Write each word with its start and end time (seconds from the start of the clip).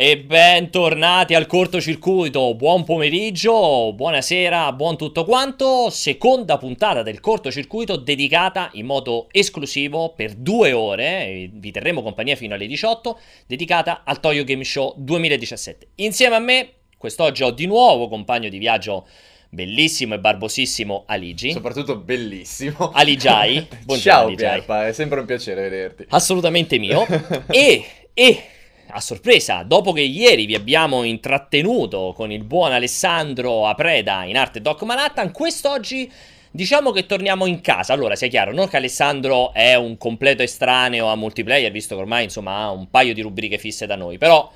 E 0.00 0.16
bentornati 0.16 1.34
al 1.34 1.48
cortocircuito, 1.48 2.54
buon 2.54 2.84
pomeriggio, 2.84 3.92
buonasera, 3.94 4.70
buon 4.70 4.96
tutto 4.96 5.24
quanto. 5.24 5.90
Seconda 5.90 6.56
puntata 6.56 7.02
del 7.02 7.18
cortocircuito 7.18 7.96
dedicata 7.96 8.70
in 8.74 8.86
modo 8.86 9.26
esclusivo 9.32 10.12
per 10.14 10.34
due 10.34 10.70
ore, 10.70 11.50
vi 11.52 11.72
terremo 11.72 12.04
compagnia 12.04 12.36
fino 12.36 12.54
alle 12.54 12.68
18, 12.68 13.18
dedicata 13.48 14.02
al 14.04 14.20
Toyo 14.20 14.44
Game 14.44 14.62
Show 14.62 14.94
2017. 14.98 15.88
Insieme 15.96 16.36
a 16.36 16.38
me, 16.38 16.74
quest'oggi 16.96 17.42
ho 17.42 17.50
di 17.50 17.66
nuovo 17.66 18.06
compagno 18.06 18.48
di 18.48 18.58
viaggio 18.58 19.04
bellissimo 19.48 20.14
e 20.14 20.20
barbosissimo 20.20 21.06
Aligi. 21.08 21.50
Soprattutto 21.50 21.96
bellissimo. 21.96 22.92
Aligiai. 22.92 23.66
Buongiorno 23.84 23.98
Ciao 23.98 24.26
Aligiai. 24.26 24.52
Pierpa, 24.52 24.86
è 24.86 24.92
sempre 24.92 25.18
un 25.18 25.26
piacere 25.26 25.62
vederti. 25.62 26.04
Assolutamente 26.10 26.78
mio. 26.78 27.04
e, 27.50 27.84
e 28.14 28.42
a 28.90 29.00
sorpresa, 29.00 29.62
dopo 29.62 29.92
che 29.92 30.00
ieri 30.00 30.46
vi 30.46 30.54
abbiamo 30.54 31.02
intrattenuto 31.02 32.12
con 32.14 32.32
il 32.32 32.44
buon 32.44 32.72
Alessandro 32.72 33.66
Apreda 33.66 34.24
in 34.24 34.36
arte 34.36 34.60
Doc 34.60 34.82
Manhattan, 34.82 35.32
quest'oggi 35.32 36.10
diciamo 36.50 36.90
che 36.90 37.06
torniamo 37.06 37.46
in 37.46 37.60
casa. 37.60 37.92
Allora, 37.92 38.16
sia 38.16 38.28
chiaro, 38.28 38.52
non 38.52 38.68
che 38.68 38.76
Alessandro 38.76 39.52
è 39.52 39.74
un 39.74 39.96
completo 39.96 40.42
estraneo 40.42 41.06
a 41.06 41.16
multiplayer, 41.16 41.70
visto 41.70 41.94
che 41.94 42.00
ormai 42.00 42.24
insomma 42.24 42.62
ha 42.62 42.70
un 42.70 42.90
paio 42.90 43.14
di 43.14 43.20
rubriche 43.20 43.58
fisse 43.58 43.86
da 43.86 43.96
noi, 43.96 44.18
però 44.18 44.50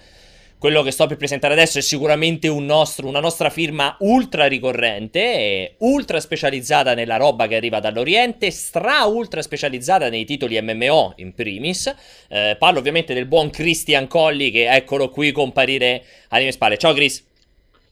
quello 0.63 0.83
che 0.83 0.93
sto 0.93 1.09
per 1.09 1.17
presentare 1.17 1.55
adesso 1.55 1.79
è 1.79 1.81
sicuramente 1.81 2.47
un 2.47 2.65
nostro, 2.65 3.09
una 3.09 3.19
nostra 3.19 3.51
firma 3.51 3.97
ultra 3.99 4.47
ricorrente, 4.47 5.75
ultra 5.79 6.21
specializzata 6.21 6.95
nella 6.95 7.17
roba 7.17 7.49
che 7.49 7.57
arriva 7.57 7.81
dall'Oriente, 7.81 8.53
stra 8.53 9.03
ultra 9.07 9.43
specializzata 9.43 10.09
nei 10.09 10.25
titoli 10.25 10.63
MMO 10.63 11.15
in 11.17 11.35
primis. 11.35 11.93
Eh, 12.29 12.55
parlo 12.61 12.79
ovviamente 12.79 13.13
del 13.13 13.27
buon 13.27 13.51
Christian 13.51 14.07
Colli 14.07 14.53
che 14.53 14.73
eccolo 14.73 15.09
qui 15.09 15.33
comparire 15.33 16.05
alle 16.29 16.45
mie 16.45 16.53
spalle. 16.53 16.79
Ciao 16.79 16.93
Chris. 16.93 17.25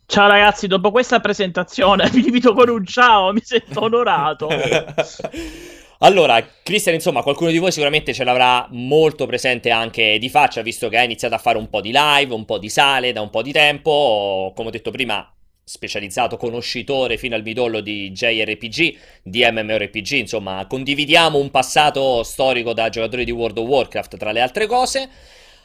Ciao 0.07 0.29
ragazzi, 0.29 0.69
dopo 0.69 0.93
questa 0.93 1.19
presentazione 1.19 2.09
vi 2.15 2.25
invito 2.25 2.55
con 2.55 2.69
un 2.69 2.87
ciao, 2.87 3.33
mi 3.33 3.43
sento 3.43 3.83
onorato. 3.83 4.47
Allora, 6.03 6.43
Christian, 6.63 6.95
insomma, 6.95 7.23
qualcuno 7.23 7.51
di 7.51 7.59
voi 7.59 7.71
sicuramente 7.71 8.15
ce 8.15 8.25
l'avrà 8.25 8.67
molto 8.71 9.27
presente 9.27 9.71
anche 9.71 10.17
di 10.19 10.31
faccia, 10.31 10.63
visto 10.63 10.89
che 10.89 10.97
ha 10.97 11.03
iniziato 11.03 11.35
a 11.35 11.39
fare 11.39 11.59
un 11.59 11.69
po' 11.69 11.83
di 11.83 11.93
live, 11.93 12.33
un 12.33 12.47
po' 12.47 12.57
di 12.57 12.71
sale 12.71 13.13
da 13.13 13.21
un 13.21 13.29
po' 13.29 13.43
di 13.43 13.53
tempo. 13.53 14.51
Come 14.57 14.69
ho 14.69 14.71
detto 14.71 14.91
prima, 14.91 15.31
specializzato 15.63 16.39
conoscitore 16.39 17.19
fino 17.19 17.35
al 17.35 17.43
midollo 17.43 17.81
di 17.81 18.13
JRPG, 18.13 18.99
di 19.23 19.47
MMORPG, 19.47 20.13
insomma, 20.13 20.67
condividiamo 20.67 21.37
un 21.37 21.51
passato 21.51 22.23
storico 22.23 22.73
da 22.73 22.89
giocatore 22.89 23.25
di 23.25 23.31
World 23.31 23.59
of 23.59 23.69
Warcraft, 23.69 24.17
tra 24.17 24.33
le 24.33 24.41
altre 24.41 24.67
cose. 24.67 25.07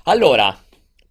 Allora, 0.03 0.53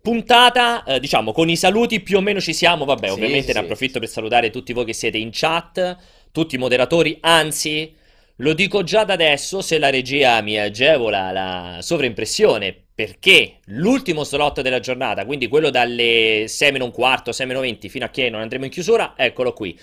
puntata, 0.03 0.84
eh, 0.84 1.00
diciamo, 1.00 1.33
con 1.33 1.48
i 1.48 1.56
saluti 1.56 2.00
più 2.00 2.19
o 2.19 2.20
meno 2.20 2.42
ci 2.42 2.53
siamo, 2.53 2.84
vabbè, 2.84 3.06
sì, 3.06 3.12
ovviamente 3.14 3.53
sì. 3.53 3.53
ne 3.55 3.61
approfitto 3.61 4.00
per 4.00 4.09
salutare 4.09 4.50
tutti 4.50 4.75
voi 4.75 4.84
che 4.84 4.92
siete 4.92 5.16
in 5.16 5.31
chat, 5.33 5.97
tutti 6.31 6.56
i 6.56 6.59
moderatori, 6.59 7.16
anzi 7.22 8.03
lo 8.36 8.52
dico 8.52 8.82
già 8.82 9.04
da 9.04 9.12
adesso, 9.12 9.60
se 9.60 9.78
la 9.78 9.90
regia 9.90 10.40
mi 10.40 10.58
agevola 10.58 11.30
la 11.30 11.78
sovraimpressione, 11.80 12.74
perché 12.94 13.58
l'ultimo 13.66 14.24
slot 14.24 14.60
della 14.60 14.80
giornata, 14.80 15.24
quindi 15.24 15.48
quello 15.48 15.70
dalle 15.70 16.44
6 16.46 16.72
meno 16.72 16.84
un 16.84 16.92
quarto, 16.92 17.32
6 17.32 17.46
meno 17.46 17.60
20 17.60 17.88
fino 17.88 18.04
a 18.04 18.08
che 18.08 18.30
non 18.30 18.41
andremo 18.41 18.64
in 18.64 18.70
chiusura, 18.70 19.14
eccolo 19.16 19.52
qui. 19.52 19.78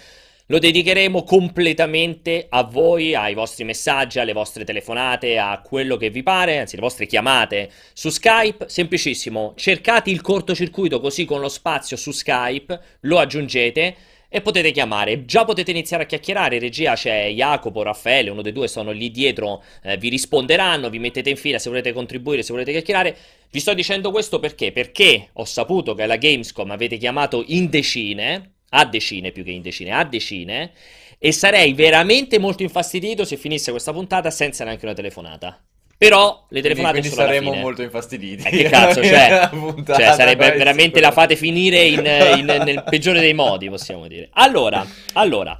Lo 0.47 0.59
dedicheremo 0.59 1.23
completamente 1.23 2.47
a 2.49 2.63
voi, 2.63 3.15
ai 3.15 3.33
vostri 3.33 3.63
messaggi, 3.63 4.19
alle 4.19 4.33
vostre 4.33 4.65
telefonate, 4.65 5.37
a 5.37 5.61
quello 5.61 5.95
che 5.95 6.09
vi 6.09 6.23
pare, 6.23 6.59
anzi 6.59 6.75
le 6.75 6.81
vostre 6.81 7.05
chiamate 7.05 7.69
su 7.93 8.09
Skype. 8.09 8.67
Semplicissimo, 8.67 9.53
cercate 9.55 10.09
il 10.09 10.19
cortocircuito 10.19 10.99
così 10.99 11.23
con 11.23 11.39
lo 11.39 11.47
spazio 11.47 11.95
su 11.95 12.11
Skype, 12.11 12.81
lo 13.01 13.19
aggiungete 13.19 13.95
e 14.33 14.39
potete 14.39 14.71
chiamare. 14.71 15.25
Già 15.25 15.43
potete 15.43 15.71
iniziare 15.71 16.03
a 16.03 16.05
chiacchierare. 16.05 16.55
In 16.55 16.61
regia 16.61 16.93
c'è 16.93 17.27
Jacopo, 17.27 17.83
Raffaele, 17.83 18.29
uno 18.29 18.41
dei 18.41 18.53
due 18.53 18.69
sono 18.69 18.91
lì 18.91 19.11
dietro, 19.11 19.61
eh, 19.83 19.97
vi 19.97 20.07
risponderanno, 20.07 20.89
vi 20.89 20.99
mettete 20.99 21.29
in 21.29 21.35
fila 21.35 21.59
se 21.59 21.67
volete 21.69 21.91
contribuire, 21.91 22.41
se 22.41 22.53
volete 22.53 22.71
chiacchierare. 22.71 23.17
Vi 23.51 23.59
sto 23.59 23.73
dicendo 23.73 24.09
questo 24.09 24.39
perché? 24.39 24.71
Perché 24.71 25.27
ho 25.33 25.43
saputo 25.43 25.93
che 25.93 26.03
alla 26.03 26.15
Gamescom 26.15 26.71
avete 26.71 26.95
chiamato 26.95 27.43
in 27.47 27.69
decine, 27.69 28.53
a 28.69 28.85
decine 28.85 29.31
più 29.31 29.43
che 29.43 29.51
in 29.51 29.61
decine, 29.61 29.91
a 29.91 30.05
decine, 30.05 30.71
e 31.19 31.33
sarei 31.33 31.73
veramente 31.73 32.39
molto 32.39 32.63
infastidito 32.63 33.25
se 33.25 33.35
finisse 33.35 33.71
questa 33.71 33.91
puntata 33.91 34.31
senza 34.31 34.63
neanche 34.63 34.85
una 34.85 34.95
telefonata. 34.95 35.61
Però 36.01 36.45
le 36.49 36.61
telefonate 36.63 36.99
quindi, 36.99 37.15
quindi 37.15 37.31
saremo 37.31 37.53
molto 37.53 37.83
infastiditi. 37.83 38.41
Eh, 38.47 38.49
che 38.49 38.63
cazzo, 38.69 39.03
cioè, 39.05 39.51
cioè 39.85 40.13
sarebbe 40.15 40.49
veramente 40.53 40.99
la 40.99 41.11
fate 41.11 41.35
finire 41.35 41.83
in, 41.83 41.99
in, 42.37 42.45
nel 42.45 42.83
peggiore 42.89 43.19
dei 43.19 43.35
modi, 43.35 43.69
possiamo 43.69 44.07
dire. 44.07 44.29
Allora, 44.33 44.83
allora, 45.13 45.59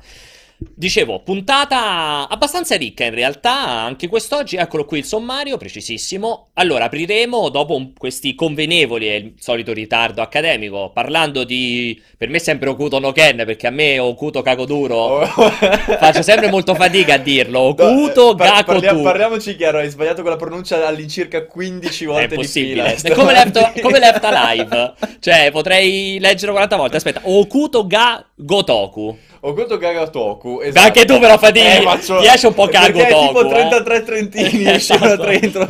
Dicevo, 0.63 1.21
puntata 1.21 2.27
abbastanza 2.27 2.75
ricca 2.75 3.03
in 3.03 3.15
realtà, 3.15 3.67
anche 3.67 4.07
quest'oggi, 4.07 4.57
eccolo 4.57 4.85
qui 4.85 4.99
il 4.99 5.05
sommario, 5.05 5.57
precisissimo. 5.57 6.50
Allora, 6.61 6.85
apriremo 6.85 7.49
dopo 7.49 7.73
un, 7.73 7.93
questi 7.97 8.35
convenevoli 8.35 9.09
e 9.09 9.15
il 9.15 9.33
solito 9.39 9.73
ritardo 9.73 10.21
accademico, 10.21 10.91
parlando 10.93 11.43
di, 11.43 11.99
per 12.15 12.29
me 12.29 12.37
sempre 12.37 12.69
Okuto 12.69 12.99
no 12.99 13.11
Ken, 13.11 13.37
perché 13.47 13.65
a 13.65 13.71
me 13.71 13.97
Okuto 13.97 14.43
Kakoduro 14.43 14.95
oh. 14.95 15.25
faccio 15.25 16.21
sempre 16.21 16.51
molto 16.51 16.75
fatica 16.75 17.15
a 17.15 17.17
dirlo, 17.17 17.61
Okuto 17.61 18.27
no, 18.27 18.35
par- 18.35 18.63
parliamo, 18.63 19.01
Parliamoci 19.01 19.55
chiaro, 19.55 19.79
hai 19.79 19.89
sbagliato 19.89 20.21
con 20.21 20.29
la 20.29 20.37
pronuncia 20.37 20.85
all'incirca 20.85 21.47
15 21.47 22.05
volte 22.05 22.25
È 22.25 22.37
possibile, 22.37 22.93
è 23.01 23.11
come 23.11 23.31
left, 23.33 23.81
come 23.81 23.97
left 23.97 24.23
Alive, 24.23 24.93
cioè 25.19 25.49
potrei 25.51 26.19
leggerlo 26.19 26.51
40 26.51 26.75
volte, 26.75 26.97
aspetta, 26.97 27.21
Okuto 27.23 27.87
ga 27.87 28.23
Gotoku. 28.35 29.17
Okuto 29.43 29.77
Gagatoku. 29.77 30.59
Esatto. 30.61 30.85
Anche 30.85 31.05
tu 31.05 31.17
però 31.17 31.37
fatichi, 31.37 31.65
eh, 31.65 31.81
faccio... 31.81 32.19
ti 32.19 32.27
esce 32.27 32.47
un 32.47 32.53
po' 32.53 32.67
Perché 32.67 33.07
è 33.07 33.19
tipo 33.19 33.47
33 33.47 33.95
eh. 33.95 34.03
trentini 34.03 34.69
esatto. 34.69 35.25
dentro, 35.25 35.65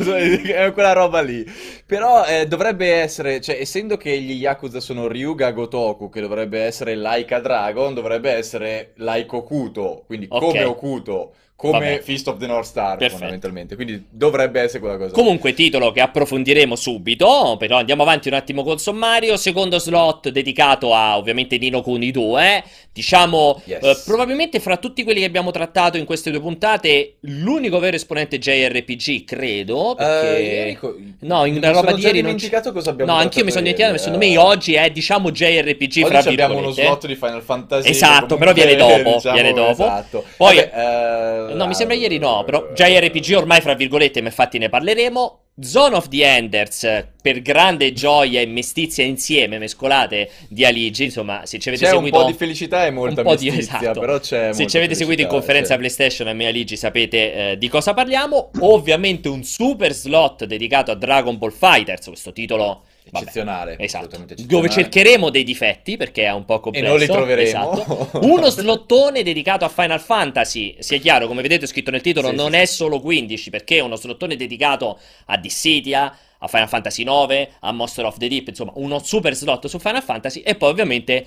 quella 0.82 0.92
roba 0.92 1.20
lì. 1.20 1.44
Però 1.86 2.24
eh, 2.24 2.46
dovrebbe 2.46 2.92
essere, 2.92 3.40
cioè 3.40 3.58
essendo 3.60 3.96
che 3.96 4.20
gli 4.20 4.32
Yakuza 4.32 4.80
sono 4.80 5.06
Ryuga 5.06 5.52
Gotoku, 5.52 6.10
che 6.10 6.20
dovrebbe 6.20 6.60
essere 6.60 6.96
Laika 6.96 7.38
Dragon, 7.38 7.94
dovrebbe 7.94 8.30
essere 8.32 8.92
Laiko 8.96 9.38
Okuto, 9.38 10.02
quindi 10.06 10.26
okay. 10.28 10.48
come 10.48 10.64
Okuto 10.64 11.34
come 11.62 11.78
Vabbè. 11.78 12.00
Fist 12.00 12.26
of 12.26 12.38
the 12.38 12.46
North 12.48 12.66
Star 12.66 12.96
Perfetto. 12.96 13.18
fondamentalmente 13.18 13.76
quindi 13.76 14.04
dovrebbe 14.10 14.60
essere 14.60 14.80
quella 14.80 14.96
cosa 14.96 15.12
comunque 15.12 15.54
titolo 15.54 15.92
che 15.92 16.00
approfondiremo 16.00 16.74
subito 16.74 17.54
però 17.56 17.78
andiamo 17.78 18.02
avanti 18.02 18.26
un 18.26 18.34
attimo 18.34 18.64
col 18.64 18.80
sommario 18.80 19.36
secondo 19.36 19.78
slot 19.78 20.30
dedicato 20.30 20.92
a 20.92 21.16
ovviamente 21.16 21.58
Nino 21.58 21.80
Kuni 21.80 22.10
2 22.10 22.64
diciamo 22.92 23.62
yes. 23.64 23.84
eh, 23.84 24.02
probabilmente 24.04 24.58
fra 24.58 24.76
tutti 24.76 25.04
quelli 25.04 25.20
che 25.20 25.26
abbiamo 25.26 25.52
trattato 25.52 25.98
in 25.98 26.04
queste 26.04 26.32
due 26.32 26.40
puntate 26.40 27.18
l'unico 27.20 27.78
vero 27.78 27.94
esponente 27.94 28.40
JRPG 28.40 29.24
credo 29.24 29.94
perché 29.96 30.76
uh, 30.80 31.14
no 31.20 31.44
in 31.44 31.58
una 31.58 31.70
roba 31.70 31.92
di 31.92 32.02
ieri 32.02 32.22
non 32.22 32.34
dimenticato 32.34 32.72
cosa 32.72 32.90
abbiamo 32.90 33.12
no 33.12 33.18
anch'io 33.18 33.44
mi 33.44 33.52
sono 33.52 33.62
dimenticato 33.62 33.98
secondo 33.98 34.18
me 34.18 34.36
oggi 34.36 34.74
è 34.74 34.90
diciamo 34.90 35.30
JRPG 35.30 35.80
oggi 35.80 36.04
fra 36.04 36.18
abbiamo 36.18 36.56
uno 36.56 36.72
slot 36.72 37.06
di 37.06 37.14
Final 37.14 37.42
Fantasy 37.42 37.88
esatto 37.88 38.36
però 38.36 38.52
viene 38.52 38.74
dopo 38.74 39.14
diciamo, 39.14 39.34
viene 39.34 39.52
dopo 39.52 39.70
esatto. 39.70 40.24
poi 40.36 40.56
Vabbè, 40.56 41.50
uh, 41.50 41.51
No, 41.54 41.66
mi 41.66 41.74
sembra 41.74 41.94
ieri 41.96 42.18
no, 42.18 42.42
però 42.44 42.68
JRPG 42.74 43.36
ormai 43.36 43.60
fra 43.60 43.74
virgolette, 43.74 44.20
ma 44.20 44.28
infatti 44.28 44.58
ne 44.58 44.68
parleremo. 44.68 45.38
Zone 45.60 45.94
of 45.96 46.08
the 46.08 46.24
Enders, 46.24 47.08
per 47.20 47.42
grande 47.42 47.92
gioia 47.92 48.40
e 48.40 48.46
mestizia 48.46 49.04
insieme, 49.04 49.58
mescolate 49.58 50.30
di 50.48 50.64
Aligi, 50.64 51.04
insomma, 51.04 51.44
se 51.44 51.58
ci 51.58 51.68
avete 51.68 51.84
c'è 51.84 51.90
seguito... 51.90 52.16
un 52.16 52.22
po' 52.22 52.30
di 52.30 52.34
felicità 52.36 52.86
e 52.86 52.90
molta 52.90 53.22
mestizia, 53.22 53.52
di, 53.52 53.58
esatto. 53.58 54.00
però 54.00 54.18
c'è 54.18 54.54
Se 54.54 54.66
ci 54.66 54.78
avete 54.78 54.94
seguito 54.94 55.20
in 55.20 55.28
conferenza 55.28 55.74
c'è. 55.74 55.78
PlayStation 55.78 56.28
a 56.28 56.32
me 56.32 56.46
Aligi 56.46 56.76
sapete 56.76 57.50
eh, 57.50 57.58
di 57.58 57.68
cosa 57.68 57.92
parliamo. 57.92 58.50
Ovviamente 58.60 59.28
un 59.28 59.44
super 59.44 59.92
slot 59.92 60.46
dedicato 60.46 60.90
a 60.90 60.94
Dragon 60.94 61.36
Ball 61.36 61.52
Fighters, 61.52 62.06
questo 62.06 62.32
titolo 62.32 62.84
eccezionale. 63.04 63.72
Vabbè, 63.72 63.82
esatto. 63.82 64.04
Eccezionale. 64.16 64.46
Dove 64.46 64.68
cercheremo 64.68 65.30
dei 65.30 65.44
difetti 65.44 65.96
perché 65.96 66.24
è 66.24 66.32
un 66.32 66.44
po' 66.44 66.60
complesso. 66.60 66.86
E 66.86 66.88
non 66.88 66.98
li 66.98 67.06
troveremo. 67.06 67.72
Esatto. 67.72 68.20
Uno 68.22 68.48
slottone 68.48 69.22
dedicato 69.22 69.64
a 69.64 69.68
Final 69.68 70.00
Fantasy. 70.00 70.76
Sia 70.78 70.98
chiaro, 70.98 71.26
come 71.26 71.42
vedete, 71.42 71.66
scritto 71.66 71.90
nel 71.90 72.00
titolo, 72.00 72.28
sì, 72.28 72.34
non 72.34 72.52
sì. 72.52 72.58
è 72.58 72.64
solo 72.64 73.00
15 73.00 73.50
perché 73.50 73.78
è 73.78 73.80
uno 73.80 73.96
slottone 73.96 74.36
dedicato 74.36 74.98
a 75.26 75.36
Dissidia. 75.36 76.16
A 76.42 76.48
Final 76.48 76.68
Fantasy 76.68 77.04
9, 77.04 77.52
a 77.60 77.70
Monster 77.70 78.04
of 78.04 78.16
the 78.16 78.26
Deep, 78.26 78.48
insomma, 78.48 78.72
uno 78.74 78.98
super 78.98 79.32
slot 79.32 79.68
su 79.68 79.78
Final 79.78 80.02
Fantasy. 80.02 80.40
E 80.40 80.56
poi, 80.56 80.70
ovviamente, 80.70 81.24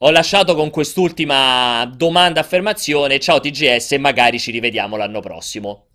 ho 0.00 0.10
lasciato 0.10 0.54
con 0.54 0.68
quest'ultima 0.68 1.90
domanda-affermazione. 1.96 3.18
Ciao 3.18 3.40
TGS, 3.40 3.92
magari 3.92 4.38
ci 4.38 4.50
rivediamo 4.50 4.96
l'anno 4.96 5.20
prossimo. 5.20 5.86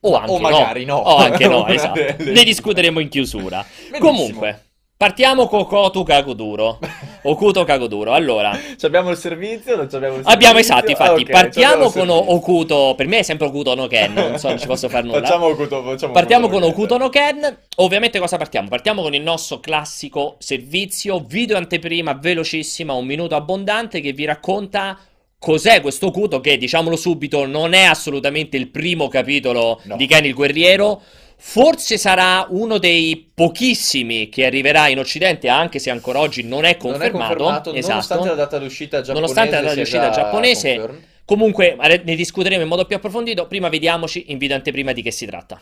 O, 0.00 0.16
anche 0.16 0.32
o 0.32 0.38
magari 0.38 0.84
no. 0.84 0.96
no. 0.96 1.00
O 1.00 1.16
anche 1.16 1.46
no, 1.46 1.66
esatto. 1.68 2.00
ne 2.18 2.44
discuteremo 2.44 2.98
in 2.98 3.08
chiusura. 3.08 3.64
Benissimo. 3.90 4.10
Comunque. 4.10 4.62
Partiamo 5.02 5.48
con 5.48 5.66
Kotu 5.66 6.04
Kaguduro. 6.04 6.78
Okuto 7.24 7.64
Kagoduro. 7.64 8.12
Allora, 8.12 8.56
Ci 8.78 8.86
abbiamo 8.86 9.10
il 9.10 9.16
servizio? 9.16 9.74
Non 9.74 9.90
ci 9.90 9.96
abbiamo 9.96 10.14
il 10.14 10.22
abbiamo 10.24 10.58
servizio? 10.60 10.74
esatto, 10.76 10.90
infatti, 10.92 11.10
Ah, 11.10 11.12
ok, 11.12 11.18
ci 11.18 11.22
abbiamo 11.24 11.40
partiamo 11.42 11.86
il 11.86 11.92
con. 11.92 12.08
Okuto, 12.36 12.94
per 12.96 13.06
me 13.08 13.18
è 13.18 13.22
sempre 13.22 13.48
Okuto 13.48 13.74
no 13.74 13.88
Ken, 13.88 14.12
non 14.12 14.38
so, 14.38 14.46
non 14.50 14.60
ci 14.60 14.66
posso 14.68 14.88
fare 14.88 15.04
nulla. 15.04 15.18
Facciamo 15.22 15.46
Okuto, 15.46 15.82
facciamo 15.82 16.12
Partiamo 16.12 16.48
con 16.48 16.62
Okuto 16.62 16.94
Okuto 16.94 16.98
no 16.98 17.08
Ken. 17.08 17.56
Ovviamente 17.78 18.20
cosa 18.20 18.36
partiamo? 18.36 18.68
Partiamo 18.68 19.02
con 19.02 19.12
il 19.12 19.22
nostro 19.22 19.58
classico 19.58 20.36
servizio, 20.38 21.18
video 21.26 21.56
anteprima 21.56 22.12
velocissima, 22.14 22.92
un 22.92 23.04
minuto 23.04 23.34
abbondante 23.34 24.00
che 24.00 24.12
vi 24.12 24.24
racconta 24.24 24.96
cos'è 25.36 25.80
questo 25.80 26.06
Okuto 26.06 26.40
che, 26.40 26.56
diciamolo 26.58 26.94
subito, 26.94 27.44
non 27.44 27.72
è 27.72 27.82
assolutamente 27.82 28.56
il 28.56 28.68
primo 28.68 29.08
capitolo 29.08 29.80
No. 29.82 29.96
di 29.96 30.06
Ken 30.06 30.24
il 30.26 30.34
guerriero. 30.34 31.02
Forse 31.44 31.98
sarà 31.98 32.46
uno 32.50 32.78
dei 32.78 33.30
pochissimi 33.34 34.28
che 34.28 34.46
arriverà 34.46 34.86
in 34.86 35.00
Occidente, 35.00 35.48
anche 35.48 35.80
se 35.80 35.90
ancora 35.90 36.20
oggi 36.20 36.44
non 36.44 36.60
è 36.60 36.60
Non 36.60 36.68
è 36.70 36.76
confermato. 36.76 37.34
confermato, 37.36 37.72
esatto. 37.74 37.90
nonostante 37.90 38.28
la 38.28 38.34
data 38.34 38.58
d'uscita 38.58 38.96
giapponese 39.02 39.20
Nonostante 39.20 39.54
la 39.56 39.60
data 39.62 39.74
d'uscita 39.74 40.10
giapponese. 40.10 40.74
confirmed. 40.76 41.04
Comunque 41.24 41.76
ne 42.04 42.14
discuteremo 42.14 42.62
in 42.62 42.68
modo 42.68 42.84
più 42.84 42.94
approfondito. 42.96 43.48
Prima 43.48 43.68
vediamoci 43.68 44.26
in 44.28 44.38
video 44.38 44.54
anteprima 44.56 44.92
di 44.92 45.02
che 45.02 45.10
si 45.10 45.26
tratta. 45.26 45.60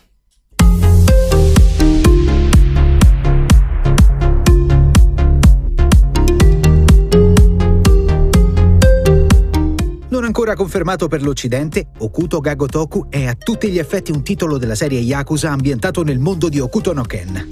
Ancora 10.31 10.55
confermato 10.55 11.09
per 11.09 11.21
l'Occidente, 11.21 11.87
Okuto 11.97 12.39
ga 12.39 12.55
Gotoku 12.55 13.07
è 13.09 13.25
a 13.25 13.35
tutti 13.35 13.69
gli 13.69 13.77
effetti 13.77 14.13
un 14.13 14.23
titolo 14.23 14.57
della 14.57 14.75
serie 14.75 15.01
Yakuza 15.01 15.51
ambientato 15.51 16.03
nel 16.03 16.19
mondo 16.19 16.47
di 16.47 16.57
Okuto 16.57 16.93
no 16.93 17.03
Ken. 17.03 17.49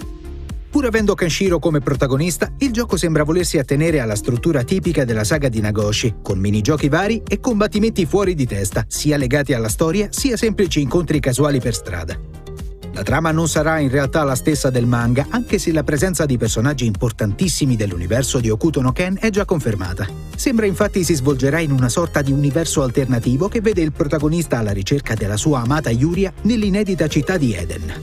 Pur 0.70 0.86
avendo 0.86 1.14
Kenshiro 1.14 1.60
come 1.60 1.82
protagonista, 1.82 2.50
il 2.60 2.72
gioco 2.72 2.96
sembra 2.96 3.24
volersi 3.24 3.58
attenere 3.58 4.00
alla 4.00 4.16
struttura 4.16 4.64
tipica 4.64 5.04
della 5.04 5.26
saga 5.26 5.50
di 5.50 5.60
Nagoshi, 5.60 6.16
con 6.22 6.40
minigiochi 6.40 6.88
vari 6.88 7.22
e 7.28 7.42
combattimenti 7.42 8.06
fuori 8.06 8.34
di 8.34 8.46
testa, 8.46 8.86
sia 8.88 9.18
legati 9.18 9.52
alla 9.52 9.68
storia 9.68 10.08
sia 10.12 10.38
semplici 10.38 10.80
incontri 10.80 11.20
casuali 11.20 11.60
per 11.60 11.74
strada. 11.74 12.18
La 13.00 13.06
trama 13.06 13.32
non 13.32 13.48
sarà 13.48 13.80
in 13.80 13.88
realtà 13.90 14.24
la 14.24 14.36
stessa 14.36 14.70
del 14.70 14.86
manga, 14.86 15.28
anche 15.30 15.58
se 15.58 15.72
la 15.72 15.86
presenza 15.86 16.26
di 16.26 16.36
personaggi 16.36 16.86
importantissimi 16.86 17.78
dell'universo 17.78 18.42
di 18.42 18.50
Okuto 18.50 18.82
no 18.82 18.92
Ken 18.92 19.16
è 19.22 19.30
già 19.30 19.46
confermata. 19.46 20.06
Sembra 20.36 20.66
infatti 20.66 21.06
si 21.06 21.14
svolgerà 21.14 21.60
in 21.60 21.72
una 21.72 21.88
sorta 21.88 22.22
di 22.22 22.34
universo 22.34 22.84
alternativo 22.84 23.48
che 23.48 23.62
vede 23.62 23.80
il 23.80 23.94
protagonista 23.94 24.58
alla 24.58 24.74
ricerca 24.74 25.14
della 25.14 25.38
sua 25.38 25.62
amata 25.62 25.90
Yuria 25.90 26.34
nell'inedita 26.42 27.08
città 27.08 27.38
di 27.38 27.54
Eden. 27.54 27.94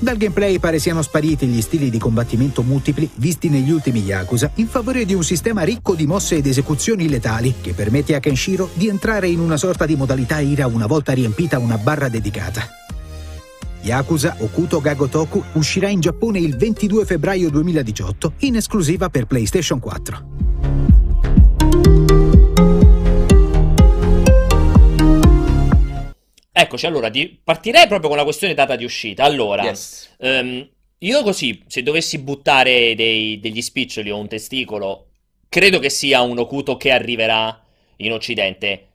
Dal 0.00 0.16
gameplay 0.16 0.58
pare 0.58 0.80
siano 0.80 1.02
spariti 1.02 1.46
gli 1.46 1.60
stili 1.60 1.88
di 1.88 1.98
combattimento 1.98 2.64
multipli 2.64 3.08
visti 3.14 3.48
negli 3.50 3.70
ultimi 3.70 4.02
Yakuza 4.02 4.50
in 4.56 4.66
favore 4.66 5.04
di 5.04 5.14
un 5.14 5.22
sistema 5.22 5.62
ricco 5.62 5.94
di 5.94 6.06
mosse 6.06 6.34
ed 6.34 6.46
esecuzioni 6.46 7.08
letali 7.08 7.54
che 7.60 7.72
permette 7.72 8.16
a 8.16 8.18
Kenshiro 8.18 8.68
di 8.74 8.88
entrare 8.88 9.28
in 9.28 9.38
una 9.38 9.56
sorta 9.56 9.86
di 9.86 9.94
modalità 9.94 10.40
ira 10.40 10.66
una 10.66 10.86
volta 10.86 11.12
riempita 11.12 11.60
una 11.60 11.78
barra 11.78 12.08
dedicata. 12.08 12.81
Yakuza 13.82 14.36
Okuto 14.38 14.80
ga 14.80 14.94
Gotoku 14.94 15.42
uscirà 15.54 15.88
in 15.88 16.00
Giappone 16.00 16.38
il 16.38 16.56
22 16.56 17.04
febbraio 17.04 17.50
2018 17.50 18.34
in 18.40 18.56
esclusiva 18.56 19.08
per 19.08 19.26
PlayStation 19.26 19.78
4. 19.80 20.30
Eccoci, 26.54 26.86
allora, 26.86 27.08
di- 27.08 27.40
partirei 27.42 27.86
proprio 27.88 28.08
con 28.08 28.18
la 28.18 28.24
questione 28.24 28.54
data 28.54 28.76
di 28.76 28.84
uscita. 28.84 29.24
Allora, 29.24 29.64
Yes. 29.64 30.14
ehm, 30.18 30.68
io 30.98 31.22
così, 31.22 31.62
se 31.66 31.82
dovessi 31.82 32.18
buttare 32.18 32.94
dei- 32.94 33.40
degli 33.40 33.60
spiccioli 33.62 34.10
o 34.10 34.18
un 34.18 34.28
testicolo, 34.28 35.06
credo 35.48 35.78
che 35.78 35.88
sia 35.90 36.20
un 36.20 36.38
Okuto 36.38 36.76
che 36.76 36.90
arriverà 36.90 37.58
in 37.96 38.12
Occidente. 38.12 38.88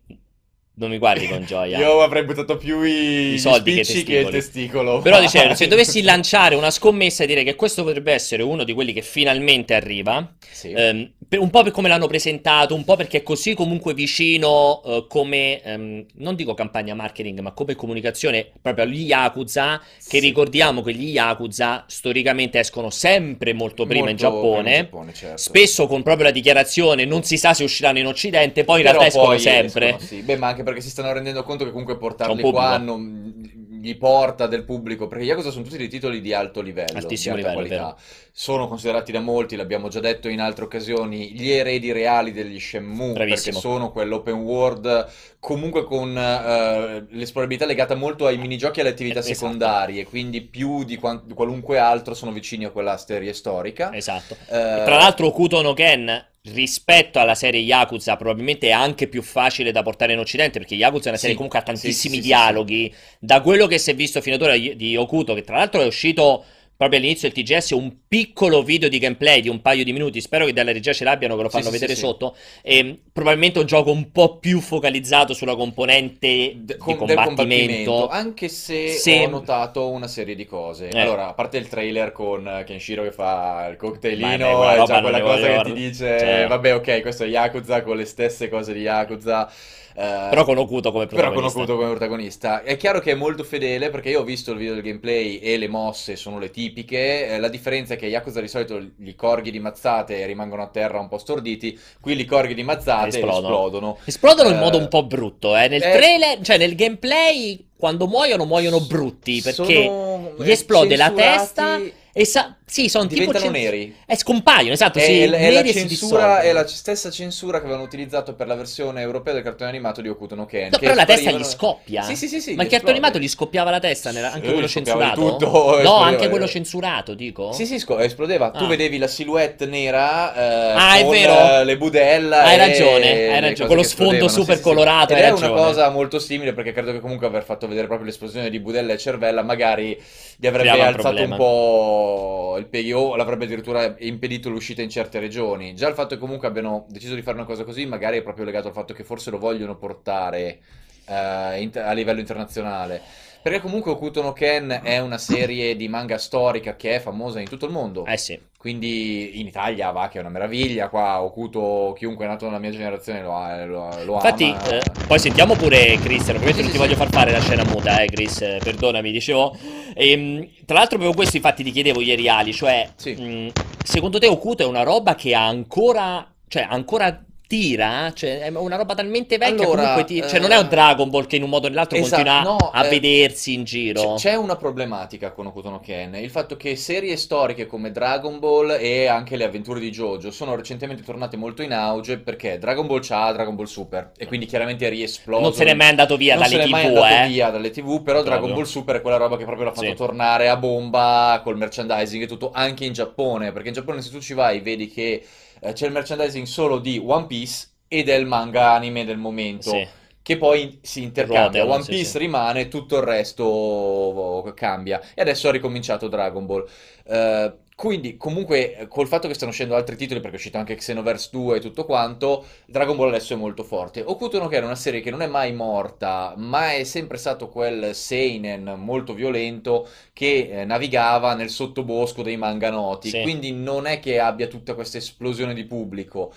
Non 0.80 0.92
mi 0.92 1.00
guardi 1.00 1.28
con 1.28 1.44
gioia. 1.44 1.78
Io 1.80 2.02
avrei 2.02 2.24
buttato 2.24 2.56
più 2.58 2.84
i, 2.84 2.92
I 2.92 3.32
gli 3.34 3.38
soldi 3.40 3.74
che 3.76 4.04
che 4.04 4.18
il 4.20 4.30
testicolo. 4.30 5.00
Però 5.00 5.20
dicevo, 5.20 5.54
se 5.56 5.68
dovessi 5.68 6.04
lanciare 6.04 6.54
una 6.56 6.70
scommessa, 6.70 7.26
direi 7.26 7.44
che 7.44 7.56
questo 7.56 7.84
potrebbe 7.84 8.14
essere 8.14 8.44
uno 8.44 8.64
di 8.64 8.74
quelli 8.74 8.94
che 8.94 9.02
finalmente 9.02 9.74
arriva. 9.74 10.36
Sì. 10.52 10.72
Ehm, 10.72 11.12
per- 11.28 11.40
un 11.40 11.50
po' 11.50 11.64
per 11.64 11.72
come 11.72 11.90
l'hanno 11.90 12.08
presentato, 12.08 12.76
un 12.76 12.84
po' 12.84 12.96
perché 12.96 13.18
è 13.18 13.24
così 13.24 13.56
comunque 13.56 13.94
vicino 13.96 14.82
eh, 14.86 15.06
come, 15.10 15.62
ehm, 15.64 16.06
non 16.18 16.36
dico 16.36 16.54
campagna 16.54 16.94
marketing, 16.94 17.40
ma 17.40 17.52
come 17.54 17.76
comunicazione 17.76 18.48
proprio 18.62 18.86
agli 18.86 19.02
Yakuza, 19.06 19.80
che 19.80 20.20
Sì. 20.20 20.20
ricordiamo 20.20 20.84
che 20.84 20.94
gli 20.94 21.10
Yakuza 21.10 21.86
storicamente 21.88 22.60
escono 22.60 22.92
sempre 22.92 23.54
molto 23.54 23.86
prima 23.88 24.10
in 24.12 24.16
Molto 24.20 24.22
Giappone. 24.22 24.62
prima 24.62 24.76
in 24.78 24.84
Giappone, 24.84 25.14
certo. 25.14 25.38
Spesso 25.38 25.88
con 25.88 26.04
proprio 26.04 26.26
la 26.26 26.32
dichiarazione 26.32 27.04
non 27.06 27.24
si 27.24 27.36
sa 27.38 27.54
se 27.56 27.64
usciranno 27.64 27.98
in 27.98 28.06
Occidente, 28.06 28.64
poi 28.64 28.82
in 28.82 28.86
Però 28.86 29.00
realtà 29.00 29.18
escono 29.18 29.38
sempre. 29.40 29.86
escono, 29.88 30.06
sì. 30.08 30.22
Beh, 30.22 30.38
ma 30.38 30.48
anche 30.48 30.64
perché 30.68 30.81
si 30.81 30.90
stanno 30.90 31.14
rendendo 31.14 31.44
conto 31.44 31.64
che 31.64 31.69
comunque 31.69 31.96
portarli 31.96 32.42
qua 32.42 32.75
non 32.75 33.40
gli 33.80 33.96
porta 33.96 34.48
del 34.48 34.66
pubblico, 34.66 35.08
perché 35.08 35.24
Yakuza 35.24 35.50
sono 35.50 35.64
tutti 35.64 35.78
dei 35.78 35.88
titoli 35.88 36.19
di 36.19 36.34
alto 36.34 36.60
livello, 36.60 36.98
Altissimo 36.98 37.36
di 37.36 37.42
alta 37.42 37.62
livello, 37.62 37.78
qualità. 37.78 38.02
Sono 38.34 38.68
considerati 38.68 39.14
da 39.14 39.22
molti, 39.22 39.56
l'abbiamo 39.56 39.88
già 39.88 40.02
detto 40.02 40.28
in 40.28 40.42
altre 40.42 40.66
occasioni, 40.66 41.31
gli 41.31 41.50
eredi 41.50 41.94
reali 41.94 42.34
degli 42.34 42.60
Shenmue, 42.60 43.14
perché 43.14 43.25
Bravissimo. 43.28 43.60
sono 43.60 43.92
quell'open 43.92 44.36
world 44.36 45.08
comunque 45.40 45.86
con 45.86 46.18
eh, 46.18 47.06
l'esplorabilità 47.12 47.66
legata 47.66 47.96
molto 47.96 48.25
ai 48.25 48.38
minigiochi 48.38 48.80
e 48.80 48.81
alle 48.81 48.92
attività 48.92 49.19
Esatto. 49.19 49.36
secondarie, 49.36 50.04
quindi 50.04 50.42
più 50.42 50.84
di, 50.84 50.98
quan- 50.98 51.22
di 51.24 51.34
qualunque 51.34 51.78
altro 51.78 52.14
sono 52.14 52.34
vicini 52.34 52.66
a 52.66 52.72
quella 52.72 52.98
serie 52.98 53.31
storica. 53.31 53.94
Esatto. 53.94 54.34
Eh, 54.34 54.48
Tra 54.84 54.98
l'altro, 54.98 55.28
Okuto 55.28 55.62
no 55.62 55.72
Ken 55.74 56.25
rispetto 56.54 57.20
alla 57.20 57.36
serie 57.36 57.62
Yakuza 57.62 58.16
probabilmente 58.16 58.68
è 58.68 58.72
anche 58.72 59.08
più 59.08 59.22
facile 59.22 59.72
da 59.72 59.84
portare 59.84 60.14
in 60.14 60.20
Occidente 60.20 60.60
perché 60.60 60.76
Yakuza 60.76 61.06
è 61.08 61.10
una 61.10 61.18
serie 61.18 61.36
Sì, 61.36 61.36
comunque 61.36 61.60
ha 61.60 61.64
sì, 61.72 61.94
tantissimi 61.94 62.22
sì, 62.22 62.22
sì, 62.24 62.28
dialoghi. 62.28 62.94
Da 63.20 63.42
quello 63.42 63.68
che 63.68 63.78
si 63.78 63.92
è 63.92 63.96
visto 63.96 64.22
fino 64.22 64.36
ad 64.36 64.42
ora 64.42 64.58
di 64.58 64.96
Okuto, 64.96 65.34
che 65.34 65.44
tra 65.44 65.58
l'altro 65.58 65.82
è 65.82 65.86
uscito 65.86 66.46
proprio 66.78 67.00
all'inizio 67.00 67.28
del 67.30 67.44
TGS 67.44 67.72
un 67.72 67.92
piccolo 68.08 68.62
video 68.62 68.88
di 68.88 69.00
gameplay 69.00 69.42
di 69.42 69.50
un 69.50 69.62
paio 69.62 69.84
di 69.84 69.92
minuti. 69.92 70.22
Spero 70.22 70.46
che 70.46 70.54
dalla 70.54 70.72
regia 70.72 70.94
ce 70.94 71.04
l'abbiano, 71.04 71.36
che 71.36 71.42
lo 71.42 71.50
fanno 71.50 71.66
sì, 71.66 71.72
vedere 71.72 71.96
sì, 71.96 72.02
sotto. 72.02 72.36
E 72.62 73.00
probabilmente 73.12 73.58
un 73.60 73.66
gioco 73.66 73.92
un 73.92 74.12
po' 74.12 74.38
più 74.38 74.62
focalizzato 74.62 75.34
sulla 75.34 75.56
componente 75.56 76.54
d- 76.56 76.74
di 76.74 76.78
con- 76.78 77.06
del 77.06 77.16
combattimento. 77.18 78.08
anche 78.08 78.48
se 78.48 78.90
Se- 78.90 79.26
ho 79.26 79.30
notato 79.30 79.90
una 79.90 80.08
serie 80.08 80.36
di 80.36 80.46
cose. 80.46 80.90
Eh. 80.90 81.00
Allora, 81.00 81.30
a 81.30 81.34
parte 81.34 81.58
il 81.58 81.68
trailer 81.68 82.12
con 82.12 82.64
Kenshiro 82.66 83.02
che 83.04 83.12
fa 83.12 83.68
il 83.72 83.78
cocktailino, 83.78 84.58
Ma, 84.60 84.76
è 84.76 84.84
già 84.84 85.02
quella 85.02 85.22
cosa 85.22 85.48
che 85.48 85.62
ti 85.64 85.74
dice, 85.74 86.20
Cioè. 86.20 86.46
vabbè, 86.48 86.76
ok, 86.76 87.02
questo 87.02 87.24
è 87.24 87.28
Yakuza 87.28 87.82
con 87.82 87.98
le 87.98 88.06
stesse 88.06 88.50
cose 88.50 88.74
di 88.74 88.82
Yakuza. 88.82 89.52
Eh, 90.00 90.28
Però 90.30 90.44
con 90.44 90.58
Okuto 90.60 90.92
come 90.92 91.08
però 91.08 91.32
con 91.32 91.42
protagonista. 91.42 91.60
Okuto 91.60 91.76
come 91.76 91.90
protagonista. 91.90 92.62
È 92.62 92.78
chiaro 92.78 93.00
che 93.00 93.12
è 93.12 93.16
molto 93.16 93.44
fedele 93.44 93.90
perché 93.90 94.10
io 94.10 94.20
ho 94.20 94.24
visto 94.24 94.52
il 94.52 94.58
video 94.60 94.76
del 94.76 94.84
gameplay 94.84 95.38
e 95.38 95.58
le 95.58 95.68
mosse 95.68 96.16
sono 96.16 96.38
le 96.38 96.52
tipiche. 96.52 97.28
Eh, 97.30 97.40
la 97.40 97.48
differenza 97.48 97.96
è 97.96 97.98
che 97.98 98.06
Yakuza 98.06 98.40
di 98.40 98.48
solito 98.48 98.80
li 98.98 99.16
corghi 99.16 99.50
di 99.50 99.60
mazzate 99.60 100.24
rimangono 100.28 100.62
a 100.62 100.68
terra 100.68 101.00
un 101.00 101.08
po' 101.08 101.18
storditi, 101.18 101.80
qui 102.00 102.16
li 102.16 102.26
corghi 102.26 102.54
di 102.54 102.64
mazzate 102.64 103.06
e 103.06 103.07
Esplodono. 103.10 103.48
esplodono. 103.48 103.98
Esplodono 104.06 104.50
in 104.50 104.56
Eh, 104.56 104.60
modo 104.60 104.78
un 104.78 104.88
po' 104.88 105.04
brutto, 105.04 105.57
eh. 105.57 105.68
Nel 105.68 105.81
eh, 105.81 105.92
trailer, 105.92 106.42
cioè 106.42 106.57
nel 106.60 106.76
gameplay, 106.76 107.68
quando 107.76 108.06
muoiono, 108.07 108.45
muoiono 108.45 108.80
brutti, 108.81 109.42
perché 109.42 109.83
Sono, 109.86 110.33
gli 110.40 110.52
esplode 110.52 110.95
la 110.95 111.07
censurati, 111.07 111.38
testa 111.38 111.80
e 112.14 112.26
sa- 112.26 112.56
sì, 112.69 112.90
sono 112.90 113.07
tipo 113.07 113.31
diventano 113.31 113.45
cen- 113.45 113.54
neri. 113.54 113.95
Eh, 114.06 114.18
scompaiono, 114.18 114.74
esatto, 114.74 115.00
È, 115.00 115.02
sì, 115.02 115.21
è 115.21 115.28
la 115.28 115.38
e 115.62 115.68
si 115.68 115.71
censura, 115.74 116.42
è 116.42 116.52
la 116.52 116.68
stessa 116.68 117.09
censura 117.09 117.59
che 117.59 117.64
avevano 117.64 117.86
utilizzato 117.86 118.36
per 118.36 118.45
la 118.47 118.56
versione 118.56 119.02
europea 119.02 119.33
del 119.33 119.42
cartone 119.44 119.69
animato 119.69 120.02
di 120.02 120.09
Okuto 120.09 120.36
no 120.36 120.45
Ken. 120.45 120.71
No, 120.71 120.78
però 120.78 120.94
la 120.94 121.06
testa 121.06 121.31
gli 121.31 121.44
scoppia. 121.45 122.02
Sì, 122.02 122.18
sì, 122.18 122.28
sì, 122.28 122.42
sì, 122.42 122.56
Ma 122.56 122.64
il 122.64 122.69
cartone 122.69 122.92
animato 122.92 123.19
gli 123.19 123.28
scoppiava 123.30 123.71
la 123.71 123.80
testa, 123.80 124.12
nella- 124.12 124.33
anche 124.33 124.47
Sì, 124.47 124.52
quello 124.52 124.68
censurato? 124.68 125.21
tutto, 125.21 125.45
no, 125.56 125.78
esplodeva, 125.78 126.06
anche 126.06 126.30
quello 126.30 126.47
censurato, 126.47 127.14
dico. 127.14 127.52
Sì, 127.54 127.66
sì, 127.66 127.80
sco- 127.80 128.00
esplodeva. 128.00 128.50
Tu 128.52 128.66
Ah. 128.66 128.68
vedevi 128.68 128.97
la 128.97 129.07
silhouette 129.07 129.66
nera 129.66 130.33
eh, 130.36 130.74
Ah, 130.78 130.97
è 130.97 131.04
con 131.04 131.12
vero. 131.12 131.33
eh, 131.33 131.64
le 131.64 131.78
budella 131.78 132.42
Hai 132.44 132.57
ragione, 132.57 133.33
hai 133.33 133.40
ragione, 133.40 133.68
con 133.68 133.78
lo 133.78 133.83
sfondo 133.83 134.28
super 134.28 134.57
Sì, 134.57 134.62
colorato, 134.62 135.14
Ed 135.14 135.19
è 135.19 135.30
ragione. 135.30 135.47
una 135.47 135.56
cosa 135.56 135.90
molto 135.90 136.19
simile 136.19 136.54
perché 136.54 136.74
credo 136.74 136.92
che 136.92 137.00
comunque 137.00 137.28
aver 137.28 137.44
fatto 137.44 137.68
vedere 137.68 137.88
proprio 137.88 138.07
l'esplosione 138.07 138.50
di 138.50 138.59
budella 138.59 138.94
e 138.94 138.97
cervella 138.97 139.42
magari 139.42 139.97
gli 140.38 140.47
avrebbe 140.47 140.81
alzato 140.81 141.24
un 141.24 141.36
po' 141.36 142.56
il 142.57 142.68
peghi 142.68 142.92
o 142.94 143.16
l'avrebbe 143.16 143.45
addirittura 143.45 143.95
impedito 143.99 144.49
l'uscita 144.49 144.81
in 144.81 144.90
certe 144.90 145.19
regioni. 145.19 145.76
Già 145.76 145.87
il 145.87 145.95
fatto 145.95 146.16
che 146.16 146.19
comunque 146.19 146.47
abbiano 146.47 146.85
deciso 146.90 147.16
di 147.16 147.21
fare 147.21 147.37
una 147.37 147.45
cosa 147.45 147.64
così 147.64 147.85
magari 147.85 148.18
è 148.18 148.21
proprio 148.21 148.45
legato 148.45 148.68
al 148.68 148.73
fatto 148.73 148.94
che 148.94 149.04
forse 149.04 149.31
lo 149.31 149.37
vogliono 149.37 149.76
portare 149.78 150.59
eh, 151.06 151.61
inter- 151.61 151.85
a 151.85 151.92
livello 151.94 152.19
internazionale. 152.19 153.02
Perché 153.42 153.60
comunque 153.62 153.92
Okuto 153.92 154.22
no 154.22 154.34
Ken 154.34 154.82
è 154.84 155.00
una 155.00 155.18
serie 155.18 155.76
di 155.76 155.88
manga 155.88 156.18
storica 156.18 156.76
che 156.76 156.96
è 156.96 157.00
famosa 157.00 157.40
in 157.40 157.48
tutto 157.48 157.66
il 157.66 157.72
mondo. 157.72 158.06
Eh 158.06 158.18
sì. 158.18 158.38
Quindi 158.58 159.40
in 159.40 159.48
Italia 159.48 159.92
va 159.92 160.10
che 160.10 160.18
è 160.18 160.22
una 160.22 160.30
meraviglia. 160.30 160.90
Qua 160.90 161.22
Okuto, 161.22 161.94
chiunque 161.98 162.26
è 162.26 162.28
nato 162.28 162.46
nella 162.46 162.60
mia 162.60 162.72
generazione 162.72 163.22
lo, 163.22 163.36
ha- 163.36 163.64
lo, 163.66 163.90
lo 164.04 164.16
Infatti, 164.16 164.50
eh, 164.70 164.82
poi 165.08 165.20
sentiamo 165.20 165.54
pure 165.56 165.98
Cristian. 165.98 166.36
Ovviamente 166.36 166.56
Sì, 166.56 166.62
non 166.64 166.72
ti 166.72 166.72
sì, 166.72 166.78
voglio 166.78 166.90
sì. 166.96 166.98
far 166.98 167.10
fare 167.10 167.32
la 167.32 167.40
scena 167.40 167.64
muta, 167.64 168.00
eh, 168.02 168.08
Chris. 168.08 168.42
eh, 168.42 168.60
Perdonami, 168.62 169.12
dicevo. 169.12 169.56
Ehm, 169.94 170.50
tra 170.66 170.78
l'altro, 170.80 170.98
proprio 170.98 171.16
questo, 171.16 171.38
infatti, 171.38 171.64
ti 171.64 171.72
chiedevo 171.72 172.02
ieri, 172.02 172.28
Ali. 172.28 172.52
Cioè, 172.54 172.90
Sì. 172.96 173.14
mh, 173.14 173.52
secondo 173.84 174.20
te 174.20 174.28
Okuto 174.28 174.64
è 174.64 174.66
una 174.66 174.84
roba 174.84 175.16
che 175.16 175.34
ha 175.34 175.46
ancora, 175.48 176.28
cioè 176.50 176.66
ancora 176.70 177.24
tira? 177.47 178.11
Cioè, 178.13 178.39
è 178.42 178.47
una 178.49 178.75
roba 178.75 178.94
talmente 178.94 179.37
vecchia 179.37 179.63
Allora, 179.66 179.81
comunque 179.81 180.04
ti- 180.04 180.21
cioè 180.21 180.35
eh, 180.35 180.39
non 180.39 180.51
è 180.51 180.57
un 180.57 180.68
Dragon 180.68 181.09
Ball 181.09 181.25
che 181.25 181.37
in 181.37 181.44
un 181.44 181.49
modo 181.49 181.66
o 181.66 181.69
nell'altro 181.69 181.97
esatto, 181.97 182.16
continua 182.23 182.42
no, 182.44 182.57
a 182.57 182.85
eh, 182.85 182.89
vedersi 182.89 183.54
in 183.54 183.63
giro. 183.63 184.16
C'è 184.16 184.35
una 184.35 184.56
problematica 184.56 185.31
con 185.31 185.47
Okuto 185.47 185.69
no 185.69 185.80
Ken, 185.80 186.16
il 186.16 186.30
fatto 186.30 186.57
che 186.57 186.75
serie 186.75 187.16
storiche 187.18 187.66
come 187.66 187.92
Dragon 187.92 188.39
Ball 188.39 188.77
e 188.80 189.07
anche 189.07 189.35
le 189.37 189.45
avventure 189.45 189.80
di 189.80 189.89
JoJo 189.89 190.30
sono 190.31 190.56
recentemente 190.56 191.04
tornate 191.04 191.37
molto 191.37 191.61
in 191.61 191.73
auge 191.73 192.18
perché 192.18 192.57
Dragon 192.57 192.85
Ball 192.85 192.99
c'ha 193.01 193.31
Dragon 193.31 193.56
Ball 193.56 193.66
Super 193.66 194.11
e 194.18 194.25
quindi 194.27 194.45
chiaramente 194.45 194.85
è 194.85 194.89
riesploso. 194.89 195.42
non 195.42 195.54
se 195.54 195.63
n'è 195.63 195.73
mai 195.73 195.89
andato 195.89 196.18
via 196.18 196.35
non 196.35 196.44
dalle 196.44 196.56
se 196.56 196.63
n'è 196.66 196.69
mai 196.69 196.85
TV, 196.87 196.97
andato 196.97 197.23
eh. 197.23 197.27
via 197.27 197.49
dalle 197.49 197.69
TV, 197.71 198.01
però 198.04 198.21
Dragon 198.23 198.51
Proprio. 198.51 198.54
Ball 198.56 198.66
Super 198.66 198.95
è 198.97 199.01
quella 199.01 199.18
roba 199.18 199.37
che 199.37 199.45
proprio 199.45 199.66
l'ha 199.66 199.73
fatto 199.73 199.87
Sì. 199.87 199.94
tornare 199.95 200.49
a 200.49 200.57
bomba 200.57 201.39
col 201.44 201.57
merchandising 201.57 202.23
e 202.23 202.27
tutto, 202.27 202.51
anche 202.54 202.85
in 202.85 202.94
Giappone, 202.94 203.51
perché 203.51 203.69
in 203.69 203.73
Giappone 203.73 204.01
se 204.01 204.09
tu 204.09 204.19
ci 204.19 204.33
vai 204.33 204.59
vedi 204.59 204.87
che 204.89 205.23
eh, 205.59 205.73
c'è 205.73 205.85
il 205.85 205.92
merchandising 205.92 206.45
solo 206.45 206.80
di 206.80 207.02
One 207.04 207.28
Piece 207.28 207.68
ed 207.87 208.09
è 208.09 208.16
il 208.16 208.26
manga 208.26 208.71
anime 208.71 209.06
del 209.06 209.18
momento. 209.18 209.69
Sì. 209.69 209.87
Che 210.21 210.37
poi 210.37 210.80
si 210.81 211.04
intercambia, 211.04 211.61
Ruotano, 211.61 211.73
One 211.73 211.83
sì, 211.83 211.90
Piece 211.92 212.09
sì. 212.09 212.18
rimane, 212.18 212.68
tutto 212.68 212.97
il 212.97 213.04
resto 213.04 213.44
oh, 213.45 214.54
cambia. 214.54 215.02
E 215.14 215.21
adesso 215.21 215.47
ha 215.47 215.52
ricominciato 215.52 216.09
Dragon 216.09 216.45
Ball. 216.45 216.68
Eh, 217.06 217.54
quindi, 217.78 218.18
comunque, 218.18 218.76
eh, 218.76 218.88
col 218.88 219.07
fatto 219.07 219.28
che 219.28 219.36
stanno 219.36 219.52
uscendo 219.52 219.76
altri 219.76 219.96
titoli, 219.96 220.19
perché 220.19 220.38
è 220.38 220.40
uscito 220.40 220.57
anche 220.57 220.74
Xenoverse 220.74 221.30
2 221.31 221.57
e 221.57 221.60
tutto 221.60 221.86
quanto, 221.86 222.44
Dragon 222.66 222.96
Ball 222.96 223.10
adesso 223.10 223.36
è 223.36 223.38
molto 223.38 223.64
forte. 223.64 224.02
Okuto 224.02 224.40
no 224.40 224.48
Ken 224.48 224.64
è 224.64 224.66
una 224.66 224.74
serie 224.74 225.00
che 225.00 225.12
non 225.12 225.22
è 225.22 225.28
mai 225.28 225.54
morta, 225.54 226.34
ma 226.38 226.74
è 226.74 226.84
sempre 226.84 227.18
stato 227.18 227.50
quel 227.50 227.94
seinen 227.94 228.64
molto 228.80 229.14
violento 229.14 229.88
che 230.12 230.50
eh, 230.52 230.66
navigava 230.66 231.36
nel 231.36 231.50
sottobosco 231.52 232.24
dei 232.24 232.36
manga 232.36 232.72
noti. 232.72 233.10
Sì. 233.10 233.22
Quindi 233.22 233.52
non 233.52 233.86
è 233.86 234.00
che 234.00 234.19
abbia 234.19 234.48
tutta 234.48 234.74
questa 234.74 234.98
esplosione 234.98 235.54
di 235.54 235.66
pubblico. 235.66 236.34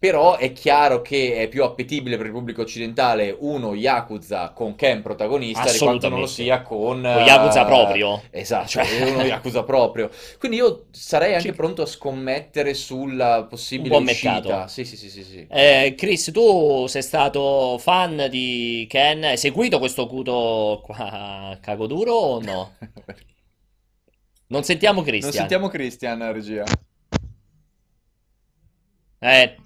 Però 0.00 0.38
è 0.38 0.52
chiaro 0.52 1.02
che 1.02 1.34
è 1.34 1.48
più 1.48 1.62
appetibile 1.62 2.16
per 2.16 2.24
il 2.24 2.32
pubblico 2.32 2.62
occidentale 2.62 3.36
uno 3.38 3.74
Yakuza 3.74 4.48
con 4.54 4.74
Ken 4.74 5.02
protagonista 5.02 5.70
di 5.70 5.76
quanto 5.76 6.08
non 6.08 6.20
lo 6.20 6.26
sia 6.26 6.62
con... 6.62 7.02
Con 7.02 7.22
Yakuza 7.22 7.64
eh, 7.64 7.66
proprio. 7.66 8.22
Esatto, 8.30 8.66
Cioè- 8.68 9.10
uno 9.10 9.20
Yakuza 9.28 9.62
proprio. 9.62 10.08
Quindi 10.38 10.56
io 10.56 10.86
sarei 10.90 11.34
anche 11.34 11.50
Ci- 11.50 11.54
pronto 11.54 11.82
a 11.82 11.86
scommettere 11.86 12.72
sulla 12.72 13.44
possibile 13.44 13.94
Un 13.94 14.02
buon 14.02 14.10
uscita. 14.14 14.32
mercato. 14.40 14.68
Sì, 14.68 14.86
sì, 14.86 14.96
sì, 14.96 15.10
sì, 15.10 15.22
sì. 15.22 15.46
Eh, 15.50 15.94
Chris, 15.98 16.30
tu 16.32 16.86
sei 16.86 17.02
stato 17.02 17.76
fan 17.76 18.26
di 18.30 18.86
Ken? 18.88 19.22
Hai 19.24 19.36
seguito 19.36 19.78
questo 19.78 20.02
Okuto 20.04 20.80
qua 20.82 21.58
Cagoduro 21.60 22.14
o 22.14 22.40
no? 22.40 22.72
Non 24.46 24.64
sentiamo 24.64 25.00
Non 25.00 25.04
Christian. 25.10 25.32
sentiamo 25.34 25.68
Christian, 25.68 26.32
regia. 26.32 26.64
Eh, 29.20 29.56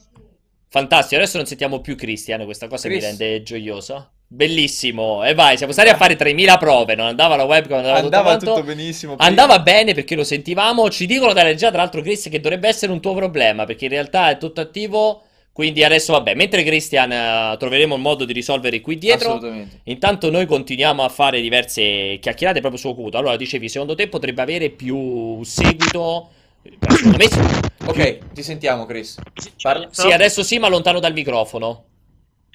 fantastico. 0.75 1.21
Adesso 1.21 1.37
non 1.37 1.47
sentiamo 1.47 1.81
più 1.81 1.95
Christian. 1.95 2.45
Questa 2.45 2.66
cosa 2.66 2.88
mi 2.88 2.95
Chris. 2.95 3.07
rende 3.07 3.43
gioioso. 3.45 4.09
Bellissimo. 4.26 5.25
E 5.25 5.33
vai, 5.33 5.57
siamo 5.57 5.73
stati 5.73 5.88
a 5.88 5.97
fare 5.97 6.16
3000 6.16 6.57
prove. 6.59 6.97
Non 6.97 7.07
andava 7.07 7.37
la 7.37 7.45
webcam, 7.45 7.78
andava, 7.78 7.99
Andava 7.99 8.37
tutto 8.37 8.54
tutto 8.54 8.66
benissimo. 8.66 9.14
prima. 9.14 9.28
Andava 9.28 9.61
bene 9.61 9.95
perché 9.95 10.16
lo 10.16 10.25
sentivamo. 10.25 10.90
Ci 10.90 11.07
dicono 11.07 11.33
dalla 11.33 11.50
regia, 11.50 11.69
tra 11.71 11.78
l'altro, 11.78 12.00
Chris, 12.00 12.28
che 12.28 12.40
dovrebbe 12.40 12.66
essere 12.66 12.90
un 12.90 13.00
tuo 13.00 13.14
problema 13.14 13.64
perché 13.64 13.85
in 13.85 13.93
realtà 13.93 14.31
è 14.31 14.38
tutto 14.38 14.61
attivo. 14.61 15.23
Quindi 15.52 15.85
adesso, 15.85 16.11
vabbè, 16.12 16.35
mentre 16.35 16.64
Christian 16.64 17.12
eh, 17.12 17.57
troveremo 17.57 17.95
il 17.95 18.00
modo 18.00 18.25
di 18.25 18.33
risolvere 18.33 18.81
qui 18.81 18.99
dietro. 18.99 19.35
Assolutamente. 19.35 19.81
Intanto 19.85 20.28
noi 20.28 20.47
continuiamo 20.47 21.04
a 21.04 21.09
fare 21.09 21.40
diverse 21.40 22.19
chiacchierate 22.21 22.59
proprio 22.59 22.81
su 22.81 22.88
Okuto. 22.88 23.16
Allora, 23.16 23.37
dicevi, 23.37 23.69
secondo 23.69 23.95
te 23.95 24.09
potrebbe 24.09 24.43
avere 24.43 24.71
più 24.71 25.40
seguito? 25.45 26.31
Ok, 27.87 28.33
ti 28.33 28.42
sentiamo, 28.42 28.87
Chris. 28.87 29.18
Parla- 29.61 29.88
Sì, 29.90 30.11
adesso 30.11 30.42
sì, 30.42 30.59
ma 30.59 30.68
lontano 30.68 31.00
dal 31.00 31.12
microfono. 31.12 31.85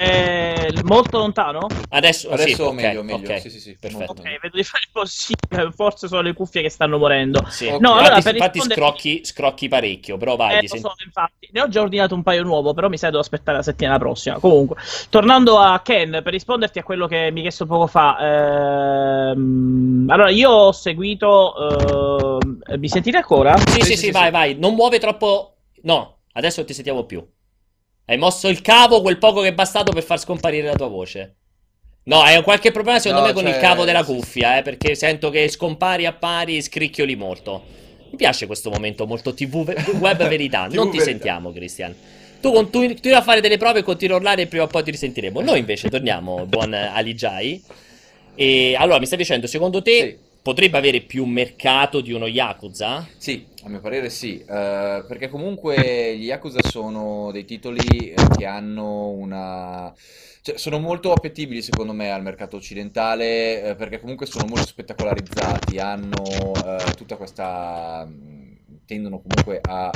Eh, 0.02 0.74
molto 0.84 1.18
lontano? 1.18 1.68
Adesso, 1.90 2.30
Adesso 2.30 2.56
sì, 2.56 2.62
ok, 2.62 2.74
meglio, 2.74 3.04
meglio. 3.04 3.32
ok. 3.34 3.42
Sì, 3.42 3.50
sì, 3.50 3.60
sì. 3.60 3.78
Perfetto. 3.78 4.14
Ok, 4.14 4.22
vedo 4.40 4.56
di 4.56 4.64
fare 4.64 4.84
il 4.86 4.90
possibile. 4.94 5.72
Forse 5.76 6.08
sono 6.08 6.22
le 6.22 6.34
cuffie 6.34 6.62
che 6.62 6.70
stanno 6.70 6.98
morendo. 6.98 7.44
Sì. 7.50 7.66
Ok. 7.66 7.82
No, 7.82 7.92
allora, 7.96 8.16
infatti, 8.16 8.24
per 8.24 8.34
infatti 8.36 8.60
rispondere- 8.60 8.80
scrocchi, 8.82 9.26
scrocchi 9.26 9.68
parecchio, 9.68 10.16
però 10.16 10.38
vai, 10.38 10.64
Eh, 10.64 10.68
senti- 10.70 10.80
so, 10.88 10.94
infatti. 11.04 11.50
Ne 11.52 11.62
ho 11.62 11.68
già 11.68 11.82
ordinato 11.82 12.16
un 12.16 12.24
paio 12.24 12.44
nuovo, 12.44 12.74
però 12.74 12.88
mi 12.88 12.96
sa 12.96 13.06
che 13.08 13.12
devo 13.12 13.24
aspettare 13.24 13.58
la 13.58 13.64
settimana 13.64 13.98
prossima. 13.98 14.40
Comunque, 14.40 14.78
tornando 15.10 15.58
a 15.60 15.78
Ken, 15.82 16.12
per 16.24 16.32
risponderti 16.32 16.80
a 16.80 16.84
quello 16.84 17.06
che 17.06 17.30
mi 17.32 17.38
hai 17.40 17.42
chiesto 17.42 17.66
poco 17.66 17.88
fa. 17.88 18.18
ehm, 19.32 20.06
allora, 20.10 20.30
io 20.30 20.50
ho 20.50 20.72
seguito. 20.72 22.38
ehm, 22.40 22.78
mi 22.80 22.88
sentite 22.88 23.18
ancora? 23.18 23.58
Sì, 23.58 23.66
sì, 23.66 23.82
Sì, 23.82 23.84
sì, 23.84 23.98
sì, 23.98 24.12
vai, 24.12 24.26
sì. 24.28 24.32
vai. 24.32 24.56
Non 24.58 24.76
muove 24.76 24.98
troppo. 25.00 25.56
No, 25.82 26.20
adesso 26.34 26.64
ti 26.64 26.74
sentiamo 26.74 27.04
più. 27.04 27.26
Hai 28.10 28.18
mosso 28.18 28.48
il 28.48 28.62
cavo 28.62 29.02
quel 29.02 29.20
poco 29.20 29.42
che 29.42 29.50
è 29.50 29.54
bastato 29.54 29.92
per 29.92 30.02
far 30.02 30.20
scomparire 30.20 30.66
la 30.66 30.74
tua 30.74 30.88
voce. 30.88 31.36
No, 32.06 32.22
hai 32.22 32.38
un 32.38 32.42
qualche 32.42 32.72
problema 32.72 32.98
secondo 32.98 33.22
No, 33.22 33.28
me 33.28 33.34
con 33.34 33.46
il 33.46 33.52
cioè, 33.52 33.62
cavo 33.62 33.86
della 33.86 34.04
cuffia, 34.04 34.58
eh, 34.58 34.64
perché 34.64 34.96
sento 34.96 35.30
che 35.30 35.48
scompari 35.48 36.08
a 36.08 36.14
pari, 36.14 36.60
scricchioli 36.60 37.16
molto. 37.16 37.64
Mi 38.10 38.18
piace 38.18 38.48
questo 38.48 38.72
momento 38.72 39.06
molto 39.06 39.36
TV 39.36 39.64
ve- 39.64 39.76
web 40.00 40.28
verità. 40.28 40.66
TV 40.68 40.74
non 40.74 40.86
ti 40.90 40.98
verità. 40.98 41.04
sentiamo, 41.04 41.52
Cristian. 41.52 41.94
Tu 42.42 42.52
continui, 42.52 42.98
a 43.14 43.22
fare 43.22 43.42
delle 43.42 43.58
prove 43.58 43.80
e 43.80 43.84
continui 43.84 44.16
a 44.16 44.18
urlare 44.18 44.42
e 44.42 44.48
prima 44.48 44.64
o 44.64 44.68
poi 44.68 44.82
ti 44.82 44.90
risentiremo. 44.90 45.42
Noi 45.42 45.60
invece 45.60 45.88
torniamo, 45.88 46.48
buon 46.48 46.74
Ali 46.74 47.14
Jai. 47.14 47.64
E 48.34 48.76
allora 48.76 48.98
mi 48.98 49.06
stai 49.06 49.20
dicendo, 49.20 49.46
secondo 49.46 49.84
te 49.84 49.92
Sì. 50.00 50.29
Potrebbe 50.42 50.78
avere 50.78 51.02
più 51.02 51.26
mercato 51.26 52.02
di 52.02 52.12
uno 52.12 52.28
Yakuza? 52.28 53.08
Sì, 53.18 53.46
a 53.64 53.70
mio 53.70 53.80
parere 53.80 54.10
sì, 54.10 54.40
eh, 54.40 55.04
perché 55.08 55.28
comunque 55.30 56.16
gli 56.18 56.26
Yakuza 56.26 56.62
sono 56.62 57.32
dei 57.32 57.46
titoli 57.46 58.12
eh, 58.12 58.16
che 58.36 58.46
hanno 58.46 59.10
una... 59.10 59.94
cioè 60.42 60.58
sono 60.58 60.80
molto 60.80 61.12
appetibili 61.12 61.62
secondo 61.62 61.94
me 61.94 62.12
al 62.12 62.22
mercato 62.22 62.58
occidentale, 62.58 63.64
eh, 63.64 63.76
perché 63.76 64.00
comunque 64.00 64.26
sono 64.26 64.46
molto 64.48 64.68
spettacolarizzati, 64.68 65.78
hanno 65.78 66.54
eh, 66.66 66.94
tutta 66.96 67.16
questa... 67.18 68.06
mh, 68.06 68.48
tendono 68.86 69.22
comunque 69.22 69.60
a 69.62 69.92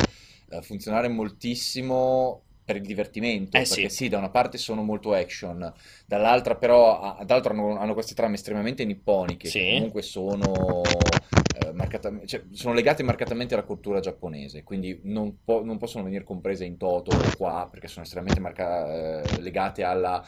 eh, 0.50 0.62
funzionare 0.62 1.08
moltissimo 1.08 2.44
per 2.64 2.78
il 2.78 2.84
divertimento, 2.84 3.58
Eh, 3.58 3.62
perché 3.62 3.90
sì. 3.90 3.96
sì, 3.96 4.10
da 4.10 4.18
una 4.18 4.30
parte 4.30 4.58
sono 4.58 4.84
molto 4.84 5.14
action, 5.14 5.72
dall'altra 6.06 6.56
però, 6.56 7.00
a- 7.02 7.24
dall'altro 7.24 7.52
hanno, 7.54 7.78
hanno 7.78 7.94
queste 7.94 8.14
trame 8.14 8.36
estremamente 8.36 8.86
nipponiche, 8.86 9.50
che 9.50 9.50
Sì. 9.50 9.70
comunque 9.74 10.02
sono, 10.02 10.82
eh, 10.84 11.72
marcatam- 11.74 12.26
cioè, 12.26 12.44
sono 12.52 12.74
legate 12.74 13.04
marcatamente 13.04 13.54
alla 13.54 13.64
cultura 13.64 14.00
giapponese, 14.00 14.64
quindi 14.64 15.00
non, 15.04 15.38
po- 15.44 15.64
non 15.64 15.78
possono 15.78 16.04
venire 16.04 16.24
comprese 16.24 16.66
in 16.66 16.78
toto 16.78 17.12
qua, 17.38 17.68
perché 17.70 17.88
sono 17.88 18.04
estremamente 18.06 18.40
marca- 18.42 19.22
eh, 19.24 19.42
legate 19.42 19.84
alla- 19.84 20.24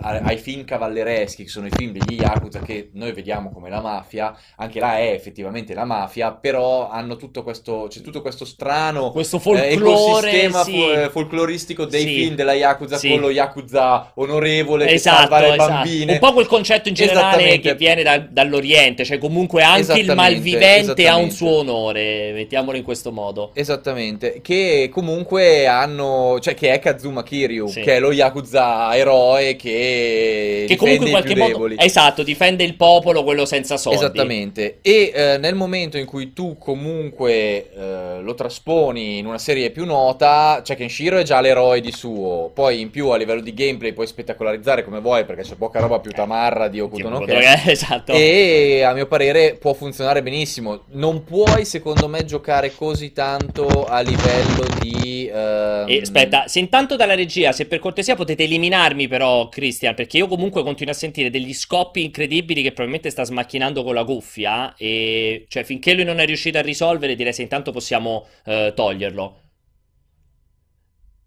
a- 0.00 0.20
ai 0.22 0.38
film 0.38 0.64
cavallereschi, 0.64 1.44
che 1.44 1.48
sono 1.48 1.66
i 1.66 1.70
film 1.70 1.92
degli 1.92 2.20
Yakuza 2.20 2.60
che 2.60 2.90
noi 2.94 3.12
vediamo 3.12 3.50
come 3.50 3.68
la 3.70 3.80
mafia, 3.80 4.36
anche 4.56 4.80
là 4.80 4.98
è 4.98 5.10
effettivamente 5.12 5.74
la 5.74 5.84
mafia, 5.84 6.32
però 6.34 6.88
hanno 6.88 7.16
tutto 7.16 7.42
questo, 7.42 7.86
c'è 7.88 8.00
tutto 8.00 8.20
questo 8.22 8.44
strano 8.44 9.10
Questo 9.10 9.36
eh, 9.36 9.40
folklore, 9.40 9.70
ecosistema 9.70 10.62
sì. 10.64 10.72
fo- 10.72 10.92
eh, 10.92 11.10
folcloristico 11.78 11.84
dei 11.86 12.00
Sì. 12.02 12.14
film 12.14 12.34
della 12.34 12.52
Yakuza 12.54 12.96
Sì. 12.96 13.10
con 13.10 13.20
lo 13.20 13.30
Yakuza 13.30 14.10
onorevole 14.14 14.86
che 14.86 14.94
Esatto, 14.94 15.16
salva 15.20 15.40
le 15.40 15.48
esatto. 15.54 15.72
bambine. 15.72 16.12
Un 16.14 16.18
po' 16.18 16.32
quel 16.32 16.46
concetto 16.46 16.88
in 16.88 16.94
generale 16.94 17.58
che 17.60 17.74
viene 17.74 18.02
da- 18.02 18.18
dall'Oriente, 18.18 19.04
cioè 19.04 19.18
comunque 19.18 19.62
anche 19.62 19.98
il 19.98 20.12
malvivente 20.14 21.06
ha 21.06 21.16
un 21.16 21.30
suo 21.30 21.58
onore, 21.58 22.32
mettiamolo 22.32 22.76
in 22.76 22.82
questo 22.82 23.12
modo. 23.12 23.50
Esattamente, 23.54 24.40
che 24.42 24.88
comunque 24.92 25.66
hanno, 25.66 26.38
cioè 26.40 26.54
che 26.54 26.72
è 26.72 26.78
Kazuma 26.78 27.22
Kiryu, 27.22 27.68
Sì. 27.68 27.80
che 27.82 27.96
è 27.96 28.00
lo 28.00 28.12
Yakuza 28.12 28.96
eroe 28.96 29.56
che, 29.56 30.64
Che 30.66 30.76
comunque 30.76 31.06
in 31.06 31.10
qualche 31.12 31.36
modo, 31.36 31.52
deboli. 31.52 31.74
esatto, 31.78 32.22
difende 32.22 32.64
il 32.64 32.74
popolo, 32.74 33.22
quello 33.24 33.44
senza 33.44 33.76
soldi. 33.76 33.98
Esattamente, 33.98 34.78
e 34.82 35.12
eh, 35.14 35.38
nel 35.38 35.54
momento 35.54 35.98
in 35.98 36.06
cui 36.06 36.32
tu 36.32 36.56
comunque 36.58 37.70
eh, 37.74 38.20
lo 38.20 38.34
trasponi 38.34 39.18
in 39.18 39.26
una 39.26 39.38
serie 39.38 39.70
più 39.70 39.84
nota, 39.84 40.62
cioè 40.64 40.76
Kenshiro 40.76 41.18
è 41.18 41.22
già 41.22 41.40
l'eroe 41.40 41.67
di 41.80 41.92
suo, 41.92 42.50
poi 42.54 42.80
in 42.80 42.90
più 42.90 43.08
a 43.08 43.16
livello 43.16 43.40
di 43.40 43.54
gameplay 43.54 43.92
puoi 43.92 44.06
spettacolarizzare 44.06 44.82
come 44.84 45.00
vuoi 45.00 45.24
perché 45.24 45.42
c'è 45.42 45.54
poca 45.56 45.80
roba 45.80 46.00
più 46.00 46.10
tamarra 46.10 46.68
di 46.68 46.80
Okuto 46.80 47.08
no 47.08 47.20
Ken. 47.20 47.36
Esatto. 47.66 48.12
E 48.12 48.82
a 48.82 48.92
mio 48.92 49.06
parere 49.06 49.56
può 49.56 49.72
funzionare 49.74 50.22
benissimo. 50.22 50.84
Non 50.92 51.24
puoi, 51.24 51.64
secondo 51.64 52.08
me, 52.08 52.24
giocare 52.24 52.74
così 52.74 53.12
tanto 53.12 53.84
a 53.84 54.00
livello 54.00 54.66
di. 54.80 55.28
ehm, 55.32 55.88
E, 55.88 56.00
aspetta, 56.00 56.48
se 56.48 56.58
intanto 56.58 56.96
dalla 56.96 57.14
regia, 57.14 57.52
se 57.52 57.66
per 57.66 57.78
cortesia 57.78 58.14
potete 58.14 58.44
eliminarmi 58.44 59.08
però, 59.08 59.48
Christian, 59.48 59.94
perché 59.94 60.16
io 60.18 60.26
comunque 60.26 60.62
continuo 60.62 60.92
a 60.92 60.96
sentire 60.96 61.30
degli 61.30 61.52
scoppi 61.54 62.04
incredibili 62.04 62.62
che 62.62 62.68
probabilmente 62.68 63.10
sta 63.10 63.24
smacchinando 63.24 63.82
con 63.84 63.94
la 63.94 64.04
cuffia 64.04 64.74
e 64.76 65.44
cioè 65.48 65.64
finché 65.64 65.94
lui 65.94 66.04
non 66.04 66.18
è 66.20 66.26
riuscito 66.26 66.58
a 66.58 66.62
risolvere 66.62 67.14
direi 67.14 67.32
se 67.32 67.42
intanto 67.42 67.72
possiamo 67.72 68.26
eh, 68.44 68.72
toglierlo. 68.74 69.40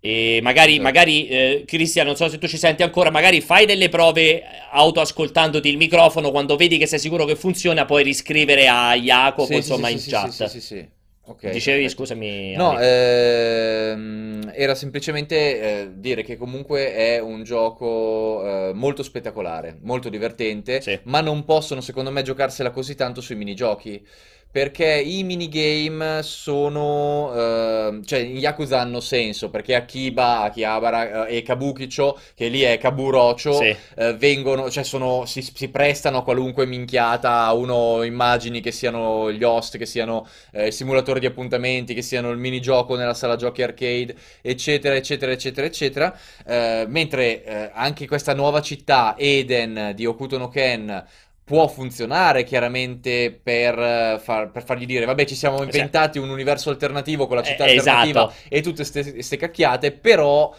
E 0.03 0.39
magari, 0.41 0.79
Esatto. 0.79 0.81
magari 0.81 1.27
eh, 1.27 1.63
Cristian, 1.67 2.07
non 2.07 2.15
so 2.15 2.27
se 2.27 2.39
tu 2.39 2.47
ci 2.47 2.57
senti 2.57 2.81
ancora, 2.81 3.11
magari 3.11 3.39
fai 3.39 3.65
delle 3.67 3.87
prove 3.89 4.43
autoascoltandoti 4.71 5.69
il 5.69 5.77
microfono, 5.77 6.31
quando 6.31 6.55
vedi 6.55 6.77
che 6.79 6.87
sei 6.87 6.97
sicuro 6.99 7.25
che 7.25 7.35
funziona, 7.35 7.85
puoi 7.85 8.03
riscrivere 8.03 8.67
a 8.67 8.95
Jacopo, 8.95 9.57
Sì, 9.57 9.57
insomma, 9.57 9.89
sì, 9.89 9.93
in 9.93 9.99
sì, 9.99 10.09
chat. 10.09 10.29
Sì, 10.29 10.47
sì, 10.47 10.47
sì, 10.47 10.61
sì. 10.61 10.89
ok. 11.25 11.49
Dicevi, 11.49 11.83
perfetto. 11.83 11.89
scusami. 11.89 12.55
No, 12.55 12.79
ehm, 12.79 14.51
era 14.53 14.75
semplicemente 14.75 15.81
eh, 15.81 15.89
dire 15.95 16.23
che 16.23 16.37
comunque 16.37 16.93
è 16.93 17.19
un 17.19 17.43
gioco 17.43 18.69
eh, 18.69 18.73
molto 18.73 19.03
spettacolare, 19.03 19.77
molto 19.81 20.09
divertente, 20.09 21.01
ma 21.03 21.21
non 21.21 21.45
possono 21.45 21.81
secondo 21.81 22.11
me 22.11 22.21
giocarsela 22.23 22.71
così 22.71 22.95
tanto 22.95 23.21
sui 23.21 23.35
minigiochi. 23.35 24.05
Perché 24.51 24.85
i 24.99 25.23
minigame 25.23 26.21
sono, 26.23 27.31
ehm, 27.33 28.03
cioè 28.03 28.19
in 28.19 28.35
Yakuza 28.37 28.81
hanno 28.81 28.99
senso, 28.99 29.49
perché 29.49 29.75
Akiba, 29.75 30.41
Akihabara 30.41 31.27
eh, 31.27 31.37
e 31.37 31.41
Kabukicho, 31.41 32.19
che 32.35 32.49
lì 32.49 32.59
è 32.61 32.77
Kaburocho, 32.77 33.53
Sì. 33.53 33.73
eh, 33.95 34.13
vengono, 34.15 34.69
cioè 34.69 34.83
sono, 34.83 35.25
si, 35.25 35.41
si 35.41 35.69
prestano 35.69 36.17
a 36.17 36.23
qualunque 36.23 36.65
minchiata, 36.65 37.49
uno 37.53 38.03
immagini 38.03 38.59
che 38.59 38.71
siano 38.73 39.31
gli 39.31 39.41
host, 39.41 39.77
che 39.77 39.85
siano 39.85 40.27
eh, 40.51 40.67
il 40.67 40.73
simulatore 40.73 41.21
di 41.21 41.25
appuntamenti, 41.27 41.93
che 41.93 42.01
siano 42.01 42.29
il 42.29 42.37
minigioco 42.37 42.97
nella 42.97 43.13
sala 43.13 43.37
giochi 43.37 43.63
arcade, 43.63 44.13
eccetera, 44.41 44.95
eccetera, 44.95 45.31
eccetera, 45.31 45.65
eccetera. 45.65 46.17
Eh, 46.45 46.85
mentre 46.89 47.43
eh, 47.45 47.71
anche 47.73 48.05
questa 48.05 48.33
nuova 48.33 48.59
città, 48.61 49.15
Eden 49.17 49.93
di 49.95 50.05
Hokuto 50.05 50.37
no 50.37 50.49
Ken, 50.49 51.05
può 51.43 51.67
funzionare 51.67 52.43
chiaramente 52.43 53.37
per, 53.43 53.77
eh, 53.77 54.19
far- 54.21 54.51
per 54.51 54.63
fargli 54.63 54.85
dire, 54.85 55.05
vabbè, 55.05 55.25
ci 55.25 55.35
siamo 55.35 55.61
inventati 55.63 56.17
un 56.19 56.29
universo 56.29 56.69
alternativo 56.69 57.27
con 57.27 57.35
la 57.35 57.43
città 57.43 57.65
Eh, 57.65 57.77
alternativa 57.77 58.27
esatto. 58.29 58.47
e 58.49 58.61
tutte 58.61 58.89
queste 58.89 59.37
cacchiate, 59.37 59.91
però 59.91 60.53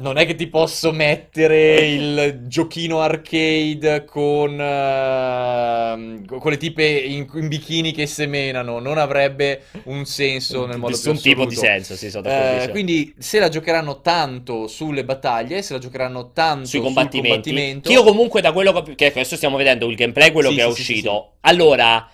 non 0.00 0.16
è 0.16 0.24
che 0.26 0.34
ti 0.34 0.48
posso 0.48 0.92
mettere 0.92 1.86
il 1.86 2.44
giochino 2.46 3.00
arcade 3.00 4.04
con, 4.04 4.58
ehm, 4.60 6.24
con 6.38 6.50
le 6.50 6.56
tipe 6.56 6.84
in, 6.86 7.26
in 7.34 7.48
bikini 7.48 7.92
che 7.92 8.06
semenano, 8.06 8.78
non 8.78 8.98
avrebbe 8.98 9.64
un 9.84 10.04
senso 10.06 10.64
nel 10.66 10.78
modo 10.78 10.98
più 10.98 11.10
Nessun 11.10 11.20
tipo 11.20 11.44
di 11.44 11.54
assoluto. 11.54 11.56
senso, 11.56 11.96
sì, 11.96 12.10
sono 12.10 12.22
Eh, 12.22 12.28
d'accordissimo. 12.32 12.72
quindi 12.72 13.14
se 13.18 13.38
la 13.38 13.48
giocheranno 13.48 14.00
tanto 14.00 14.66
sulle 14.68 15.04
battaglie, 15.04 15.62
se 15.62 15.72
la 15.74 15.78
giocheranno 15.78 16.32
tanto 16.32 16.68
sui 16.68 16.80
combattimenti. 16.80 17.52
combattimento, 17.52 17.88
Che 17.88 17.92
io 17.92 18.02
comunque 18.02 18.40
da 18.40 18.52
quello 18.52 18.72
che, 18.82 18.94
che 18.94 19.06
adesso 19.06 19.36
stiamo 19.36 19.56
vedendo 19.56 19.88
il 19.88 19.96
gameplay, 19.96 20.30
quello 20.32 20.48
Sì, 20.48 20.54
che 20.54 20.62
è 20.62 20.66
sì, 20.70 20.72
sì, 20.72 20.84
sì, 20.84 21.00
uscito. 21.00 21.36
Allora, 21.40 22.08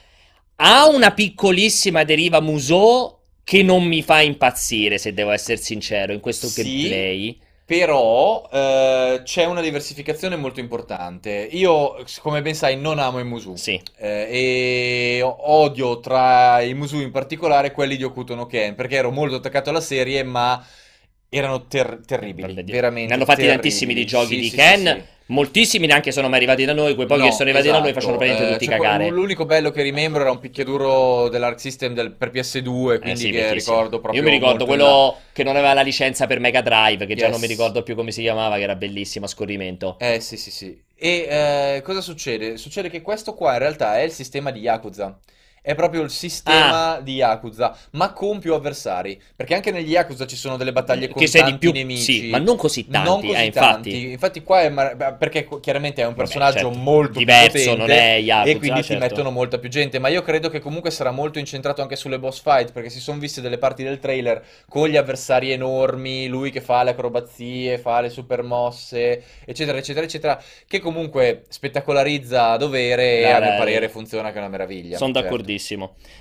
ha 0.56 0.88
una 0.88 1.12
piccolissima 1.12 2.04
deriva 2.04 2.40
Musou 2.40 3.14
che 3.44 3.62
non 3.62 3.84
mi 3.84 4.02
fa 4.02 4.20
impazzire, 4.22 4.98
se 4.98 5.12
devo 5.12 5.30
essere 5.30 5.58
sincero, 5.58 6.12
in 6.12 6.20
questo 6.20 6.50
gameplay. 6.52 7.38
Però 7.66 8.48
eh, 8.52 9.22
c'è 9.24 9.44
una 9.44 9.60
diversificazione 9.60 10.36
molto 10.36 10.60
importante. 10.60 11.48
Io, 11.50 11.96
come 12.20 12.40
ben 12.40 12.54
sai, 12.54 12.76
non 12.76 13.00
amo 13.00 13.18
i 13.18 13.24
Musu. 13.24 13.56
Sì. 13.56 13.80
Eh, 13.96 15.18
e 15.18 15.20
odio 15.22 15.98
tra 15.98 16.60
i 16.60 16.74
Musu 16.74 17.00
in 17.00 17.10
particolare 17.10 17.72
quelli 17.72 17.96
di 17.96 18.04
Hokuto 18.04 18.36
no 18.36 18.46
Ken, 18.46 18.76
perché 18.76 18.94
ero 18.94 19.10
molto 19.10 19.34
attaccato 19.36 19.70
alla 19.70 19.80
serie, 19.80 20.22
ma 20.22 20.64
erano 21.38 21.66
ter- 21.66 22.00
terribili, 22.06 22.52
Guarda, 22.52 22.72
veramente 22.72 23.08
Ne 23.08 23.14
hanno 23.14 23.24
fatti 23.24 23.42
terribili. 23.42 23.62
tantissimi 23.62 23.94
di 23.94 24.04
giochi 24.06 24.34
Sì, 24.34 24.40
di 24.40 24.48
sì, 24.50 24.56
Ken. 24.56 24.84
sì. 24.84 25.14
Moltissimi 25.28 25.88
neanche 25.88 26.12
sono 26.12 26.28
mai 26.28 26.36
arrivati 26.36 26.64
da 26.64 26.72
noi. 26.72 26.94
Quei 26.94 27.08
pochi 27.08 27.22
No, 27.22 27.26
che 27.26 27.32
sono 27.32 27.48
arrivati 27.50 27.66
da 27.66 27.78
noi 27.80 27.90
esatto. 27.90 28.00
facciano 28.00 28.16
praticamente 28.16 28.48
Eh, 28.54 28.58
tutti 28.58 28.70
cioè, 28.70 28.76
cagare. 28.76 29.08
L'unico 29.10 29.44
bello 29.44 29.70
che 29.72 29.82
rimembro 29.82 30.20
era 30.20 30.30
un 30.30 30.38
picchiaduro 30.38 31.28
dell'Arc 31.28 31.58
System 31.58 31.94
del- 31.94 32.12
per 32.12 32.30
PS2, 32.30 32.94
Eh 32.94 32.98
quindi 33.00 33.32
vecchissimo. 33.32 33.74
ricordo 33.76 33.98
proprio 34.00 34.22
Io 34.22 34.28
mi 34.28 34.32
ricordo 34.32 34.62
in 34.62 34.68
là. 34.70 34.76
quello 34.76 35.16
che 35.32 35.42
non 35.42 35.56
aveva 35.56 35.72
la 35.74 35.80
licenza 35.82 36.28
per 36.28 36.38
Mega 36.38 36.60
Drive, 36.60 37.06
che 37.06 37.16
già 37.16 37.24
Yes. 37.24 37.32
non 37.32 37.40
mi 37.40 37.48
ricordo 37.48 37.82
più 37.82 37.96
come 37.96 38.12
si 38.12 38.22
chiamava, 38.22 38.54
che 38.56 38.62
era 38.62 38.76
bellissimo 38.76 39.24
a 39.24 39.28
scorrimento. 39.28 39.96
Eh 39.98 40.20
sì 40.20 40.36
sì 40.36 40.52
sì. 40.52 40.80
E 40.94 41.26
eh, 41.28 41.82
cosa 41.82 42.00
succede? 42.00 42.56
Succede 42.56 42.88
che 42.88 43.02
questo 43.02 43.34
qua 43.34 43.54
in 43.54 43.58
realtà 43.58 43.98
è 43.98 44.02
il 44.02 44.12
sistema 44.12 44.52
di 44.52 44.60
Yakuza. 44.60 45.18
È 45.66 45.74
proprio 45.74 46.02
il 46.02 46.10
sistema 46.10 46.94
Ah. 46.94 47.00
di 47.00 47.14
Yakuza, 47.14 47.76
ma 47.92 48.12
con 48.12 48.38
più 48.38 48.54
avversari. 48.54 49.20
Perché 49.34 49.56
anche 49.56 49.72
negli 49.72 49.90
Yakuza 49.90 50.24
ci 50.24 50.36
sono 50.36 50.56
delle 50.56 50.70
battaglie 50.70 51.08
con 51.08 51.20
che 51.20 51.26
sei 51.26 51.42
di 51.42 51.50
tanti 51.50 51.66
più, 51.66 51.72
nemici. 51.76 52.20
sì, 52.20 52.28
ma 52.28 52.38
non 52.38 52.54
così 52.56 52.86
tanti, 52.86 53.08
Non 53.08 53.20
così 53.20 53.32
eh, 53.32 53.44
infatti. 53.46 53.90
tanti. 53.90 54.10
Infatti 54.12 54.42
qua 54.44 54.60
è 54.60 54.68
mar- 54.68 55.16
perché 55.16 55.48
chiaramente 55.60 56.02
è 56.02 56.04
un 56.04 56.10
Vabbè, 56.12 56.22
personaggio 56.22 56.58
certo, 56.58 56.70
molto 56.78 57.10
più 57.10 57.18
diverso, 57.18 57.50
potente 57.58 57.76
non 57.78 57.90
è 57.90 58.16
Yakuza, 58.20 58.50
e 58.50 58.58
quindi 58.58 58.82
certo. 58.84 59.02
mettono 59.04 59.30
molta 59.32 59.58
più 59.58 59.68
gente. 59.68 59.98
Ma 59.98 60.06
io 60.06 60.22
credo 60.22 60.48
che 60.50 60.60
comunque 60.60 60.92
sarà 60.92 61.10
molto 61.10 61.40
incentrato 61.40 61.82
anche 61.82 61.96
sulle 61.96 62.20
boss 62.20 62.40
fight, 62.42 62.70
perché 62.70 62.88
si 62.88 63.00
sono 63.00 63.18
viste 63.18 63.40
delle 63.40 63.58
parti 63.58 63.82
del 63.82 63.98
trailer 63.98 64.40
con 64.68 64.86
gli 64.88 64.96
avversari 64.96 65.50
enormi, 65.50 66.28
lui 66.28 66.52
che 66.52 66.60
fa 66.60 66.84
le 66.84 66.90
acrobazie, 66.90 67.78
fa 67.78 68.00
le 68.00 68.08
super 68.10 68.44
mosse, 68.44 69.20
eccetera, 69.44 69.78
eccetera, 69.78 70.06
eccetera, 70.06 70.40
che 70.68 70.78
comunque 70.78 71.42
spettacolarizza 71.48 72.50
a 72.50 72.56
dovere 72.56 73.18
e 73.18 73.30
a 73.30 73.40
mio 73.40 73.56
parere 73.56 73.88
funziona 73.88 74.28
che 74.30 74.36
è 74.36 74.38
una 74.38 74.48
meraviglia. 74.48 74.96
Sono 74.96 75.12
certo. 75.12 75.28
d'accordissimo. 75.28 75.54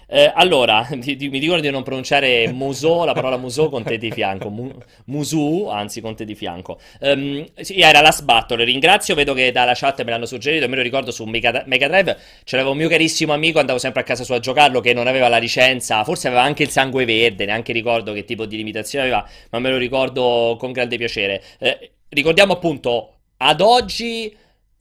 Eh, 0.08 0.32
allora, 0.34 0.88
di- 0.94 1.16
di- 1.16 1.30
mi 1.30 1.40
dicono 1.40 1.60
di 1.62 1.70
non 1.70 1.84
pronunciare 1.84 2.52
Musou, 2.52 3.04
la 3.06 3.14
parola 3.14 3.38
Musou 3.38 3.70
con 3.70 3.84
te 3.84 3.98
di 3.98 4.12
fianco. 4.12 4.50
Mu- 4.50 4.72
Musu, 5.06 5.68
anzi, 5.72 6.02
con 6.02 6.16
te 6.16 6.26
di 6.26 6.36
fianco. 6.36 6.80
Ehm, 7.00 7.46
sì, 7.62 7.80
era 7.80 8.02
Last 8.02 8.24
Battle. 8.24 8.64
Ringrazio, 8.64 9.16
vedo 9.16 9.34
che 9.34 9.52
dalla 9.52 9.74
chat 9.76 10.04
me 10.04 10.12
l'hanno 10.12 10.26
suggerito. 10.26 10.68
Me 10.70 10.76
lo 10.76 10.82
ricordo 10.82 11.12
su 11.12 11.24
Mega, 11.26 11.64
Mega 11.66 11.88
Drive. 11.88 12.18
C'era 12.44 12.68
un 12.70 12.78
mio 12.78 12.90
carissimo 12.90 13.34
amico, 13.34 13.60
andavo 13.60 13.80
sempre 13.80 14.02
a 14.02 14.04
casa 14.04 14.24
sua 14.24 14.36
a 14.38 14.40
giocarlo, 14.40 14.80
che 14.82 14.94
non 14.94 15.08
aveva 15.08 15.28
la 15.28 15.38
licenza. 15.38 16.04
Forse 16.04 16.28
aveva 16.28 16.44
anche 16.44 16.64
il 16.64 16.70
sangue 16.70 17.06
verde, 17.06 17.46
neanche 17.46 17.74
ricordo 17.74 18.14
che 18.14 18.26
tipo 18.26 18.46
di 18.46 18.58
limitazione 18.58 19.06
aveva, 19.06 19.28
ma 19.52 19.60
me 19.60 19.70
lo 19.70 19.78
ricordo 19.78 20.56
con 20.60 20.72
grande 20.72 20.98
piacere. 20.98 21.42
Eh, 21.60 21.92
ricordiamo 22.10 22.54
appunto, 22.54 23.14
ad 23.38 23.62
oggi, 23.62 24.36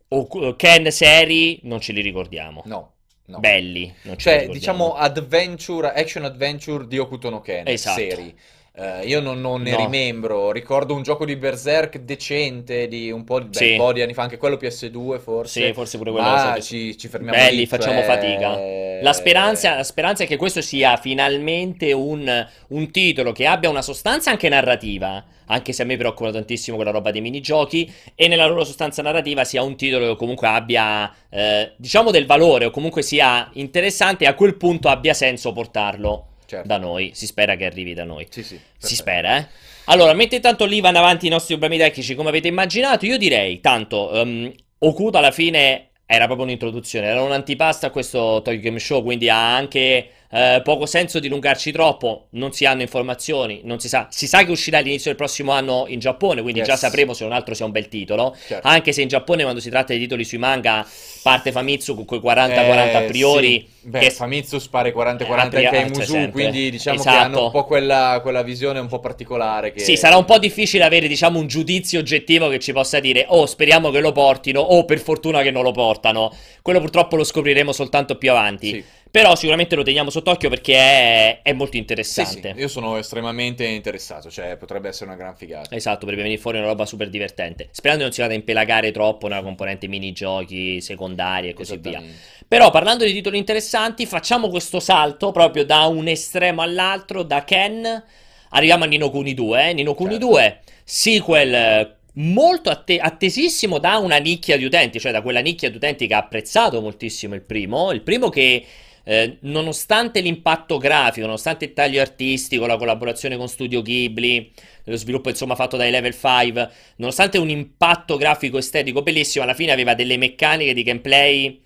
o- 0.09 0.55
Ken 0.57 0.91
seri, 0.91 1.59
non 1.63 1.81
ce 1.81 1.93
li 1.93 2.01
ricordiamo. 2.01 2.63
No, 2.67 2.93
no. 3.27 3.39
Belli, 3.39 3.95
Cioè, 4.17 4.49
diciamo 4.49 4.95
adventure, 4.95 5.93
action 5.93 6.25
adventure 6.25 6.87
di 6.87 6.99
Hokuto 6.99 7.31
no 7.31 7.41
Ken, 7.41 7.67
Esatto. 7.67 7.99
seri. 8.01 8.39
Eh, 8.77 9.07
io 9.07 9.21
non, 9.21 9.41
non 9.41 9.63
ne 9.63 9.71
No. 9.71 9.77
rimembro, 9.77 10.51
ricordo 10.51 10.95
un 10.97 11.03
gioco 11.03 11.25
di 11.25 11.37
Berserk 11.37 11.99
decente 11.99 12.89
di 12.89 13.09
un 13.13 13.23
po' 13.23 13.39
di, 13.39 13.47
beh, 13.47 13.57
Sì. 13.57 13.71
un 13.73 13.77
po' 13.79 13.93
di 13.93 14.03
anni 14.03 14.15
fa, 14.15 14.23
anche 14.23 14.37
quello 14.37 14.57
PS2 14.57 15.21
forse. 15.21 15.67
Sì, 15.67 15.73
forse 15.73 15.97
pure 15.97 16.11
quello. 16.11 16.53
Che- 16.55 16.61
ci, 16.63 16.99
ci 16.99 17.07
fermiamo 17.07 17.37
Belli, 17.39 17.59
lì, 17.59 17.67
facciamo 17.67 18.03
cioè, 18.03 18.05
fatica. 18.05 18.59
La 19.01 19.13
speranza, 19.13 19.77
la 19.77 19.85
speranza 19.85 20.25
è 20.25 20.27
che 20.27 20.37
questo 20.37 20.61
sia 20.61 20.97
finalmente 20.97 21.93
un, 21.93 22.47
un 22.69 22.91
titolo 22.91 23.31
che 23.31 23.47
abbia 23.47 23.71
una 23.71 23.83
sostanza 23.83 24.31
anche 24.33 24.49
narrativa, 24.49 25.23
anche 25.47 25.73
se 25.73 25.83
a 25.83 25.85
me 25.85 25.97
preoccupa 25.97 26.33
tantissimo 26.33 26.75
quella 26.75 26.91
roba 26.91 27.13
dei 27.13 27.21
minigiochi, 27.21 27.89
e 28.17 28.27
nella 28.27 28.47
loro 28.47 28.65
sostanza 28.65 29.03
narrativa 29.03 29.45
sia 29.45 29.63
un 29.63 29.77
titolo 29.77 30.09
che 30.09 30.17
comunque 30.17 30.49
abbia, 30.49 31.13
eh, 31.31 31.75
diciamo, 31.77 32.11
del 32.11 32.27
valore, 32.27 32.65
o 32.65 32.71
comunque 32.71 33.03
sia 33.03 33.49
interessante, 33.53 34.25
e 34.25 34.27
a 34.27 34.35
quel 34.35 34.57
punto 34.57 34.89
abbia 34.89 35.15
senso 35.15 35.53
portarlo 35.53 36.31
Certo. 36.55 36.69
da 36.69 36.79
noi. 36.79 37.11
Si 37.15 37.27
spera 37.27 37.57
che 37.57 37.65
arrivi 37.65 37.95
da 37.95 38.05
noi. 38.05 38.27
Sì, 38.31 38.43
sì, 38.43 38.59
Si 38.79 38.95
spera, 38.95 39.39
eh. 39.39 39.47
Allora, 39.87 40.13
mentre 40.15 40.37
intanto 40.37 40.65
lì 40.65 40.81
vanno 40.81 40.99
avanti 40.99 41.27
i 41.27 41.31
nostri 41.31 41.57
problemi 41.59 41.83
tecnici, 41.83 42.15
come 42.15 42.31
avete 42.31 42.49
immaginato, 42.49 43.05
io 43.07 43.19
direi, 43.19 43.61
tanto, 43.61 44.11
um, 44.13 44.51
Okuda 44.79 45.19
alla 45.19 45.31
fine 45.31 45.91
era 46.07 46.27
proprio 46.27 46.47
un'introduzione, 46.47 47.07
era 47.07 47.23
un 47.23 47.33
antipasto 47.33 47.87
a 47.87 47.91
questo 47.91 48.41
Tokyo 48.43 48.61
Game 48.61 48.79
Show, 48.79 49.03
quindi 49.03 49.29
ha 49.29 49.55
anche 49.57 50.09
eh, 50.35 50.61
poco 50.65 50.85
senso 50.87 51.21
dilungarci 51.21 51.71
troppo, 51.71 52.27
non 52.31 52.53
si 52.53 52.65
hanno 52.65 52.83
informazioni, 52.83 53.61
non 53.63 53.79
si 53.79 53.87
sa. 53.89 54.09
Si 54.11 54.27
sa 54.27 54.43
che 54.45 54.51
uscirà 54.51 54.79
all'inizio 54.79 55.11
del 55.11 55.15
prossimo 55.17 55.53
anno 55.53 55.85
in 55.87 56.01
Giappone, 56.01 56.43
quindi 56.43 56.59
Yes. 56.59 56.69
già 56.69 56.77
sapremo 56.77 57.13
se 57.15 57.25
un 57.25 57.31
altro 57.31 57.55
sia 57.55 57.65
un 57.65 57.71
bel 57.71 57.89
titolo. 57.89 58.35
Certo. 58.47 58.67
Anche 58.67 58.93
se 58.93 59.03
in 59.03 59.09
Giappone 59.09 59.43
quando 59.43 59.61
si 59.61 59.71
tratta 59.71 59.93
di 59.93 60.01
titoli 60.01 60.25
sui 60.25 60.39
manga 60.39 60.85
parte 61.23 61.53
Famitsu 61.53 61.95
con 61.95 62.05
quei 62.05 62.19
40-40 62.21 62.97
a 62.97 63.01
Eh, 63.03 63.07
priori. 63.07 63.67
sì. 63.81 63.89
Beh, 63.89 63.99
che- 64.01 64.11
Famitsu 64.11 64.59
spara 64.59 64.89
i 64.89 64.93
40-40 64.93 65.61
Eh, 65.61 65.65
anche 65.67 65.77
ai 65.79 65.89
Musu, 65.91 66.31
quindi 66.33 66.71
diciamo 66.71 67.01
che 67.03 67.09
Esatto. 67.09 67.25
hanno 67.25 67.45
un 67.45 67.51
po' 67.53 67.65
quella, 67.65 68.19
quella 68.23 68.43
visione 68.43 68.81
un 68.81 68.89
po' 68.89 68.99
particolare 68.99 69.73
che... 69.73 69.81
Sì, 69.81 69.97
sarà 69.97 70.17
un 70.17 70.25
po' 70.25 70.39
difficile 70.39 70.83
avere, 70.85 71.07
diciamo, 71.07 71.39
un 71.39 71.47
giudizio 71.47 72.01
oggettivo 72.01 72.49
che 72.49 72.59
ci 72.59 72.73
possa 72.73 72.99
dire, 72.99 73.25
oh, 73.29 73.47
speriamo 73.47 73.91
che 73.91 74.01
lo 74.01 74.11
portino, 74.13 74.61
o 74.61 74.85
per 74.85 74.99
fortuna 74.99 75.43
che 75.43 75.51
non 75.51 75.63
lo 75.63 75.71
portano. 75.73 76.35
Quello 76.63 76.81
purtroppo 76.81 77.17
lo 77.17 77.25
scopriremo 77.25 77.73
soltanto 77.73 78.17
più 78.17 78.31
avanti. 78.31 78.69
Sì. 78.71 78.85
Però 79.15 79.37
sicuramente 79.37 79.77
lo 79.77 79.85
teniamo 79.85 80.11
sott'occhio 80.11 80.49
perché 80.49 80.75
è, 80.75 81.43
è 81.43 81.53
molto 81.53 81.75
Sì, 81.75 81.79
interessante. 81.79 82.53
sì, 82.53 82.61
io 82.61 82.67
sono 82.67 82.97
estremamente 82.97 83.65
interessato, 83.65 84.29
cioè 84.29 84.57
potrebbe 84.57 84.89
essere 84.89 85.05
una 85.05 85.15
gran 85.17 85.37
figata. 85.37 85.73
Esatto, 85.73 86.05
per 86.05 86.17
venire 86.17 86.37
fuori 86.37 86.59
una 86.59 86.67
roba 86.67 86.85
super 86.85 87.09
divertente. 87.09 87.69
Sperando 87.71 88.01
che 88.03 88.09
non 88.09 88.13
si 88.13 88.23
vada 88.23 88.33
a 88.33 88.37
impelagare 88.37 88.91
troppo 88.91 89.29
nella 89.29 89.45
componente 89.45 89.87
minigiochi 89.87 90.81
secondari 90.81 91.51
e 91.51 91.53
così 91.53 91.77
via. 91.77 92.03
Però 92.49 92.73
parlando 92.73 93.05
di 93.05 93.13
titoli 93.13 93.39
interessanti, 93.39 94.05
facciamo 94.05 94.49
questo 94.49 94.81
salto 94.81 95.31
proprio 95.31 95.65
da 95.65 95.85
un 95.85 96.09
estremo 96.09 96.63
all'altro, 96.63 97.23
da 97.23 97.45
Ken, 97.45 98.05
arriviamo 98.49 98.83
a 98.83 98.87
Nino 98.89 99.11
Kuni 99.11 99.33
2, 99.33 99.69
eh? 99.69 99.73
Nino 99.75 99.95
Kuni 99.95 100.15
Certo. 100.15 100.27
2, 100.27 100.61
sequel 100.83 101.55
eh, 101.55 101.95
molto 102.15 102.69
atte- 102.69 102.99
attesissimo 102.99 103.79
da 103.79 103.97
una 103.99 104.17
nicchia 104.17 104.57
di 104.57 104.65
utenti, 104.65 104.99
cioè 104.99 105.13
da 105.13 105.23
quella 105.23 105.39
nicchia 105.39 105.71
di 105.71 105.77
utenti 105.77 106.09
che 106.09 106.15
ha 106.15 106.19
apprezzato 106.19 106.81
moltissimo 106.81 107.37
il 107.37 107.43
primo, 107.43 107.93
il 107.93 108.03
primo 108.03 108.29
che 108.29 108.65
eh, 109.05 109.37
nonostante 109.43 110.21
l'impatto 110.21 110.79
grafico, 110.79 111.27
nonostante 111.27 111.67
il 111.67 111.73
taglio 111.73 112.01
artistico, 112.01 112.67
la 112.67 112.77
collaborazione 112.77 113.37
con 113.37 113.49
Studio 113.49 113.83
Ghibli, 113.83 114.51
lo 114.85 114.97
sviluppo 114.97 115.29
insomma 115.29 115.55
fatto 115.55 115.77
dai 115.77 115.91
Level 115.91 116.15
5, 116.15 116.71
nonostante 116.97 117.39
un 117.39 117.51
impatto 117.51 118.17
grafico 118.17 118.59
estetico 118.59 119.03
bellissimo, 119.03 119.45
alla 119.45 119.55
fine 119.55 119.73
aveva 119.73 119.95
delle 119.95 120.17
meccaniche 120.17 120.75
di 120.75 120.83
gameplay 120.83 121.61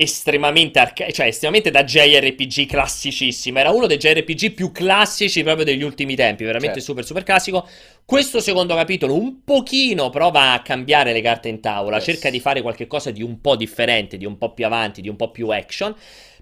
estremamente 0.00 0.78
arca- 0.78 1.10
cioè 1.10 1.26
estremamente 1.26 1.72
da 1.72 1.82
JRPG 1.82 2.66
classicissimo. 2.66 3.58
Era 3.58 3.70
uno 3.70 3.86
dei 3.86 3.96
JRPG 3.96 4.52
più 4.52 4.70
classici 4.70 5.42
proprio 5.42 5.64
degli 5.64 5.82
ultimi 5.82 6.14
tempi, 6.14 6.44
veramente 6.44 6.76
Certo. 6.76 6.90
super 6.92 7.04
super 7.04 7.24
classico. 7.24 7.66
Questo 8.04 8.38
secondo 8.38 8.76
capitolo 8.76 9.14
un 9.14 9.42
pochino 9.42 10.08
prova 10.10 10.52
a 10.52 10.62
cambiare 10.62 11.12
le 11.12 11.20
carte 11.20 11.48
in 11.48 11.60
tavola, 11.60 11.96
Yes. 11.96 12.04
cerca 12.04 12.30
di 12.30 12.38
fare 12.38 12.62
qualcosa 12.62 13.10
di 13.10 13.22
un 13.24 13.40
po' 13.40 13.56
differente, 13.56 14.16
di 14.16 14.24
un 14.24 14.38
po' 14.38 14.54
più 14.54 14.64
avanti, 14.66 15.00
di 15.00 15.08
un 15.08 15.16
po' 15.16 15.32
più 15.32 15.48
action. 15.48 15.92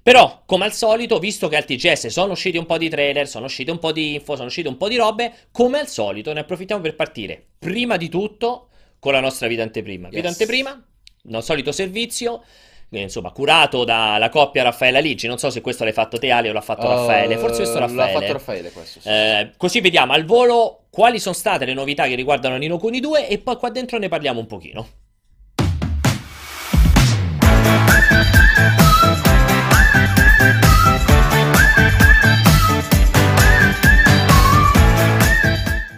Però, 0.07 0.43
come 0.47 0.67
al 0.67 0.73
solito, 0.73 1.19
visto 1.19 1.49
che 1.49 1.57
al 1.57 1.65
TGS 1.65 2.07
sono 2.07 2.31
usciti 2.31 2.57
un 2.57 2.65
po' 2.65 2.79
di 2.79 2.89
trailer, 2.89 3.27
sono 3.27 3.47
usciti 3.47 3.73
un 3.73 3.81
po' 3.81 3.91
di 3.91 4.15
info, 4.15 4.37
sono 4.37 4.47
usciti 4.47 4.69
un 4.69 4.77
po' 4.77 4.87
di 4.87 4.95
robe, 4.95 5.35
come 5.51 5.81
al 5.81 5.89
solito 5.89 6.33
ne 6.33 6.39
approfittiamo 6.39 6.81
per 6.81 6.95
partire 6.95 7.45
prima 7.59 7.97
di 7.97 8.09
tutto 8.09 8.69
con 9.01 9.15
la 9.15 9.19
nostra 9.19 9.49
video 9.49 9.65
anteprima. 9.65 10.09
Yes. 10.13 10.25
anteprima, 10.25 10.81
il 11.25 11.43
solito 11.43 11.73
servizio, 11.73 12.45
eh, 12.89 13.01
insomma, 13.01 13.33
curato 13.33 13.83
dalla 13.83 14.29
coppia 14.29 14.63
Raffaella 14.63 15.01
Ligi. 15.01 15.27
Non 15.27 15.39
so 15.39 15.51
se 15.51 15.61
questo 15.61 15.83
l'hai 15.83 15.93
fatto 15.93 16.19
te, 16.19 16.31
Ale, 16.31 16.51
o 16.51 16.53
l'ha 16.53 16.61
fatto 16.61 16.87
Raffaele. 16.87 17.37
Forse 17.37 17.63
questo 17.63 17.79
Uh, 17.79 17.81
L'ha 17.81 17.87
Raffaele. 17.87 18.13
fatto 18.13 18.33
Raffaele 18.33 18.71
questo, 18.71 19.01
sì. 19.01 19.09
Eh, 19.09 19.51
così 19.57 19.81
vediamo 19.81 20.13
al 20.13 20.25
volo 20.25 20.85
quali 20.89 21.19
sono 21.19 21.35
state 21.35 21.65
le 21.65 21.75
novità 21.75 22.07
che 22.07 22.15
riguardano 22.15 22.57
Nino 22.59 22.79
Kuni 22.79 23.01
2 23.01 23.27
e 23.27 23.39
poi 23.39 23.57
qua 23.57 23.71
dentro 23.71 23.99
ne 23.99 24.07
parliamo 24.07 24.39
un 24.39 24.47
pochino. 24.47 24.89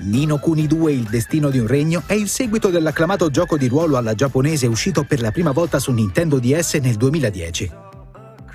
Nino 0.09 0.39
Kuni 0.39 0.67
2 0.67 0.91
Il 0.91 1.03
destino 1.03 1.51
di 1.51 1.59
un 1.59 1.67
regno 1.67 2.03
è 2.07 2.15
il 2.15 2.29
seguito 2.29 2.71
dell'acclamato 2.71 3.29
gioco 3.29 3.59
di 3.59 3.69
ruolo 3.69 3.99
alla 3.99 4.15
giapponese 4.15 4.67
uscito 4.67 5.05
per 5.05 5.21
la 5.21 5.31
prima 5.31 5.51
volta 5.51 5.79
su 5.79 5.93
Nintendo 5.93 6.39
DS 6.39 6.75
nel 6.77 6.95
2010. 6.95 7.71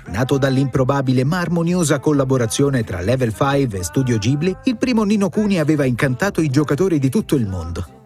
Nato 0.06 0.36
dall'improbabile 0.36 1.22
ma 1.22 1.38
armoniosa 1.38 2.00
collaborazione 2.00 2.82
tra 2.82 3.00
Level 3.00 3.32
5 3.32 3.78
e 3.78 3.84
Studio 3.84 4.18
Ghibli, 4.18 4.54
il 4.64 4.76
primo 4.76 5.04
Nino 5.04 5.28
Kuni 5.28 5.60
aveva 5.60 5.84
incantato 5.84 6.40
i 6.40 6.50
giocatori 6.50 6.98
di 6.98 7.08
tutto 7.08 7.36
il 7.36 7.46
mondo. 7.46 8.03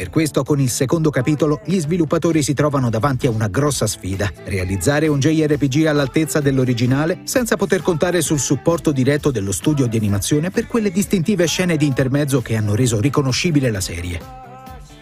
Per 0.00 0.08
questo, 0.08 0.44
con 0.44 0.58
il 0.58 0.70
secondo 0.70 1.10
capitolo, 1.10 1.60
gli 1.62 1.78
sviluppatori 1.78 2.42
si 2.42 2.54
trovano 2.54 2.88
davanti 2.88 3.26
a 3.26 3.30
una 3.30 3.48
grossa 3.48 3.86
sfida: 3.86 4.32
realizzare 4.44 5.08
un 5.08 5.18
JRPG 5.18 5.84
all'altezza 5.84 6.40
dell'originale 6.40 7.18
senza 7.24 7.58
poter 7.58 7.82
contare 7.82 8.22
sul 8.22 8.38
supporto 8.38 8.92
diretto 8.92 9.30
dello 9.30 9.52
studio 9.52 9.86
di 9.86 9.98
animazione 9.98 10.48
per 10.48 10.66
quelle 10.66 10.90
distintive 10.90 11.46
scene 11.46 11.76
di 11.76 11.84
intermezzo 11.84 12.40
che 12.40 12.56
hanno 12.56 12.74
reso 12.74 12.98
riconoscibile 12.98 13.70
la 13.70 13.82
serie. 13.82 14.18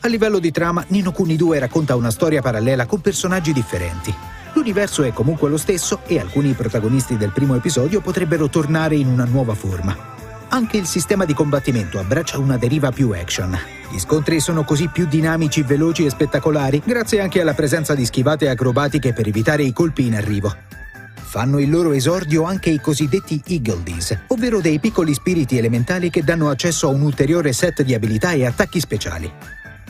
A 0.01 0.09
livello 0.09 0.41
di 0.41 0.51
trama, 0.51 0.85
Nino 0.89 1.13
Kuni 1.13 1.37
2 1.37 1.61
racconta 1.61 1.95
una 1.95 2.11
storia 2.11 2.43
parallela 2.43 2.87
con 2.87 3.01
personaggi 3.01 3.53
differenti. 3.53 4.13
L'universo 4.55 5.05
è 5.05 5.13
comunque 5.13 5.49
lo 5.49 5.59
stesso 5.59 6.01
e 6.09 6.19
alcuni 6.19 6.55
protagonisti 6.55 7.17
del 7.17 7.31
primo 7.31 7.55
episodio 7.55 8.01
potrebbero 8.01 8.49
tornare 8.49 8.97
in 8.97 9.07
una 9.07 9.27
nuova 9.27 9.55
forma. 9.55 10.18
Anche 10.51 10.79
il 10.79 10.87
sistema 10.87 11.27
di 11.27 11.35
combattimento 11.35 11.99
abbraccia 11.99 12.39
una 12.39 12.57
deriva 12.57 12.91
più 12.91 13.11
action. 13.11 13.57
Gli 13.91 13.99
scontri 13.99 14.41
sono 14.41 14.65
così 14.65 14.89
più 14.89 15.07
dinamici, 15.07 15.63
veloci 15.63 16.07
e 16.07 16.11
spettacolari, 16.11 16.81
grazie 16.83 17.21
anche 17.21 17.43
alla 17.43 17.53
presenza 17.53 17.95
di 17.95 18.07
schivate 18.07 18.49
acrobatiche 18.49 19.13
per 19.13 19.29
evitare 19.29 19.63
i 19.63 19.75
colpi 19.75 20.07
in 20.07 20.15
arrivo. 20.15 20.55
Fanno 21.15 21.59
il 21.59 21.69
loro 21.69 21.93
esordio 21.93 22.45
anche 22.45 22.71
i 22.71 22.81
cosiddetti 22.81 23.43
Eagle 23.47 23.83
Dees, 23.83 24.19
ovvero 24.29 24.63
dei 24.63 24.79
piccoli 24.79 25.13
spiriti 25.13 25.59
elementali 25.59 26.09
che 26.09 26.25
danno 26.25 26.49
accesso 26.49 26.89
a 26.89 26.93
un 26.93 27.03
ulteriore 27.03 27.53
set 27.53 27.83
di 27.83 27.93
abilità 27.93 28.33
e 28.33 28.47
attacchi 28.47 28.81
speciali. 28.81 29.31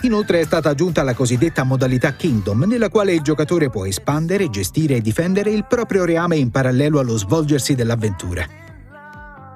Inoltre 0.03 0.41
è 0.41 0.45
stata 0.45 0.71
aggiunta 0.71 1.05
la 1.05 1.15
cosiddetta 1.15 1.63
modalità 1.63 2.15
Kingdom, 2.15 2.65
nella 2.65 2.89
quale 2.89 3.15
il 3.15 3.23
giocatore 3.23 3.71
può 3.71 3.87
espandere, 3.87 4.51
gestire 4.51 4.97
e 4.97 5.01
difendere 5.01 5.51
il 5.51 5.67
proprio 5.67 6.05
reame 6.05 6.37
in 6.37 6.51
parallelo 6.51 6.99
allo 6.99 7.17
svolgersi 7.17 7.77
dell'avventura. 7.77 8.67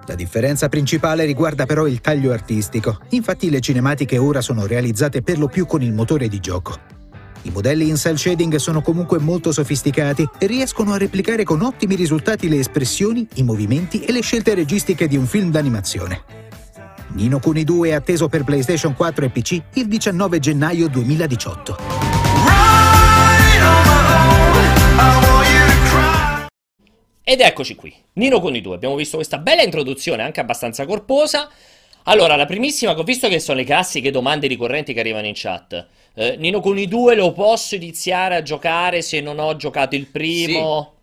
La 0.06 0.14
differenza 0.14 0.68
principale 0.68 1.24
riguarda 1.24 1.64
però 1.64 1.86
il 1.86 2.00
taglio 2.00 2.32
artistico, 2.32 2.98
infatti 3.10 3.50
le 3.50 3.60
cinematiche 3.60 4.18
ora 4.18 4.40
sono 4.40 4.66
realizzate 4.66 5.22
per 5.22 5.38
lo 5.38 5.46
più 5.46 5.64
con 5.64 5.82
il 5.82 5.92
motore 5.92 6.28
di 6.28 6.40
gioco. 6.40 6.76
I 7.42 7.50
modelli 7.50 7.88
in 7.88 7.96
cell 7.96 8.14
shading 8.14 8.56
sono 8.56 8.82
comunque 8.82 9.18
molto 9.18 9.52
sofisticati 9.52 10.28
e 10.38 10.46
riescono 10.46 10.92
a 10.92 10.98
replicare 10.98 11.44
con 11.44 11.60
ottimi 11.60 11.94
risultati 11.94 12.48
le 12.48 12.58
espressioni, 12.58 13.26
i 13.34 13.42
movimenti 13.42 14.00
e 14.00 14.12
le 14.12 14.22
scelte 14.22 14.54
registiche 14.54 15.08
di 15.08 15.16
un 15.16 15.26
film 15.26 15.50
d'animazione. 15.50 16.22
Nino 17.14 17.40
Kuni 17.40 17.64
2 17.64 17.88
è 17.90 17.92
atteso 17.92 18.28
per 18.28 18.44
PlayStation 18.44 18.94
4 18.94 19.24
e 19.24 19.30
PC 19.30 19.62
il 19.74 19.86
19 19.86 20.38
gennaio 20.38 20.88
2018. 20.88 22.01
Ed 27.24 27.40
eccoci 27.40 27.76
qui, 27.76 27.94
Nino 28.14 28.40
Kuni 28.40 28.60
2. 28.60 28.74
Abbiamo 28.74 28.96
visto 28.96 29.16
questa 29.16 29.38
bella 29.38 29.62
introduzione, 29.62 30.22
anche 30.22 30.40
abbastanza 30.40 30.84
corposa. 30.86 31.48
Allora, 32.04 32.34
la 32.34 32.46
primissima 32.46 32.94
che 32.94 33.00
ho 33.00 33.04
visto 33.04 33.28
che 33.28 33.38
sono 33.38 33.58
le 33.58 33.64
classiche 33.64 34.10
domande 34.10 34.48
ricorrenti 34.48 34.92
che 34.92 35.00
arrivano 35.00 35.26
in 35.26 35.34
chat. 35.36 35.86
Eh, 36.14 36.36
Nino 36.36 36.60
Kuni 36.60 36.88
2 36.88 37.14
lo 37.14 37.32
posso 37.32 37.76
iniziare 37.76 38.34
a 38.34 38.42
giocare 38.42 39.02
se 39.02 39.20
non 39.20 39.38
ho 39.38 39.54
giocato 39.54 39.94
il 39.94 40.06
primo? 40.06 40.94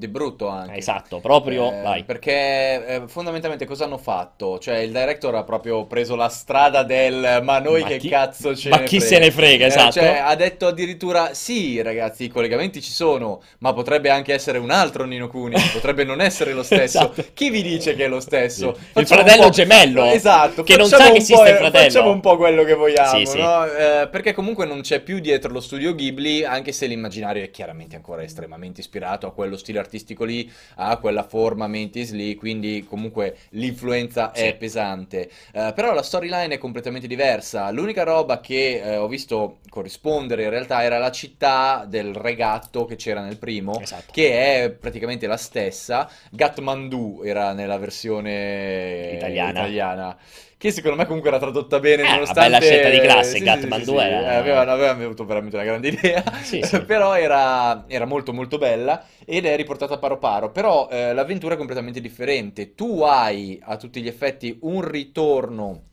Di 0.00 0.08
brutto 0.08 0.48
anche. 0.48 0.76
Esatto, 0.78 1.18
proprio, 1.20 1.70
Eh, 1.70 1.82
vai. 1.82 2.04
Perché 2.04 2.86
eh, 2.86 3.02
fondamentalmente 3.06 3.66
cosa 3.66 3.84
hanno 3.84 3.98
fatto? 3.98 4.58
Cioè 4.58 4.78
il 4.78 4.92
director 4.92 5.34
ha 5.34 5.44
proprio 5.44 5.84
preso 5.84 6.16
la 6.16 6.30
strada 6.30 6.82
del 6.84 7.40
ma 7.42 7.58
noi 7.58 7.82
Ma 7.82 7.88
che 7.88 7.98
chi- 7.98 8.08
cazzo 8.08 8.56
ce 8.56 8.70
ma 8.70 8.78
ne 8.78 8.84
chi 8.84 8.98
frega?" 8.98 9.14
se 9.14 9.18
ne 9.20 9.30
frega, 9.30 9.64
Eh, 9.64 9.68
esatto. 9.68 9.90
Cioè 9.92 10.22
ha 10.24 10.34
detto 10.36 10.66
addirittura 10.68 11.34
sì 11.34 11.82
ragazzi 11.82 12.24
i 12.24 12.28
collegamenti 12.28 12.80
ci 12.80 12.92
sono, 12.92 13.42
ma 13.58 13.74
potrebbe 13.74 14.08
anche 14.08 14.32
essere 14.32 14.56
un 14.56 14.70
altro 14.70 15.04
Nino 15.04 15.28
Kuni, 15.28 15.54
potrebbe 15.70 16.04
non 16.04 16.22
essere 16.22 16.54
lo 16.54 16.62
stesso. 16.62 16.82
Esatto. 17.12 17.24
Chi 17.34 17.50
vi 17.50 17.60
dice 17.62 17.94
che 17.94 18.06
è 18.06 18.08
lo 18.08 18.20
stesso? 18.20 18.68
Il 18.70 18.76
Facciamo 18.92 19.20
un 19.20 19.26
fratello 19.26 19.50
gemello, 19.50 20.04
Esatto, 20.06 20.62
che 20.62 20.76
non 20.78 20.86
sa 20.86 21.10
che 21.10 21.18
esiste 21.18 21.50
il 21.50 21.56
fratello. 21.56 21.84
Facciamo 21.90 22.10
un 22.10 22.20
po' 22.20 22.38
quello 22.38 22.64
che 22.64 22.72
vogliamo, 22.72 23.18
Sì, 23.18 23.26
sì. 23.26 23.36
no? 23.38 23.66
Eh, 23.66 24.08
perché 24.10 24.32
comunque 24.32 24.64
non 24.64 24.80
c'è 24.80 25.00
più 25.00 25.18
dietro 25.18 25.52
lo 25.52 25.60
studio 25.60 25.94
Ghibli, 25.94 26.42
anche 26.42 26.72
se 26.72 26.86
l'immaginario 26.86 27.42
è 27.44 27.50
chiaramente 27.50 27.96
ancora 27.96 28.22
estremamente 28.22 28.80
ispirato 28.80 29.26
a 29.26 29.32
quello 29.34 29.58
stile 29.58 29.78
artistico 29.78 29.88
lì, 30.24 30.50
a 30.76 30.96
quella 30.98 31.22
forma 31.22 31.66
mentis 31.66 32.12
lì, 32.12 32.34
quindi 32.34 32.84
comunque 32.88 33.36
l'influenza 33.50 34.32
Sì. 34.34 34.42
è 34.44 34.54
pesante. 34.56 35.30
Eh, 35.52 35.72
però 35.74 35.92
la 35.94 36.02
storyline 36.02 36.54
è 36.54 36.58
completamente 36.58 37.06
diversa. 37.06 37.70
L'unica 37.70 38.02
roba 38.02 38.40
che 38.40 38.80
eh, 38.82 38.96
ho 38.96 39.08
visto 39.08 39.58
corrispondere 39.68 40.44
in 40.44 40.50
realtà 40.50 40.82
era 40.82 40.98
la 40.98 41.10
città 41.10 41.84
del 41.88 42.14
regatto 42.14 42.84
che 42.84 42.96
c'era 42.96 43.22
nel 43.22 43.38
primo, 43.38 43.80
Esatto. 43.80 44.12
che 44.12 44.62
è 44.64 44.70
praticamente 44.70 45.26
la 45.26 45.36
stessa. 45.36 46.08
Gatmandu 46.30 47.22
era 47.24 47.52
nella 47.52 47.78
versione 47.78 49.12
Italiana. 49.16 49.50
italiana, 49.60 50.16
Che 50.60 50.70
secondo 50.72 50.98
me 50.98 51.06
comunque 51.06 51.30
era 51.30 51.38
tradotta 51.38 51.80
bene, 51.80 52.02
Eh, 52.02 52.04
una 52.04 52.12
nonostante... 52.12 52.40
bella 52.50 52.60
scelta 52.60 52.90
di 52.90 53.00
classe, 53.00 53.38
Sì, 53.38 53.42
Gatmandu 53.42 53.92
sì, 53.92 53.98
sì, 53.98 54.04
era- 54.04 54.32
eh, 54.32 54.34
avevano, 54.34 54.70
avevano 54.72 55.04
avuto 55.04 55.24
veramente 55.24 55.56
una 55.56 55.64
grande 55.64 55.88
idea. 55.88 56.22
Sì, 56.42 56.60
sì. 56.62 56.84
Però 56.84 57.16
era, 57.16 57.84
era 57.88 58.04
molto 58.04 58.34
molto 58.34 58.58
bella 58.58 59.02
ed 59.24 59.46
è 59.46 59.56
riportata 59.56 59.96
paro 59.98 60.18
paro. 60.18 60.50
Però 60.52 60.88
eh, 60.90 61.14
l'avventura 61.14 61.54
è 61.54 61.56
completamente 61.56 62.00
differente. 62.02 62.74
Tu 62.74 63.00
hai 63.00 63.58
a 63.62 63.76
tutti 63.78 64.02
gli 64.02 64.06
effetti 64.08 64.58
un 64.62 64.82
ritorno 64.86 65.84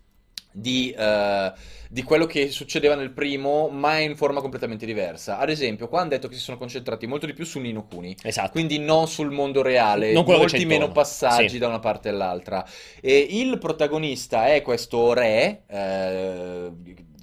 di, 0.60 0.92
eh, 0.98 1.52
di 1.90 2.04
quello 2.04 2.26
che 2.26 2.50
succedeva 2.50 2.96
nel 2.96 3.12
primo, 3.12 3.70
ma 3.70 4.00
in 4.00 4.16
forma 4.16 4.42
completamente 4.42 4.86
diversa. 4.86 5.38
Ad 5.38 5.50
esempio, 5.50 5.88
qua 5.88 6.02
hanno 6.02 6.10
detto 6.10 6.28
che 6.28 6.36
si 6.36 6.42
sono 6.42 6.58
concentrati 6.58 7.06
molto 7.06 7.26
di 7.26 7.34
più 7.34 7.46
su 7.46 7.60
Nino 7.60 7.86
Kuni. 7.86 8.16
Esatto. 8.24 8.52
Quindi 8.52 8.80
non 8.80 9.08
sul 9.08 9.30
mondo 9.32 9.62
reale, 9.62 10.12
Non 10.12 10.26
molti 10.26 10.66
meno 10.66 10.92
passaggi 10.92 11.50
Sì. 11.50 11.58
da 11.60 11.68
una 11.68 11.80
parte 11.80 12.10
all'altra. 12.10 12.66
E 13.00 13.28
il 13.30 13.58
protagonista 13.60 14.48
è 14.48 14.62
questo 14.62 15.14
re, 15.14 15.64
eh, 15.68 16.72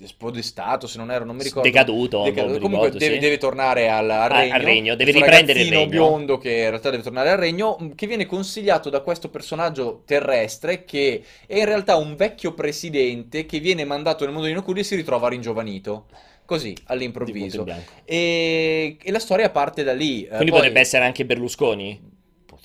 spodestato, 0.04 0.86
se 0.86 0.98
non 0.98 1.10
ero, 1.10 1.24
non 1.24 1.36
mi 1.36 1.42
ricordo. 1.42 1.68
Decaduto, 1.68 2.22
Decaduto. 2.24 2.52
mi 2.54 2.58
Comunque 2.60 2.86
ricordo, 2.88 2.98
deve, 2.98 3.14
sì. 3.14 3.20
deve 3.20 3.38
tornare 3.38 3.88
al, 3.88 4.10
al 4.10 4.28
regno. 4.30 4.54
al 4.54 4.60
regno, 4.60 4.94
deve 4.96 5.10
riprendere 5.12 5.60
il 5.60 5.70
regno. 5.70 5.86
biondo 5.86 6.38
che 6.38 6.50
in 6.50 6.68
realtà 6.70 6.90
deve 6.90 7.02
tornare 7.02 7.30
al 7.30 7.38
regno, 7.38 7.92
che 7.94 8.06
viene 8.06 8.26
consigliato 8.26 8.90
da 8.90 9.00
questo 9.00 9.28
personaggio 9.28 10.02
terrestre 10.04 10.84
che 10.84 11.22
è 11.46 11.58
in 11.58 11.64
realtà 11.64 11.96
un 11.96 12.16
vecchio 12.16 12.54
presidente 12.54 13.46
che 13.46 13.60
viene 13.60 13.84
mandato 13.84 14.24
nel 14.24 14.32
mondo 14.32 14.48
di 14.48 14.54
Nokuri 14.54 14.80
e 14.80 14.84
si 14.84 14.96
ritrova 14.96 15.28
ringiovanito. 15.28 16.06
Così, 16.46 16.76
all'improvviso. 16.86 17.64
E, 18.04 18.98
e 19.02 19.10
la 19.10 19.18
storia 19.18 19.48
parte 19.48 19.82
da 19.82 19.94
lì. 19.94 20.24
Eh, 20.24 20.28
Quindi 20.28 20.50
poi- 20.50 20.58
potrebbe 20.58 20.80
essere 20.80 21.04
anche 21.04 21.24
Berlusconi? 21.24 22.12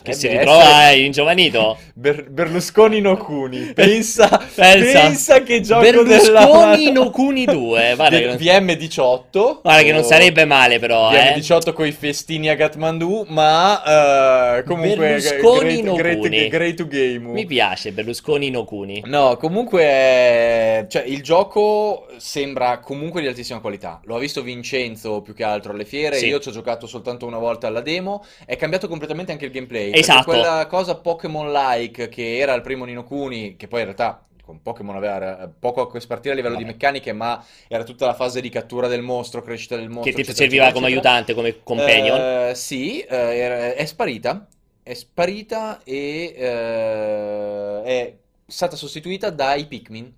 Che 0.02 0.14
si 0.14 0.28
ritrova 0.28 0.84
essere- 0.88 1.02
ingiovanito. 1.06 1.78
Ber- 1.94 2.30
Berlusconi 2.30 3.02
no 3.02 3.18
Cuni. 3.18 3.72
Pensa, 3.76 4.28
Pensa. 4.56 5.00
pensa 5.02 5.44
che 5.44 5.60
gioco 5.62 5.82
Berlusconi 5.82 6.86
della... 6.86 6.92
no 7.04 7.10
Cuni 7.10 7.46
2. 7.46 7.94
Guarda 7.96 8.18
che 8.18 8.26
non, 8.26 8.36
VM18. 8.36 9.62
guarda 9.62 9.82
che 9.82 9.92
non 9.92 10.02
o- 10.02 10.06
sarebbe 10.06 10.46
male 10.46 10.80
però, 10.80 11.12
eh. 11.12 11.36
VM18 11.36 11.74
con 11.74 11.86
i 11.86 11.92
festini 11.92 12.50
a 12.50 12.56
Kathmandu, 12.56 13.26
ma 13.28 14.58
eh, 14.58 14.64
comunque 14.64 14.96
Berlusconi 15.20 15.60
great, 15.60 15.84
no 15.84 15.94
great, 15.96 16.18
Cuni. 16.20 16.48
great 16.48 16.76
to 16.76 16.88
game. 16.88 17.20
Mi 17.32 17.46
piace 17.46 17.92
Berlusconi 17.92 18.50
no 18.50 18.64
Cuni. 18.64 19.04
No, 19.06 19.36
comunque, 19.38 19.84
eh, 19.84 20.86
cioè, 20.90 21.04
il 21.06 21.22
gioco 21.22 22.08
sembra 22.18 22.80
comunque 22.80 23.22
di 23.22 23.28
altissima 23.28 23.60
qualità. 23.60 24.00
Lo 24.06 24.16
ha 24.16 24.20
visto 24.20 24.42
Vincenzo 24.42 25.22
più 25.22 25.34
che 25.34 25.44
altro 25.44 25.74
alle 25.74 25.86
fiere. 25.86 26.18
Sì. 26.18 26.28
Io 26.28 26.40
ci 26.40 26.48
ho 26.50 26.52
giocato 26.52 26.88
soltanto 26.88 27.26
una 27.26 27.38
volta 27.38 27.68
alla 27.68 27.82
demo. 27.82 28.24
È 28.46 28.56
cambiato 28.56 28.88
completamente 28.88 29.32
anche 29.34 29.46
il 29.46 29.52
gameplay. 29.52 29.89
Esatto. 29.94 30.24
quella 30.24 30.68
cosa 30.68 30.96
Pokémon-like 30.96 32.10
che 32.10 32.38
era 32.38 32.54
il 32.54 32.62
primo 32.62 32.86
Nino 32.86 33.04
Kuni, 33.04 33.56
che 33.56 33.68
poi 33.68 33.80
in 33.80 33.86
realtà 33.86 34.24
con 34.44 34.62
Pokémon 34.62 34.96
aveva 34.96 35.44
eh, 35.44 35.50
poco 35.50 35.88
a 35.90 36.00
spartire 36.00 36.34
a 36.34 36.36
livello 36.36 36.56
di 36.56 36.64
Vabbè. 36.64 36.74
meccaniche, 36.74 37.14
ma 37.14 37.44
era 37.68 37.84
tutta 37.84 38.06
la 38.06 38.14
fase 38.16 38.42
di 38.42 38.50
cattura 38.50 38.88
del 38.88 39.02
mostro, 39.02 39.42
crescita 39.42 39.76
del 39.76 39.90
mostro. 39.90 40.10
Che 40.14 40.24
ti 40.24 40.24
eccetera, 40.24 40.34
serviva 40.34 40.64
eccetera, 40.64 40.74
come 40.74 40.88
eccetera. 40.88 41.10
aiutante, 41.10 41.34
come 41.34 41.64
companion. 41.64 42.28
Eh, 42.50 42.56
sì, 42.56 43.02
era- 43.08 43.74
è 43.74 43.86
sparita. 43.86 44.48
È 44.82 44.94
sparita 44.94 45.82
e 45.84 46.34
eh, 46.36 47.82
è 47.84 48.18
stata 48.48 48.76
sostituita 48.76 49.30
dai 49.30 49.66
Pikmin. 49.68 50.12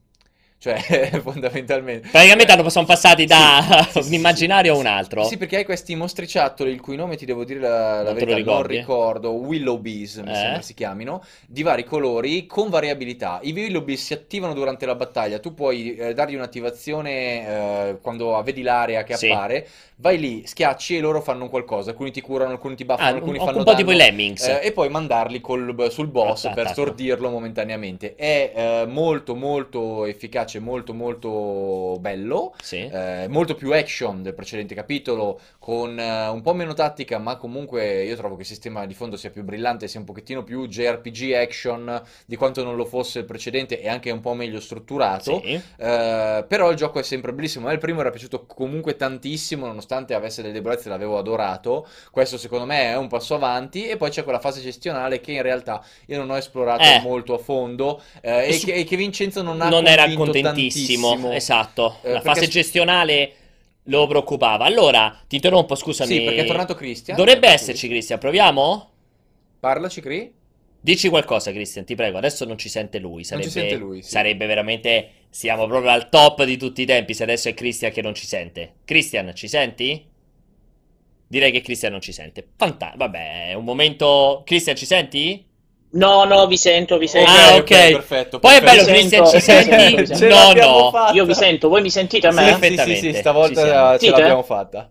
Cioè, 0.61 0.77
fondamentalmente. 1.23 2.09
Praticamente 2.09 2.51
hanno- 2.51 2.69
sono 2.69 2.85
passati 2.85 3.25
da 3.25 3.87
Sì, 3.89 3.97
un 3.99 4.13
immaginario 4.13 4.75
a 4.75 4.77
un 4.77 4.85
altro. 4.85 5.23
Sì, 5.23 5.37
perché 5.37 5.55
hai 5.57 5.65
questi 5.65 5.95
mostriciattoli, 5.95 6.69
il 6.71 6.79
cui 6.79 6.95
nome 6.95 7.15
ti 7.15 7.25
devo 7.25 7.43
dire 7.43 7.59
la, 7.59 8.03
la 8.03 8.13
verità, 8.13 8.37
non 8.37 8.61
ricordo, 8.67 9.31
Willowbees 9.31 10.17
mi 10.17 10.29
Eh? 10.29 10.35
sembra 10.35 10.61
si 10.61 10.75
chiamino, 10.75 11.23
di 11.47 11.63
vari 11.63 11.83
colori 11.83 12.45
con 12.45 12.69
variabilità. 12.69 13.39
I 13.41 13.53
Willowbees 13.53 14.03
si 14.05 14.13
attivano 14.13 14.53
durante 14.53 14.85
la 14.85 14.93
battaglia, 14.93 15.39
tu 15.39 15.55
puoi 15.55 15.95
eh, 15.95 16.13
dargli 16.13 16.35
un'attivazione 16.35 17.89
eh, 17.89 17.97
quando 17.99 18.39
vedi 18.43 18.61
l'area 18.61 19.03
che 19.03 19.15
Sì. 19.15 19.29
appare, 19.29 19.67
vai 19.95 20.19
lì, 20.19 20.43
schiacci 20.45 20.97
e 20.97 20.99
loro 20.99 21.21
fanno 21.21 21.43
un 21.43 21.49
qualcosa, 21.49 21.89
alcuni 21.91 22.11
ti 22.11 22.21
curano, 22.21 22.51
alcuni 22.51 22.75
ti 22.75 22.85
buffano, 22.85 23.07
Ah, 23.07 23.09
un, 23.11 23.17
alcuni 23.17 23.37
un 23.39 23.45
fanno 23.45 23.63
po' 23.63 23.73
tipo 23.75 23.91
i 23.91 23.97
danno. 23.97 24.09
Lemmings. 24.11 24.47
Eh, 24.47 24.59
e 24.63 24.71
poi 24.71 24.89
mandarli 24.89 25.41
col- 25.41 25.87
sul 25.91 26.07
boss 26.07 26.45
Attacco, 26.45 26.53
per 26.55 26.67
attacco. 26.67 26.81
stordirlo 26.81 27.29
momentaneamente. 27.29 28.15
È 28.15 28.51
eh, 28.55 28.85
molto 28.87 29.35
molto 29.35 30.05
efficace, 30.05 30.50
molto 30.59 30.93
molto 30.93 31.97
bello. 31.99 32.53
Sì. 32.61 32.77
Eh, 32.79 33.27
molto 33.29 33.55
più 33.55 33.73
action 33.73 34.21
del 34.21 34.33
precedente 34.33 34.75
capitolo, 34.75 35.39
con 35.59 35.97
eh, 35.99 36.27
un 36.27 36.41
po' 36.41 36.53
meno 36.53 36.73
tattica, 36.73 37.17
ma 37.17 37.35
comunque 37.37 38.03
io 38.03 38.15
trovo 38.15 38.35
che 38.35 38.41
il 38.41 38.47
sistema 38.47 38.85
di 38.85 38.93
fondo 38.93 39.15
sia 39.17 39.29
più 39.29 39.43
brillante, 39.43 39.87
sia 39.87 39.99
un 39.99 40.05
pochettino 40.05 40.43
più 40.43 40.67
JRPG 40.67 41.33
action 41.33 42.01
di 42.25 42.35
quanto 42.35 42.63
non 42.63 42.75
lo 42.75 42.85
fosse 42.85 43.19
il 43.19 43.25
precedente 43.25 43.79
e 43.81 43.87
anche 43.87 44.11
un 44.11 44.19
po' 44.19 44.33
meglio 44.33 44.59
strutturato. 44.59 45.41
Sì. 45.43 45.61
Eh, 45.77 46.45
però 46.47 46.69
il 46.71 46.77
gioco 46.77 46.99
è 46.99 47.03
sempre 47.03 47.33
bellissimo. 47.33 47.65
A 47.65 47.69
me 47.69 47.73
il 47.75 47.79
primo 47.79 48.01
era 48.01 48.09
piaciuto 48.09 48.45
comunque 48.45 48.95
tantissimo, 48.95 49.65
nonostante 49.65 50.13
avesse 50.13 50.41
delle 50.41 50.53
debolezze, 50.53 50.89
l'avevo 50.89 51.17
adorato. 51.17 51.87
Questo 52.11 52.37
secondo 52.37 52.65
me 52.65 52.91
è 52.91 52.97
un 52.97 53.07
passo 53.07 53.35
avanti. 53.35 53.87
E 53.87 53.97
poi 53.97 54.09
c'è 54.09 54.23
quella 54.23 54.39
fase 54.39 54.61
gestionale 54.61 55.19
che 55.21 55.31
in 55.31 55.41
realtà 55.41 55.83
io 56.07 56.17
non 56.17 56.29
ho 56.29 56.37
esplorato 56.37 56.83
Eh. 56.83 56.99
molto 57.01 57.33
a 57.33 57.37
fondo 57.37 58.01
eh, 58.21 58.47
e, 58.47 58.53
Su- 58.53 58.65
che, 58.65 58.73
e 58.73 58.83
che 58.83 58.95
Vincenzo 58.95 59.41
non 59.41 59.61
ha 59.61 59.69
non 59.69 59.83
convinto 59.83 60.40
contentissimo. 60.41 61.07
tantissimo. 61.09 61.33
Esatto. 61.33 61.97
Eh, 62.03 62.11
La 62.11 62.21
fase 62.21 62.47
gestionale 62.47 63.33
lo 63.85 64.07
preoccupava. 64.07 64.65
Allora, 64.65 65.19
ti 65.27 65.35
interrompo, 65.35 65.75
scusami. 65.75 66.13
Sì, 66.13 66.21
perché 66.21 66.41
è 66.41 66.45
tornato 66.45 66.75
Christian. 66.75 67.15
Dovrebbe 67.17 67.47
Sì. 67.47 67.53
esserci, 67.53 67.87
Cristian. 67.87 68.19
Proviamo? 68.19 68.89
Parlaci, 69.59 70.01
Cri. 70.01 70.33
Dici 70.83 71.09
qualcosa, 71.09 71.51
Cristian, 71.51 71.85
ti 71.85 71.93
prego. 71.93 72.17
Adesso 72.17 72.45
non 72.45 72.57
ci 72.57 72.67
sente 72.67 72.97
lui. 72.97 73.23
Sarebbe, 73.23 73.45
ci 73.47 73.51
sente 73.51 73.75
lui, 73.75 74.01
sì. 74.01 74.09
sarebbe 74.09 74.45
veramente. 74.47 75.09
Siamo 75.29 75.67
proprio 75.67 75.91
al 75.91 76.09
top 76.09 76.43
di 76.43 76.57
tutti 76.57 76.81
i 76.81 76.85
tempi. 76.85 77.13
Se 77.13 77.23
adesso 77.23 77.49
è 77.49 77.53
Cristian 77.53 77.91
che 77.91 78.01
non 78.01 78.15
ci 78.15 78.25
sente. 78.25 78.73
Cristian, 78.85 79.31
ci 79.35 79.47
senti? 79.47 80.05
Direi 81.27 81.51
che 81.51 81.61
Cristian 81.61 81.91
non 81.91 82.01
ci 82.01 82.11
sente. 82.11 82.45
Fantastico. 82.57 82.97
Vabbè, 82.97 83.49
è 83.49 83.53
un 83.53 83.63
momento. 83.63 84.41
Cristian, 84.45 84.75
ci 84.75 84.85
senti? 84.85 85.45
No, 85.93 86.23
no, 86.23 86.47
vi 86.47 86.55
sento, 86.57 86.97
vi 86.97 87.07
sento. 87.07 87.29
Ah, 87.29 87.55
ok. 87.55 87.65
perfetto. 87.67 88.39
Poi 88.39 88.55
è 88.55 88.61
perfetto. 88.61 88.85
bello, 88.85 89.09
Sento, 89.09 89.29
Cristian, 89.29 89.63
ci 89.63 89.71
senti? 90.01 90.07
ce 90.15 90.27
No, 90.27 90.53
no. 90.53 90.91
fatta. 90.91 91.13
Io 91.13 91.25
vi 91.25 91.33
sento, 91.33 91.67
voi 91.67 91.81
mi 91.81 91.89
sentite 91.89 92.27
a 92.27 92.31
Sì, 92.31 92.37
me? 92.37 92.43
sì, 92.43 92.49
sì, 92.51 92.59
Perfettamente, 92.59 93.13
sì, 93.13 93.19
stavolta 93.19 93.97
ce 93.97 94.09
l'abbiamo 94.09 94.43
fatta. 94.43 94.89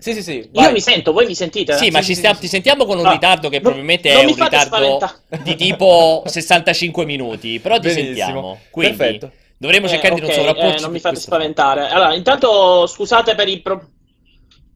Sì, 0.00 0.14
sì, 0.14 0.22
sì. 0.22 0.36
Io 0.36 0.48
vai. 0.52 0.72
mi 0.72 0.80
sento, 0.80 1.12
voi 1.12 1.26
mi 1.26 1.34
sentite? 1.34 1.76
Sì, 1.76 1.90
ma 1.90 1.98
Sì, 2.00 2.06
ci 2.06 2.12
sì, 2.12 2.18
stiamo- 2.18 2.34
sì, 2.36 2.40
ti 2.42 2.46
sì. 2.46 2.52
sentiamo 2.54 2.84
con 2.86 2.98
un 2.98 3.06
Ah, 3.06 3.10
ritardo 3.10 3.48
che 3.48 3.56
non- 3.56 3.62
probabilmente 3.64 4.08
è 4.10 4.24
un 4.24 4.34
ritardo 4.34 4.98
di 5.42 5.56
tipo 5.56 6.22
65 6.24 7.04
minuti, 7.04 7.58
però 7.58 7.74
ti 7.78 7.88
Benissimo. 7.88 8.06
sentiamo. 8.14 8.60
Quindi 8.70 8.96
Perfetto. 8.96 9.32
dovremmo 9.58 9.86
Eh, 9.86 9.90
cercare 9.90 10.14
di 10.14 10.20
non 10.20 10.30
ok, 10.30 10.36
sovrapporci. 10.36 10.76
eh, 10.76 10.80
non 10.80 10.90
mi 10.92 11.00
fate 11.00 11.16
spaventare. 11.20 11.88
Allora, 11.88 12.14
intanto 12.14 12.86
scusate 12.86 13.34
per 13.34 13.48
il 13.48 13.60
pro- 13.60 13.88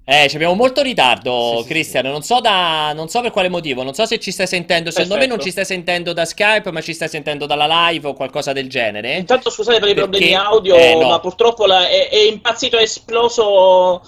Eh, 0.04 0.26
ci 0.28 0.34
abbiamo 0.34 0.54
molto 0.54 0.82
ritardo, 0.82 1.58
Sì, 1.58 1.62
sì, 1.62 1.68
Cristian. 1.68 2.06
Non 2.06 2.22
so 2.22 2.40
da, 2.40 2.92
non 2.92 3.08
so 3.08 3.20
per 3.20 3.30
quale 3.30 3.48
motivo. 3.48 3.84
Non 3.84 3.94
so 3.94 4.04
se 4.04 4.18
ci 4.18 4.32
stai 4.32 4.48
sentendo. 4.48 4.90
Secondo 4.90 5.16
me 5.16 5.26
non 5.26 5.40
ci 5.40 5.50
stai 5.52 5.64
sentendo 5.64 6.12
da 6.12 6.24
Skype, 6.24 6.72
ma 6.72 6.80
ci 6.80 6.92
stai 6.92 7.08
sentendo 7.08 7.46
dalla 7.46 7.88
live 7.88 8.08
o 8.08 8.12
qualcosa 8.14 8.52
del 8.52 8.68
genere. 8.68 9.16
Intanto 9.16 9.48
scusate 9.48 9.78
per 9.78 9.88
i 9.90 9.94
Perché- 9.94 10.08
problemi 10.10 10.34
audio, 10.34 10.74
eh, 10.74 10.94
no. 10.96 11.08
ma 11.08 11.20
purtroppo 11.20 11.66
la- 11.66 11.88
è, 11.88 12.08
è 12.08 12.18
impazzito, 12.28 12.76
è 12.78 12.82
esploso. 12.82 14.02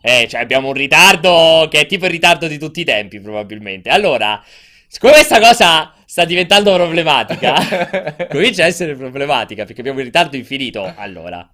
Eh, 0.00 0.26
cioè 0.28 0.40
abbiamo 0.40 0.68
un 0.68 0.74
ritardo 0.74 1.66
che 1.70 1.80
è 1.80 1.86
tipo 1.86 2.06
il 2.06 2.10
ritardo 2.12 2.46
di 2.46 2.58
tutti 2.58 2.80
i 2.80 2.84
tempi, 2.84 3.20
probabilmente. 3.20 3.90
Allora, 3.90 4.42
siccome 4.86 5.12
questa 5.12 5.38
cosa 5.38 5.92
sta 6.06 6.24
diventando 6.24 6.72
problematica, 6.72 8.24
comincia 8.30 8.62
a 8.62 8.66
essere 8.66 8.94
problematica 8.94 9.64
perché 9.64 9.80
abbiamo 9.80 9.98
un 9.98 10.04
ritardo 10.06 10.36
infinito. 10.36 10.94
Allora, 10.96 11.46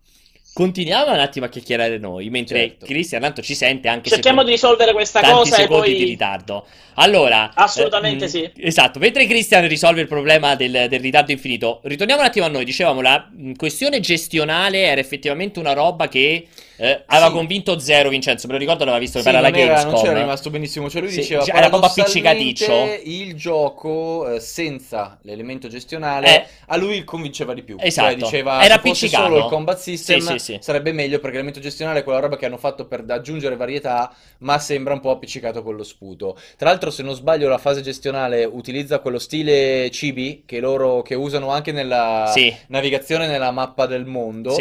continuiamo 0.55 1.13
un 1.13 1.19
attimo 1.19 1.47
a 1.47 1.49
chiacchierare 1.49 1.99
noi, 1.99 2.31
mentre 2.31 2.69
Certo. 2.69 2.87
Cristian 2.87 3.21
tanto 3.21 3.43
ci 3.43 3.57
sente 3.57 3.89
anche 3.89 4.09
Cerchiamo 4.09 4.39
se 4.39 4.45
di 4.47 4.51
risolvere 4.53 4.93
questa 4.93 5.21
cosa 5.21 5.57
e 5.57 5.67
poi. 5.67 5.95
di 5.97 6.05
ritardo. 6.05 6.65
Allora, 6.95 7.51
Assolutamente 7.55 8.27
eh, 8.27 8.29
sì. 8.29 8.51
Esatto, 8.59 9.01
mentre 9.01 9.27
Cristian 9.27 9.67
risolve 9.67 10.01
il 10.01 10.07
problema 10.07 10.55
del, 10.55 10.87
del 10.89 11.01
ritardo 11.01 11.33
infinito, 11.33 11.81
ritorniamo 11.83 12.21
un 12.21 12.29
attimo 12.29 12.47
a 12.47 12.49
noi. 12.49 12.65
Dicevamo, 12.65 13.01
la 13.01 13.29
mh, 13.31 13.55
questione 13.55 13.99
gestionale 13.99 14.83
era 14.85 15.01
effettivamente 15.01 15.59
una 15.59 15.73
roba 15.73 16.07
che 16.07 16.47
eh, 16.77 17.03
aveva 17.07 17.29
Sì. 17.29 17.33
convinto 17.33 17.79
zero 17.79 18.09
Vincenzo. 18.09 18.47
Me 18.47 18.55
lo 18.55 18.59
ricordo, 18.59 18.81
l'aveva 18.85 18.99
visto 19.03 19.19
Sì, 19.19 19.25
per 19.25 19.33
la 19.35 19.39
era- 19.41 19.51
non 19.51 19.67
Gamescom. 19.67 20.03
c'era 20.03 20.19
rimasto 20.19 20.51
benissimo. 20.51 20.91
Cioè, 20.91 21.01
lui 21.01 21.11
Sì, 21.11 21.21
diceva 21.21 21.45
era 21.45 21.69
proprio 21.69 21.91
appiccicaticcio. 21.91 22.99
il 23.05 23.35
gioco 23.35 24.29
eh, 24.29 24.41
senza 24.41 25.19
l'elemento 25.23 25.69
gestionale 25.69 26.27
Eh. 26.43 26.47
a 26.67 26.77
lui 26.77 27.05
convinceva 27.05 27.55
di 27.55 27.63
più. 27.63 27.77
Esatto. 27.79 28.09
Cioè, 28.11 28.17
diceva 28.19 28.63
Era 28.65 28.75
appiccicato. 28.75 29.25
solo 29.25 29.39
il 29.39 29.45
combat 29.45 29.79
system 29.79 30.21
Sì, 30.21 30.27
sì, 30.33 30.39
sì. 30.39 30.59
sarebbe 30.61 30.93
meglio 30.93 31.17
perché 31.19 31.33
l'elemento 31.33 31.61
gestionale 31.61 32.01
è 32.01 32.03
quella 32.05 32.21
roba 32.21 32.37
che 32.37 32.47
hanno 32.47 32.57
fatto 32.59 32.87
per 32.87 33.05
aggiungere 33.09 33.57
varietà, 33.57 34.13
ma 34.39 34.59
sembra 34.59 34.95
un 34.95 35.01
po' 35.01 35.11
appiccicato 35.11 35.63
con 35.63 35.77
lo 35.77 35.83
sputo. 35.85 36.37
Tra 36.57 36.69
l'altro, 36.71 36.91
se 36.91 37.03
non 37.03 37.15
sbaglio, 37.15 37.49
la 37.49 37.59
fase 37.59 37.81
gestionale 37.83 38.45
utilizza 38.45 38.99
quello 39.01 39.19
stile 39.19 39.91
cibi 39.91 40.43
che 40.47 40.61
loro 40.61 41.03
che 41.03 41.15
usano 41.15 41.51
anche 41.51 41.73
nella 41.73 42.31
Sì, 42.33 42.55
navigazione 42.69 43.27
nella 43.27 43.51
mappa 43.51 43.87
del 43.87 44.05
mondo. 44.07 44.55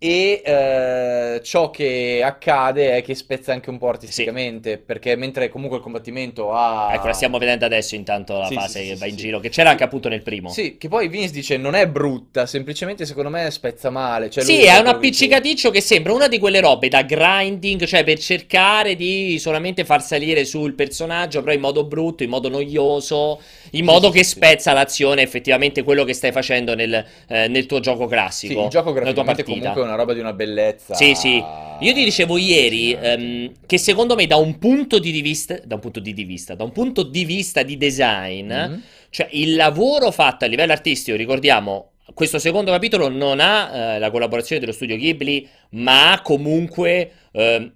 Sì. 0.00 0.08
E 0.08 0.42
eh, 0.42 1.40
ciò 1.42 1.68
che 1.70 2.22
accade 2.24 2.96
è 2.96 3.02
che 3.02 3.14
spezza 3.14 3.52
anche 3.52 3.68
un 3.68 3.76
po' 3.76 3.88
artisticamente, 3.88 4.78
perché 4.78 5.14
mentre 5.14 5.50
comunque 5.50 5.76
il 5.76 5.82
combattimento 5.82 6.52
ha... 6.52 6.90
Ecco, 6.94 7.06
la 7.08 7.12
stiamo 7.12 7.36
vedendo 7.36 7.66
adesso 7.66 7.94
intanto 7.94 8.38
la 8.38 8.46
Sì, 8.46 8.54
fase 8.54 8.80
sì, 8.80 8.88
che 8.88 8.94
sì, 8.94 8.98
va 8.98 9.04
sì, 9.04 9.10
in 9.10 9.16
sì. 9.18 9.22
giro, 9.24 9.40
che 9.40 9.48
c'era 9.50 9.70
anche 9.70 9.84
appunto 9.84 10.08
nel 10.08 10.22
primo. 10.22 10.48
Sì, 10.48 10.78
che 10.78 10.88
poi 10.88 11.08
Vince 11.08 11.32
dice 11.32 11.56
non 11.58 11.74
è 11.74 11.86
brutta, 11.86 12.46
semplicemente 12.46 13.04
secondo 13.04 13.28
me 13.28 13.50
spezza 13.50 13.90
male. 13.90 14.30
Cioè, 14.30 14.42
Sì, 14.42 14.62
è 14.62 14.78
un 14.78 14.86
appiccicaticcio 14.86 15.70
che 15.70 15.80
sembra 15.82 16.14
una 16.14 16.28
di 16.28 16.38
quelle 16.38 16.60
robe 16.60 16.88
da 16.88 17.02
grinding, 17.02 17.84
cioè 17.84 18.02
per 18.02 18.18
cercare 18.18 18.96
di 18.96 19.38
solamente 19.38 19.84
far 19.84 20.02
salire 20.02 20.44
sul 20.46 20.74
personaggio, 20.74 21.40
però 21.42 21.52
in 21.52 21.60
modo 21.60 21.84
brutto, 21.84 22.22
in 22.22 22.30
modo 22.30 22.48
noioso, 22.48 23.40
in 23.72 23.84
Sì, 23.84 23.84
modo 23.84 24.10
sì, 24.10 24.18
che 24.18 24.24
sì. 24.24 24.30
spezza 24.30 24.72
l'azione, 24.72 25.22
effettivamente 25.22 25.82
quello 25.82 26.04
che 26.04 26.14
stai 26.14 26.32
facendo 26.32 26.74
nel, 26.74 27.04
eh, 27.28 27.48
nel 27.48 27.66
tuo 27.66 27.80
gioco 27.80 28.06
Sì, 28.06 28.08
classico, 28.08 28.62
il 28.64 28.68
gioco 28.68 28.92
graficamente 28.92 29.44
comunque 29.44 29.80
è 29.82 29.84
una 29.84 29.89
roba 29.94 30.14
di 30.14 30.20
una 30.20 30.32
bellezza. 30.32 30.94
Sì, 30.94 31.14
sì. 31.14 31.42
Io 31.82 31.92
ti 31.94 32.04
dicevo 32.04 32.36
ieri 32.36 32.92
ehm, 32.92 33.52
che 33.66 33.78
secondo 33.78 34.14
me 34.14 34.26
da 34.26 34.36
un 34.36 34.58
punto 34.58 34.98
di 34.98 35.18
vista, 35.22 35.58
da 35.64 35.76
un 35.76 35.80
punto 35.80 36.00
di 36.00 36.12
vista, 36.12 36.54
da 36.54 36.64
un 36.64 36.72
punto 36.72 37.02
di 37.02 37.24
vista 37.24 37.62
di 37.62 37.76
design, 37.78 38.52
Mhm. 38.52 38.82
cioè 39.10 39.28
il 39.32 39.54
lavoro 39.54 40.10
fatto 40.10 40.44
a 40.44 40.48
livello 40.48 40.72
artistico, 40.72 41.16
ricordiamo, 41.16 41.92
questo 42.12 42.38
secondo 42.38 42.70
capitolo 42.72 43.08
non 43.08 43.40
ha 43.40 43.94
eh, 43.94 43.98
la 43.98 44.10
collaborazione 44.10 44.60
dello 44.60 44.72
studio 44.72 44.96
Ghibli, 44.96 45.48
ma 45.70 46.12
ha 46.12 46.20
comunque 46.22 47.10
ehm, 47.32 47.72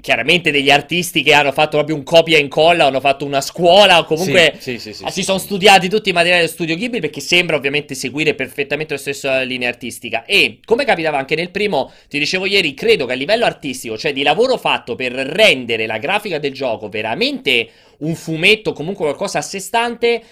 chiaramente 0.00 0.50
degli 0.50 0.70
artisti 0.70 1.22
che 1.22 1.32
hanno 1.32 1.52
fatto 1.52 1.76
proprio 1.76 1.96
un 1.96 2.02
copia 2.02 2.36
e 2.36 2.40
incolla, 2.40 2.86
hanno 2.86 3.00
fatto 3.00 3.24
una 3.24 3.40
scuola 3.40 3.98
o 3.98 4.04
comunque 4.04 4.54
Sì, 4.58 4.78
sì, 4.78 4.92
sì, 4.92 5.04
sì, 5.04 5.10
si 5.10 5.22
sono 5.22 5.38
studiati 5.38 5.88
tutti 5.88 6.10
i 6.10 6.12
materiali 6.12 6.42
dello 6.42 6.52
studio 6.52 6.76
Ghibli 6.76 7.00
perché 7.00 7.20
sembra 7.20 7.56
ovviamente 7.56 7.94
seguire 7.94 8.34
perfettamente 8.34 8.94
la 8.94 9.00
stessa 9.00 9.40
linea 9.42 9.68
artistica. 9.68 10.24
E 10.24 10.58
come 10.64 10.84
capitava 10.84 11.18
anche 11.18 11.34
nel 11.34 11.50
primo, 11.50 11.90
ti 12.08 12.18
dicevo 12.18 12.44
ieri, 12.46 12.74
credo 12.74 13.06
che 13.06 13.12
a 13.12 13.16
livello 13.16 13.46
artistico, 13.46 13.96
cioè 13.96 14.12
di 14.12 14.22
lavoro 14.22 14.58
fatto 14.58 14.94
per 14.94 15.12
rendere 15.12 15.86
la 15.86 15.98
grafica 15.98 16.38
del 16.38 16.52
gioco 16.52 16.88
veramente 16.88 17.68
un 17.98 18.14
fumetto, 18.14 18.72
comunque 18.72 19.04
qualcosa 19.04 19.38
a 19.38 19.42
sé 19.42 19.58
stante, 19.58 20.22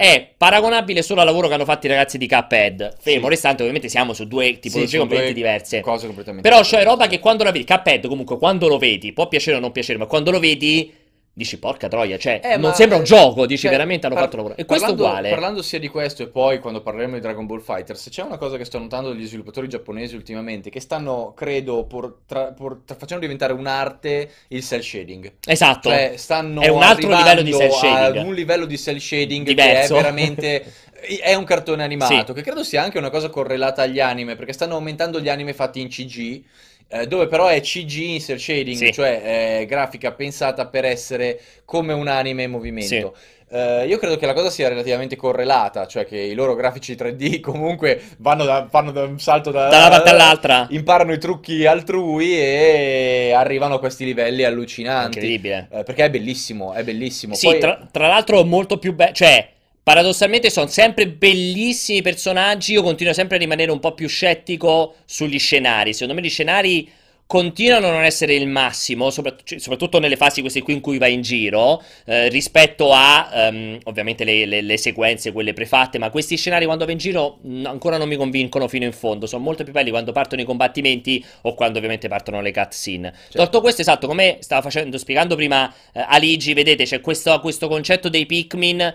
è 0.00 0.30
paragonabile 0.34 1.02
solo 1.02 1.20
al 1.20 1.26
lavoro 1.26 1.46
che 1.46 1.52
hanno 1.52 1.66
fatto 1.66 1.84
i 1.84 1.90
ragazzi 1.90 2.16
di 2.16 2.26
Cuphead. 2.26 2.96
Fermo 2.98 3.24
Sì. 3.24 3.28
restante, 3.28 3.60
ovviamente 3.60 3.90
siamo 3.90 4.14
su 4.14 4.26
due 4.26 4.58
tipologie 4.58 4.92
Sì, 4.92 4.96
completamente 4.96 5.34
due 5.38 5.42
diverse. 5.42 5.80
Cose 5.82 6.06
completamente 6.06 6.48
Però 6.48 6.62
c'è 6.62 6.68
differenti. 6.78 6.90
roba 6.90 7.06
che 7.06 7.18
quando 7.18 7.44
la 7.44 7.50
vedi, 7.50 7.66
Cuphead 7.66 8.06
comunque 8.08 8.38
quando 8.38 8.66
lo 8.66 8.78
vedi, 8.78 9.12
può 9.12 9.28
piacere 9.28 9.58
o 9.58 9.60
non 9.60 9.72
piacere, 9.72 9.98
ma 9.98 10.06
quando 10.06 10.30
lo 10.30 10.38
vedi 10.38 10.90
dici 11.40 11.58
porca 11.58 11.88
troia, 11.88 12.18
cioè 12.18 12.40
Eh, 12.42 12.56
non 12.58 12.68
ma- 12.70 12.74
sembra 12.74 12.98
un 12.98 13.04
gioco, 13.04 13.46
dici 13.46 13.62
cioè, 13.62 13.70
veramente 13.70 14.04
hanno 14.06 14.14
par- 14.14 14.24
fatto 14.24 14.36
lavoro. 14.36 14.54
E 14.56 14.66
questo 14.66 14.84
è 14.84 14.88
parlando, 14.88 15.08
uguale. 15.08 15.30
Parlando 15.30 15.62
sia 15.62 15.78
di 15.78 15.88
questo 15.88 16.22
e 16.22 16.28
poi 16.28 16.58
quando 16.58 16.82
parleremo 16.82 17.14
di 17.14 17.20
Dragon 17.20 17.46
Ball 17.46 17.60
Fighters, 17.60 18.08
c'è 18.10 18.22
una 18.22 18.36
cosa 18.36 18.56
che 18.58 18.64
sto 18.66 18.78
notando 18.78 19.12
degli 19.12 19.26
sviluppatori 19.26 19.68
giapponesi 19.68 20.14
ultimamente, 20.14 20.68
che 20.68 20.80
stanno, 20.80 21.32
credo, 21.34 21.84
por- 21.84 22.18
tra- 22.26 22.52
por- 22.52 22.82
tra- 22.84 22.94
facendo 22.96 23.22
diventare 23.22 23.52
un'arte 23.54 24.30
il 24.48 24.62
cell 24.62 24.80
shading. 24.80 25.32
Esatto. 25.46 25.88
Cioè, 25.88 26.12
stanno 26.16 26.60
È 26.60 26.68
un 26.68 26.82
altro 26.82 27.08
livello 27.14 27.42
di 27.42 27.52
cell 27.52 27.70
shading. 27.70 28.18
ad 28.18 28.26
un 28.26 28.34
livello 28.34 28.66
di 28.66 28.76
cell 28.78 28.98
shading 28.98 29.46
Diverso. 29.46 29.94
che 29.94 29.98
è 29.98 30.02
veramente... 30.02 30.72
È 31.00 31.32
un 31.32 31.44
cartone 31.44 31.82
animato, 31.82 32.26
Sì. 32.26 32.32
che 32.34 32.42
credo 32.42 32.62
sia 32.62 32.82
anche 32.82 32.98
una 32.98 33.08
cosa 33.08 33.30
correlata 33.30 33.80
agli 33.80 34.00
anime, 34.00 34.36
perché 34.36 34.52
stanno 34.52 34.74
aumentando 34.74 35.18
gli 35.18 35.30
anime 35.30 35.54
fatti 35.54 35.80
in 35.80 35.88
CG, 35.88 36.42
eh, 36.90 37.06
dove 37.06 37.26
però 37.28 37.46
è 37.46 37.60
CG 37.60 37.96
in 37.98 38.20
cell 38.20 38.36
shading, 38.36 38.76
Sì. 38.76 38.92
cioè 38.92 39.60
è 39.60 39.66
grafica 39.66 40.12
pensata 40.12 40.66
per 40.66 40.84
essere 40.84 41.40
come 41.64 41.92
un 41.92 42.08
anime 42.08 42.42
in 42.44 42.50
movimento. 42.50 43.14
Eh, 43.52 43.84
io 43.88 43.98
credo 43.98 44.16
che 44.16 44.26
la 44.26 44.32
cosa 44.32 44.48
sia 44.48 44.68
relativamente 44.68 45.16
correlata, 45.16 45.84
cioè 45.88 46.06
che 46.06 46.16
i 46.16 46.34
loro 46.34 46.54
grafici 46.54 46.94
3D 46.94 47.40
comunque 47.42 48.00
vanno 48.18 48.44
da, 48.44 48.68
fanno 48.70 48.92
da 48.92 49.02
un 49.02 49.18
salto 49.18 49.50
da, 49.50 49.66
Da 49.68 49.78
una 49.78 49.88
parte 49.88 50.10
all'altra. 50.10 50.66
imparano 50.70 51.12
i 51.12 51.18
trucchi 51.18 51.66
altrui 51.66 52.30
e 52.38 53.32
arrivano 53.34 53.74
a 53.74 53.78
questi 53.80 54.04
livelli 54.04 54.44
allucinanti. 54.44 55.18
Incredibile. 55.18 55.68
Eh, 55.72 55.82
perché 55.82 56.04
è 56.04 56.10
bellissimo, 56.10 56.72
è 56.74 56.84
bellissimo. 56.84 57.34
Sì, 57.34 57.46
Poi- 57.46 57.58
tra, 57.58 57.88
tra 57.90 58.06
l'altro 58.06 58.44
molto 58.44 58.78
più 58.78 58.94
bello, 58.94 59.12
cioè 59.14 59.48
paradossalmente 59.82 60.50
sono 60.50 60.66
sempre 60.66 61.08
bellissimi 61.08 62.02
personaggi, 62.02 62.72
io 62.72 62.82
continuo 62.82 63.12
sempre 63.12 63.36
a 63.36 63.38
rimanere 63.38 63.70
un 63.70 63.80
po' 63.80 63.92
più 63.92 64.08
scettico 64.08 64.96
sugli 65.04 65.38
scenari, 65.38 65.92
secondo 65.92 66.14
me 66.14 66.26
gli 66.26 66.30
scenari 66.30 66.90
continuano 67.30 67.86
a 67.86 67.92
non 67.92 68.02
essere 68.02 68.34
il 68.34 68.48
massimo, 68.48 69.08
cioè, 69.12 69.22
soprattutto 69.60 70.00
nelle 70.00 70.16
fasi 70.16 70.40
queste 70.40 70.62
qui 70.62 70.72
in 70.72 70.80
cui 70.80 70.98
vai 70.98 71.12
in 71.12 71.22
giro, 71.22 71.80
eh, 72.04 72.28
rispetto 72.28 72.90
a 72.92 73.30
ehm, 73.32 73.78
ovviamente 73.84 74.24
le, 74.24 74.46
le- 74.46 74.62
le 74.62 74.76
sequenze, 74.76 75.30
quelle 75.30 75.52
prefatte, 75.52 75.98
ma 75.98 76.10
questi 76.10 76.36
scenari 76.36 76.64
quando 76.64 76.84
vai 76.86 76.94
in 76.94 76.98
giro 76.98 77.38
ancora 77.62 77.98
non 77.98 78.08
mi 78.08 78.16
convincono 78.16 78.66
fino 78.66 78.84
in 78.84 78.90
fondo, 78.90 79.26
sono 79.26 79.44
molto 79.44 79.62
più 79.62 79.72
belli 79.72 79.90
quando 79.90 80.10
partono 80.10 80.42
i 80.42 80.44
combattimenti 80.44 81.24
o 81.42 81.54
quando 81.54 81.76
ovviamente 81.76 82.08
partono 82.08 82.40
le 82.40 82.50
cutscene. 82.52 83.12
Certo. 83.12 83.38
Tolto 83.38 83.60
questo, 83.60 83.82
esatto, 83.82 84.08
come 84.08 84.38
stava 84.40 84.62
facendo, 84.62 84.98
spiegando 84.98 85.36
prima 85.36 85.72
eh, 85.92 86.04
Aligi, 86.04 86.52
vedete, 86.52 86.82
c'è 86.82 87.00
questo, 87.00 87.38
questo 87.38 87.68
concetto 87.68 88.08
dei 88.08 88.26
Pikmin 88.26 88.92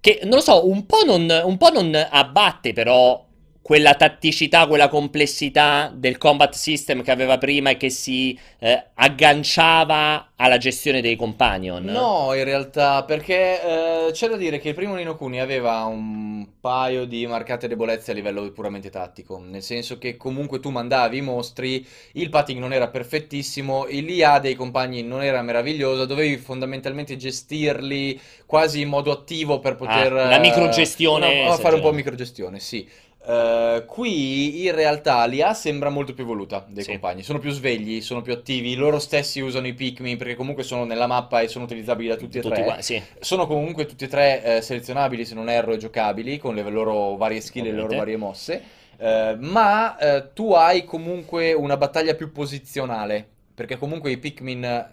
che, 0.00 0.20
non 0.22 0.34
lo 0.34 0.40
so, 0.40 0.68
un 0.68 0.86
po' 0.86 1.04
non, 1.04 1.28
un 1.44 1.56
po' 1.56 1.70
non 1.70 1.94
abbatte 1.94 2.72
però 2.72 3.24
quella 3.68 3.96
tatticità, 3.96 4.66
quella 4.66 4.88
complessità 4.88 5.92
del 5.94 6.16
combat 6.16 6.54
system 6.54 7.02
che 7.02 7.10
aveva 7.10 7.36
prima 7.36 7.68
e 7.68 7.76
che 7.76 7.90
si 7.90 8.34
eh, 8.60 8.82
agganciava 8.94 10.30
alla 10.36 10.56
gestione 10.56 11.02
dei 11.02 11.16
companion. 11.16 11.84
No, 11.84 12.32
in 12.32 12.44
realtà, 12.44 13.04
perché 13.04 14.06
eh, 14.06 14.12
c'è 14.12 14.28
da 14.28 14.36
dire 14.36 14.58
che 14.58 14.70
il 14.70 14.74
primo 14.74 14.94
Nino 14.94 15.16
Kuni 15.16 15.38
aveva 15.38 15.84
un 15.84 16.46
paio 16.58 17.04
di 17.04 17.26
marcate 17.26 17.68
debolezze 17.68 18.12
a 18.12 18.14
livello 18.14 18.50
puramente 18.52 18.88
tattico, 18.88 19.38
nel 19.38 19.62
senso 19.62 19.98
che 19.98 20.16
comunque 20.16 20.60
tu 20.60 20.70
mandavi 20.70 21.18
i 21.18 21.20
mostri, 21.20 21.86
il 22.12 22.30
pathing 22.30 22.60
non 22.60 22.72
era 22.72 22.88
perfettissimo, 22.88 23.84
l'IA 23.84 24.38
dei 24.38 24.54
compagni 24.54 25.02
non 25.02 25.22
era 25.22 25.42
meravigliosa, 25.42 26.06
dovevi 26.06 26.38
fondamentalmente 26.38 27.16
gestirli 27.16 28.18
quasi 28.46 28.80
in 28.80 28.88
modo 28.88 29.12
attivo 29.12 29.58
per 29.58 29.74
poter... 29.74 30.10
Ah, 30.10 30.28
la 30.28 30.36
eh, 30.36 30.40
microgestione 30.40 31.44
no, 31.44 31.52
fare 31.56 31.74
un 31.74 31.82
po' 31.82 31.92
microgestione, 31.92 32.60
sì. 32.60 32.88
Eh, 33.30 33.84
qui 33.86 34.64
in 34.64 34.74
realtà 34.74 35.26
l'IA 35.26 35.52
sembra 35.52 35.90
molto 35.90 36.14
più 36.14 36.24
evoluta 36.24 36.64
dei 36.66 36.82
Sì. 36.82 36.92
compagni, 36.92 37.22
sono 37.22 37.38
più 37.38 37.50
svegli, 37.50 38.00
sono 38.00 38.22
più 38.22 38.32
attivi, 38.32 38.74
loro 38.74 38.98
stessi 38.98 39.40
usano 39.40 39.66
i 39.66 39.74
Pikmin 39.74 40.16
perché 40.16 40.34
comunque 40.34 40.62
sono 40.62 40.84
nella 40.84 41.06
mappa 41.06 41.42
e 41.42 41.48
sono 41.48 41.64
utilizzabili 41.64 42.08
da 42.08 42.16
tutti 42.16 42.38
e 42.38 42.40
Tutti 42.40 42.54
tre. 42.54 42.64
qua- 42.64 42.80
sì. 42.80 43.02
Sono 43.20 43.46
comunque 43.46 43.84
tutti 43.84 44.04
e 44.04 44.08
tre 44.08 44.42
eh, 44.42 44.62
selezionabili 44.62 45.26
se 45.26 45.34
non 45.34 45.50
erro 45.50 45.72
e 45.72 45.76
giocabili 45.76 46.38
con 46.38 46.54
le 46.54 46.62
loro 46.70 47.16
varie 47.16 47.42
skill 47.42 47.66
e 47.66 47.70
le 47.70 47.76
loro 47.76 47.96
varie 47.96 48.16
mosse. 48.16 48.62
Eh, 48.96 49.36
ma 49.38 49.98
eh, 49.98 50.32
tu 50.32 50.54
hai 50.54 50.84
comunque 50.84 51.52
una 51.52 51.76
battaglia 51.76 52.14
più 52.14 52.32
posizionale 52.32 53.26
perché 53.54 53.76
comunque 53.76 54.10
i 54.10 54.16
Pikmin 54.16 54.86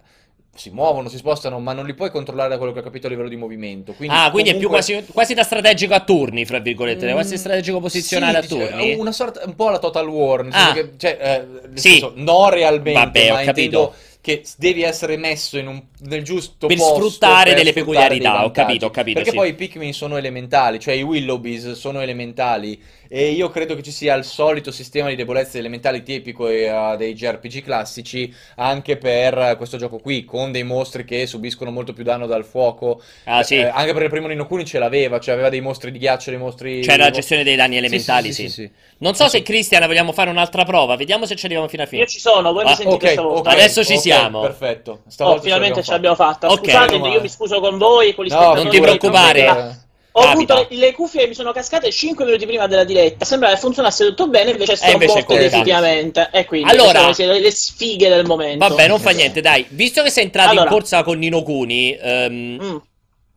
si 0.55 0.69
muovono, 0.69 1.09
si 1.09 1.17
spostano, 1.17 1.59
ma 1.59 1.73
non 1.73 1.85
li 1.85 1.93
puoi 1.93 2.09
controllare 2.09 2.49
da 2.49 2.57
quello 2.57 2.71
che 2.71 2.79
ho 2.79 2.81
capito 2.83 3.07
a 3.07 3.09
livello 3.09 3.27
di 3.29 3.35
movimento. 3.35 3.91
Quindi 3.93 4.15
ah, 4.17 4.31
quindi 4.31 4.51
è 4.51 4.55
più 4.55 4.67
comunque- 4.69 4.93
quasi, 4.95 5.11
quasi 5.11 5.33
da 5.33 5.43
strategico 5.43 5.93
a 5.93 5.99
turni, 5.99 6.45
fra 6.45 6.59
virgolette, 6.59 7.09
Mm, 7.09 7.11
quasi 7.13 7.37
strategico 7.37 7.79
posizionale 7.81 8.41
sì, 8.41 8.45
a 8.61 8.67
turni. 8.67 8.95
Una 8.95 9.11
sorta, 9.11 9.41
un 9.45 9.55
po' 9.55 9.69
la 9.69 9.79
Total 9.79 10.07
War, 10.07 10.47
Ah. 10.51 10.71
che, 10.73 10.91
cioè, 10.97 11.17
eh, 11.21 11.67
nel 11.67 11.77
Sì. 11.79 11.89
senso, 11.89 12.13
non 12.15 12.49
realmente, 12.51 12.99
Vabbè, 12.99 13.31
ho 13.31 13.33
ma 13.35 13.43
capito. 13.43 13.61
intendo 13.61 13.93
che 14.21 14.43
devi 14.57 14.81
essere 14.81 15.17
messo 15.17 15.57
in 15.59 15.67
un, 15.67 15.79
nel 15.99 16.23
giusto 16.23 16.65
Per 16.65 16.75
posto 16.77 16.95
sfruttare 16.95 17.49
per 17.53 17.57
delle 17.59 17.69
sfruttare 17.71 18.07
peculiarità, 18.07 18.43
ho 18.45 18.49
capito, 18.51 18.85
ho 18.87 18.89
capito, 18.89 19.17
Perché 19.17 19.29
sì. 19.31 19.35
poi 19.37 19.49
i 19.49 19.53
Pikmin 19.53 19.93
sono 19.93 20.17
elementali, 20.17 20.79
cioè 20.79 20.95
i 20.95 21.03
Willoughbys 21.03 21.73
sono 21.73 22.01
elementali 22.01 22.81
e 23.17 23.29
io 23.31 23.49
credo 23.49 23.75
che 23.75 23.81
ci 23.81 23.91
sia 23.91 24.13
il 24.15 24.25
solito 24.25 24.71
sistema 24.71 25.07
di 25.07 25.15
debolezze 25.15 25.57
elementali 25.59 26.03
tipico 26.03 26.49
eh, 26.49 26.95
dei 26.97 27.13
JRPG 27.13 27.63
classici 27.63 28.33
anche 28.55 28.97
per 28.97 29.37
eh, 29.37 29.55
questo 29.55 29.77
gioco 29.77 29.99
qui, 29.99 30.25
con 30.25 30.51
dei 30.51 30.63
mostri 30.63 31.05
che 31.05 31.25
subiscono 31.25 31.71
molto 31.71 31.93
più 31.93 32.03
danno 32.03 32.27
dal 32.27 32.43
fuoco. 32.43 33.01
Ah, 33.23 33.41
sì. 33.41 33.55
Eh, 33.55 33.67
anche 33.67 33.91
perché 33.93 34.03
il 34.03 34.09
primo 34.09 34.27
Nino 34.27 34.45
Kuni 34.45 34.65
ce 34.65 34.79
l'aveva, 34.79 35.17
cioè 35.21 35.33
aveva 35.33 35.47
dei 35.47 35.61
mostri 35.61 35.91
di 35.91 35.97
ghiaccio, 35.97 36.29
dei 36.29 36.39
mostri... 36.39 36.81
C'era 36.81 37.05
la 37.05 37.09
gestione 37.11 37.43
dei 37.43 37.55
danni 37.55 37.77
elementali, 37.77 38.33
sì. 38.33 38.49
sì. 38.49 38.69
Non 38.97 39.15
so 39.15 39.29
se 39.29 39.41
Cristian 39.43 39.87
vogliamo 39.87 40.11
fare 40.11 40.29
un'altra 40.29 40.65
prova, 40.65 40.97
vediamo 40.97 41.25
se 41.25 41.37
ci 41.37 41.45
arriviamo 41.45 41.69
fino 41.69 41.83
a 41.83 41.85
fine. 41.85 42.01
Io 42.01 42.07
ci 42.09 42.19
sono, 42.19 42.51
voi 42.51 42.65
Ah, 42.65 42.69
mi 42.71 42.75
sentite 42.75 43.05
Ok, 43.05 43.11
stavolta. 43.13 43.49
ok, 43.49 43.55
Adesso 43.55 43.83
ci 43.85 43.93
ok, 43.93 43.99
siamo. 44.01 44.41
Perfetto. 44.41 44.91
Oh, 44.91 44.99
Stavolta 45.09 45.41
finalmente 45.41 45.83
ce 45.83 45.91
l'abbiamo 45.91 46.15
fatta. 46.15 46.49
Meno 46.49 47.07
io 47.07 47.21
mi 47.21 47.29
scuso 47.29 47.61
con 47.61 47.77
voi 47.77 48.09
e 48.09 48.13
con 48.13 48.25
gli 48.25 48.29
No, 48.29 48.35
spettatori. 48.35 48.61
non 48.63 48.71
ti 48.73 48.81
preoccupare. 48.81 49.83
Ho 50.17 50.21
Capita. 50.21 50.53
avuto 50.55 50.73
le, 50.75 50.93
cuffie 50.93 51.21
che 51.23 51.27
mi 51.27 51.33
sono 51.33 51.51
cascate 51.51 51.91
5 51.91 52.23
minuti 52.23 52.45
prima 52.45 52.67
della 52.67 52.85
diretta. 52.85 53.25
Sembrava 53.25 53.53
che 53.55 53.59
funzionasse 53.59 54.05
tutto 54.05 54.27
bene, 54.29 54.51
invece 54.51 54.77
sto 54.77 54.85
Eh, 54.87 54.91
morto 54.97 55.25
colpa. 55.25 55.41
definitivamente. 55.41 56.29
E 56.31 56.45
quindi 56.45 56.69
Allora- 56.69 57.11
le, 57.13 57.39
le 57.41 57.51
sfighe 57.51 58.07
del 58.07 58.25
momento. 58.25 58.65
Vabbè, 58.65 58.87
non 58.87 58.99
fa 58.99 59.09
niente, 59.09 59.41
dai. 59.41 59.65
Visto 59.69 60.01
che 60.03 60.09
sei 60.09 60.23
entrato 60.23 60.53
in 60.53 60.59
Allora. 60.59 60.71
corsa 60.73 61.03
con 61.03 61.17
Nino 61.17 61.43
Kuni, 61.43 61.97
ehm, 62.01 62.33
Mm. 62.63 62.75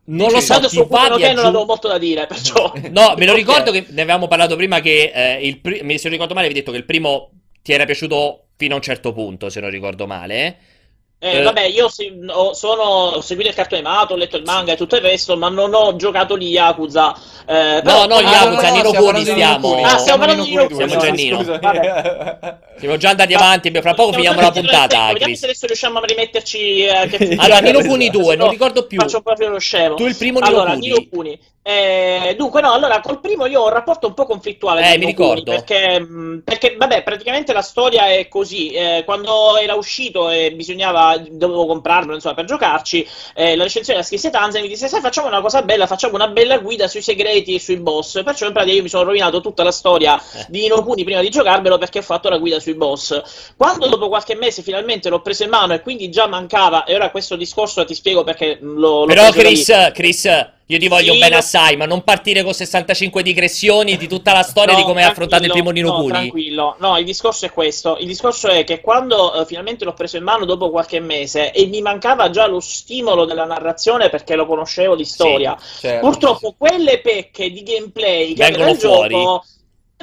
non 0.05 0.31
lo 0.31 0.39
so, 0.39 0.57
ti 0.61 0.69
su 0.69 0.87
va 0.87 1.01
di 1.01 1.07
Ken 1.09 1.19
non 1.19 1.21
aggiung- 1.21 1.39
avevo 1.47 1.65
molto 1.65 1.87
da 1.89 1.97
dire, 1.97 2.25
perciò... 2.27 2.71
No, 2.91 3.13
me 3.17 3.25
lo 3.25 3.33
ricordo 3.35 3.71
che 3.71 3.85
ne 3.89 4.01
avevamo 4.01 4.27
parlato 4.29 4.55
prima 4.55 4.79
che 4.79 5.11
eh, 5.13 5.45
il 5.45 5.59
pri- 5.59 5.81
mi- 5.83 5.97
se 5.97 6.03
non 6.03 6.13
ricordo 6.13 6.33
male 6.33 6.45
avevi 6.45 6.61
detto 6.61 6.71
che 6.71 6.77
il 6.79 6.85
primo 6.85 7.31
ti 7.61 7.73
era 7.73 7.83
piaciuto 7.83 8.45
fino 8.55 8.73
a 8.73 8.77
un 8.77 8.81
certo 8.83 9.11
punto, 9.11 9.49
se 9.49 9.59
non 9.59 9.69
ricordo 9.69 10.07
male. 10.07 10.57
Eh, 11.21 11.39
Eh. 11.39 11.41
vabbè, 11.41 11.63
io 11.65 11.89
sì, 11.89 12.09
ho, 12.27 12.53
sono, 12.53 12.81
ho 12.81 13.19
seguito 13.21 13.49
il 13.49 13.55
cartone 13.55 13.81
animato, 13.85 14.13
ho 14.13 14.15
letto 14.15 14.37
il 14.37 14.43
manga 14.45 14.71
e 14.71 14.77
tutto 14.77 14.95
il 14.95 15.01
resto, 15.01 15.35
ma 15.35 15.49
non 15.49 15.73
ho 15.73 15.93
giocato 15.97 16.37
gli 16.37 16.45
Yakuza. 16.51 17.13
Eh, 17.45 17.73
No, 17.75 17.81
però- 17.83 18.05
no, 18.07 18.21
gli 18.21 18.25
Ah, 18.25 18.31
Yakuza, 18.45 18.69
Nino 18.69 18.89
stiamo 18.89 18.91
Kuni 18.91 18.95
parlando 19.03 19.19
di 19.19 19.25
stiamo. 19.31 19.69
Kuni. 19.69 19.83
Ah, 19.83 19.97
stiamo 19.97 20.17
parlando 20.19 20.43
di 20.43 20.49
Nino 20.49 20.61
Nino 20.61 20.75
Kuni, 20.75 20.87
Kuni, 20.87 20.93
scusa, 20.93 21.05
Giannino. 21.05 21.37
scusa. 21.43 22.59
Siamo 22.79 22.95
già 22.97 23.09
andati 23.09 23.33
avanti, 23.33 23.71
fra 23.81 23.93
poco 23.93 24.13
finiamo 24.13 24.39
la 24.39 24.51
puntata, 24.51 25.07
Vediamo 25.11 25.35
se 25.35 25.45
adesso 25.45 25.65
riusciamo 25.65 25.99
a 25.99 26.05
rimetterci. 26.05 26.85
eh, 26.85 27.07
che 27.09 27.35
Allora, 27.37 27.59
Nino 27.59 27.79
Kuni 27.81 28.09
2, 28.09 28.23
Se 28.23 28.35
non 28.37 28.45
no, 28.45 28.51
ricordo 28.51 28.85
più. 28.87 28.99
Faccio 28.99 29.21
proprio 29.21 29.49
lo 29.49 29.59
scemo. 29.59 29.95
Tu 29.95 30.05
il 30.05 30.15
primo 30.15 30.39
Nino 30.39 30.61
allora, 30.61 30.71
Kuni. 31.09 31.37
Eh, 31.69 32.33
dunque, 32.35 32.61
no, 32.61 32.71
allora 32.71 32.99
col 32.99 33.19
primo 33.19 33.45
io 33.45 33.61
ho 33.61 33.65
un 33.65 33.69
rapporto 33.73 34.07
un 34.07 34.15
po' 34.15 34.25
conflittuale 34.25 34.91
Eh, 34.93 34.97
mi 34.97 35.05
ricordo. 35.05 35.51
perché, 35.51 36.03
perché, 36.43 36.75
vabbè, 36.75 37.03
praticamente 37.03 37.53
la 37.53 37.61
storia 37.61 38.07
è 38.07 38.27
così. 38.27 38.71
Eh, 38.71 39.03
quando 39.05 39.55
era 39.55 39.75
uscito 39.75 40.31
e 40.31 40.51
bisognava, 40.51 41.21
dovevo 41.29 41.67
comprarlo 41.67 42.15
insomma 42.15 42.33
per 42.33 42.45
giocarci, 42.45 43.07
eh, 43.35 43.55
la 43.55 43.63
recensione 43.63 43.99
la 43.99 44.05
scrisse 44.05 44.31
Tanza 44.31 44.57
e 44.57 44.61
mi 44.61 44.67
disse: 44.67 44.87
Sai, 44.87 44.99
facciamo 44.99 45.27
una 45.27 45.41
cosa 45.41 45.61
bella, 45.61 45.85
facciamo 45.85 46.15
una 46.15 46.27
bella 46.29 46.57
guida 46.57 46.87
sui 46.87 47.03
segreti 47.03 47.53
e 47.53 47.59
sui 47.59 47.77
boss. 47.77 48.23
Perciò 48.23 48.47
in 48.47 48.53
pratica 48.53 48.75
io 48.75 48.81
mi 48.81 48.89
sono 48.89 49.03
rovinato 49.03 49.39
tutta 49.39 49.61
la 49.63 49.71
storia 49.71 50.19
Eh. 50.19 50.45
di 50.49 50.61
Nino 50.61 50.81
Kuni 50.83 51.03
prima 51.03 51.21
di 51.21 51.29
giocarmelo 51.29 51.77
perché 51.77 51.99
ho 51.99 52.01
fatto 52.01 52.29
la 52.29 52.39
guida 52.39 52.59
sui 52.59 52.73
boss. 52.73 53.21
Quando 53.55 53.87
dopo 53.87 54.07
qualche 54.07 54.35
mese 54.35 54.63
finalmente 54.63 55.09
l'ho 55.09 55.21
preso 55.21 55.43
in 55.43 55.49
mano 55.51 55.73
e 55.75 55.81
quindi 55.81 56.09
già 56.09 56.25
mancava, 56.25 56.83
e 56.85 56.95
ora 56.95 57.11
questo 57.11 57.35
discorso 57.35 57.85
ti 57.85 57.93
spiego 57.93 58.23
perché 58.23 58.57
lo, 58.59 59.05
Però 59.05 59.21
da 59.21 59.29
lì. 59.29 59.33
Chris, 59.37 59.91
Chris, 59.93 60.47
Io 60.71 60.77
ti 60.77 60.87
voglio 60.87 61.13
Sì, 61.13 61.19
bene 61.19 61.35
assai, 61.35 61.75
ma 61.77 61.85
non 61.87 62.03
partire 62.03 62.43
con 62.43 62.53
65 62.53 63.23
digressioni 63.23 63.97
di 63.97 64.07
tutta 64.07 64.33
la 64.33 64.43
storia 64.43 64.75
di 64.75 64.81
No, 64.81 64.87
come 64.87 65.01
hai 65.01 65.09
affrontato 65.09 65.43
il 65.43 65.49
primo 65.51 65.71
Nino 65.71 65.97
no. 65.97 66.05
Tranquillo, 66.05 66.75
no, 66.77 66.95
il 66.99 67.05
discorso 67.05 67.47
è 67.47 67.51
questo. 67.51 67.97
Il 67.99 68.05
discorso 68.05 68.49
è 68.49 68.63
che 68.63 68.79
quando 68.79 69.33
eh, 69.33 69.45
finalmente 69.47 69.83
l'ho 69.83 69.93
preso 69.93 70.17
in 70.17 70.23
mano 70.23 70.45
dopo 70.45 70.69
qualche 70.69 70.99
mese 70.99 71.51
e 71.53 71.65
mi 71.65 71.81
mancava 71.81 72.29
già 72.29 72.45
lo 72.45 72.59
stimolo 72.59 73.25
della 73.25 73.45
narrazione 73.45 74.09
perché 74.09 74.35
lo 74.35 74.45
conoscevo 74.45 74.95
di 74.95 75.05
storia. 75.05 75.57
Certo. 75.79 76.05
Purtroppo 76.05 76.53
quelle 76.55 76.99
pecche 76.99 77.49
di 77.49 77.63
gameplay 77.63 78.33
che 78.35 78.43
Vengono 78.43 78.63
aveva 78.65 78.69
il 78.71 78.79
fuori. 78.79 79.13
gioco 79.15 79.45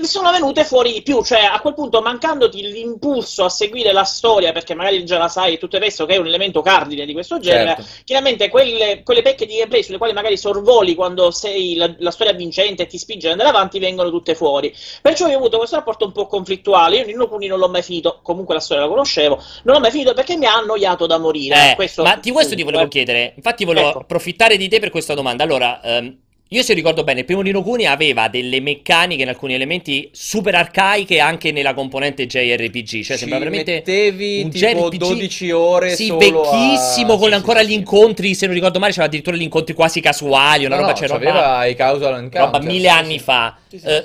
sono 0.04 0.30
venute 0.30 0.64
fuori 0.64 0.92
di 0.92 1.02
più, 1.02 1.22
cioè 1.24 1.40
a 1.40 1.58
quel 1.60 1.74
punto 1.74 2.00
mancandoti 2.02 2.60
l'impulso 2.62 3.44
a 3.44 3.48
seguire 3.48 3.92
la 3.92 4.04
storia 4.04 4.52
perché 4.52 4.74
magari 4.74 5.04
già 5.04 5.16
la 5.18 5.28
sai 5.28 5.54
e 5.54 5.58
tutto 5.58 5.76
il 5.76 5.82
resto 5.82 6.04
che 6.04 6.14
è 6.14 6.18
un 6.18 6.26
elemento 6.26 6.60
cardine 6.60 7.06
di 7.06 7.12
questo 7.12 7.38
genere, 7.38 7.76
Certo. 7.76 7.84
chiaramente 8.04 8.48
quelle, 8.48 9.02
quelle 9.02 9.22
pecche 9.22 9.46
di 9.46 9.54
gameplay 9.54 9.82
sulle 9.82 9.98
quali 9.98 10.12
magari 10.12 10.36
sorvoli 10.36 10.94
quando 10.94 11.30
sei 11.30 11.74
la, 11.76 11.92
la 11.98 12.10
storia 12.10 12.32
vincente 12.34 12.82
e 12.82 12.86
ti 12.86 12.98
spinge 12.98 13.26
ad 13.26 13.32
andare 13.32 13.48
avanti 13.48 13.78
vengono 13.78 14.10
tutte 14.10 14.34
fuori. 14.34 14.72
Perciò 15.00 15.26
io 15.28 15.34
ho 15.34 15.38
avuto 15.38 15.56
questo 15.58 15.76
rapporto 15.76 16.04
un 16.04 16.12
po' 16.12 16.26
conflittuale. 16.26 16.98
Io 16.98 17.06
Nino 17.06 17.28
Kuni 17.28 17.46
non 17.46 17.58
l'ho 17.58 17.68
mai 17.68 17.82
finito, 17.82 18.20
comunque 18.22 18.54
la 18.54 18.60
storia 18.60 18.84
la 18.84 18.90
conoscevo, 18.90 19.42
non 19.64 19.74
l'ho 19.76 19.80
mai 19.80 19.90
finito 19.90 20.12
perché 20.12 20.36
mi 20.36 20.46
ha 20.46 20.54
annoiato 20.56 21.06
da 21.06 21.18
morire. 21.18 21.72
Eh, 21.72 21.74
Questo- 21.74 22.02
ma 22.02 22.16
di 22.16 22.30
questo 22.30 22.54
ti 22.54 22.62
volevo 22.62 22.84
eh. 22.84 22.88
chiedere. 22.88 23.32
Infatti, 23.36 23.64
volevo 23.64 23.88
Ecco. 23.88 23.98
approfittare 24.00 24.56
di 24.56 24.68
te 24.68 24.78
per 24.78 24.90
questa 24.90 25.14
domanda. 25.14 25.42
Allora, 25.42 25.80
ehm, 25.82 26.18
io 26.48 26.62
se 26.62 26.74
ricordo 26.74 27.02
bene, 27.02 27.20
il 27.20 27.24
primo 27.26 27.40
Nino 27.40 27.62
Kuni 27.62 27.86
aveva 27.86 28.28
delle 28.28 28.60
meccaniche 28.60 29.22
in 29.22 29.28
alcuni 29.28 29.54
elementi 29.54 30.08
super 30.12 30.54
arcaiche 30.54 31.18
anche 31.18 31.50
nella 31.50 31.74
componente 31.74 32.26
JRPG. 32.26 32.86
Cioè, 33.02 33.02
Ci 33.02 33.16
sembra 33.16 33.38
veramente. 33.38 33.72
mettevi 33.72 34.42
un 34.42 34.50
tipo 34.50 34.66
JRPG 34.88 34.96
12 34.96 35.50
ore 35.50 35.94
Sì, 35.96 36.06
solo 36.06 36.18
vecchissimo, 36.20 37.14
a- 37.14 37.18
con 37.18 37.28
sì, 37.28 37.34
ancora 37.34 37.60
sì, 37.60 37.66
gli 37.66 37.70
sì. 37.70 37.74
incontri. 37.74 38.34
Se 38.34 38.46
non 38.46 38.54
ricordo 38.54 38.78
male, 38.78 38.92
c'era 38.92 39.06
addirittura 39.06 39.36
gli 39.36 39.42
incontri 39.42 39.74
quasi 39.74 40.00
casuali. 40.00 40.64
Una 40.66 40.76
No, 40.76 40.80
roba, 40.82 40.92
no, 40.92 40.98
c'è 40.98 41.08
roba, 41.08 41.18
c'aveva 41.24 41.66
i 41.66 41.74
causal 41.74 42.14
encounter. 42.14 42.42
roba 42.42 42.58
mille 42.60 42.88
sì, 42.88 42.94
anni 42.94 43.18
sì. 43.18 43.24
fa. 43.24 43.58
Sì, 43.68 43.78
sì, 43.78 43.86
Eh, 43.86 44.04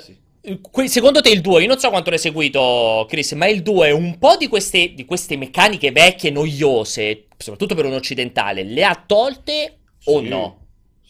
Secondo 0.88 1.20
te 1.20 1.28
il 1.30 1.40
2, 1.40 1.62
io 1.62 1.68
non 1.68 1.78
so 1.78 1.88
quanto 1.90 2.10
l'hai 2.10 2.18
seguito, 2.18 3.06
Chris, 3.08 3.30
ma 3.34 3.46
il 3.46 3.62
2 3.62 3.92
un 3.92 4.18
po' 4.18 4.34
di 4.36 4.48
queste, 4.48 4.92
di 4.94 5.04
queste 5.04 5.36
meccaniche 5.36 5.92
vecchie, 5.92 6.32
noiose, 6.32 7.26
soprattutto 7.36 7.76
per 7.76 7.84
un 7.84 7.92
occidentale, 7.92 8.64
le 8.64 8.82
ha 8.82 9.00
tolte 9.06 9.76
o 10.06 10.20
no? 10.20 10.56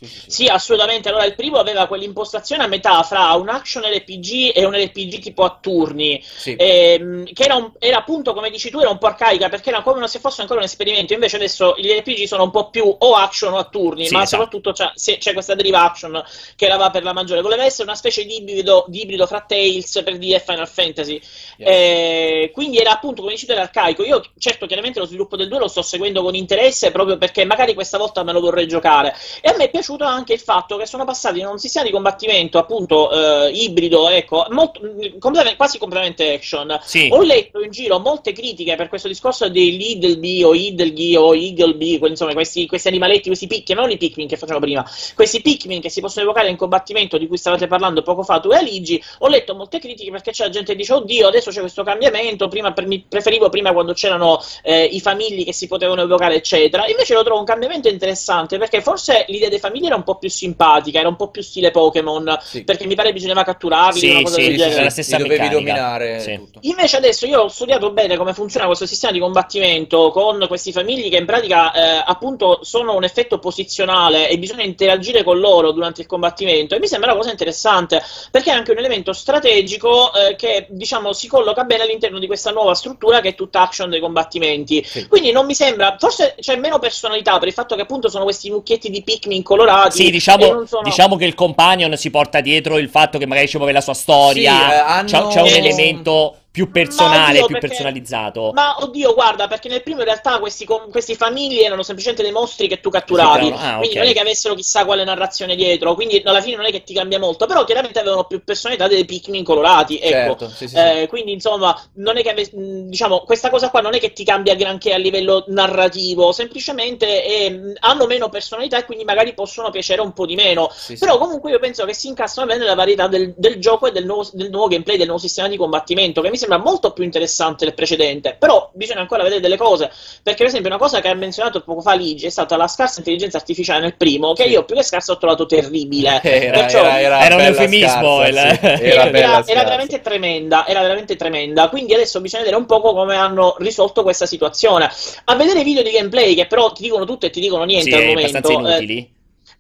Sì, 0.03 0.19
sì, 0.21 0.31
sì. 0.31 0.31
Sì, 0.31 0.47
assolutamente. 0.47 1.09
Allora, 1.09 1.25
il 1.25 1.35
primo 1.35 1.59
aveva 1.59 1.87
quell'impostazione 1.87 2.65
a 2.65 2.67
metà 2.67 3.03
fra 3.03 3.33
un 3.35 3.49
action 3.49 3.83
RPG 3.85 4.51
e 4.55 4.65
un 4.65 4.75
RPG 4.75 5.19
tipo 5.21 5.45
a 5.45 5.59
turni, 5.61 6.23
ehm, 6.57 7.25
che 7.33 7.43
era, 7.45 7.55
un- 7.57 7.73
era 7.79 7.99
appunto, 7.99 8.33
come 8.35 8.51
dici 8.51 8.71
tu, 8.71 8.81
era 8.81 8.91
un 8.91 8.99
po' 8.99 9.07
arcaica 9.07 9.49
perché 9.49 9.69
era 9.71 9.83
come 9.83 10.07
se 10.09 10.19
fosse 10.19 10.41
ancora 10.41 10.59
un 10.61 10.65
esperimento. 10.67 11.13
Invece 11.13 11.37
adesso 11.37 11.75
gli 11.79 11.89
RPG 11.89 12.25
sono 12.27 12.43
un 12.45 12.51
po' 12.51 12.71
più 12.71 12.85
o 12.99 13.15
action 13.15 13.53
o 13.53 13.59
a 13.59 13.65
turni, 13.65 14.09
ma 14.11 14.23
esatto. 14.23 14.27
soprattutto 14.27 14.73
c'è, 14.73 14.91
se- 14.95 15.19
c'è 15.19 15.33
questa 15.33 15.55
deriva 15.55 15.83
action 15.85 16.23
che 16.57 16.67
la 16.69 16.77
va 16.77 16.91
per 16.91 17.03
la 17.05 17.13
maggiore. 17.13 17.41
Voleva 17.43 17.65
essere 17.65 17.85
una 17.85 17.95
specie 17.97 18.25
di 18.25 18.37
ibrido, 18.37 18.85
di 18.89 19.03
ibrido 19.03 19.27
fra 19.27 19.41
Tales 19.47 20.01
per 20.05 20.19
dire 20.19 20.41
Final 20.41 20.69
Fantasy. 20.69 21.21
Yes. 21.57 21.69
Eh, 21.69 22.51
quindi 22.53 22.79
era 22.79 22.93
appunto, 22.93 23.21
come 23.23 23.35
dici 23.35 23.47
tu, 23.47 23.53
era 23.53 23.63
arcaico. 23.63 24.05
Io, 24.05 24.23
certo, 24.39 24.67
chiaramente 24.67 24.99
lo 24.99 25.07
sviluppo 25.07 25.37
del 25.37 25.49
2 25.49 25.59
lo 25.59 25.69
sto 25.69 25.83
seguendo 25.83 26.23
con 26.23 26.35
interesse 26.35 26.91
proprio 26.91 27.19
perché 27.19 27.45
magari 27.45 27.75
questa 27.75 27.99
volta 27.99 28.23
me 28.23 28.33
lo 28.33 28.41
vorrei 28.41 28.67
giocare. 28.67 29.15
E 29.41 29.49
a 29.51 29.55
me 29.57 29.65
è 29.65 29.71
piaciuto 29.71 29.91
anche 30.01 30.33
il 30.35 30.41
fatto 30.41 30.77
che 30.77 30.87
sono 30.87 31.05
passati 31.05 31.41
da 31.41 31.49
un 31.49 31.59
sistema 31.59 31.85
di 31.87 31.93
combattimento 31.93 32.59
appunto 32.59 33.11
eh, 33.11 33.51
ibrido, 33.51 34.09
ecco, 34.09 34.47
molto, 34.51 34.81
completamente- 35.19 35.57
quasi 35.57 35.79
completamente 35.79 36.33
action. 36.33 36.79
Sì. 36.83 37.09
Ho 37.13 37.23
letto 37.23 37.61
in 37.63 37.71
giro 37.71 37.99
molte 37.99 38.33
critiche 38.33 38.77
per 38.77 38.89
questo 38.89 39.09
discorso 39.09 39.49
dei 39.49 39.77
Lidleby 39.77 40.43
o 40.43 40.55
Idleby 40.55 41.17
o 41.17 41.35
Eagleby, 41.35 42.01
insomma 42.09 42.33
questi, 42.33 42.67
questi 42.67 42.89
animaletti, 42.89 43.29
questi 43.29 43.47
Pikmin, 43.47 43.79
non 43.79 43.91
i 43.91 43.97
Pikmin 43.97 44.29
che 44.29 44.37
facciamo 44.37 44.61
prima, 44.61 44.85
questi 45.15 45.41
Pikmin 45.41 45.81
che 45.81 45.91
si 45.91 46.01
possono 46.01 46.25
evocare 46.25 46.49
in 46.49 46.57
combattimento 46.57 47.19
di 47.19 47.27
cui 47.27 47.37
stavate 47.37 47.67
parlando 47.67 48.03
poco 48.03 48.23
fa 48.23 48.41
tu 48.41 48.51
e 48.51 48.57
Aligi, 48.57 49.03
ho 49.19 49.29
letto 49.29 49.55
molte 49.55 49.79
critiche 49.79 50.11
perché 50.11 50.31
c'è 50.31 50.45
la 50.45 50.51
gente 50.51 50.73
che 50.73 50.79
dice 50.79 50.93
oddio 50.95 51.29
adesso 51.29 51.51
c'è 51.51 51.61
questo 51.61 51.83
cambiamento, 51.83 52.49
prima 52.49 52.73
mi 52.85 53.05
preferivo 53.09 53.49
prima 53.49 53.73
quando 53.73 53.93
c'erano 53.93 54.41
eh, 54.63 54.85
i 54.85 55.01
famigli 55.01 55.45
che 55.45 55.53
si 55.53 55.67
potevano 55.67 56.03
evocare 56.03 56.37
eccetera, 56.37 56.87
invece 56.87 57.15
lo 57.15 57.23
trovo 57.23 57.41
un 57.41 57.47
cambiamento 57.47 57.89
interessante 57.89 58.59
perché 58.59 58.81
forse 58.83 59.25
l'idea 59.29 59.49
dei 59.49 59.59
famigli 59.59 59.82
era 59.87 59.97
un 59.97 60.03
po' 60.05 60.17
più 60.17 60.29
simpatica, 60.31 60.99
era 60.99 61.09
un 61.09 61.17
po' 61.17 61.29
più 61.29 61.43
stile 61.43 61.71
Pokémon, 61.71 62.39
Sì. 62.43 62.65
perché 62.65 62.87
mi 62.87 62.95
pare 62.95 63.13
bisognava 63.13 63.45
catturarli, 63.45 63.99
Sì, 63.99 64.11
una 64.11 64.23
cosa 64.23 64.35
sì, 64.35 64.41
del 64.43 64.51
sì, 64.51 64.57
genere. 64.57 64.75
era 64.75 64.83
la 64.85 64.91
stessa 64.91 65.17
Li 65.17 65.23
dovevi 65.23 65.41
meccanica. 65.41 65.73
dominare 65.73 66.21
Sì. 66.21 66.35
tutto. 66.37 66.59
Invece 66.63 66.97
adesso 66.97 67.27
io 67.27 67.41
ho 67.43 67.49
studiato 67.49 67.91
bene 67.93 68.17
come 68.17 68.33
funziona 68.35 68.67
questo 68.67 68.87
sistema 68.87 69.13
di 69.13 69.19
combattimento 69.19 70.11
con 70.11 70.45
questi 70.49 70.73
famigli 70.73 71.09
che 71.11 71.17
in 71.17 71.27
pratica 71.27 71.73
eh, 71.73 72.03
appunto 72.07 72.61
sono 72.63 72.95
un 72.95 73.05
effetto 73.05 73.39
posizionale 73.39 74.29
e 74.29 74.39
bisogna 74.39 74.63
interagire 74.65 75.23
con 75.25 75.39
loro 75.39 75.73
durante 75.73 76.01
il 76.03 76.07
combattimento 76.07 76.75
e 76.75 76.79
mi 76.79 76.87
sembra 76.87 77.11
una 77.11 77.19
cosa 77.21 77.31
interessante 77.33 78.03
perché 78.31 78.51
è 78.51 78.55
anche 78.55 78.71
un 78.73 78.79
elemento 78.79 79.13
strategico 79.13 80.13
eh, 80.15 80.37
che 80.37 80.67
diciamo 80.71 81.13
si 81.13 81.29
colloca 81.29 81.65
bene 81.65 81.83
all'interno 81.85 82.19
di 82.19 82.27
questa 82.27 82.51
nuova 82.51 82.75
struttura 82.75 83.21
che 83.21 83.31
è 83.31 83.35
tutta 83.35 83.61
action 83.63 83.91
dei 83.91 84.01
combattimenti. 84.01 84.83
Sì. 84.85 85.07
Quindi 85.09 85.33
non 85.33 85.47
mi 85.47 85.55
sembra, 85.55 85.97
forse 85.99 86.35
c'è 86.41 86.57
meno 86.57 86.79
personalità 86.79 87.39
per 87.39 87.49
il 87.49 87.55
fatto 87.55 87.75
che 87.75 87.83
appunto 87.83 88.09
sono 88.09 88.25
questi 88.25 88.51
mucchietti 88.51 88.91
di 88.91 89.03
Pikmin 89.03 89.43
colorati. 89.43 89.71
Sì, 89.91 90.07
e 90.07 90.11
diciamo, 90.11 90.65
sono- 90.67 90.83
diciamo 90.83 91.17
che 91.17 91.25
il 91.25 91.35
companion 91.35 91.97
si 91.97 92.11
porta 92.11 92.41
dietro 92.41 92.79
il 92.79 92.89
fatto 92.89 93.19
che 93.19 93.27
magari 93.27 93.49
ci 93.49 93.57
muove 93.57 93.73
la 93.73 93.81
sua 93.81 93.95
storia, 93.95 94.53
Sì, 94.53 94.71
eh, 94.73 94.75
hanno- 94.77 95.09
c'è, 95.09 95.27
c'è 95.29 95.41
un 95.41 95.47
Eh, 95.49 95.57
elemento 95.57 96.37
più 96.53 96.71
personale, 96.71 97.39
oddio, 97.39 97.47
più 97.47 97.55
perché- 97.55 97.69
personalizzato. 97.69 98.51
Ma 98.53 98.77
oddio, 98.81 99.15
guarda, 99.15 99.49
perché 99.49 99.69
nel 99.69 99.83
primo 99.83 100.01
in 100.01 100.05
realtà 100.05 100.39
questi, 100.39 100.67
com- 100.67 100.91
questi 100.91 101.17
famigli 101.17 101.61
erano 101.61 101.83
semplicemente 101.83 102.23
dei 102.23 102.31
mostri 102.31 102.69
che 102.69 102.79
tu 102.79 102.91
catturavi. 102.91 103.47
Sì, 103.47 103.53
ah, 103.57 103.77
quindi 103.79 103.97
ok. 103.97 104.03
non 104.03 104.07
è 104.07 104.13
che 104.13 104.21
avessero 104.21 104.55
chissà 104.55 104.85
quale 104.85 105.03
narrazione 105.03 105.57
dietro. 105.57 105.95
Quindi 105.95 106.21
alla 106.23 106.43
fine 106.43 106.57
non 106.57 106.67
è 106.67 106.71
che 106.71 106.83
ti 106.83 106.93
cambia 106.93 107.19
molto. 107.19 107.47
Però 107.47 107.65
chiaramente 107.65 107.99
avevano 107.99 108.25
più 108.25 108.45
personalità 108.45 108.87
dei 108.87 109.07
Pikmin 109.07 109.45
colorati. 109.45 109.99
Ecco. 109.99 110.11
Certo, 110.11 110.49
sì, 110.51 110.57
sì, 110.57 110.69
sì. 110.69 110.77
Eh, 110.77 111.07
quindi 111.09 111.33
insomma, 111.33 111.75
non 111.95 112.19
è 112.19 112.23
che 112.23 112.31
ave- 112.31 112.51
mh, 112.53 112.89
diciamo, 112.91 113.21
questa 113.21 113.49
cosa 113.49 113.71
qua 113.71 113.81
non 113.81 113.95
è 113.95 113.99
che 113.99 114.13
ti 114.13 114.23
cambia 114.23 114.55
granché 114.55 114.93
a 114.93 114.99
livello 114.99 115.45
narrativo, 115.49 116.33
semplicemente 116.33 117.25
eh, 117.25 117.73
hanno 117.81 118.07
meno 118.07 118.29
personalità 118.29 118.77
e 118.77 118.85
quindi 118.85 119.05
magari 119.05 119.33
possono 119.33 119.71
piacere 119.71 120.03
un 120.03 120.13
po' 120.13 120.27
di 120.27 120.35
meno. 120.35 120.71
Però 120.99 121.17
comunque 121.17 121.51
io 121.51 121.59
penso 121.59 121.87
che 121.87 121.95
si 121.95 122.09
incastrano 122.09 122.49
bene 122.49 122.61
nella 122.61 122.75
varietà 122.75 123.07
del, 123.09 123.33
del 123.39 123.59
gioco 123.59 123.87
e 123.87 123.93
del 123.93 124.05
nuovo, 124.05 124.29
del 124.35 124.51
nuovo 124.51 124.69
gameplay, 124.69 124.99
del 124.99 125.07
nuovo 125.07 125.23
sistema 125.23 125.49
di 125.49 125.57
combattimento, 125.57 126.21
che 126.21 126.29
mi 126.29 126.37
sembra 126.43 126.59
molto 126.59 126.93
più 126.93 127.05
interessante 127.05 127.65
del 127.65 127.75
precedente. 127.75 128.37
Però 128.39 128.71
bisogna 128.75 129.01
ancora 129.01 129.23
vedere 129.23 129.41
delle 129.41 129.57
cose, 129.57 129.91
perché 130.23 130.39
per 130.39 130.47
esempio 130.47 130.69
una 130.71 130.79
cosa 130.79 131.01
che 131.01 131.09
ha 131.09 131.15
menzionato 131.15 131.63
poco 131.63 131.81
fa 131.81 131.95
Ligi 131.95 132.27
è 132.27 132.31
stata 132.31 132.57
la 132.57 132.69
scarsa 132.69 132.99
intelligenza 132.99 133.37
artificiale 133.39 133.81
nel 133.81 133.97
primo, 133.97 134.33
che 134.33 134.45
Sì. 134.45 134.51
io 134.51 134.65
più 134.65 134.77
che 134.77 134.83
scarsa 134.83 135.13
ho 135.13 135.19
trovato 135.19 135.47
terribile. 135.47 136.21
Era, 136.43 136.61
Perciò- 136.61 136.79
era, 136.85 137.01
era, 137.01 137.25
Era 137.25 137.35
un 137.37 137.41
eufemismo, 137.43 138.19
scarsa, 138.19 138.77
sì. 138.77 138.83
era, 138.85 139.11
veramente 139.43 140.01
tremenda, 140.01 140.67
era 140.67 140.81
veramente 140.81 141.17
tremenda. 141.17 141.69
Quindi 141.69 141.95
adesso 141.95 142.21
bisogna 142.21 142.43
vedere 142.43 142.61
un 142.61 142.67
poco 142.67 142.93
come 142.95 143.17
hanno 143.17 143.57
risolto 143.59 144.03
questa 144.03 144.27
situazione. 144.27 144.91
A 145.25 145.35
vedere 145.37 145.61
i 145.61 145.65
video 145.65 145.83
di 145.83 145.91
gameplay 145.91 146.35
che 146.35 146.47
però 146.47 146.73
ti 146.73 146.83
dicono 146.83 147.05
tutto 147.05 147.27
e 147.27 147.31
ti 147.31 147.41
dicono 147.41 147.65
niente 147.65 147.91
Sì, 147.91 147.97
al 147.97 148.05
momento. 148.07 148.37
abbastanza 148.37 148.53
eh, 148.53 148.55
inutili. 148.83 149.15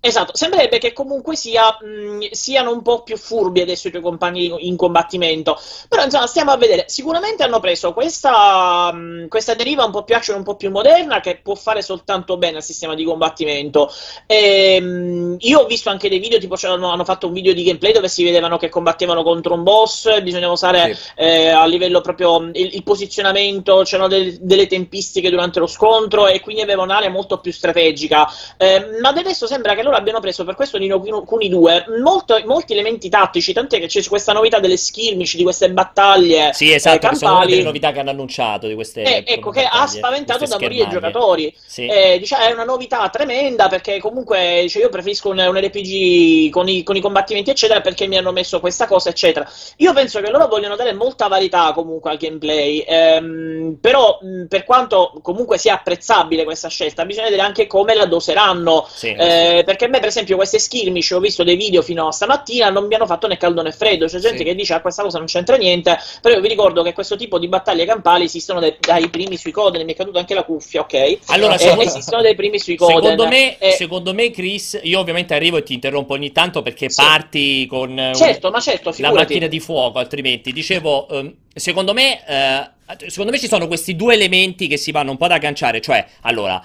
Esatto, 0.04 0.34
sembrerebbe 0.34 0.78
che 0.78 0.92
comunque 0.92 1.36
sia, 1.36 1.78
mh, 1.80 2.30
siano 2.32 2.72
un 2.72 2.82
po' 2.82 3.04
più 3.04 3.16
furbi 3.16 3.60
adesso 3.60 3.86
i 3.86 3.90
tuoi 3.92 4.02
compagni 4.02 4.66
in 4.66 4.74
combattimento. 4.74 5.56
Però 5.88 6.02
insomma, 6.02 6.26
stiamo 6.26 6.50
a 6.50 6.56
vedere. 6.56 6.86
Sicuramente 6.88 7.44
hanno 7.44 7.60
preso 7.60 7.92
questa, 7.92 8.90
mh, 8.92 9.28
questa 9.28 9.54
deriva 9.54 9.84
un 9.84 9.92
po' 9.92 10.02
più 10.02 10.16
action, 10.16 10.38
un 10.38 10.42
po' 10.42 10.56
più 10.56 10.72
moderna, 10.72 11.20
che 11.20 11.36
può 11.40 11.54
fare 11.54 11.82
soltanto 11.82 12.36
bene 12.36 12.56
al 12.56 12.64
sistema 12.64 12.96
di 12.96 13.04
combattimento. 13.04 13.88
Ehm, 14.26 15.36
io 15.38 15.60
ho 15.60 15.66
visto 15.66 15.88
anche 15.88 16.08
dei 16.08 16.18
video, 16.18 16.40
tipo 16.40 16.56
hanno, 16.62 17.04
fatto 17.04 17.28
un 17.28 17.32
video 17.32 17.52
di 17.54 17.62
gameplay 17.62 17.92
dove 17.92 18.08
si 18.08 18.24
vedevano 18.24 18.56
che 18.56 18.68
combattevano 18.68 19.22
contro 19.22 19.54
un 19.54 19.62
boss, 19.62 20.20
bisognava 20.22 20.52
usare 20.52 20.94
Sì. 20.96 21.10
eh, 21.16 21.48
a 21.50 21.64
livello 21.66 22.00
proprio 22.00 22.40
mh, 22.40 22.50
il, 22.54 22.74
il 22.74 22.82
posizionamento, 22.82 23.82
c'erano 23.84 24.08
del- 24.08 24.36
delle 24.40 24.66
tempistiche 24.66 25.30
durante 25.30 25.60
lo 25.60 25.66
scontro 25.68 26.26
e 26.26 26.40
quindi 26.40 26.60
aveva 26.62 26.82
un'area 26.82 27.08
molto 27.10 27.38
più 27.38 27.52
strategica. 27.52 28.28
Eh, 28.56 28.98
ma 29.00 29.10
adesso 29.10 29.46
sembra 29.46 29.74
che 29.74 29.82
loro 29.82 29.91
abbiano 29.96 30.20
preso 30.20 30.44
per 30.44 30.54
questo 30.54 30.78
Nino 30.78 31.00
Kuni 31.00 31.48
2 31.48 31.86
molto- 32.02 32.40
molti 32.44 32.72
elementi 32.72 33.08
tattici, 33.08 33.52
tant'è 33.52 33.78
che 33.78 33.86
c'è 33.86 34.02
questa 34.04 34.32
novità 34.32 34.58
delle 34.58 34.76
skirmish, 34.76 35.36
di 35.36 35.42
queste 35.42 35.70
battaglie 35.70 36.50
Sì, 36.52 36.72
esatto, 36.72 37.10
eh, 37.10 37.14
sono 37.14 37.44
delle 37.46 37.62
novità 37.62 37.92
che 37.92 38.00
hanno 38.00 38.10
annunciato 38.10 38.66
di 38.66 38.74
queste 38.74 39.02
Eh, 39.02 39.24
ecco, 39.26 39.50
che 39.50 39.64
ha 39.64 39.86
spaventato 39.86 40.46
da 40.46 40.58
morire 40.58 40.84
i 40.84 40.88
giocatori. 40.88 41.54
Sì. 41.64 41.86
Eh, 41.86 42.18
diciamo, 42.18 42.44
è 42.44 42.52
una 42.52 42.64
novità 42.64 43.08
tremenda 43.08 43.68
perché 43.68 43.98
comunque 43.98 44.66
cioè, 44.68 44.82
io 44.82 44.88
preferisco 44.88 45.28
un, 45.30 45.38
un 45.38 45.58
RPG 45.58 46.50
con 46.50 46.68
i, 46.68 46.82
con 46.82 46.96
i 46.96 47.00
combattimenti, 47.00 47.50
eccetera, 47.50 47.80
perché 47.80 48.06
mi 48.06 48.16
hanno 48.16 48.32
messo 48.32 48.60
questa 48.60 48.86
cosa, 48.86 49.08
eccetera. 49.10 49.48
Io 49.76 49.92
penso 49.92 50.20
che 50.20 50.30
loro 50.30 50.46
vogliono 50.48 50.76
dare 50.76 50.92
molta 50.92 51.28
varietà 51.28 51.72
comunque 51.72 52.10
al 52.10 52.16
gameplay, 52.16 52.84
ehm, 52.86 53.78
però 53.80 54.18
mh, 54.20 54.46
per 54.46 54.64
quanto 54.64 55.12
comunque 55.22 55.58
sia 55.58 55.74
apprezzabile 55.74 56.44
questa 56.44 56.68
scelta, 56.68 57.04
bisogna 57.04 57.26
vedere 57.26 57.42
anche 57.42 57.66
come 57.66 57.94
la 57.94 58.06
doseranno. 58.06 58.86
Sì. 58.88 59.12
Eh, 59.12 59.62
perché 59.64 59.81
perché 59.82 59.84
a 59.84 59.88
me, 59.88 59.98
per 59.98 60.08
esempio, 60.08 60.36
queste 60.36 60.58
skirmish, 60.58 61.10
ho 61.10 61.20
visto 61.20 61.42
dei 61.42 61.56
video 61.56 61.82
fino 61.82 62.06
a 62.06 62.12
stamattina, 62.12 62.70
non 62.70 62.86
mi 62.86 62.94
hanno 62.94 63.06
fatto 63.06 63.26
né 63.26 63.36
caldo 63.36 63.62
né 63.62 63.72
freddo. 63.72 64.06
C'è 64.06 64.18
gente 64.18 64.38
Sì. 64.38 64.44
che 64.44 64.54
dice, 64.54 64.74
ah, 64.74 64.80
questa 64.80 65.02
cosa 65.02 65.18
non 65.18 65.26
c'entra 65.26 65.56
niente, 65.56 65.98
però 66.20 66.34
io 66.36 66.40
vi 66.40 66.48
ricordo 66.48 66.82
che 66.82 66.92
questo 66.92 67.16
tipo 67.16 67.38
di 67.38 67.48
battaglie 67.48 67.84
campali 67.84 68.24
esistono 68.24 68.60
dai, 68.60 68.76
dai 68.78 69.08
primi 69.08 69.36
sui 69.36 69.50
Coden, 69.50 69.84
mi 69.84 69.92
è 69.92 69.96
caduta 69.96 70.18
anche 70.20 70.34
la 70.34 70.44
cuffia, 70.44 70.80
ok? 70.82 71.18
Allora, 71.26 71.54
Eh, 71.54 71.58
secondo- 71.58 71.82
esistono 71.82 72.22
dai 72.22 72.34
primi 72.34 72.58
sui 72.58 72.76
Coden. 72.76 72.96
Secondo 73.00 73.26
me, 73.28 73.58
Eh, 73.58 73.70
secondo 73.72 74.14
me, 74.14 74.30
Chris, 74.30 74.78
io 74.82 74.98
ovviamente 74.98 75.34
arrivo 75.34 75.56
e 75.56 75.62
ti 75.62 75.74
interrompo 75.74 76.12
ogni 76.14 76.32
tanto 76.32 76.62
perché 76.62 76.88
Sì. 76.88 77.02
parti 77.02 77.66
con 77.66 77.98
eh, 77.98 78.08
un- 78.08 78.14
certo, 78.14 78.50
ma 78.50 78.60
certo, 78.60 78.92
la 78.98 79.12
macchina 79.12 79.46
di 79.46 79.60
fuoco, 79.60 79.98
altrimenti. 79.98 80.52
Dicevo, 80.52 81.08
ehm, 81.08 81.34
secondo 81.54 81.92
me, 81.92 82.20
eh, 82.26 82.70
secondo 83.08 83.32
me 83.32 83.38
ci 83.38 83.48
sono 83.48 83.66
questi 83.66 83.96
due 83.96 84.14
elementi 84.14 84.66
che 84.68 84.76
si 84.76 84.90
vanno 84.92 85.10
un 85.10 85.16
po' 85.16 85.24
ad 85.24 85.32
agganciare, 85.32 85.80
cioè, 85.80 86.04
allora, 86.22 86.62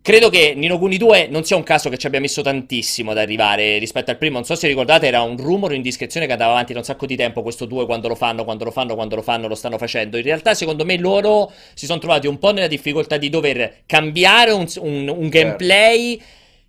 credo 0.00 0.30
che 0.30 0.54
Nino 0.56 0.78
Kuni 0.78 0.96
2 0.96 1.28
non 1.30 1.44
sia 1.44 1.56
un 1.56 1.62
caso 1.62 1.90
che 1.90 1.98
ci 1.98 2.06
abbia 2.06 2.20
messo 2.20 2.40
tantissimo 2.42 3.10
ad 3.10 3.18
arrivare 3.18 3.78
rispetto 3.78 4.10
al 4.10 4.16
primo, 4.18 4.34
non 4.36 4.44
so 4.44 4.54
se 4.54 4.66
ricordate, 4.66 5.06
era 5.06 5.20
un 5.22 5.36
rumore, 5.36 5.72
un'indiscrezione 5.72 6.26
che 6.26 6.32
andava 6.32 6.52
avanti 6.52 6.72
da 6.72 6.78
un 6.78 6.84
sacco 6.84 7.04
di 7.06 7.16
tempo, 7.16 7.42
questo 7.42 7.66
2 7.66 7.84
quando 7.84 8.08
lo 8.08 8.14
fanno, 8.14 8.44
quando 8.44 8.64
lo 8.64 8.70
fanno, 8.70 8.94
quando 8.94 9.16
lo 9.16 9.22
fanno, 9.22 9.48
lo 9.48 9.54
stanno 9.54 9.76
facendo. 9.78 10.16
In 10.16 10.22
realtà, 10.22 10.54
secondo 10.54 10.84
me, 10.84 10.96
loro 10.96 11.52
si 11.74 11.86
sono 11.86 11.98
trovati 11.98 12.26
un 12.26 12.38
po' 12.38 12.52
nella 12.52 12.66
difficoltà 12.68 13.16
di 13.18 13.28
dover 13.28 13.82
cambiare 13.86 14.50
un, 14.52 14.66
un- 14.80 15.08
un 15.08 15.28
gameplay 15.28 16.20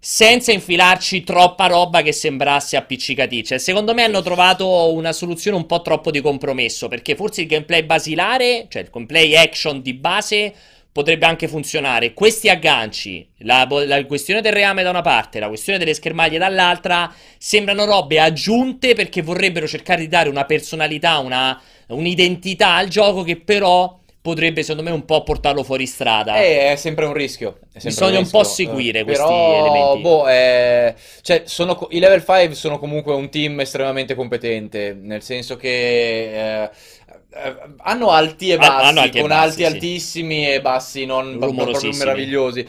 senza 0.01 0.53
infilarci 0.53 1.23
troppa 1.23 1.67
roba 1.67 2.01
che 2.01 2.13
sembrasse 2.13 2.77
appiccicaticcia. 2.77 3.55
E 3.55 3.59
Secondo 3.59 3.93
me 3.93 4.03
hanno 4.03 4.21
trovato 4.21 4.93
una 4.93 5.11
soluzione 5.11 5.57
un 5.57 5.65
po' 5.65 5.81
troppo 5.81 6.09
di 6.11 6.21
compromesso, 6.21 6.87
perché 6.87 7.15
forse 7.15 7.41
il 7.41 7.47
gameplay 7.47 7.83
basilare, 7.83 8.67
cioè 8.69 8.83
il 8.83 8.89
gameplay 8.91 9.35
action 9.35 9.81
di 9.81 9.93
base, 9.93 10.53
potrebbe 10.99 11.25
anche 11.25 11.47
funzionare. 11.47 12.13
Questi 12.13 12.49
agganci, 12.49 13.27
la, 13.39 13.65
la 13.69 14.05
questione 14.05 14.41
del 14.41 14.53
reame 14.53 14.83
da 14.83 14.89
una 14.89 15.01
parte, 15.01 15.39
la 15.39 15.47
questione 15.47 15.79
delle 15.79 15.93
schermaglie 15.93 16.37
dall'altra, 16.37 17.13
sembrano 17.37 17.85
robe 17.85 18.19
aggiunte 18.19 18.93
perché 18.93 19.21
vorrebbero 19.21 19.67
cercare 19.67 20.01
di 20.01 20.07
dare 20.07 20.29
una 20.29 20.45
personalità, 20.45 21.19
una, 21.19 21.59
un'identità 21.87 22.75
al 22.75 22.87
gioco 22.89 23.23
che 23.23 23.37
però 23.39 23.97
potrebbe, 24.21 24.61
secondo 24.63 24.83
me, 24.89 24.91
un 24.95 25.05
po' 25.05 25.23
portarlo 25.23 25.63
fuori 25.63 25.85
strada. 25.85 26.43
Eh, 26.43 26.71
è 26.71 26.75
sempre 26.75 27.05
un 27.05 27.13
rischio. 27.13 27.59
sempre 27.75 27.81
Bisogna 27.81 28.19
un 28.19 28.25
rischio. 28.25 28.29
po' 28.29 28.43
seguire 28.43 28.99
Eh, 28.99 29.03
questi 29.03 29.23
però, 29.23 29.57
elementi. 29.57 30.01
Boh, 30.01 30.27
eh, 30.27 30.93
cioè, 31.21 31.43
sono 31.45 31.87
i 31.91 31.99
level 31.99 32.23
5 32.23 32.53
sono 32.53 32.77
comunque 32.77 33.13
un 33.13 33.29
team 33.29 33.59
estremamente 33.61 34.13
competente, 34.15 34.93
nel 34.93 35.23
senso 35.23 35.55
che 35.55 36.63
eh, 36.63 36.69
hanno 37.77 38.09
alti 38.09 38.49
e 38.49 38.53
Ha- 38.53 38.57
bassi, 38.57 38.85
hanno 38.85 38.99
alti 39.01 39.17
e 39.17 39.19
con 39.21 39.29
bassi, 39.29 39.43
alti 39.45 39.57
sì. 39.57 39.65
altissimi 39.65 40.51
e 40.51 40.61
bassi 40.61 41.05
non 41.05 41.35
non 41.37 41.55
proprio 41.55 41.91
meravigliosi. 41.93 42.65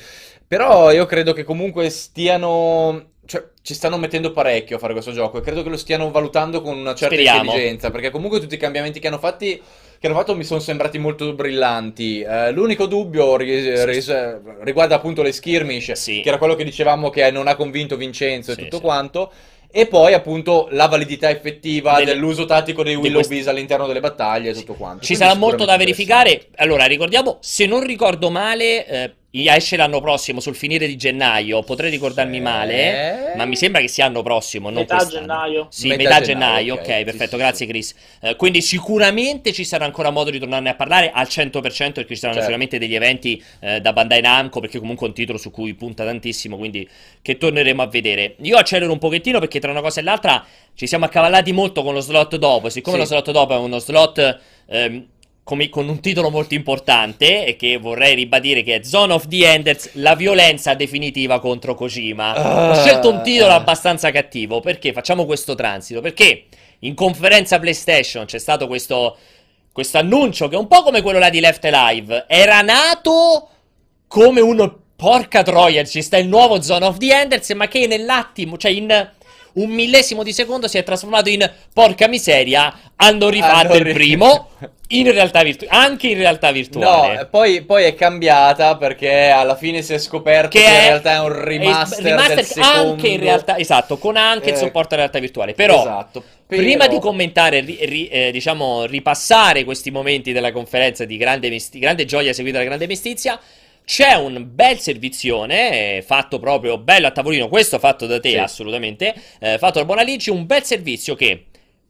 Però 0.46 0.90
io 0.90 1.06
credo 1.06 1.32
che 1.32 1.44
comunque 1.44 1.88
stiano. 1.90 3.08
Cioè, 3.24 3.44
ci 3.62 3.74
stanno 3.74 3.96
mettendo 3.96 4.32
parecchio 4.32 4.74
a 4.74 4.78
fare 4.80 4.92
questo 4.92 5.12
gioco 5.12 5.38
e 5.38 5.40
credo 5.40 5.62
che 5.62 5.68
lo 5.68 5.76
stiano 5.76 6.10
valutando 6.10 6.62
con 6.62 6.76
una 6.76 6.94
certa 6.96 7.14
Speriamo. 7.14 7.44
intelligenza, 7.44 7.90
perché 7.92 8.10
comunque 8.10 8.40
tutti 8.40 8.54
i 8.56 8.58
cambiamenti 8.58 8.98
che 8.98 9.06
hanno 9.06 9.18
fatti 9.20 9.62
che 10.00 10.06
hanno 10.06 10.16
fatto 10.16 10.34
mi 10.34 10.42
sono 10.44 10.58
sembrati 10.58 10.98
molto 10.98 11.32
brillanti. 11.34 12.22
Eh, 12.22 12.50
l'unico 12.50 12.86
dubbio 12.86 13.36
ri- 13.36 13.84
ris- 13.84 14.40
riguarda 14.62 14.96
appunto 14.96 15.22
le 15.22 15.30
skirmish, 15.30 15.92
Sì. 15.92 16.22
che 16.22 16.28
era 16.28 16.38
quello 16.38 16.56
che 16.56 16.64
dicevamo 16.64 17.10
che 17.10 17.30
non 17.30 17.46
ha 17.46 17.54
convinto 17.54 17.96
Vincenzo 17.96 18.52
Sì, 18.52 18.58
e 18.60 18.62
tutto 18.64 18.76
sì. 18.78 18.82
quanto. 18.82 19.30
E 19.72 19.86
poi 19.86 20.12
appunto 20.14 20.66
la 20.72 20.86
validità 20.88 21.30
effettiva 21.30 21.94
Delle- 21.98 22.12
dell'uso 22.12 22.44
tattico 22.44 22.82
dei 22.82 22.96
Willow 22.96 23.14
questi- 23.14 23.34
Bees 23.34 23.46
all'interno 23.46 23.86
delle 23.86 24.00
battaglie 24.00 24.50
e 24.50 24.54
tutto 24.54 24.74
quanto. 24.74 25.00
Ci 25.04 25.14
Quindi 25.14 25.24
sarà 25.24 25.38
molto 25.38 25.64
da 25.64 25.76
verificare. 25.76 26.46
Allora, 26.56 26.86
ricordiamo, 26.86 27.38
se 27.40 27.66
non 27.66 27.84
ricordo 27.84 28.30
male, 28.30 28.86
eh, 28.86 29.14
esce 29.32 29.76
l'anno 29.76 30.00
prossimo, 30.00 30.40
sul 30.40 30.56
finire 30.56 30.86
di 30.88 30.96
gennaio. 30.96 31.62
Potrei 31.62 31.88
ricordarmi 31.90 32.36
Sì. 32.36 32.42
male, 32.42 33.32
ma 33.36 33.44
mi 33.44 33.54
sembra 33.54 33.80
che 33.80 33.86
sia 33.88 34.04
l'anno 34.06 34.22
prossimo, 34.22 34.70
non 34.70 34.80
Metà 34.80 34.96
quest'anno. 34.96 35.20
gennaio. 35.20 35.66
Sì, 35.70 35.86
Metà 35.88 36.02
metà, 36.02 36.20
gennaio, 36.20 36.24
gennaio, 36.24 36.74
ok. 36.74 36.80
ok, 36.80 36.96
Sì, 36.98 37.04
perfetto, 37.04 37.30
sì, 37.30 37.36
grazie 37.36 37.66
sì. 37.66 37.70
Chris. 37.72 37.94
Eh, 38.22 38.36
quindi 38.36 38.60
sicuramente 38.60 39.52
ci 39.52 39.64
sarà 39.64 39.84
ancora 39.84 40.10
modo 40.10 40.30
di 40.30 40.38
tornarne 40.40 40.70
a 40.70 40.74
parlare 40.74 41.10
al 41.14 41.26
100% 41.28 42.00
perché 42.00 42.14
ci 42.14 42.20
saranno 42.20 42.40
Certo. 42.40 42.40
sicuramente 42.40 42.78
degli 42.78 42.94
eventi 42.94 43.42
eh, 43.60 43.80
da 43.80 43.92
Bandai 43.92 44.20
Namco, 44.20 44.58
perché 44.60 44.78
comunque 44.80 45.06
è 45.06 45.08
un 45.10 45.14
titolo 45.14 45.38
su 45.38 45.50
cui 45.50 45.74
punta 45.74 46.04
tantissimo, 46.04 46.56
quindi 46.56 46.88
che 47.22 47.36
torneremo 47.38 47.82
a 47.82 47.86
vedere. 47.86 48.34
Io 48.42 48.56
accelero 48.56 48.90
un 48.92 48.98
pochettino 48.98 49.38
perché 49.38 49.60
tra 49.60 49.70
una 49.70 49.80
cosa 49.80 50.00
e 50.00 50.02
l'altra 50.02 50.44
ci 50.74 50.86
siamo 50.88 51.04
accavallati 51.04 51.52
molto 51.52 51.82
con 51.84 51.94
lo 51.94 52.00
slot 52.00 52.36
dopo, 52.36 52.68
siccome 52.68 52.96
Sì. 52.96 53.02
lo 53.02 53.06
slot 53.08 53.30
dopo 53.30 53.54
è 53.54 53.58
uno 53.58 53.78
slot 53.78 54.38
ehm, 54.66 55.06
come- 55.50 55.68
con 55.68 55.88
un 55.88 55.98
titolo 55.98 56.30
molto 56.30 56.54
importante 56.54 57.44
e 57.44 57.56
che 57.56 57.76
vorrei 57.76 58.14
ribadire 58.14 58.62
che 58.62 58.76
è 58.76 58.82
Zone 58.84 59.12
of 59.12 59.26
the 59.26 59.52
Enders, 59.52 59.90
la 59.94 60.14
violenza 60.14 60.74
definitiva 60.74 61.40
contro 61.40 61.74
Kojima. 61.74 62.34
Ho 62.36 62.70
Ah, 62.70 62.74
scelto 62.76 63.10
un 63.10 63.20
titolo 63.24 63.50
eh. 63.50 63.54
abbastanza 63.56 64.12
cattivo. 64.12 64.60
Perché? 64.60 64.92
Facciamo 64.92 65.26
questo 65.26 65.56
transito, 65.56 66.00
perché 66.00 66.44
in 66.80 66.94
conferenza 66.94 67.58
PlayStation 67.58 68.26
c'è 68.26 68.38
stato 68.38 68.68
questo 68.68 69.16
questo 69.72 69.98
annuncio 69.98 70.46
che 70.46 70.54
è 70.54 70.58
un 70.58 70.68
po' 70.68 70.82
come 70.84 71.02
quello 71.02 71.18
là 71.18 71.30
di 71.30 71.40
Left 71.40 71.64
Alive, 71.64 72.26
era 72.28 72.60
nato 72.60 73.48
come 74.06 74.40
uno 74.40 74.78
porca 74.94 75.42
troia, 75.42 75.82
ci 75.84 76.00
sta 76.02 76.16
il 76.16 76.28
nuovo 76.28 76.62
Zone 76.62 76.84
of 76.84 76.98
the 76.98 77.12
Enders, 77.12 77.50
ma 77.50 77.66
che 77.66 77.88
nell'attimo, 77.88 78.56
cioè 78.56 78.70
in 78.70 78.86
un 79.54 79.70
millesimo 79.70 80.22
di 80.22 80.32
secondo 80.32 80.68
si 80.68 80.78
è 80.78 80.82
trasformato 80.82 81.28
in 81.28 81.50
porca 81.72 82.06
miseria, 82.08 82.72
hanno 82.96 83.28
rifatto 83.28 83.66
Hanno 83.72 83.74
il 83.76 83.84
ri- 83.84 83.92
primo 83.92 84.48
in 84.92 85.10
realtà 85.12 85.42
virtu- 85.42 85.66
anche 85.70 86.08
in 86.08 86.18
realtà 86.18 86.48
No, 86.48 86.52
virtuale. 86.52 87.20
eh, 87.20 87.26
poi, 87.26 87.62
poi 87.62 87.84
è 87.84 87.94
cambiata 87.94 88.76
perché 88.76 89.28
alla 89.28 89.56
fine 89.56 89.82
si 89.82 89.94
è 89.94 89.98
scoperto 89.98 90.58
che, 90.58 90.64
Che 90.64 90.70
in 90.70 90.80
realtà 90.80 91.12
è 91.14 91.20
un 91.20 91.32
remaster, 91.44 92.02
remaster 92.04 92.34
del 92.36 92.44
secondo. 92.44 92.78
anche 92.92 93.08
in 93.08 93.20
realtà, 93.20 93.56
esatto, 93.58 93.98
con 93.98 94.16
anche 94.16 94.48
il 94.50 94.54
Eh, 94.54 94.58
supporto 94.58 94.94
alla 94.94 95.02
realtà 95.04 95.18
virtuale. 95.20 95.54
Però 95.54 95.80
esatto. 95.80 96.22
Prima 96.46 96.86
Però- 96.86 96.94
di 96.96 97.00
commentare 97.00 97.60
ri- 97.60 97.78
ri- 97.82 98.08
eh, 98.08 98.30
diciamo, 98.32 98.84
ripassare 98.84 99.62
questi 99.62 99.92
momenti 99.92 100.32
della 100.32 100.50
conferenza 100.50 101.04
di 101.04 101.16
grande, 101.16 101.48
mesti- 101.48 101.78
grande 101.78 102.04
gioia 102.06 102.32
seguita 102.32 102.58
da 102.58 102.64
grande 102.64 102.88
mestizia, 102.88 103.38
c'è 103.90 104.14
un 104.14 104.46
bel 104.54 104.78
servizione 104.78 105.96
eh, 105.96 106.02
fatto 106.02 106.38
proprio 106.38 106.78
bello 106.78 107.08
a 107.08 107.10
tavolino, 107.10 107.48
questo 107.48 107.80
fatto 107.80 108.06
da 108.06 108.20
te 108.20 108.30
Sì. 108.30 108.36
assolutamente, 108.36 109.12
eh, 109.40 109.58
fatto 109.58 109.80
da 109.80 109.84
Bonalici, 109.84 110.30
un 110.30 110.46
bel 110.46 110.62
servizio 110.62 111.16
che 111.16 111.46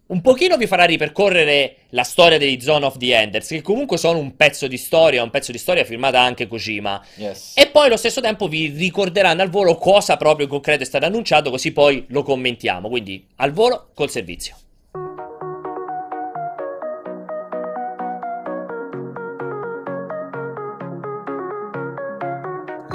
un 0.06 0.22
pochino 0.22 0.56
vi 0.56 0.66
farà 0.66 0.84
ripercorrere 0.84 1.76
la 1.90 2.02
storia 2.02 2.38
dei 2.38 2.58
Zone 2.58 2.86
of 2.86 2.96
the 2.96 3.14
Enders, 3.14 3.48
che 3.48 3.60
comunque 3.60 3.98
sono 3.98 4.18
un 4.18 4.34
pezzo 4.34 4.66
di 4.66 4.78
storia, 4.78 5.22
un 5.22 5.28
pezzo 5.28 5.52
di 5.52 5.58
storia 5.58 5.84
firmata 5.84 6.18
anche 6.18 6.46
Kojima. 6.46 7.04
Yes. 7.16 7.52
E 7.54 7.66
poi 7.66 7.88
allo 7.88 7.98
stesso 7.98 8.22
tempo 8.22 8.48
vi 8.48 8.68
ricorderanno 8.68 9.42
al 9.42 9.50
volo 9.50 9.74
cosa 9.76 10.16
proprio 10.16 10.46
in 10.46 10.50
concreto 10.50 10.82
è 10.82 10.86
stato 10.86 11.04
annunciato, 11.04 11.50
così 11.50 11.70
poi 11.70 12.06
lo 12.08 12.22
commentiamo. 12.22 12.88
Quindi 12.88 13.26
al 13.36 13.52
volo 13.52 13.90
col 13.94 14.08
servizio. 14.10 14.56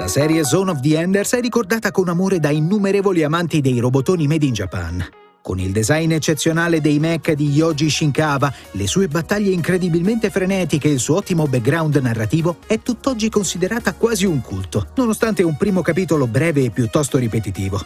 La 0.06 0.12
serie 0.12 0.44
Zone 0.44 0.70
of 0.70 0.78
the 0.82 0.96
Enders 0.96 1.32
è 1.32 1.40
ricordata 1.40 1.90
con 1.90 2.08
amore 2.08 2.38
da 2.38 2.50
innumerevoli 2.50 3.24
amanti 3.24 3.60
dei 3.60 3.80
robotoni 3.80 4.28
made 4.28 4.46
in 4.46 4.52
Japan. 4.52 5.04
Con 5.42 5.58
il 5.58 5.72
design 5.72 6.12
eccezionale 6.12 6.80
dei 6.80 7.00
mech 7.00 7.32
di 7.32 7.50
Yoji 7.50 7.90
Shinkawa, 7.90 8.52
le 8.70 8.86
sue 8.86 9.08
battaglie 9.08 9.50
incredibilmente 9.50 10.30
frenetiche 10.30 10.86
e 10.86 10.92
il 10.92 11.00
suo 11.00 11.16
ottimo 11.16 11.48
background 11.48 11.96
narrativo, 11.96 12.58
è 12.68 12.78
tutt'oggi 12.78 13.28
considerata 13.28 13.94
quasi 13.94 14.26
un 14.26 14.40
culto, 14.42 14.90
nonostante 14.94 15.42
un 15.42 15.56
primo 15.56 15.82
capitolo 15.82 16.28
breve 16.28 16.62
e 16.62 16.70
piuttosto 16.70 17.18
ripetitivo. 17.18 17.84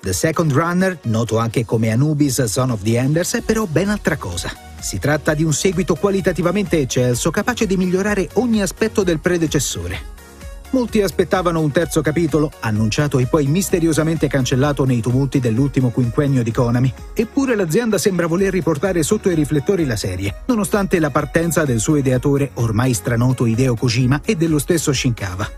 The 0.00 0.14
Second 0.14 0.50
Runner, 0.50 0.98
noto 1.02 1.36
anche 1.36 1.66
come 1.66 1.90
Anubis 1.90 2.42
Zone 2.44 2.72
of 2.72 2.82
the 2.82 2.96
Enders, 2.96 3.34
è 3.34 3.42
però 3.42 3.66
ben 3.66 3.90
altra 3.90 4.16
cosa. 4.16 4.50
Si 4.80 4.98
tratta 4.98 5.34
di 5.34 5.44
un 5.44 5.52
seguito 5.52 5.94
qualitativamente 5.94 6.78
eccelso, 6.78 7.30
capace 7.30 7.66
di 7.66 7.76
migliorare 7.76 8.30
ogni 8.34 8.62
aspetto 8.62 9.02
del 9.02 9.20
predecessore. 9.20 10.13
Molti 10.74 11.02
aspettavano 11.02 11.60
un 11.60 11.70
terzo 11.70 12.00
capitolo, 12.00 12.50
annunciato 12.58 13.20
e 13.20 13.26
poi 13.26 13.46
misteriosamente 13.46 14.26
cancellato 14.26 14.84
nei 14.84 15.00
tumulti 15.00 15.38
dell'ultimo 15.38 15.90
quinquennio 15.90 16.42
di 16.42 16.50
Konami. 16.50 16.92
Eppure 17.14 17.54
l'azienda 17.54 17.96
sembra 17.96 18.26
voler 18.26 18.50
riportare 18.50 19.04
sotto 19.04 19.30
i 19.30 19.36
riflettori 19.36 19.86
la 19.86 19.94
serie, 19.94 20.42
nonostante 20.46 20.98
la 20.98 21.10
partenza 21.10 21.64
del 21.64 21.78
suo 21.78 21.94
ideatore, 21.94 22.50
ormai 22.54 22.92
stranoto 22.92 23.46
Hideo 23.46 23.76
Kojima, 23.76 24.22
e 24.24 24.34
dello 24.34 24.58
stesso 24.58 24.92
Shinkawa. 24.92 25.48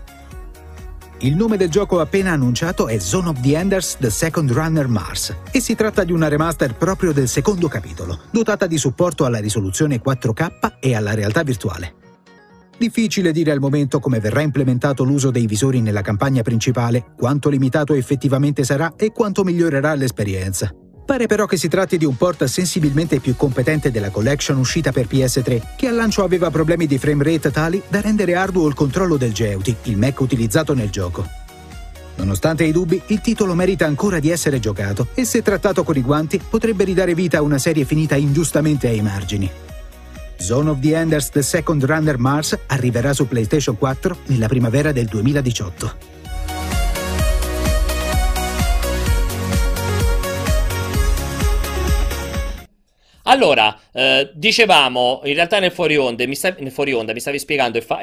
Il 1.21 1.35
nome 1.35 1.57
del 1.57 1.71
gioco 1.71 1.99
appena 1.99 2.33
annunciato 2.33 2.87
è 2.87 2.99
Zone 2.99 3.29
of 3.29 3.41
the 3.41 3.57
Enders 3.57 3.97
The 3.99 4.11
Second 4.11 4.51
Runner 4.51 4.87
Mars 4.87 5.35
e 5.49 5.59
si 5.61 5.73
tratta 5.73 6.03
di 6.03 6.11
una 6.11 6.27
remaster 6.27 6.75
proprio 6.75 7.11
del 7.11 7.27
secondo 7.27 7.67
capitolo, 7.67 8.19
dotata 8.29 8.67
di 8.67 8.77
supporto 8.77 9.25
alla 9.25 9.39
risoluzione 9.39 9.99
4K 9.99 10.73
e 10.79 10.93
alla 10.93 11.15
realtà 11.15 11.41
virtuale. 11.41 12.05
Difficile 12.77 13.31
dire 13.31 13.49
al 13.49 13.59
momento 13.59 13.99
come 13.99 14.19
verrà 14.19 14.41
implementato 14.41 15.03
l'uso 15.03 15.31
dei 15.31 15.47
visori 15.47 15.81
nella 15.81 16.01
campagna 16.01 16.43
principale, 16.43 17.03
quanto 17.17 17.49
limitato 17.49 17.95
effettivamente 17.95 18.63
sarà 18.63 18.93
e 18.95 19.11
quanto 19.11 19.43
migliorerà 19.43 19.95
l'esperienza. 19.95 20.71
Pare 21.03 21.25
però 21.25 21.45
che 21.45 21.57
si 21.57 21.69
tratti 21.69 21.97
di 21.97 22.05
un 22.05 22.15
port 22.17 22.43
sensibilmente 22.43 23.19
più 23.19 23.35
competente 23.35 23.89
della 23.89 24.11
collection 24.11 24.57
uscita 24.57 24.91
per 24.91 25.07
PS3, 25.07 25.61
che 25.75 25.87
al 25.87 25.95
lancio 25.95 26.23
aveva 26.23 26.51
problemi 26.51 26.85
di 26.85 26.99
frame 26.99 27.23
rate 27.23 27.49
tali 27.49 27.81
da 27.87 27.99
rendere 28.01 28.35
arduo 28.35 28.67
il 28.67 28.75
controllo 28.75 29.17
del 29.17 29.33
Geuti, 29.33 29.75
il 29.83 29.97
mech 29.97 30.19
utilizzato 30.19 30.75
nel 30.75 30.89
gioco. 30.89 31.25
Nonostante 32.17 32.63
i 32.63 32.71
dubbi, 32.71 33.01
il 33.07 33.21
titolo 33.21 33.55
merita 33.55 33.85
ancora 33.85 34.19
di 34.19 34.29
essere 34.29 34.59
giocato 34.59 35.07
e 35.15 35.23
se 35.23 35.41
trattato 35.41 35.83
con 35.83 35.95
i 35.95 36.01
guanti 36.01 36.39
potrebbe 36.47 36.83
ridare 36.83 37.15
vita 37.15 37.39
a 37.39 37.41
una 37.41 37.57
serie 37.57 37.85
finita 37.85 38.15
ingiustamente 38.15 38.87
ai 38.87 39.01
margini. 39.01 39.49
Zone 40.39 40.69
of 40.69 40.79
the 40.79 40.95
Enders 40.95 41.29
The 41.29 41.41
Second 41.41 41.83
Runner 41.83 42.17
Mars 42.17 42.57
arriverà 42.67 43.13
su 43.13 43.27
PlayStation 43.27 43.77
4 43.77 44.17
nella 44.27 44.47
primavera 44.47 44.91
del 44.91 45.05
2018. 45.05 46.15
Allora, 53.23 53.77
eh, 53.91 54.31
dicevamo, 54.33 55.21
in 55.25 55.33
realtà 55.33 55.59
nel 55.59 55.71
fuori 55.71 55.97
onda, 55.97 56.25
mi, 56.25 56.35
sta, 56.35 56.55
nel 56.59 56.71
fuori 56.71 56.93
onda 56.93 57.11
mi 57.11 57.19
stavi 57.19 57.37
spiegando, 57.37 57.77
e, 57.77 57.81
fa, 57.81 57.99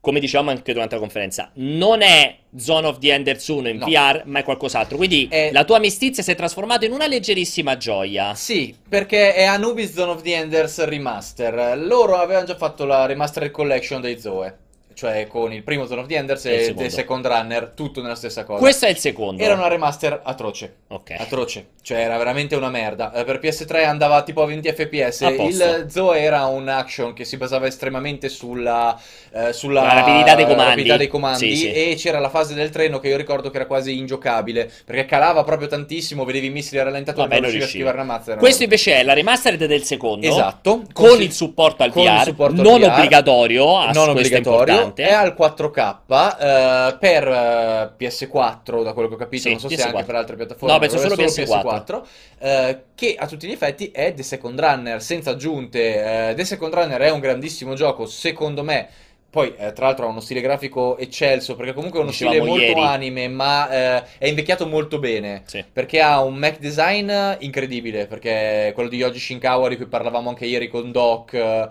come 0.00 0.20
dicevamo 0.20 0.50
anche 0.50 0.72
durante 0.72 0.94
la 0.94 1.00
conferenza, 1.00 1.50
non 1.54 2.02
è 2.02 2.36
Zone 2.56 2.86
of 2.86 2.98
the 2.98 3.12
Enders 3.12 3.46
1 3.48 3.68
in 3.68 3.76
No. 3.78 3.86
VR, 3.86 4.22
ma 4.24 4.38
è 4.38 4.44
qualcos'altro. 4.44 4.96
Quindi 4.96 5.26
È- 5.30 5.50
la 5.52 5.64
tua 5.64 5.76
amicizia 5.76 6.22
si 6.22 6.30
è 6.30 6.34
trasformata 6.34 6.86
in 6.86 6.92
una 6.92 7.06
leggerissima 7.06 7.76
gioia. 7.76 8.34
Sì, 8.34 8.74
perché 8.88 9.34
è 9.34 9.44
Anubis 9.44 9.92
Zone 9.92 10.12
of 10.12 10.22
the 10.22 10.34
Enders 10.34 10.82
Remaster. 10.84 11.76
Loro 11.78 12.16
avevano 12.16 12.46
già 12.46 12.56
fatto 12.56 12.84
la 12.84 13.06
Remastered 13.06 13.50
Collection 13.50 14.00
dei 14.00 14.18
Zoe, 14.18 14.56
cioè 14.98 15.28
con 15.28 15.52
il 15.52 15.62
primo 15.62 15.86
Zone 15.86 16.00
of 16.00 16.08
the 16.08 16.16
Enders 16.16 16.44
E 16.46 16.48
il 16.48 16.54
e 16.56 16.60
secondo. 16.64 16.82
The 16.82 16.90
Second 16.90 17.26
Runner, 17.28 17.72
tutto 17.72 18.02
nella 18.02 18.16
stessa 18.16 18.42
cosa. 18.42 18.58
Questo 18.58 18.86
è 18.86 18.88
il 18.88 18.96
secondo. 18.96 19.40
Era 19.40 19.54
una 19.54 19.68
remaster 19.68 20.20
atroce. 20.24 20.74
Ok. 20.88 21.14
Atroce, 21.16 21.68
cioè 21.82 21.98
era 21.98 22.16
veramente 22.18 22.56
una 22.56 22.68
merda. 22.68 23.12
Eh, 23.12 23.22
Per 23.22 23.38
PS3 23.38 23.84
andava 23.84 24.22
tipo 24.24 24.42
a 24.42 24.46
20 24.46 24.72
fps. 24.72 25.20
A. 25.22 25.28
Il 25.30 25.86
Zoe 25.88 26.18
era 26.18 26.46
un 26.46 26.66
action 26.66 27.12
che 27.12 27.24
si 27.24 27.36
basava 27.36 27.68
estremamente 27.68 28.28
sulla, 28.28 29.00
eh, 29.32 29.52
sulla 29.52 29.82
La 29.82 29.92
rapidità 29.94 30.34
dei 30.34 30.46
comandi. 30.46 30.68
rapidità 30.70 30.96
dei 30.96 31.06
comandi 31.08 31.54
Sì, 31.54 31.56
sì. 31.56 31.72
e 31.72 31.94
c'era 31.96 32.18
la 32.18 32.28
fase 32.30 32.54
del 32.54 32.70
treno 32.70 32.98
che 32.98 33.06
io 33.06 33.16
ricordo 33.16 33.50
che 33.50 33.56
era 33.58 33.66
quasi 33.66 33.96
ingiocabile 33.98 34.68
perché 34.84 35.04
calava 35.04 35.44
proprio 35.44 35.68
tantissimo, 35.68 36.24
vedevi 36.24 36.46
i 36.46 36.50
missili 36.50 36.80
a 36.80 36.82
rallentatore, 36.82 37.28
Vabbè, 37.28 37.40
non 37.40 37.50
riuscivi 37.50 37.64
a 37.64 37.68
schivare 37.68 37.96
una 37.98 38.06
mazza. 38.14 38.34
Questo 38.34 38.64
invece 38.64 38.94
è 38.96 39.04
la 39.04 39.12
remastered 39.12 39.64
del 39.64 39.84
secondo. 39.84 40.26
Esatto, 40.26 40.82
Con 40.92 41.06
Consi- 41.06 41.22
il 41.22 41.32
supporto 41.32 41.84
al 41.84 41.92
con 41.92 42.02
VR, 42.02 42.34
non 42.50 42.80
VR, 42.80 42.90
obbligatorio, 42.90 43.92
non 43.92 44.08
obbligatorio, 44.08 44.87
importante. 44.88 45.02
è 45.02 45.12
al 45.12 45.34
4K 45.36 45.96
eh, 46.38 46.96
per 46.98 47.28
eh, 47.28 47.92
PS4, 47.98 48.82
da 48.82 48.92
quello 48.92 49.08
che 49.08 49.14
ho 49.14 49.18
capito, 49.18 49.42
Sì, 49.42 49.50
non 49.50 49.60
so 49.60 49.68
se 49.68 49.76
PS4. 49.76 49.86
anche 49.86 50.04
per 50.04 50.14
altre 50.14 50.36
piattaforme. 50.36 50.72
No, 50.74 50.80
penso 50.80 50.98
solo 50.98 51.14
PS4. 51.14 52.02
eh, 52.38 52.82
che 52.94 53.16
a 53.18 53.26
tutti 53.26 53.46
gli 53.46 53.52
effetti 53.52 53.90
è 53.90 54.12
The 54.14 54.22
Second 54.22 54.58
Runner, 54.60 55.02
senza 55.02 55.30
aggiunte. 55.30 56.30
Eh, 56.30 56.34
The 56.34 56.44
Second 56.44 56.74
Runner 56.74 57.00
è 57.00 57.10
un 57.10 57.20
grandissimo 57.20 57.74
gioco, 57.74 58.06
secondo 58.06 58.62
me. 58.62 58.88
Poi, 59.30 59.54
eh, 59.58 59.72
tra 59.74 59.86
l'altro, 59.86 60.06
ha 60.06 60.08
uno 60.08 60.20
stile 60.20 60.40
grafico 60.40 60.96
eccelso, 60.96 61.54
perché 61.54 61.74
comunque 61.74 61.98
è 61.98 62.02
uno 62.02 62.10
Dicevamo 62.10 62.36
stile 62.38 62.50
molto 62.50 62.64
ieri. 62.64 62.80
anime, 62.80 63.28
ma 63.28 63.68
eh, 63.98 64.04
è 64.18 64.26
invecchiato 64.26 64.66
molto 64.66 64.98
bene. 64.98 65.42
Sì. 65.44 65.62
Perché 65.70 66.00
ha 66.00 66.22
un 66.22 66.34
Mac 66.36 66.58
design 66.58 67.12
incredibile, 67.40 68.06
perché 68.06 68.70
quello 68.74 68.88
di 68.88 68.96
Yoji 68.96 69.18
Shinkawa 69.18 69.68
di 69.68 69.76
cui 69.76 69.86
parlavamo 69.86 70.30
anche 70.30 70.46
ieri 70.46 70.68
con 70.68 70.90
Doc, 70.92 71.34
eh, 71.34 71.68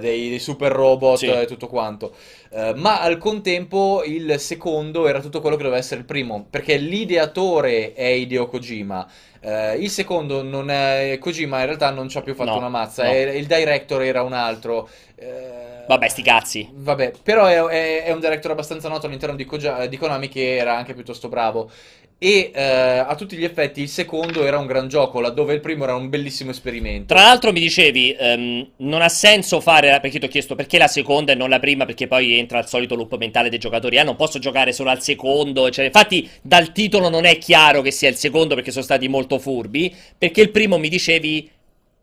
dei, 0.00 0.30
dei 0.30 0.38
super 0.38 0.72
robot 0.72 1.18
Sì. 1.18 1.26
e 1.26 1.44
tutto 1.46 1.66
quanto. 1.66 2.14
Eh, 2.50 2.72
ma 2.76 3.00
al 3.02 3.18
contempo 3.18 4.02
il 4.04 4.38
secondo 4.40 5.06
era 5.06 5.20
tutto 5.20 5.40
quello 5.42 5.56
che 5.56 5.62
doveva 5.64 5.80
essere 5.80 6.00
il 6.00 6.06
primo, 6.06 6.46
perché 6.48 6.76
l'ideatore 6.78 7.92
è 7.92 8.04
Hideo 8.06 8.46
Kojima. 8.46 9.06
Eh, 9.40 9.74
il 9.76 9.90
secondo 9.90 10.42
non 10.42 10.70
è 10.70 11.18
Kojima, 11.20 11.60
in 11.60 11.66
realtà 11.66 11.90
non 11.90 12.08
ci 12.08 12.16
ha 12.16 12.22
più 12.22 12.34
fatto 12.34 12.50
No, 12.52 12.56
una 12.56 12.68
mazza, 12.70 13.04
no. 13.04 13.10
e- 13.12 13.36
il 13.36 13.46
director 13.46 14.02
era 14.02 14.22
un 14.22 14.32
altro. 14.32 14.88
Eh, 15.14 15.65
Vabbè, 15.86 16.08
sti 16.08 16.22
cazzi. 16.22 16.68
Vabbè, 16.72 17.12
però 17.22 17.46
è, 17.46 17.62
è- 17.62 18.04
è 18.04 18.12
un 18.12 18.20
director 18.20 18.50
abbastanza 18.50 18.88
noto 18.88 19.06
all'interno 19.06 19.36
di, 19.36 19.44
Koja- 19.44 19.86
di 19.86 19.96
Konami 19.96 20.28
che 20.28 20.56
era 20.56 20.76
anche 20.76 20.94
piuttosto 20.94 21.28
bravo. 21.28 21.70
E 22.18 22.50
eh, 22.54 22.62
a 22.98 23.14
tutti 23.14 23.36
gli 23.36 23.44
effetti 23.44 23.82
il 23.82 23.88
secondo 23.88 24.44
era 24.44 24.58
un 24.58 24.66
gran 24.66 24.88
gioco, 24.88 25.20
laddove 25.20 25.54
il 25.54 25.60
primo 25.60 25.84
era 25.84 25.94
un 25.94 26.08
bellissimo 26.08 26.50
esperimento. 26.50 27.14
Tra 27.14 27.22
l'altro 27.22 27.52
mi 27.52 27.60
dicevi, 27.60 28.16
ehm, 28.18 28.70
non 28.78 29.00
ha 29.00 29.08
senso 29.08 29.60
fare, 29.60 30.00
perché 30.00 30.18
ti 30.18 30.24
ho 30.24 30.28
chiesto 30.28 30.56
perché 30.56 30.76
la 30.76 30.88
seconda 30.88 31.30
e 31.32 31.34
non 31.36 31.48
la 31.50 31.60
prima, 31.60 31.84
perché 31.84 32.08
poi 32.08 32.36
entra 32.36 32.58
il 32.58 32.66
solito 32.66 32.96
loop 32.96 33.16
mentale 33.16 33.48
dei 33.48 33.60
giocatori, 33.60 33.98
ah 33.98 34.02
non 34.02 34.16
posso 34.16 34.40
giocare 34.40 34.72
solo 34.72 34.90
al 34.90 35.02
secondo, 35.02 35.70
cioè, 35.70 35.84
infatti 35.84 36.28
dal 36.42 36.72
titolo 36.72 37.08
non 37.08 37.26
è 37.26 37.38
chiaro 37.38 37.80
che 37.80 37.92
sia 37.92 38.08
il 38.08 38.16
secondo 38.16 38.56
perché 38.56 38.72
sono 38.72 38.82
stati 38.82 39.06
molto 39.06 39.38
furbi, 39.38 39.94
perché 40.18 40.40
il 40.40 40.50
primo 40.50 40.78
mi 40.78 40.88
dicevi 40.88 41.48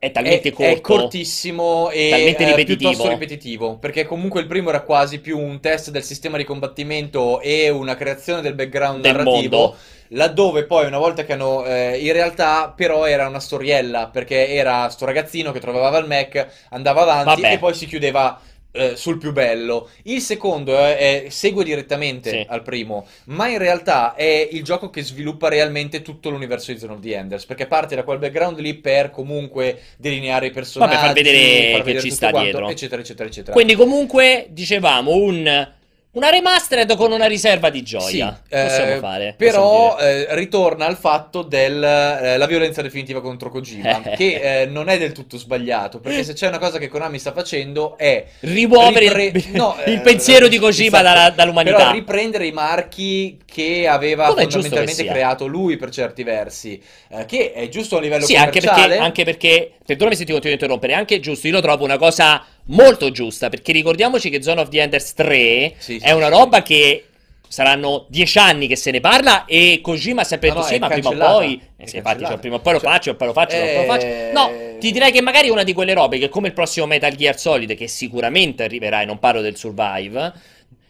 è 0.04 0.12
talmente 0.12 0.50
è, 0.50 0.52
corto. 0.52 0.72
è 0.74 0.82
cortissimo 0.82 1.90
e 1.90 2.10
Talmente 2.10 2.44
eh, 2.44 2.46
ripetitivo. 2.48 2.90
piuttosto 2.90 3.10
ripetitivo, 3.10 3.78
perché 3.78 4.06
comunque 4.06 4.42
il 4.42 4.48
primo 4.48 4.68
era 4.68 4.82
quasi 4.82 5.20
più 5.20 5.40
un 5.40 5.62
test 5.62 5.92
del 5.92 6.04
sistema 6.04 6.36
di 6.36 6.44
combattimento 6.44 7.40
e 7.40 7.70
una 7.70 7.96
creazione 7.96 8.42
del 8.42 8.54
background 8.54 9.02
Del 9.02 9.16
narrativo. 9.16 9.58
mondo. 9.58 9.76
Laddove 10.10 10.66
poi 10.66 10.86
una 10.88 10.98
volta 10.98 11.24
che 11.24 11.32
hanno 11.34 11.66
eh, 11.66 11.98
in 12.00 12.12
realtà 12.12 12.74
però 12.76 13.06
era 13.06 13.28
una 13.28 13.40
storiella 13.40 14.10
perché 14.10 14.50
era 14.50 14.90
sto 14.90 15.06
ragazzino 15.06 15.54
che 15.54 15.60
trovava 15.62 15.98
il 16.00 16.06
Mac, 16.06 16.48
andava 16.70 17.02
avanti 17.04 17.42
Vabbè. 17.42 17.54
e 17.54 17.58
poi 17.58 17.74
si 17.74 17.88
chiudeva 17.88 18.40
eh, 18.76 18.96
sul 18.96 19.20
più 19.20 19.32
bello. 19.34 19.90
Il 20.04 20.20
secondo 20.20 20.76
è- 20.78 20.98
è- 21.26 21.30
segue 21.30 21.64
direttamente 21.64 22.30
Sì. 22.30 22.46
al 22.50 22.64
primo, 22.64 23.06
ma 23.26 23.48
in 23.48 23.60
realtà 23.60 24.16
è 24.16 24.48
il 24.52 24.64
gioco 24.64 24.90
che 24.90 25.04
sviluppa 25.04 25.48
realmente 25.48 26.02
tutto 26.02 26.30
l'universo 26.32 26.72
di 26.72 26.80
Zone 26.80 26.94
of 26.94 27.00
the 27.00 27.16
Enders 27.16 27.46
perché 27.46 27.68
parte 27.68 27.96
da 27.96 28.04
quel 28.04 28.18
background 28.18 28.60
lì 28.60 28.74
per 28.74 29.12
comunque 29.12 29.80
delineare 29.98 30.48
i 30.48 30.52
personaggi, 30.52 30.96
Vabbè, 30.96 31.06
far 31.06 31.14
vedere 31.16 31.72
far 31.72 31.78
che 31.82 31.84
vedere 31.84 32.00
ci 32.02 32.12
sta 32.12 32.30
quanto, 32.32 32.50
dietro. 32.50 32.70
eccetera, 32.70 33.02
eccetera, 33.02 33.30
eccetera. 33.30 33.54
Quindi 33.54 33.76
comunque, 33.76 34.48
dicevamo, 34.50 35.12
un, 35.16 35.72
una 36.14 36.30
remastered 36.30 36.96
con 36.96 37.12
una 37.12 37.26
riserva 37.26 37.70
di 37.70 37.82
gioia. 37.82 38.40
Sì, 38.44 38.50
Possiamo 38.50 38.92
eh, 38.94 38.98
fare. 39.00 39.36
Però 39.38 39.96
possiamo 39.96 39.98
eh, 40.00 40.36
ritorna 40.36 40.86
al 40.86 40.96
fatto 40.96 41.42
della 41.42 42.46
violenza 42.46 42.82
definitiva 42.82 43.20
contro 43.22 43.50
Kojima, 43.50 44.02
che 44.16 44.62
eh, 44.62 44.66
non 44.68 44.90
è 44.90 44.98
del 45.00 45.12
tutto 45.12 45.38
sbagliato, 45.38 46.00
perché 46.00 46.24
se 46.24 46.34
c'è 46.34 46.48
una 46.48 46.60
cosa 46.60 46.78
che 46.78 46.88
Konami 46.88 47.18
sta 47.18 47.32
facendo 47.32 47.98
è 47.98 48.26
Rimuovere 48.42 49.06
il- 49.06 49.12
ripre- 49.12 49.44
no, 49.54 49.76
il 49.88 49.94
eh, 49.94 50.00
pensiero 50.02 50.48
di 50.48 50.60
Kojima 50.60 51.00
esatto. 51.00 51.04
dalla- 51.16 51.30
dall'umanità. 51.32 51.78
Però 51.78 51.92
riprendere 51.92 52.46
i 52.46 52.52
marchi 52.52 53.40
che 53.46 53.88
aveva 53.88 54.28
Come 54.28 54.42
fondamentalmente 54.44 55.06
creato 55.06 55.48
lui 55.48 55.78
per 55.78 55.90
certi 55.90 56.24
versi, 56.24 56.82
eh, 57.10 57.26
che 57.26 57.54
è 57.54 57.68
giusto 57.70 57.98
a 57.98 58.00
livello 58.00 58.26
Sì, 58.26 58.36
anche 58.36 58.60
commerciale. 58.60 58.88
perché, 58.88 59.04
anche 59.04 59.24
perché, 59.24 59.72
perdonami 59.86 60.16
se 60.16 60.26
ti 60.26 60.32
continuo 60.32 60.52
a 60.56 60.60
interrompere, 60.60 60.94
anche 60.94 61.20
giusto, 61.20 61.48
io 61.48 61.54
lo 61.54 61.62
trovo 61.62 61.84
una 61.84 61.98
cosa 61.98 62.44
molto 62.68 63.12
giusta, 63.12 63.50
perché 63.50 63.72
ricordiamoci 63.72 64.30
che 64.30 64.42
Zone 64.42 64.62
of 64.62 64.70
the 64.70 64.82
Enders 64.82 65.14
3 65.14 65.74
Sì, 65.78 66.00
sì, 66.00 66.06
è 66.06 66.12
una 66.12 66.28
sì. 66.28 66.32
roba 66.32 66.62
che 66.64 67.06
saranno 67.48 68.06
dieci 68.10 68.40
anni 68.40 68.68
che 68.68 68.76
se 68.76 68.90
ne 68.90 69.00
parla 69.00 69.46
e 69.46 69.80
Kojima 69.82 70.22
ha 70.22 70.24
sempre 70.24 70.50
detto 70.50 70.62
no, 70.62 70.66
sì, 70.66 70.80
ma 70.80 70.88
prima 70.88 71.10
o 71.10 71.16
poi... 71.18 71.62
Eh 71.78 71.88
sì, 71.88 71.98
infatti, 71.98 72.26
cioè, 72.26 72.40
prima 72.40 72.56
o 72.56 72.60
poi 72.60 72.74
lo 72.74 72.80
Cioè, 72.80 72.90
faccio, 72.90 73.16
poi 73.16 73.28
lo 73.28 73.34
faccio, 73.34 73.56
poi 73.58 73.76
lo 73.76 73.84
faccio. 73.84 74.06
eh, 74.08 74.30
No, 74.34 74.52
ti 74.80 74.92
direi 74.92 75.12
che 75.12 75.22
magari 75.22 75.50
è 75.50 75.52
una 75.52 75.64
di 75.64 75.74
quelle 75.74 75.94
robe 75.94 76.18
che 76.18 76.30
come 76.30 76.48
il 76.48 76.54
prossimo 76.54 76.88
Metal 76.88 77.14
Gear 77.14 77.38
Solid, 77.38 77.76
che 77.76 77.88
sicuramente 77.88 78.64
arriverà, 78.64 79.02
e 79.02 79.06
non 79.06 79.20
parlo 79.20 79.42
del 79.42 79.56
Survive, 79.56 80.34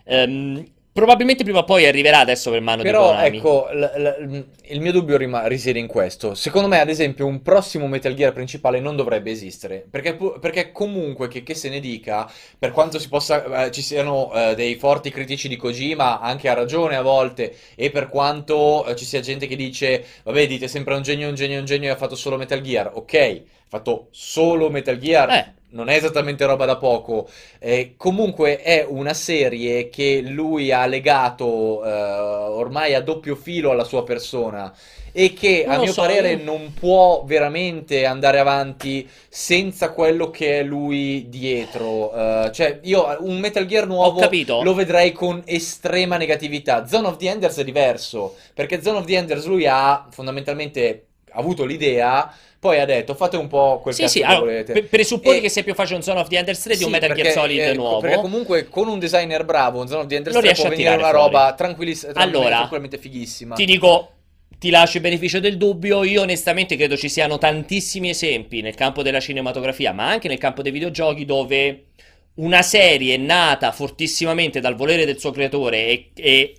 ehm, 0.06 0.66
probabilmente 0.94 1.44
prima 1.44 1.60
o 1.60 1.64
poi 1.66 1.86
arriverà 1.86 2.20
adesso 2.20 2.52
per 2.52 2.62
mano 2.62 2.84
di 2.84 2.90
Però 2.90 3.08
Konami. 3.08 3.38
ecco, 3.38 3.68
l- 3.72 3.80
l- 3.96 4.46
il 4.68 4.82
mio 4.82 4.92
dubbio 4.92 5.18
rima- 5.18 5.48
risiede 5.48 5.80
in 5.80 5.88
questo. 5.88 6.36
Secondo 6.36 6.68
me, 6.68 6.80
ad 6.82 6.90
esempio, 6.90 7.26
un 7.26 7.42
prossimo 7.42 7.88
Metal 7.88 8.14
Gear 8.14 8.34
principale 8.34 8.80
non 8.82 8.96
dovrebbe 8.98 9.32
esistere. 9.32 9.86
Perché, 9.90 10.16
pu- 10.16 10.38
perché 10.40 10.72
comunque, 10.74 11.30
che, 11.30 11.44
che 11.44 11.56
se 11.56 11.70
ne 11.70 11.80
dica, 11.80 12.30
per 12.60 12.72
quanto 12.72 13.00
si 13.00 13.08
possa, 13.08 13.66
eh, 13.66 13.72
ci 13.72 13.82
siano 13.82 14.32
eh, 14.34 14.56
dei 14.56 14.76
forti 14.76 15.10
critici 15.12 15.48
di 15.48 15.56
Kojima, 15.56 16.20
anche 16.20 16.50
a 16.50 16.54
ragione 16.54 16.96
a 16.98 17.02
volte, 17.02 17.56
e 17.76 17.90
per 17.90 18.10
quanto 18.10 18.86
eh, 18.86 18.96
ci 18.96 19.06
sia 19.06 19.22
gente 19.22 19.48
che 19.48 19.56
dice, 19.56 20.04
vabbè, 20.24 20.46
dite 20.48 20.68
sempre 20.68 20.94
un 20.96 21.02
genio, 21.02 21.30
un 21.30 21.36
genio, 21.36 21.60
un 21.60 21.66
genio 21.66 21.90
e 21.90 21.92
ha 21.94 21.96
fatto 21.96 22.16
solo 22.16 22.38
Metal 22.38 22.60
Gear. 22.62 22.92
Ok, 22.94 23.14
ha 23.16 23.42
fatto 23.68 24.08
solo 24.12 24.70
Metal 24.70 24.98
Gear. 24.98 25.30
Eh. 25.30 25.54
Non 25.74 25.90
è 25.90 25.96
esattamente 25.96 26.46
roba 26.46 26.66
da 26.66 26.78
poco. 26.78 27.28
Eh, 27.60 27.96
comunque 27.98 28.62
è 28.62 28.86
una 28.88 29.14
serie 29.14 29.90
che 29.90 30.22
lui 30.22 30.72
ha 30.72 30.86
legato 30.86 31.84
eh, 31.84 31.92
ormai 31.92 32.94
a 32.94 33.02
doppio 33.02 33.36
filo 33.36 33.72
alla 33.72 33.84
sua 33.84 34.04
persona 34.04 34.72
e 35.12 35.34
che 35.34 35.64
Non 35.66 35.76
a 35.76 35.80
mio 35.80 35.92
so, 35.92 36.02
parere 36.02 36.34
io- 36.34 36.44
non 36.44 36.74
può 36.74 37.24
veramente 37.26 38.06
andare 38.06 38.40
avanti 38.40 39.08
senza 39.30 39.92
quello 39.92 40.30
che 40.30 40.60
è 40.60 40.64
lui 40.64 41.26
dietro. 41.30 42.14
Eh, 42.14 42.52
cioè, 42.52 42.80
io 42.84 43.18
un 43.22 43.40
Metal 43.40 43.66
Gear 43.66 43.88
nuovo 43.88 44.20
lo 44.62 44.74
vedrei 44.76 45.12
con 45.12 45.42
estrema 45.46 46.18
negatività. 46.18 46.86
Zone 46.86 47.08
of 47.08 47.18
the 47.18 47.30
Enders 47.30 47.58
è 47.58 47.64
diverso, 47.64 48.36
perché 48.54 48.82
Zone 48.82 49.00
of 49.00 49.06
the 49.06 49.16
Enders 49.16 49.46
lui 49.46 49.66
ha 49.68 50.08
fondamentalmente 50.12 51.08
avuto 51.36 51.66
l'idea, 51.66 52.34
poi 52.60 52.80
ha 52.80 52.86
detto 52.86 53.14
fate 53.14 53.36
un 53.38 53.48
po' 53.48 53.80
quel 53.82 53.94
Sì, 53.94 54.08
sì, 54.08 54.20
che 54.20 54.26
allora, 54.26 54.40
volete. 54.52 54.84
presupponi 54.84 55.38
E- 55.38 55.42
che 55.42 55.50
sia 55.50 55.64
più 55.64 55.74
facile 55.74 55.98
un 55.98 56.04
Zone 56.04 56.20
of 56.22 56.28
the 56.30 56.38
Enders 56.38 56.62
3 56.62 56.76
di 56.78 56.84
un 56.84 56.90
sì, 56.90 56.92
Metal 56.94 57.10
Gear 57.10 57.22
perché, 57.22 57.40
Solid 57.40 57.60
eh, 57.60 57.74
nuovo. 57.74 58.00
Perché 58.00 58.22
comunque 58.22 58.70
con 58.70 58.88
un 58.88 59.00
designer 59.00 59.44
bravo, 59.44 59.82
un 59.82 59.88
Zone 59.88 60.02
of 60.02 60.08
the 60.08 60.16
Enders 60.16 60.36
Lo 60.36 60.42
3 60.42 60.50
riesce 60.50 60.68
può 60.68 60.76
venire 60.76 60.96
una 60.96 61.10
fuori. 61.10 61.18
roba 61.24 61.54
tranquilliss- 61.56 62.12
Allora, 62.14 62.50
tranquillamente 62.56 62.98
fighissima. 62.98 63.56
Ti 63.56 63.66
dico, 63.66 64.12
ti 64.58 64.70
lascio 64.70 64.98
il 64.98 65.04
beneficio 65.04 65.40
del 65.42 65.58
dubbio. 65.58 66.04
Io 66.06 66.22
onestamente 66.22 66.78
credo 66.78 66.96
ci 66.96 67.10
siano 67.10 67.38
tantissimi 67.38 68.10
esempi 68.10 68.62
nel 68.62 68.76
campo 68.76 69.02
della 69.04 69.20
cinematografia, 69.20 69.92
ma 69.92 70.08
anche 70.08 70.28
nel 70.30 70.38
campo 70.38 70.62
dei 70.62 70.72
videogiochi, 70.72 71.26
dove 71.26 71.86
una 72.36 72.62
serie 72.62 73.18
nata 73.18 73.72
fortissimamente 73.72 74.60
dal 74.60 74.76
volere 74.76 75.06
del 75.06 75.20
suo 75.20 75.32
creatore 75.32 75.86
e, 75.86 76.12
e 76.16 76.56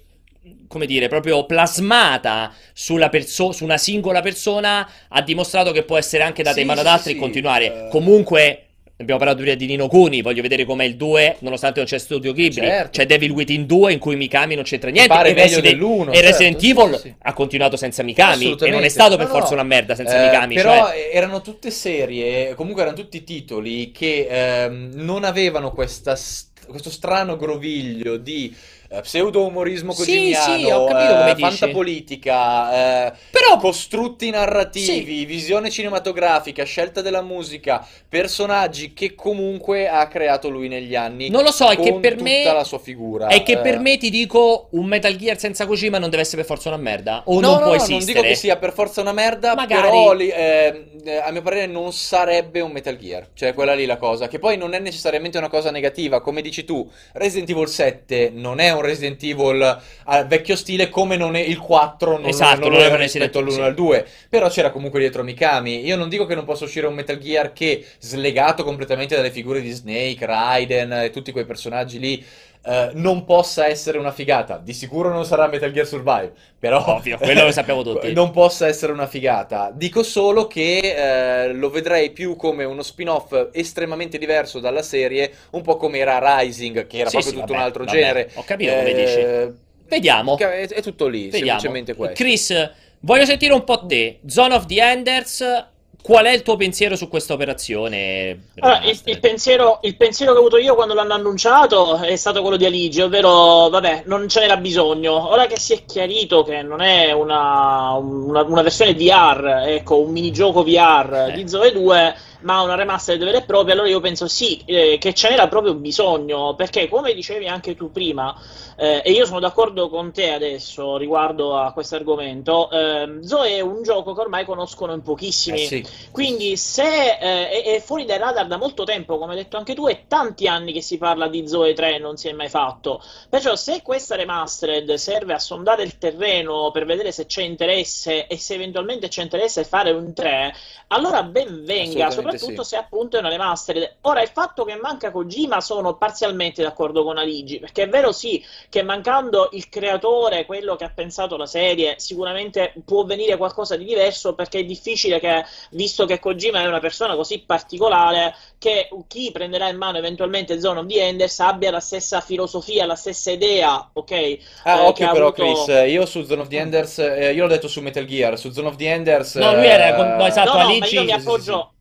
come 0.68 0.86
dire, 0.86 1.08
proprio 1.08 1.46
plasmata 1.46 2.52
sulla 2.72 3.08
perso- 3.08 3.52
su 3.52 3.64
una 3.64 3.78
singola 3.78 4.20
persona, 4.20 4.88
ha 5.08 5.22
dimostrato 5.22 5.72
che 5.72 5.84
può 5.84 5.96
essere 5.96 6.22
anche 6.22 6.42
data 6.42 6.56
Sì, 6.56 6.60
in 6.62 6.66
mano 6.66 6.80
ad 6.80 6.86
altri 6.86 7.12
sì, 7.12 7.16
e 7.16 7.20
continuare. 7.20 7.64
eh. 7.66 7.88
Comunque, 7.90 8.58
abbiamo 8.96 9.18
parlato 9.18 9.40
prima 9.40 9.54
di 9.56 9.66
Nino 9.66 9.88
Kuni, 9.88 10.22
voglio 10.22 10.42
vedere 10.42 10.64
com'è 10.64 10.84
il 10.84 10.96
2, 10.96 11.36
nonostante 11.40 11.78
non 11.80 11.88
c'è 11.88 11.98
Studio 11.98 12.32
Ghibli. 12.32 12.54
Certo. 12.66 12.90
C'è 12.98 13.06
Devil 13.06 13.30
Within 13.30 13.66
2 13.66 13.92
in 13.92 13.98
cui 13.98 14.16
Mikami 14.16 14.54
non 14.54 14.64
c'entra 14.64 14.90
niente. 14.90 15.08
pare 15.12 15.30
e 15.30 15.34
Resident, 15.34 15.62
dell'uno, 15.64 16.12
e 16.12 16.20
Resident 16.20 16.60
certo, 16.60 16.82
Evil 16.82 16.98
sì, 16.98 17.14
ha 17.18 17.32
continuato 17.32 17.76
senza 17.76 18.02
Mikami. 18.02 18.56
E 18.60 18.70
non 18.70 18.82
è 18.84 18.88
stato 18.88 19.16
per 19.16 19.26
No, 19.26 19.32
forza 19.32 19.52
una 19.54 19.62
merda 19.64 19.94
senza 19.94 20.20
Eh, 20.20 20.26
Mikami. 20.26 20.54
però 20.54 20.86
cioè- 20.88 21.10
erano 21.12 21.40
tutte 21.40 21.70
serie, 21.70 22.54
comunque 22.54 22.82
erano 22.82 22.96
tutti 22.96 23.22
titoli 23.24 23.90
che 23.92 24.26
ehm, 24.28 24.90
non 24.94 25.24
avevano 25.24 25.70
questa 25.72 26.14
st- 26.16 26.52
questo 26.66 26.88
strano 26.88 27.36
groviglio 27.36 28.16
di 28.16 28.54
eh, 28.96 29.00
pseudo-umorismo 29.00 29.92
Sì, 29.92 29.98
cosimiano, 29.98 30.58
sì, 30.58 30.70
ho 30.70 30.84
capito 30.84 31.12
eh, 31.12 31.16
come 31.16 31.34
dici. 31.34 31.40
fantapolitica, 31.56 33.06
eh, 33.08 33.12
Però 33.30 33.56
costrutti 33.58 34.30
narrativi, 34.30 35.24
visione 35.24 35.70
cinematografica, 35.70 36.64
scelta 36.64 37.00
della 37.02 37.22
musica, 37.22 37.86
personaggi 38.08 38.92
che 38.92 39.14
comunque 39.14 39.88
ha 39.88 40.06
creato 40.08 40.48
lui 40.48 40.68
negli 40.68 40.94
anni. 40.94 41.28
Non 41.30 41.42
lo 41.42 41.50
so, 41.52 41.68
è 41.68 41.76
che 41.78 41.94
per 41.94 42.20
me- 42.20 42.38
tutta 42.38 42.52
la 42.54 42.64
sua 42.64 42.78
figura. 42.78 43.26
È 43.28 43.42
che 43.42 43.58
per 43.58 43.74
Eh, 43.74 43.78
me 43.78 43.96
ti 43.98 44.10
dico 44.10 44.68
un 44.70 44.86
Metal 44.86 45.14
Gear 45.16 45.38
senza 45.38 45.66
Kojima 45.66 45.98
non 45.98 46.10
deve 46.10 46.22
essere 46.22 46.38
per 46.38 46.46
forza 46.46 46.68
una 46.68 46.78
merda. 46.78 47.22
O 47.26 47.40
No, 47.40 47.40
non 47.40 47.50
no, 47.56 47.58
può 47.60 47.68
no, 47.70 47.74
esistere. 47.74 47.98
non 47.98 48.06
dico 48.06 48.20
che 48.22 48.34
sia 48.34 48.56
per 48.56 48.72
forza 48.72 49.00
una 49.00 49.12
merda, 49.12 49.54
Magari. 49.54 49.82
però 49.82 50.12
li- 50.12 50.28
eh, 50.30 50.84
eh, 51.04 51.16
a 51.16 51.30
mio 51.30 51.42
parere 51.42 51.66
non 51.66 51.92
sarebbe 51.92 52.60
un 52.60 52.70
Metal 52.72 52.96
Gear. 52.96 53.28
Cioè, 53.34 53.52
quella 53.54 53.74
lì 53.74 53.84
la 53.86 53.96
cosa. 53.96 54.28
Che 54.28 54.38
poi 54.38 54.56
non 54.56 54.74
è 54.74 54.78
necessariamente 54.78 55.38
una 55.38 55.48
cosa 55.48 55.70
negativa. 55.70 56.20
Come 56.20 56.40
dici 56.42 56.64
tu, 56.64 56.88
Resident 57.12 57.50
Evil 57.50 57.68
7 57.68 58.30
non 58.32 58.60
è 58.60 58.70
un 58.72 58.82
Resident 58.84 59.22
Evil 59.22 59.80
al 60.04 60.26
vecchio 60.26 60.56
stile, 60.56 60.88
come 60.88 61.16
non 61.16 61.36
è 61.36 61.40
il 61.40 61.58
4 61.58 62.18
non, 62.18 62.26
Esatto, 62.26 62.68
non 62.68 62.72
non 62.72 62.78
lo 62.80 62.88
un 62.88 62.96
rispetto 62.96 62.98
Resident 62.98 63.36
all'1 63.36 63.52
Evil, 63.52 63.64
al 63.64 63.74
2. 63.74 64.06
Però 64.28 64.48
c'era 64.48 64.70
comunque 64.70 65.00
dietro 65.00 65.22
Mikami. 65.22 65.84
Io 65.84 65.96
non 65.96 66.08
dico 66.08 66.26
che 66.26 66.34
non 66.34 66.44
possa 66.44 66.64
uscire 66.64 66.86
un 66.86 66.94
Metal 66.94 67.18
Gear 67.18 67.52
che, 67.52 67.84
slegato 67.98 68.64
completamente 68.64 69.16
dalle 69.16 69.30
figure 69.30 69.60
di 69.60 69.70
Snake, 69.70 70.24
Raiden 70.24 70.92
e 70.92 71.10
tutti 71.10 71.32
quei 71.32 71.44
personaggi 71.44 71.98
lì. 71.98 72.24
Eh, 72.66 72.90
non 72.94 73.24
possa 73.24 73.66
essere 73.66 73.98
una 73.98 74.12
figata. 74.12 74.58
Di 74.58 74.72
sicuro 74.72 75.10
non 75.10 75.24
sarà 75.24 75.46
Metal 75.48 75.70
Gear 75.72 75.86
Survive, 75.86 76.32
però 76.58 76.84
Ovvio, 76.86 77.18
quello 77.18 77.44
lo 77.44 77.52
sappiamo 77.52 77.82
tutti. 77.84 78.12
non 78.12 78.30
possa 78.30 78.66
essere 78.66 78.92
una 78.92 79.06
figata. 79.06 79.70
Dico 79.74 80.02
solo 80.02 80.46
che 80.46 81.44
eh, 81.46 81.52
lo 81.52 81.70
vedrei 81.70 82.10
più 82.10 82.36
come 82.36 82.64
uno 82.64 82.82
spin-off 82.82 83.48
estremamente 83.52 84.18
diverso 84.18 84.60
dalla 84.60 84.82
serie, 84.82 85.30
un 85.50 85.62
po' 85.62 85.76
come 85.76 85.98
era 85.98 86.38
Rising, 86.40 86.86
che 86.86 86.98
era 86.98 87.10
Sì, 87.10 87.12
proprio 87.12 87.32
sì, 87.32 87.38
tutto 87.40 87.52
vabbè, 87.52 87.58
un 87.58 87.62
altro 87.62 87.84
vabbè, 87.84 87.98
genere. 87.98 88.30
ho 88.34 88.44
capito 88.44 88.74
come 88.76 88.90
Eh, 88.90 88.94
dici. 88.94 89.62
Vediamo. 89.86 90.36
È, 90.36 90.68
è 90.68 90.82
tutto 90.82 91.06
lì, 91.06 91.28
Vediamo. 91.28 91.58
semplicemente 91.60 91.94
questo. 91.94 92.14
Chris, 92.14 92.70
voglio 93.00 93.24
sentire 93.24 93.52
un 93.52 93.64
po' 93.64 93.84
te. 93.86 94.20
Zone 94.26 94.54
of 94.54 94.66
the 94.66 94.80
Enders, 94.82 95.66
qual 96.04 96.26
è 96.26 96.32
il 96.32 96.42
tuo 96.42 96.56
pensiero 96.56 96.96
su 96.96 97.08
questa 97.08 97.32
operazione? 97.32 98.48
Allora, 98.58 98.82
il, 98.84 99.00
il 99.04 99.20
pensiero, 99.20 99.78
il 99.84 99.96
pensiero 99.96 100.32
che 100.32 100.36
ho 100.38 100.40
avuto 100.42 100.58
io 100.58 100.74
quando 100.74 100.92
l'hanno 100.92 101.14
annunciato 101.14 101.96
è 102.02 102.14
stato 102.16 102.42
quello 102.42 102.58
di 102.58 102.66
Aligi, 102.66 103.00
ovvero, 103.00 103.70
vabbè, 103.70 104.02
non 104.04 104.28
ce 104.28 104.40
n'era 104.40 104.58
bisogno. 104.58 105.30
Ora 105.30 105.46
che 105.46 105.58
si 105.58 105.72
è 105.72 105.84
chiarito 105.86 106.42
che 106.42 106.60
non 106.60 106.82
è 106.82 107.10
una, 107.12 107.92
una, 107.94 108.42
una 108.42 108.60
versione 108.62 108.92
VR, 108.94 109.62
ecco, 109.66 109.98
un 109.98 110.12
minigioco 110.12 110.62
VR 110.62 111.30
Eh. 111.30 111.32
di 111.32 111.48
Zoe 111.48 111.72
2, 111.72 112.14
ma 112.44 112.60
una 112.60 112.74
remastered 112.74 113.22
vera 113.22 113.38
e 113.38 113.42
propria, 113.42 113.74
allora 113.74 113.88
io 113.88 114.00
penso 114.00 114.28
sì, 114.28 114.62
eh, 114.66 114.98
che 114.98 115.14
ce 115.14 115.30
n'era 115.30 115.48
proprio 115.48 115.74
bisogno, 115.74 116.54
perché 116.54 116.88
come 116.88 117.14
dicevi 117.14 117.48
anche 117.48 117.74
tu 117.74 117.90
prima, 117.90 118.34
eh, 118.76 119.02
e 119.04 119.12
io 119.12 119.24
sono 119.24 119.40
d'accordo 119.40 119.88
con 119.88 120.12
te 120.12 120.30
adesso 120.30 120.96
riguardo 120.96 121.56
a 121.56 121.72
questo 121.72 121.96
argomento, 121.96 122.70
ehm, 122.70 123.22
Zoe 123.22 123.56
è 123.56 123.60
un 123.60 123.82
gioco 123.82 124.12
che 124.14 124.20
ormai 124.20 124.44
conoscono 124.44 124.92
in 124.92 125.02
pochissimi. 125.02 125.62
Eh 125.62 125.66
sì. 125.66 125.86
Quindi 126.10 126.56
se 126.56 127.16
eh, 127.18 127.48
è, 127.48 127.74
è 127.76 127.80
fuori 127.80 128.04
dai 128.04 128.18
radar 128.18 128.46
da 128.46 128.58
molto 128.58 128.84
tempo, 128.84 129.18
come 129.18 129.32
hai 129.32 129.38
detto 129.38 129.56
anche 129.56 129.74
tu, 129.74 129.86
è 129.86 130.04
tanti 130.06 130.46
anni 130.46 130.72
che 130.72 130.82
si 130.82 130.98
parla 130.98 131.28
di 131.28 131.48
Zoe 131.48 131.72
3 131.72 131.94
e 131.94 131.98
non 131.98 132.16
si 132.16 132.28
è 132.28 132.32
mai 132.32 132.48
fatto. 132.50 133.02
Perciò 133.28 133.56
se 133.56 133.80
questa 133.82 134.16
remastered 134.16 134.92
serve 134.94 135.32
a 135.32 135.38
sondare 135.38 135.82
il 135.82 135.96
terreno 135.96 136.70
per 136.70 136.84
vedere 136.84 137.10
se 137.10 137.24
c'è 137.24 137.42
interesse 137.42 138.26
e 138.26 138.36
se 138.36 138.54
eventualmente 138.54 139.08
c'è 139.08 139.22
interesse 139.22 139.60
a 139.60 139.64
fare 139.64 139.92
un 139.92 140.12
3, 140.12 140.54
allora 140.88 141.22
ben 141.22 141.64
venga, 141.64 142.06
Assolutamente 142.06 142.33
soprattutto 142.38 142.62
sì. 142.62 142.70
se 142.70 142.76
appunto 142.76 143.16
è 143.16 143.20
una 143.20 143.28
remastered. 143.28 143.96
Ora 144.02 144.22
il 144.22 144.28
fatto 144.28 144.64
che 144.64 144.76
manca 144.76 145.10
Kojima 145.10 145.60
sono 145.60 145.96
parzialmente 145.96 146.62
d'accordo 146.62 147.04
con 147.04 147.18
Aligi, 147.18 147.58
perché 147.58 147.82
è 147.82 147.88
vero 147.88 148.12
sì 148.12 148.42
che 148.68 148.82
mancando 148.82 149.48
il 149.52 149.68
creatore, 149.68 150.46
quello 150.46 150.76
che 150.76 150.84
ha 150.84 150.92
pensato 150.94 151.36
la 151.36 151.46
serie, 151.46 151.94
sicuramente 151.98 152.72
può 152.84 153.04
venire 153.04 153.36
qualcosa 153.36 153.76
di 153.76 153.84
diverso 153.84 154.34
perché 154.34 154.60
è 154.60 154.64
difficile 154.64 155.20
che 155.20 155.44
visto 155.70 156.06
che 156.06 156.18
Kojima 156.18 156.60
è 156.62 156.66
una 156.66 156.80
persona 156.80 157.14
così 157.16 157.40
particolare 157.40 158.34
che 158.58 158.88
chi 159.06 159.30
prenderà 159.30 159.68
in 159.68 159.76
mano 159.76 159.98
eventualmente 159.98 160.60
Zone 160.60 160.80
of 160.80 160.86
the 160.86 161.00
Enders 161.00 161.38
abbia 161.40 161.70
la 161.70 161.80
stessa 161.80 162.20
filosofia, 162.20 162.86
la 162.86 162.94
stessa 162.94 163.30
idea, 163.30 163.90
ok? 163.92 164.38
Ah, 164.62 164.76
eh, 164.76 164.86
occhio 164.86 165.10
però, 165.12 165.28
avuto- 165.28 165.42
Chris, 165.42 165.90
io 165.90 166.06
su 166.06 166.22
Zone 166.24 166.40
of 166.42 166.48
the 166.48 166.56
Enders, 166.56 166.98
eh, 166.98 167.32
io 167.32 167.42
l'ho 167.42 167.48
detto 167.48 167.68
su 167.68 167.80
Metal 167.80 168.04
Gear, 168.04 168.38
su 168.38 168.50
Zone 168.50 168.68
of 168.68 168.76
the 168.76 168.86
Enders... 168.86 169.34
No, 169.36 169.54
lui 169.54 169.66
era 169.66 169.94
con- 169.94 170.16
no, 170.16 170.24
eh, 170.24 170.28
esatto, 170.28 170.52
No, 170.52 170.58
no, 170.58 170.64
ma 170.64 170.70
Aligi- 170.70 170.94
io 170.94 171.02
mi 171.02 171.08
sì, 171.08 171.14
sì, 171.14 171.20
appoggio, 171.20 171.72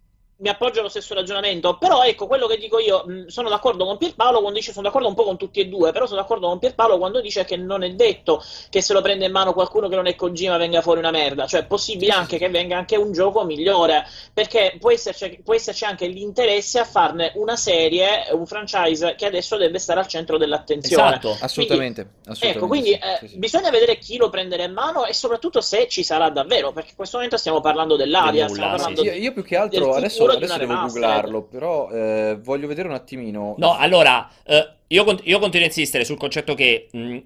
mi 0.43 0.49
appoggio 0.49 0.81
allo 0.81 0.89
stesso 0.89 1.13
ragionamento, 1.13 1.77
però 1.77 2.03
ecco 2.03 2.27
quello 2.27 2.47
che 2.47 2.57
dico 2.57 2.77
io, 2.77 3.05
mh, 3.05 3.27
sono 3.27 3.47
d'accordo 3.47 3.85
con 3.85 3.97
Pierpaolo 3.97 4.41
quando 4.41 4.59
dice, 4.59 4.73
sono 4.73 4.85
d'accordo 4.85 5.07
un 5.07 5.13
po' 5.13 5.23
con 5.23 5.37
tutti 5.37 5.61
e 5.61 5.67
due, 5.67 5.93
però 5.93 6.05
sono 6.05 6.19
d'accordo 6.19 6.49
con 6.49 6.59
Pierpaolo 6.59 6.97
quando 6.97 7.21
dice 7.21 7.45
che 7.45 7.55
non 7.55 7.81
è 7.81 7.91
detto 7.91 8.43
che 8.69 8.81
se 8.81 8.91
lo 8.91 8.99
prende 8.99 9.25
in 9.25 9.31
mano 9.31 9.53
qualcuno 9.53 9.87
che 9.87 9.95
non 9.95 10.05
è 10.05 10.15
Kojima 10.15 10.57
venga 10.57 10.81
fuori 10.81 10.99
una 10.99 11.11
merda, 11.11 11.47
cioè 11.47 11.61
è 11.61 11.65
possibile 11.65 12.11
anche 12.11 12.37
che 12.37 12.49
venga 12.49 12.77
anche 12.77 12.97
un 12.97 13.13
gioco 13.13 13.45
migliore, 13.45 14.05
perché 14.33 14.75
può 14.77 14.91
esserci, 14.91 15.39
può 15.41 15.53
esserci 15.53 15.85
anche 15.85 16.07
l'interesse 16.07 16.79
a 16.79 16.83
farne 16.83 17.31
una 17.35 17.55
serie, 17.55 18.27
un 18.31 18.45
franchise 18.45 19.15
che 19.15 19.25
adesso 19.25 19.55
deve 19.55 19.79
stare 19.79 20.01
al 20.01 20.07
centro 20.07 20.37
dell'attenzione. 20.37 21.11
Esatto. 21.11 21.37
Assolutamente, 21.39 22.07
assolutamente. 22.25 22.57
Ecco, 22.57 22.67
quindi 22.67 22.89
sì, 22.89 22.95
eh, 22.95 23.17
sì, 23.21 23.27
sì. 23.29 23.37
bisogna 23.37 23.69
vedere 23.69 23.97
chi 23.97 24.17
lo 24.17 24.29
prenderà 24.29 24.63
in 24.63 24.73
mano 24.73 25.05
e 25.05 25.13
soprattutto 25.13 25.61
se 25.61 25.87
ci 25.87 26.03
sarà 26.03 26.29
davvero, 26.29 26.73
perché 26.73 26.89
in 26.89 26.95
questo 26.97 27.15
momento 27.15 27.37
stiamo 27.37 27.61
parlando 27.61 27.95
dell'aria, 27.95 28.49
stiamo 28.49 28.77
sì. 28.77 28.83
parlando 28.83 29.03
Io, 29.03 29.13
io 29.13 29.31
più 29.31 29.43
che 29.43 29.55
altro 29.55 29.93
adesso, 29.93 30.25
di 30.35 30.45
adesso 30.45 30.57
devo 30.57 30.73
remastered. 30.73 30.91
googlarlo, 30.91 31.43
però 31.43 31.89
eh, 31.89 32.37
voglio 32.41 32.67
vedere 32.67 32.87
un 32.87 32.93
attimino. 32.93 33.55
No, 33.57 33.75
allora, 33.77 34.29
eh, 34.45 34.69
io, 34.87 35.03
cont- 35.03 35.21
io 35.25 35.39
continuo 35.39 35.65
a 35.65 35.69
insistere 35.69 36.05
sul 36.05 36.17
concetto 36.17 36.53
che 36.55 36.87
mh, 36.91 37.17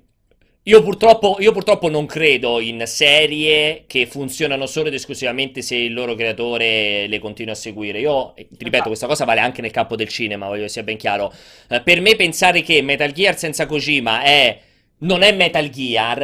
io, 0.63 0.83
purtroppo, 0.83 1.37
io 1.39 1.53
purtroppo 1.53 1.89
non 1.89 2.05
credo 2.05 2.59
in 2.59 2.83
serie 2.87 3.85
che 3.87 4.05
funzionano 4.05 4.65
solo 4.65 4.89
ed 4.89 4.95
esclusivamente 4.95 5.61
se 5.61 5.75
il 5.75 5.93
loro 5.93 6.13
creatore 6.13 7.07
le 7.07 7.19
continua 7.19 7.53
a 7.53 7.55
seguire. 7.55 7.99
Io, 7.99 8.35
eh, 8.35 8.47
ti 8.49 8.65
ripeto, 8.65 8.87
questa 8.87 9.07
cosa 9.07 9.23
vale 9.23 9.39
anche 9.39 9.61
nel 9.61 9.71
campo 9.71 9.95
del 9.95 10.09
cinema, 10.09 10.47
voglio 10.47 10.63
che 10.63 10.69
sia 10.69 10.83
ben 10.83 10.97
chiaro. 10.97 11.31
Eh, 11.69 11.81
per 11.81 12.01
me 12.01 12.17
pensare 12.17 12.61
che 12.63 12.81
Metal 12.81 13.13
Gear 13.13 13.37
senza 13.37 13.65
Kojima 13.65 14.23
è, 14.23 14.59
non 14.99 15.21
è 15.21 15.31
Metal 15.31 15.69
Gear, 15.69 16.19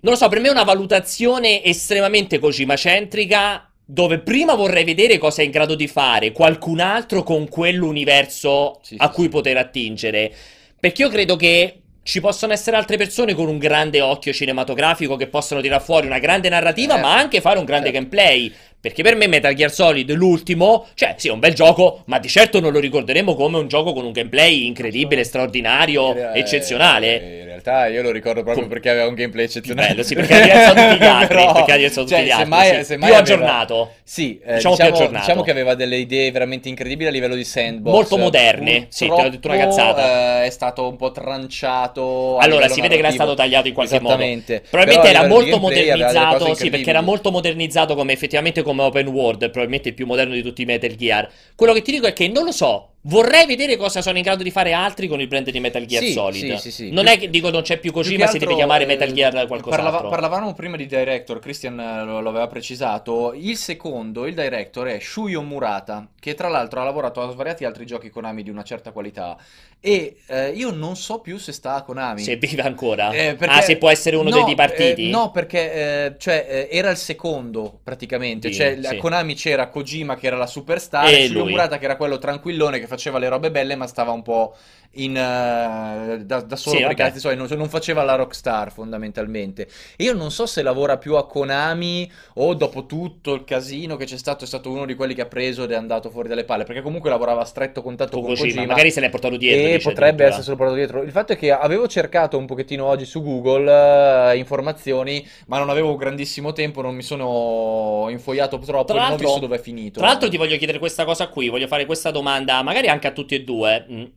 non 0.00 0.12
lo 0.12 0.16
so, 0.16 0.28
per 0.28 0.38
me 0.38 0.48
è 0.48 0.52
una 0.52 0.64
valutazione 0.64 1.64
estremamente 1.64 2.38
Kojima-centrica 2.38 3.71
dove 3.84 4.20
prima 4.20 4.54
vorrei 4.54 4.84
vedere 4.84 5.18
cosa 5.18 5.42
è 5.42 5.44
in 5.44 5.50
grado 5.50 5.74
di 5.74 5.86
fare 5.88 6.32
qualcun 6.32 6.80
altro 6.80 7.22
con 7.22 7.48
quell'universo 7.48 8.80
Sì, 8.82 8.96
a 8.98 9.08
sì, 9.08 9.12
cui 9.12 9.24
sì. 9.24 9.28
poter 9.28 9.56
attingere. 9.56 10.32
Perché 10.78 11.02
io 11.02 11.08
credo 11.08 11.36
che 11.36 11.76
ci 12.02 12.20
possono 12.20 12.52
essere 12.52 12.76
altre 12.76 12.96
persone 12.96 13.34
con 13.34 13.46
un 13.48 13.58
grande 13.58 14.00
occhio 14.00 14.32
cinematografico 14.32 15.16
che 15.16 15.28
possono 15.28 15.60
tirare 15.60 15.82
fuori 15.82 16.06
una 16.06 16.18
grande 16.18 16.48
narrativa, 16.48 16.94
Certo, 16.94 17.08
ma 17.08 17.16
anche 17.16 17.40
fare 17.40 17.58
un 17.58 17.64
grande 17.64 17.92
certo. 17.92 18.00
gameplay. 18.00 18.52
Perché 18.82 19.04
per 19.04 19.14
me 19.14 19.28
Metal 19.28 19.54
Gear 19.54 19.70
Solid, 19.72 20.10
l'ultimo, 20.12 20.86
cioè 20.94 21.14
sì, 21.16 21.28
è 21.28 21.30
un 21.30 21.38
bel 21.38 21.54
gioco, 21.54 22.02
ma 22.06 22.18
di 22.18 22.26
certo 22.26 22.58
non 22.58 22.72
lo 22.72 22.80
ricorderemo 22.80 23.36
come 23.36 23.58
un 23.58 23.68
gioco 23.68 23.92
con 23.92 24.04
un 24.04 24.10
gameplay 24.10 24.66
incredibile, 24.66 25.22
straordinario, 25.22 26.08
In 26.08 26.14
rea- 26.14 26.34
eccezionale. 26.34 27.22
eh, 27.22 27.38
In 27.42 27.44
realtà 27.44 27.86
io 27.86 28.02
lo 28.02 28.10
ricordo 28.10 28.42
proprio 28.42 28.66
perché 28.66 28.90
aveva 28.90 29.06
un 29.06 29.14
gameplay 29.14 29.44
eccezionale. 29.44 29.86
Bello, 29.90 30.02
sì, 30.02 30.14
perché 30.16 30.34
da 30.34 30.68
tutti 30.74 30.96
gli 30.98 31.06
altri, 31.06 31.28
Però, 31.36 31.52
perché 31.52 31.76
diverso 31.76 32.02
da 32.02 32.06
tutti 32.06 32.16
cioè, 32.16 32.24
gli 32.26 32.30
altri, 32.30 32.42
semmai- 32.42 32.74
sì. 32.78 32.84
semmai 32.84 33.08
Più 33.10 33.18
aveva- 33.18 33.18
aggiornato. 33.18 33.92
Sì, 34.02 34.40
eh, 34.44 34.54
Diciamo 34.56 34.74
più 34.74 34.84
diciamo, 34.84 34.96
aggiornato. 34.98 35.24
diciamo 35.26 35.42
che 35.44 35.50
aveva 35.52 35.74
delle 35.76 35.96
idee 35.98 36.30
veramente 36.32 36.68
incredibili 36.68 37.08
a 37.08 37.12
livello 37.12 37.36
di 37.36 37.44
sandbox. 37.44 37.92
Molto 37.94 38.18
moderne, 38.18 38.86
sì, 38.88 39.04
ti 39.04 39.10
ho 39.12 39.28
detto 39.28 39.46
una 39.46 39.56
Purtroppo, 39.58 39.58
cazzata. 39.68 40.42
eh, 40.42 40.46
è 40.46 40.50
stato 40.50 40.88
un 40.88 40.96
po' 40.96 41.12
tranciato. 41.12 42.36
Allora, 42.38 42.66
si 42.68 42.80
vede 42.80 42.94
che 42.94 43.00
era 43.00 43.02
narrativo. 43.10 43.22
stato 43.22 43.34
tagliato 43.34 43.68
in 43.68 43.74
qualche 43.74 44.00
modo. 44.00 44.14
Probabilmente 44.16 44.62
Però 44.68 45.02
era 45.04 45.26
molto 45.28 45.58
modernizzato, 45.58 46.54
sì, 46.54 46.68
perché 46.68 46.90
era 46.90 47.00
molto 47.00 47.30
modernizzato 47.30 47.94
come 47.94 48.12
effettivamente 48.12 48.62
come 48.62 48.70
open 48.80 49.08
world, 49.08 49.38
probabilmente 49.50 49.90
il 49.90 49.94
più 49.94 50.06
moderno 50.06 50.34
di 50.34 50.42
tutti 50.42 50.62
i 50.62 50.64
Metal 50.64 50.94
Gear. 50.94 51.30
Quello 51.54 51.72
che 51.72 51.82
ti 51.82 51.92
dico 51.92 52.06
è 52.06 52.12
che 52.12 52.28
non 52.28 52.44
lo 52.44 52.52
so, 52.52 52.91
Vorrei 53.04 53.46
vedere 53.46 53.76
cosa 53.76 54.00
sono 54.00 54.16
in 54.16 54.22
grado 54.22 54.44
di 54.44 54.52
fare 54.52 54.72
altri 54.72 55.08
con 55.08 55.20
il 55.20 55.26
brand 55.26 55.50
di 55.50 55.58
Metal 55.58 55.84
Gear 55.84 56.04
Sì, 56.04 56.12
Solid. 56.12 56.54
sì, 56.54 56.56
sì, 56.58 56.70
sì. 56.70 56.90
Non 56.92 57.02
Più- 57.04 57.12
è 57.14 57.18
che 57.18 57.30
dico 57.30 57.50
non 57.50 57.62
c'è 57.62 57.78
più 57.78 57.90
Kojima, 57.90 58.28
si 58.28 58.38
deve 58.38 58.54
chiamare 58.54 58.84
eh, 58.84 58.86
Metal 58.86 59.10
Gear 59.12 59.32
qualcos'altro. 59.48 59.70
parlava- 59.70 60.08
parlavamo 60.08 60.54
prima 60.54 60.76
di 60.76 60.86
director, 60.86 61.40
Christian 61.40 61.80
eh, 61.80 62.04
lo, 62.04 62.20
lo 62.20 62.28
aveva 62.28 62.46
precisato. 62.46 63.32
Il 63.34 63.56
secondo, 63.56 64.24
il 64.24 64.34
director, 64.36 64.86
è 64.86 65.00
Shuyo 65.00 65.42
Murata, 65.42 66.06
che 66.20 66.34
tra 66.34 66.46
l'altro 66.46 66.80
ha 66.80 66.84
lavorato 66.84 67.20
a 67.20 67.30
svariati 67.32 67.64
altri 67.64 67.86
giochi 67.86 68.08
Konami 68.08 68.44
di 68.44 68.50
una 68.50 68.62
certa 68.62 68.92
qualità. 68.92 69.36
E 69.84 70.18
eh, 70.28 70.50
io 70.50 70.70
non 70.70 70.94
so 70.94 71.18
più 71.18 71.38
se 71.38 71.50
sta 71.50 71.74
a 71.74 71.82
Konami. 71.82 72.20
Se 72.22 72.36
vive 72.36 72.62
ancora. 72.62 73.10
Eh, 73.10 73.34
perché- 73.34 73.54
Ah, 73.56 73.60
se 73.62 73.78
può 73.78 73.90
essere 73.90 74.14
uno 74.14 74.28
no, 74.28 74.36
dei 74.36 74.44
dipartiti? 74.44 75.08
eh, 75.08 75.10
no, 75.10 75.32
perché 75.32 75.72
eh, 75.72 76.14
cioè, 76.18 76.68
eh, 76.70 76.76
era 76.78 76.90
il 76.90 76.96
secondo 76.96 77.80
praticamente. 77.82 78.46
Sì, 78.52 78.54
cioè, 78.54 78.78
sì. 78.80 78.86
a 78.86 78.96
Konami 78.96 79.34
c'era 79.34 79.66
Kojima 79.66 80.14
che 80.14 80.28
era 80.28 80.36
la 80.36 80.46
superstar 80.46 81.08
E 81.08 81.24
e 81.24 81.26
Shuyo 81.26 81.40
lui. 81.42 81.50
Murata 81.50 81.78
che 81.78 81.84
era 81.86 81.96
quello 81.96 82.18
tranquillone 82.18 82.78
che 82.78 82.86
faceva 82.92 83.18
le 83.18 83.28
robe 83.28 83.50
belle 83.50 83.74
ma 83.74 83.86
stava 83.86 84.10
un 84.12 84.20
po' 84.22 84.54
in, 84.94 85.16
eh, 85.16 86.24
da, 86.24 86.40
da 86.42 86.56
solo 86.56 86.76
Sì, 86.76 86.82
per 86.82 86.92
i 86.92 86.94
vabbè. 86.94 86.94
cazzi 86.94 87.20
suoi, 87.20 87.36
non, 87.36 87.48
non 87.50 87.68
faceva 87.68 88.02
la 88.02 88.14
rockstar 88.14 88.72
fondamentalmente. 88.72 89.68
E 89.96 90.04
io 90.04 90.14
non 90.14 90.30
so 90.30 90.46
se 90.46 90.62
lavora 90.62 90.98
più 90.98 91.14
a 91.16 91.26
Konami 91.26 92.10
o 92.34 92.54
dopo 92.54 92.86
tutto 92.86 93.34
il 93.34 93.44
casino 93.44 93.96
che 93.96 94.04
c'è 94.04 94.16
stato 94.18 94.44
è 94.44 94.46
stato 94.46 94.70
uno 94.70 94.84
di 94.86 94.94
quelli 94.94 95.14
che 95.14 95.22
ha 95.22 95.26
preso 95.26 95.64
ed 95.64 95.70
è 95.72 95.74
andato 95.76 96.10
fuori 96.10 96.28
dalle 96.28 96.44
palle, 96.44 96.64
perché 96.64 96.82
comunque 96.82 97.10
lavorava 97.10 97.40
a 97.42 97.44
stretto 97.44 97.82
contatto 97.82 98.12
Con 98.12 98.22
con 98.26 98.30
Kojima. 98.30 98.48
Kojima. 98.48 98.66
Magari 98.66 98.90
se 98.90 99.00
l'è 99.00 99.10
portato 99.10 99.36
dietro. 99.36 99.68
E 99.68 99.72
dice 99.72 99.88
potrebbe 99.88 100.24
esserselo 100.26 100.56
portato 100.56 100.76
dietro. 100.76 101.02
Il 101.02 101.10
fatto 101.10 101.32
è 101.32 101.36
che 101.36 101.50
avevo 101.52 101.86
cercato 101.88 102.36
un 102.38 102.46
pochettino 102.46 102.84
oggi 102.84 103.04
su 103.04 103.22
Google 103.22 104.32
eh, 104.32 104.36
informazioni, 104.36 105.26
ma 105.46 105.58
non 105.58 105.70
avevo 105.70 105.96
grandissimo 105.96 106.52
tempo, 106.52 106.82
non 106.82 106.94
mi 106.94 107.02
sono 107.02 108.06
infogliato 108.10 108.58
troppo, 108.58 108.92
Tra 108.92 109.02
non 109.04 109.12
ho 109.12 109.16
visto 109.16 109.38
dove 109.38 109.56
è 109.56 109.60
finito. 109.60 109.98
Tra 109.98 110.08
l'altro 110.08 110.28
ti 110.28 110.36
voglio 110.36 110.56
chiedere 110.56 110.78
questa 110.78 111.04
cosa 111.04 111.28
qui, 111.28 111.48
voglio 111.48 111.66
fare 111.66 111.86
questa 111.86 112.10
domanda, 112.10 112.62
magari 112.62 112.88
anche 112.88 113.06
a 113.06 113.12
tutti 113.12 113.34
e 113.34 113.42
due. 113.42 114.10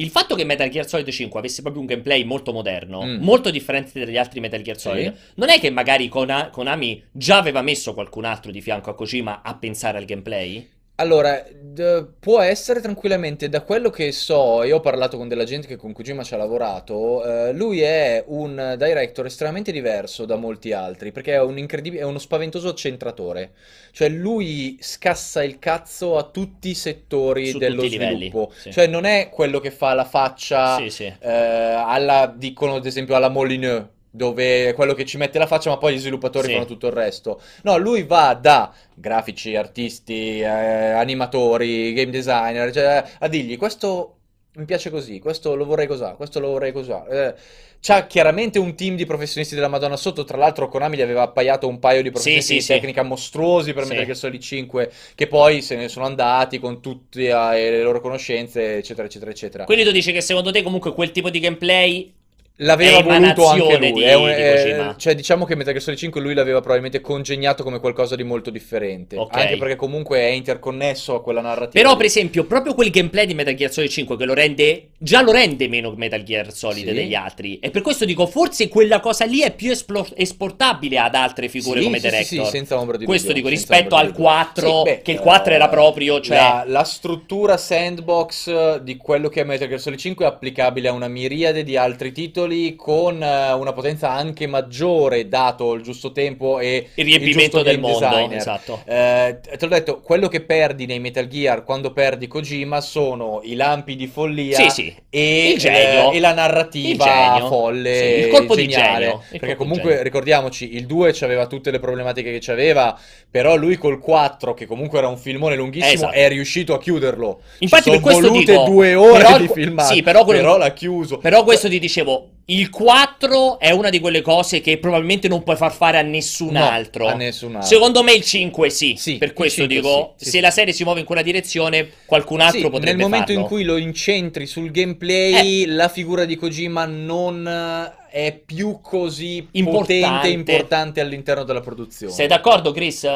Il 0.00 0.10
fatto 0.10 0.36
che 0.36 0.44
Metal 0.44 0.68
Gear 0.68 0.86
Solid 0.86 1.08
5 1.10 1.40
avesse 1.40 1.60
proprio 1.60 1.80
un 1.82 1.88
gameplay 1.88 2.22
molto 2.22 2.52
moderno, 2.52 3.02
Mm. 3.04 3.20
molto 3.20 3.50
differente 3.50 4.04
dagli 4.04 4.16
altri 4.16 4.38
Metal 4.38 4.62
Gear 4.62 4.76
Sì. 4.78 4.82
Solid, 4.88 5.14
non 5.34 5.48
è 5.48 5.58
che 5.58 5.70
magari 5.70 6.06
Kona- 6.06 6.50
Konami 6.50 7.02
già 7.10 7.38
aveva 7.38 7.62
messo 7.62 7.94
qualcun 7.94 8.24
altro 8.24 8.52
di 8.52 8.60
fianco 8.60 8.90
a 8.90 8.94
Kojima 8.94 9.42
a 9.42 9.56
pensare 9.56 9.98
al 9.98 10.04
gameplay? 10.04 10.68
Allora, 11.00 11.44
d- 11.52 12.08
può 12.18 12.40
essere 12.40 12.80
tranquillamente, 12.80 13.48
da 13.48 13.62
quello 13.62 13.88
che 13.88 14.10
so, 14.10 14.64
e 14.64 14.72
ho 14.72 14.80
parlato 14.80 15.16
con 15.16 15.28
della 15.28 15.44
gente 15.44 15.68
che 15.68 15.76
con 15.76 15.92
Kojima 15.92 16.24
ci 16.24 16.34
ha 16.34 16.36
lavorato, 16.36 17.24
eh, 17.24 17.52
lui 17.52 17.82
è 17.82 18.24
un 18.26 18.74
director 18.76 19.24
estremamente 19.26 19.70
diverso 19.70 20.24
da 20.24 20.34
molti 20.34 20.72
altri, 20.72 21.12
perché 21.12 21.34
è 21.34 21.40
un 21.40 21.56
incredibile, 21.56 22.02
è 22.02 22.04
uno 22.04 22.18
spaventoso 22.18 22.74
centratore. 22.74 23.52
Cioè 23.92 24.08
lui 24.08 24.76
scassa 24.80 25.44
il 25.44 25.60
cazzo 25.60 26.16
a 26.16 26.24
tutti 26.24 26.70
i 26.70 26.74
settori 26.74 27.46
Su 27.46 27.58
dello 27.58 27.82
tutti 27.82 27.86
i 27.86 27.90
livelli, 27.90 28.26
sviluppo. 28.26 28.52
sì. 28.56 28.72
Cioè 28.72 28.88
non 28.88 29.04
è 29.04 29.28
quello 29.30 29.60
che 29.60 29.70
fa 29.70 29.94
la 29.94 30.04
faccia 30.04 30.76
Sì, 30.78 30.90
sì. 30.90 31.04
eh, 31.04 31.28
alla, 31.30 32.26
dicono 32.36 32.74
ad 32.74 32.86
esempio 32.86 33.14
alla 33.14 33.28
Molineux, 33.28 33.86
dove 34.10 34.68
è 34.68 34.74
quello 34.74 34.94
che 34.94 35.04
ci 35.04 35.16
mette 35.16 35.38
la 35.38 35.46
faccia, 35.46 35.70
ma 35.70 35.78
poi 35.78 35.94
gli 35.94 35.98
sviluppatori 35.98 36.48
Sì. 36.48 36.52
fanno 36.54 36.64
tutto 36.66 36.86
il 36.86 36.92
resto. 36.92 37.40
No, 37.62 37.76
lui 37.78 38.04
va 38.04 38.34
da 38.40 38.72
grafici, 38.94 39.54
artisti, 39.56 40.40
eh, 40.40 40.44
animatori, 40.46 41.92
game 41.92 42.10
designer, 42.10 42.72
cioè, 42.72 43.04
a 43.18 43.28
dirgli 43.28 43.56
questo 43.56 44.14
mi 44.58 44.64
piace 44.64 44.90
così, 44.90 45.20
questo 45.20 45.54
lo 45.54 45.64
vorrei 45.64 45.86
così, 45.86 46.04
questo 46.16 46.40
lo 46.40 46.48
vorrei 46.48 46.72
così. 46.72 46.90
Eh, 47.10 47.34
c'ha 47.80 48.06
chiaramente 48.06 48.58
un 48.58 48.74
team 48.74 48.96
di 48.96 49.06
professionisti 49.06 49.54
della 49.54 49.68
Madonna 49.68 49.96
sotto, 49.96 50.24
tra 50.24 50.36
l'altro 50.36 50.68
Konami 50.68 50.96
gli 50.96 51.00
aveva 51.02 51.22
appaiato 51.22 51.68
un 51.68 51.78
paio 51.78 52.02
di 52.02 52.10
professionisti 52.10 52.54
sì, 52.54 52.58
di 52.58 52.64
sì. 52.64 52.72
tecnica 52.72 53.02
mostruosi 53.04 53.72
per 53.72 53.84
Sì. 53.84 53.90
Metal 53.90 54.04
Gear 54.06 54.16
Solid 54.16 54.40
5, 54.40 54.90
che 55.14 55.26
poi 55.28 55.62
se 55.62 55.76
ne 55.76 55.88
sono 55.88 56.06
andati 56.06 56.58
con 56.58 56.80
tutte 56.80 57.28
eh, 57.28 57.70
le 57.70 57.82
loro 57.82 58.00
conoscenze, 58.00 58.78
eccetera, 58.78 59.06
eccetera, 59.06 59.30
eccetera. 59.30 59.64
Quindi 59.64 59.84
tu 59.84 59.92
dici 59.92 60.10
che 60.10 60.20
secondo 60.20 60.50
te 60.50 60.62
comunque 60.62 60.92
quel 60.92 61.12
tipo 61.12 61.30
di 61.30 61.38
gameplay 61.38 62.12
L'aveva 62.60 63.02
voluto 63.02 63.46
anche 63.48 63.76
lui. 63.78 63.92
di- 63.92 64.02
è 64.02 64.14
un- 64.14 64.28
è- 64.28 64.54
Kojima. 64.62 64.94
cioè, 64.96 65.14
diciamo 65.14 65.44
che 65.44 65.54
Metal 65.54 65.72
Gear 65.72 65.84
Solid 65.84 65.98
5 65.98 66.20
lui 66.20 66.34
l'aveva 66.34 66.58
probabilmente 66.58 67.00
congegnato 67.00 67.62
come 67.62 67.78
qualcosa 67.78 68.16
di 68.16 68.24
molto 68.24 68.50
differente. 68.50 69.16
Ok. 69.16 69.36
Anche 69.36 69.56
perché 69.56 69.76
comunque 69.76 70.18
è 70.18 70.30
interconnesso 70.30 71.14
a 71.14 71.22
quella 71.22 71.40
narrativa. 71.40 71.70
Però, 71.70 71.90
lì. 71.92 71.96
per 71.96 72.06
esempio, 72.06 72.44
proprio 72.44 72.74
quel 72.74 72.90
gameplay 72.90 73.26
di 73.26 73.34
Metal 73.34 73.54
Gear 73.54 73.70
Solid 73.70 73.90
5 73.90 74.16
che 74.16 74.24
lo 74.24 74.34
rende. 74.34 74.88
Già 74.98 75.22
lo 75.22 75.30
rende 75.30 75.68
meno 75.68 75.92
Metal 75.96 76.22
Gear 76.24 76.52
Solid 76.52 76.88
Sì. 76.88 76.92
degli 76.94 77.14
altri. 77.14 77.58
E 77.60 77.70
per 77.70 77.82
questo 77.82 78.04
dico, 78.04 78.26
forse 78.26 78.66
quella 78.68 78.98
cosa 78.98 79.24
lì 79.24 79.40
è 79.42 79.54
più 79.54 79.70
esplo- 79.70 80.06
esportabile 80.16 80.98
ad 80.98 81.14
altre 81.14 81.48
figure 81.48 81.78
Sì, 81.78 81.84
come 81.84 81.98
sì, 82.00 82.08
director. 82.08 82.44
sì, 82.44 82.50
senza 82.50 82.78
ombra 82.78 82.96
di 82.96 83.04
Questo 83.04 83.28
dubbio, 83.28 83.42
dico 83.42 83.54
rispetto 83.54 83.94
al 83.94 84.06
di 84.06 84.12
dubbio. 84.12 84.24
4, 84.24 84.68
Sì, 84.78 84.82
beh, 84.90 85.02
che 85.02 85.12
il 85.12 85.20
4 85.20 85.52
era 85.54 85.66
eh, 85.66 85.70
proprio. 85.70 86.20
Cioè, 86.20 86.36
La, 86.36 86.64
la 86.66 86.82
struttura 86.84 87.56
sandbox 87.56 88.48
eh, 88.48 88.80
di 88.82 88.96
quello 88.96 89.28
che 89.28 89.42
è 89.42 89.44
Metal 89.44 89.68
Gear 89.68 89.80
Solid 89.80 89.98
5 90.00 90.24
è 90.24 90.28
applicabile 90.28 90.88
a 90.88 90.92
una 90.92 91.06
miriade 91.08 91.62
di 91.62 91.76
altri 91.76 92.10
titoli 92.10 92.46
con 92.76 93.22
eh, 93.22 93.52
una 93.52 93.72
potenza 93.72 94.10
anche 94.10 94.46
maggiore 94.46 95.28
dato 95.28 95.74
il 95.74 95.82
giusto 95.82 96.12
tempo 96.12 96.58
e 96.58 96.88
il 96.94 97.04
riempimento 97.04 97.40
giusto 97.58 97.62
del 97.62 97.78
mondo. 97.78 97.98
designer. 98.00 98.36
Esatto. 98.36 98.80
Eh, 98.84 99.38
te 99.40 99.58
l'ho 99.60 99.68
detto, 99.68 100.00
quello 100.00 100.28
che 100.28 100.40
perdi 100.40 100.86
nei 100.86 101.00
Metal 101.00 101.26
Gear 101.28 101.64
quando 101.64 101.92
perdi 101.92 102.26
Kojima 102.26 102.80
sono 102.80 103.40
i 103.44 103.54
lampi 103.54 103.96
di 103.96 104.06
follia 104.06 104.56
Sì, 104.56 104.70
sì. 104.70 104.96
e, 105.10 105.50
Il 105.50 105.58
genio. 105.58 106.12
eh, 106.12 106.16
e 106.16 106.20
la 106.20 106.32
narrativa 106.34 107.04
Il 107.04 107.10
genio. 107.10 107.46
folle, 107.48 107.94
Sì, 107.94 108.26
il 108.26 108.28
colpo 108.28 108.54
di 108.54 108.68
geniale. 108.68 108.98
genio. 109.04 109.22
Il 109.30 109.38
Perché 109.38 109.46
di 109.54 109.54
comunque 109.56 109.88
genio. 109.88 110.02
ricordiamoci, 110.02 110.74
il 110.76 110.86
2 110.86 111.14
aveva 111.20 111.46
tutte 111.46 111.70
le 111.70 111.78
problematiche 111.78 112.30
che 112.32 112.38
c'aveva, 112.40 112.98
però 113.30 113.56
lui 113.56 113.76
col 113.76 113.98
4, 113.98 114.54
che 114.54 114.66
comunque 114.66 114.98
era 114.98 115.08
un 115.08 115.18
filmone 115.18 115.56
lunghissimo, 115.56 115.92
Esatto. 115.92 116.12
è 116.12 116.28
riuscito 116.28 116.74
a 116.74 116.78
chiuderlo. 116.78 117.40
Infatti, 117.58 117.90
Ci 117.90 117.90
per 117.90 118.00
sono 118.00 118.00
questo 118.00 118.28
volute 118.32 118.52
dico- 118.52 118.64
due 118.64 118.94
ore 118.94 119.18
però 119.24 119.36
di 119.38 119.44
il- 119.44 119.50
filmato, 119.50 119.92
sì, 119.94 120.02
però 120.02 120.24
quello- 120.24 120.56
l'ha 120.56 120.72
chiuso. 120.72 121.18
Però 121.18 121.44
questo 121.44 121.68
ti 121.68 121.78
dicevo, 121.78 122.28
il 122.50 122.70
4 122.70 123.58
è 123.58 123.70
una 123.72 123.90
di 123.90 124.00
quelle 124.00 124.22
cose 124.22 124.60
che 124.62 124.78
probabilmente 124.78 125.28
non 125.28 125.42
puoi 125.42 125.56
far 125.56 125.70
fare 125.72 125.98
a 125.98 126.02
nessun 126.02 126.52
No, 126.52 126.66
altro. 126.66 127.06
a 127.06 127.12
nessun 127.12 127.54
altro. 127.56 127.68
Secondo 127.68 128.02
me 128.02 128.12
il 128.12 128.22
5 128.22 128.70
sì. 128.70 128.94
Sì, 128.96 129.18
per 129.18 129.34
questo 129.34 129.60
5 129.66 129.76
dico, 129.76 130.14
sì, 130.16 130.24
se 130.24 130.30
sì. 130.30 130.40
la 130.40 130.50
serie 130.50 130.72
si 130.72 130.82
muove 130.84 131.00
in 131.00 131.06
quella 131.06 131.20
direzione, 131.22 131.90
qualcun 132.06 132.40
altro 132.40 132.70
potrebbe 132.70 132.96
nel 132.96 133.06
momento 133.06 133.26
farlo. 133.32 133.40
in 133.42 133.46
cui 133.46 133.64
lo 133.64 133.76
incentri 133.76 134.46
sul 134.46 134.70
gameplay, 134.70 135.66
la 135.66 135.88
figura 135.88 136.24
di 136.24 136.36
Kojima 136.36 136.86
non 136.86 137.46
eh, 137.46 137.96
è 138.10 138.32
più 138.44 138.80
così 138.80 139.46
Importante. 139.52 140.00
potente 140.00 140.28
e 140.28 140.30
importante 140.30 141.00
all'interno 141.02 141.44
della 141.44 141.60
produzione. 141.60 142.12
Sei 142.12 142.26
d'accordo, 142.26 142.72
Chris? 142.72 143.06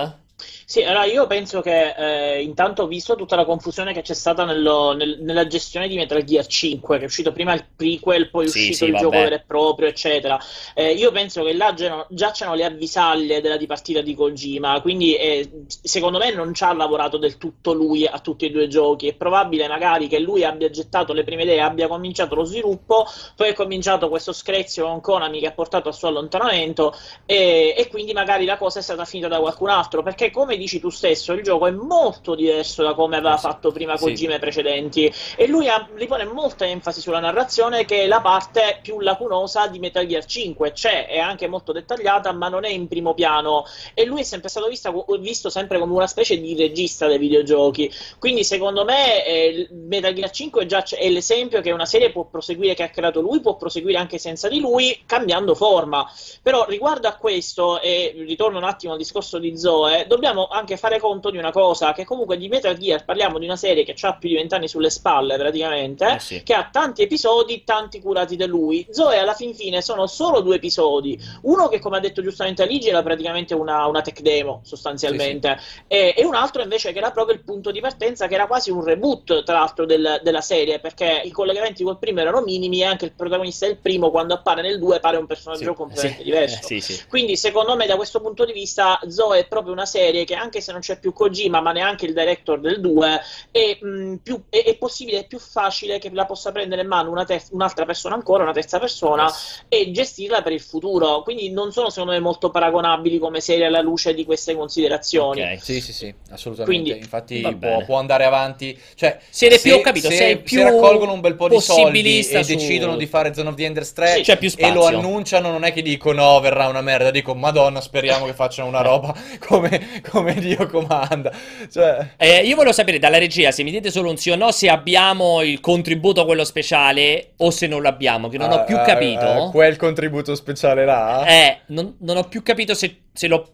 Sì, 0.73 0.83
allora 0.83 1.05
io 1.05 1.27
penso 1.27 1.61
che 1.61 1.91
eh, 2.37 2.41
intanto 2.43 2.85
ho 2.85 2.87
visto 2.87 3.15
tutta 3.15 3.37
la 3.37 3.45
confusione 3.45 3.93
che 3.93 4.01
c'è 4.01 4.15
stata 4.15 4.47
nello- 4.47 4.93
nel- 4.95 5.19
nella 5.21 5.47
gestione 5.47 5.87
di 5.87 5.97
Metal 5.97 6.25
Gear 6.25 6.47
5, 6.47 6.97
che 6.97 7.03
è 7.03 7.07
uscito 7.07 7.31
prima 7.31 7.53
il 7.53 7.67
prequel, 7.77 8.31
poi 8.31 8.47
è 8.47 8.49
Sì, 8.49 8.71
uscito 8.71 8.73
sì, 8.73 8.87
il 8.87 8.93
vabbè. 8.93 9.03
gioco 9.03 9.21
vero 9.21 9.35
e 9.35 9.45
proprio, 9.47 9.89
eccetera. 9.89 10.39
Eh, 10.75 10.93
io 10.93 11.11
penso 11.13 11.43
che 11.45 11.53
là 11.53 11.75
già, 11.75 12.07
già 12.09 12.31
c'erano 12.31 12.57
le 12.57 12.65
avvisaglie 12.65 13.43
della 13.43 13.59
dipartita 13.59 14.01
di 14.01 14.15
Kojima, 14.15 14.81
quindi 14.81 15.15
eh, 15.15 15.65
secondo 15.69 16.17
me 16.17 16.33
non 16.33 16.55
ci 16.55 16.65
ha 16.65 16.73
lavorato 16.73 17.19
del 17.19 17.37
tutto 17.37 17.75
lui 17.75 18.07
a 18.07 18.19
tutti 18.21 18.47
e 18.47 18.51
due 18.51 18.65
i 18.65 18.69
giochi. 18.71 19.09
È 19.09 19.15
probabile 19.15 19.69
magari 19.69 20.09
che 20.09 20.21
lui 20.21 20.43
abbia 20.43 20.71
gettato 20.71 21.13
le 21.13 21.23
prime 21.25 21.43
idee, 21.43 21.61
abbia 21.61 21.87
cominciato 21.87 22.35
lo 22.35 22.45
sviluppo, 22.45 23.05
poi 23.37 23.49
è 23.51 23.53
cominciato 23.53 24.09
questo 24.09 24.33
screzio 24.33 24.87
con 24.87 25.03
Konami 25.03 25.39
che 25.41 25.49
ha 25.49 25.53
portato 25.53 25.89
al 25.89 25.95
suo 25.95 26.09
allontanamento 26.09 26.95
e, 27.27 27.75
e 27.77 27.89
quindi 27.89 28.13
magari 28.13 28.45
la 28.45 28.57
cosa 28.57 28.79
è 28.79 28.83
stata 28.83 29.05
finita 29.05 29.29
da 29.29 29.39
qualcun 29.41 29.69
altro, 29.69 30.03
perché 30.03 30.31
come 30.31 30.57
dici 30.63 30.81
tu 30.81 30.91
stesso, 30.91 31.33
il 31.33 31.43
gioco 31.43 31.67
è 31.67 31.71
molto 31.71 32.35
diverso 32.35 32.83
da 32.83 32.95
come 32.95 33.17
aveva 33.17 33.35
Eh 33.35 33.39
sì. 33.39 33.43
fatto 33.43 33.71
prima 33.73 33.97
Sì. 33.97 34.05
Kojima 34.05 34.35
i 34.37 34.39
precedenti 34.39 35.13
e 35.37 35.47
lui 35.47 35.69
ha- 35.69 35.89
ripone 35.95 36.25
molta 36.25 36.65
enfasi 36.67 37.01
sulla 37.01 37.21
narrazione 37.21 37.85
che 37.85 38.03
è 38.03 38.07
la 38.07 38.21
parte 38.21 38.79
più 38.83 39.01
lacunosa 39.01 39.67
di 39.67 39.79
Metal 39.79 40.07
Gear 40.07 40.25
5, 40.25 40.73
c'è, 40.73 41.07
è 41.09 41.19
anche 41.19 41.47
molto 41.49 41.73
dettagliata, 41.73 42.33
ma 42.33 42.49
non 42.49 42.65
è 42.65 42.69
in 42.71 42.89
primo 42.89 43.15
piano 43.15 43.65
e 43.95 44.05
lui 44.05 44.21
è 44.21 44.25
sempre 44.25 44.49
stato 44.49 44.69
vista- 44.69 44.93
visto 45.21 45.51
sempre 45.51 45.79
come 45.79 45.93
una 45.93 46.07
specie 46.07 46.39
di 46.41 46.55
regista 46.55 47.07
dei 47.07 47.19
videogiochi. 47.19 47.91
Quindi 48.19 48.45
secondo 48.45 48.85
me 48.85 49.25
eh, 49.27 49.69
Metal 49.73 50.13
Gear 50.15 50.31
5 50.31 50.67
già 50.67 50.83
è 50.85 51.09
l'esempio 51.11 51.61
che 51.61 51.71
una 51.73 51.85
serie 51.87 52.11
può 52.11 52.25
proseguire 52.25 52.75
che 52.75 52.83
ha 52.85 52.89
creato 52.91 53.21
lui, 53.21 53.41
può 53.41 53.57
proseguire 53.57 53.99
anche 53.99 54.19
senza 54.19 54.49
di 54.49 54.61
lui, 54.61 55.03
cambiando 55.07 55.55
forma. 55.55 56.09
Però 56.43 56.65
riguardo 56.67 57.09
a 57.09 57.17
questo, 57.17 57.81
e 57.81 58.13
ritorno 58.17 58.59
un 58.59 58.65
attimo 58.65 58.93
al 58.93 58.99
discorso 58.99 59.39
di 59.39 59.57
Zoe, 59.59 60.07
dobbiamo 60.07 60.45
anche 60.53 60.77
fare 60.77 60.99
conto 61.01 61.31
di 61.31 61.39
una 61.39 61.51
cosa, 61.51 61.93
che 61.93 62.05
comunque 62.05 62.37
di 62.37 62.49
Metal 62.49 62.77
Gear 62.77 63.05
parliamo 63.05 63.39
di 63.39 63.45
una 63.47 63.57
serie 63.57 63.85
che 63.85 63.95
ha 64.07 64.17
più 64.17 64.29
di 64.29 64.35
vent'anni 64.37 64.69
sulle 64.69 64.91
spalle 64.91 65.37
praticamente, 65.37 66.07
Eh 66.15 66.19
sì. 66.21 66.43
che 66.43 66.55
ha 66.55 66.69
tanti 66.71 67.03
episodi, 67.03 67.65
tanti 67.65 68.01
curati 68.01 68.37
da 68.37 68.47
lui. 68.47 68.87
Zoe 68.91 69.19
alla 69.19 69.35
fin 69.35 69.55
fine 69.55 69.81
sono 69.83 70.07
solo 70.07 70.41
due 70.41 70.57
episodi, 70.57 71.19
uno 71.43 71.69
che 71.69 71.79
come 71.81 71.97
ha 71.97 72.01
detto 72.01 72.23
giustamente 72.23 72.63
Aligi 72.63 72.89
era 72.89 73.03
praticamente 73.03 73.55
una, 73.55 73.87
una 73.87 74.03
tech 74.03 74.21
demo 74.21 74.61
sostanzialmente, 74.63 75.59
e, 75.87 76.15
e 76.17 76.25
un 76.25 76.35
altro 76.35 76.63
invece 76.63 76.93
che 76.93 76.99
era 76.99 77.11
proprio 77.11 77.35
il 77.37 77.43
punto 77.43 77.71
di 77.71 77.81
partenza, 77.81 78.27
che 78.27 78.35
era 78.35 78.47
quasi 78.47 78.71
un 78.71 78.85
reboot 78.85 79.43
tra 79.45 79.59
l'altro 79.59 79.87
del- 79.87 80.21
della 80.23 80.41
serie, 80.41 80.79
perché 80.81 81.23
i 81.25 81.31
collegamenti 81.31 81.83
col 81.83 81.99
primo 81.99 82.21
erano 82.21 82.41
minimi 82.43 82.81
e 82.81 82.85
anche 82.85 83.05
il 83.07 83.13
protagonista 83.13 83.67
del 83.67 83.79
primo 83.79 84.11
quando 84.11 84.35
appare 84.35 84.63
nel 84.63 84.79
2 84.79 85.01
pare 85.01 85.17
un 85.17 85.27
personaggio 85.27 85.71
Sì, 85.71 85.75
completamente 85.75 86.19
Sì, 86.19 86.25
diverso. 86.25 86.59
eh, 86.63 86.81
sì, 86.81 86.81
sì. 86.81 87.07
Quindi 87.09 87.37
secondo 87.37 87.77
me 87.77 87.87
da 87.87 87.97
questo 87.97 88.21
punto 88.21 88.45
di 88.45 88.53
vista 88.53 88.99
Zoe 89.09 89.41
è 89.41 89.47
proprio 89.47 89.73
una 89.73 89.87
serie 89.87 90.25
che 90.25 90.32
che 90.33 90.39
anche 90.39 90.61
se 90.63 90.73
non 90.73 90.81
c'è 90.81 90.99
più 90.99 91.13
Kojima, 91.13 91.61
ma 91.61 91.73
neanche 91.73 92.07
il 92.07 92.15
director 92.15 92.59
del 92.59 92.81
2, 92.81 93.21
è, 93.51 93.79
mh, 93.81 94.17
più, 94.23 94.43
è, 94.49 94.63
è 94.65 94.77
possibile, 94.77 95.21
è 95.21 95.27
più 95.27 95.39
facile 95.39 95.99
che 95.99 96.11
la 96.13 96.25
possa 96.25 96.53
prendere 96.53 96.81
in 96.83 96.89
mano 96.89 97.11
una 97.11 97.25
ter- 97.25 97.49
un'altra 97.51 97.85
persona 97.85 98.15
ancora, 98.15 98.43
una 98.43 98.53
terza 98.53 98.79
persona, 98.79 99.25
Yes. 99.25 99.65
e 99.69 99.91
gestirla 99.91 100.41
per 100.43 100.53
il 100.53 100.61
futuro. 100.61 101.23
Quindi 101.23 101.51
non 101.51 101.71
sono 101.73 101.91
secondo 101.91 102.13
me 102.13 102.21
molto 102.21 102.51
paragonabili 102.51 103.19
come 103.19 103.41
serie 103.41 103.67
alla 103.67 103.81
luce 103.83 104.15
di 104.15 104.25
queste 104.25 104.55
considerazioni. 104.57 105.43
Ok. 105.43 105.63
Sì, 105.63 105.81
sì, 105.81 105.93
sì, 105.93 106.15
assolutamente. 106.31 106.83
Quindi, 106.83 107.03
Infatti 107.03 107.57
può, 107.61 107.85
può 107.85 107.99
andare 107.99 108.25
avanti. 108.25 108.79
Cioè, 108.95 109.19
Siete 109.29 109.59
se, 109.59 109.69
più- 109.69 109.79
ho 109.79 109.81
capito, 109.83 110.09
se, 110.09 110.17
se 110.17 110.37
più 110.39 110.63
raccolgono 110.63 111.13
un 111.13 111.21
bel 111.21 111.35
po' 111.35 111.49
di 111.49 111.61
soldi 111.61 112.19
e 112.19 112.23
su- 112.23 112.55
decidono 112.55 112.97
di 112.97 113.07
fare 113.07 113.35
Zone 113.35 113.49
of 113.51 113.55
the 113.55 113.65
Enders 113.65 113.93
3 113.93 114.23
Sì, 114.25 114.31
e 114.57 114.73
lo 114.73 114.87
annunciano, 114.87 115.51
non 115.51 115.65
è 115.65 115.73
che 115.73 115.83
dico 115.83 116.13
no, 116.13 116.41
verrà 116.41 116.69
una 116.69 116.81
merda, 116.81 117.11
dico 117.11 117.35
madonna, 117.35 117.81
speriamo 117.81 118.25
che 118.27 118.33
facciano 118.35 118.69
una 118.69 118.81
roba 118.83 119.15
come, 119.47 120.01
come 120.09 120.22
Dio 120.35 120.67
comanda. 120.67 121.33
Cioè... 121.71 122.15
Eh, 122.17 122.39
io 122.45 122.55
volevo 122.55 122.73
sapere 122.73 122.99
dalla 122.99 123.19
regia 123.19 123.51
se 123.51 123.63
mi 123.63 123.71
dite 123.71 123.91
solo 123.91 124.11
un 124.11 124.17
sì 124.17 124.31
o 124.31 124.37
no 124.37 124.51
se 124.53 124.69
abbiamo 124.69 125.43
il 125.43 125.61
contributo 125.61 126.25
quello 126.25 126.45
speciale 126.45 127.33
o 127.39 127.51
se 127.51 127.67
non 127.67 127.83
l'abbiamo, 127.83 128.29
che 128.29 128.39
non 128.39 128.51
ho 128.53 128.65
più 128.65 128.77
Ah, 128.77 128.83
ah, 128.83 128.85
capito. 128.85 129.21
ah, 129.21 129.51
quel 129.51 129.77
contributo 129.77 130.35
speciale 130.35 130.85
là? 130.85 131.25
Eh, 131.27 131.59
non, 131.67 131.97
non 132.01 132.17
ho 132.17 132.25
più 132.25 132.43
capito 132.43 132.75
se, 132.75 133.03
se 133.13 133.27
l'ho... 133.29 133.53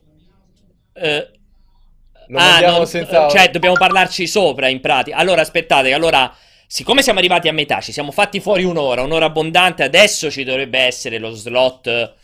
eh, 0.95 1.31
Lo 2.29 2.39
ah, 2.39 2.61
non- 2.61 2.87
senza... 2.87 3.29
Cioè, 3.29 3.51
dobbiamo 3.51 3.77
parlarci 3.77 4.27
sopra, 4.27 4.69
in 4.69 4.81
pratica. 4.81 5.17
Allora, 5.17 5.41
aspettate, 5.41 5.93
allora... 5.93 6.33
Siccome 6.71 7.01
siamo 7.01 7.19
arrivati 7.19 7.49
a 7.49 7.53
metà, 7.55 7.81
ci 7.81 7.93
siamo 7.93 8.11
fatti 8.11 8.41
fuori 8.41 8.63
un'ora, 8.63 9.01
un'ora 9.01 9.25
abbondante, 9.25 9.83
adesso 9.83 10.31
ci 10.31 10.45
dovrebbe 10.45 10.79
essere 10.79 11.19
lo 11.19 11.31
slot... 11.31 12.15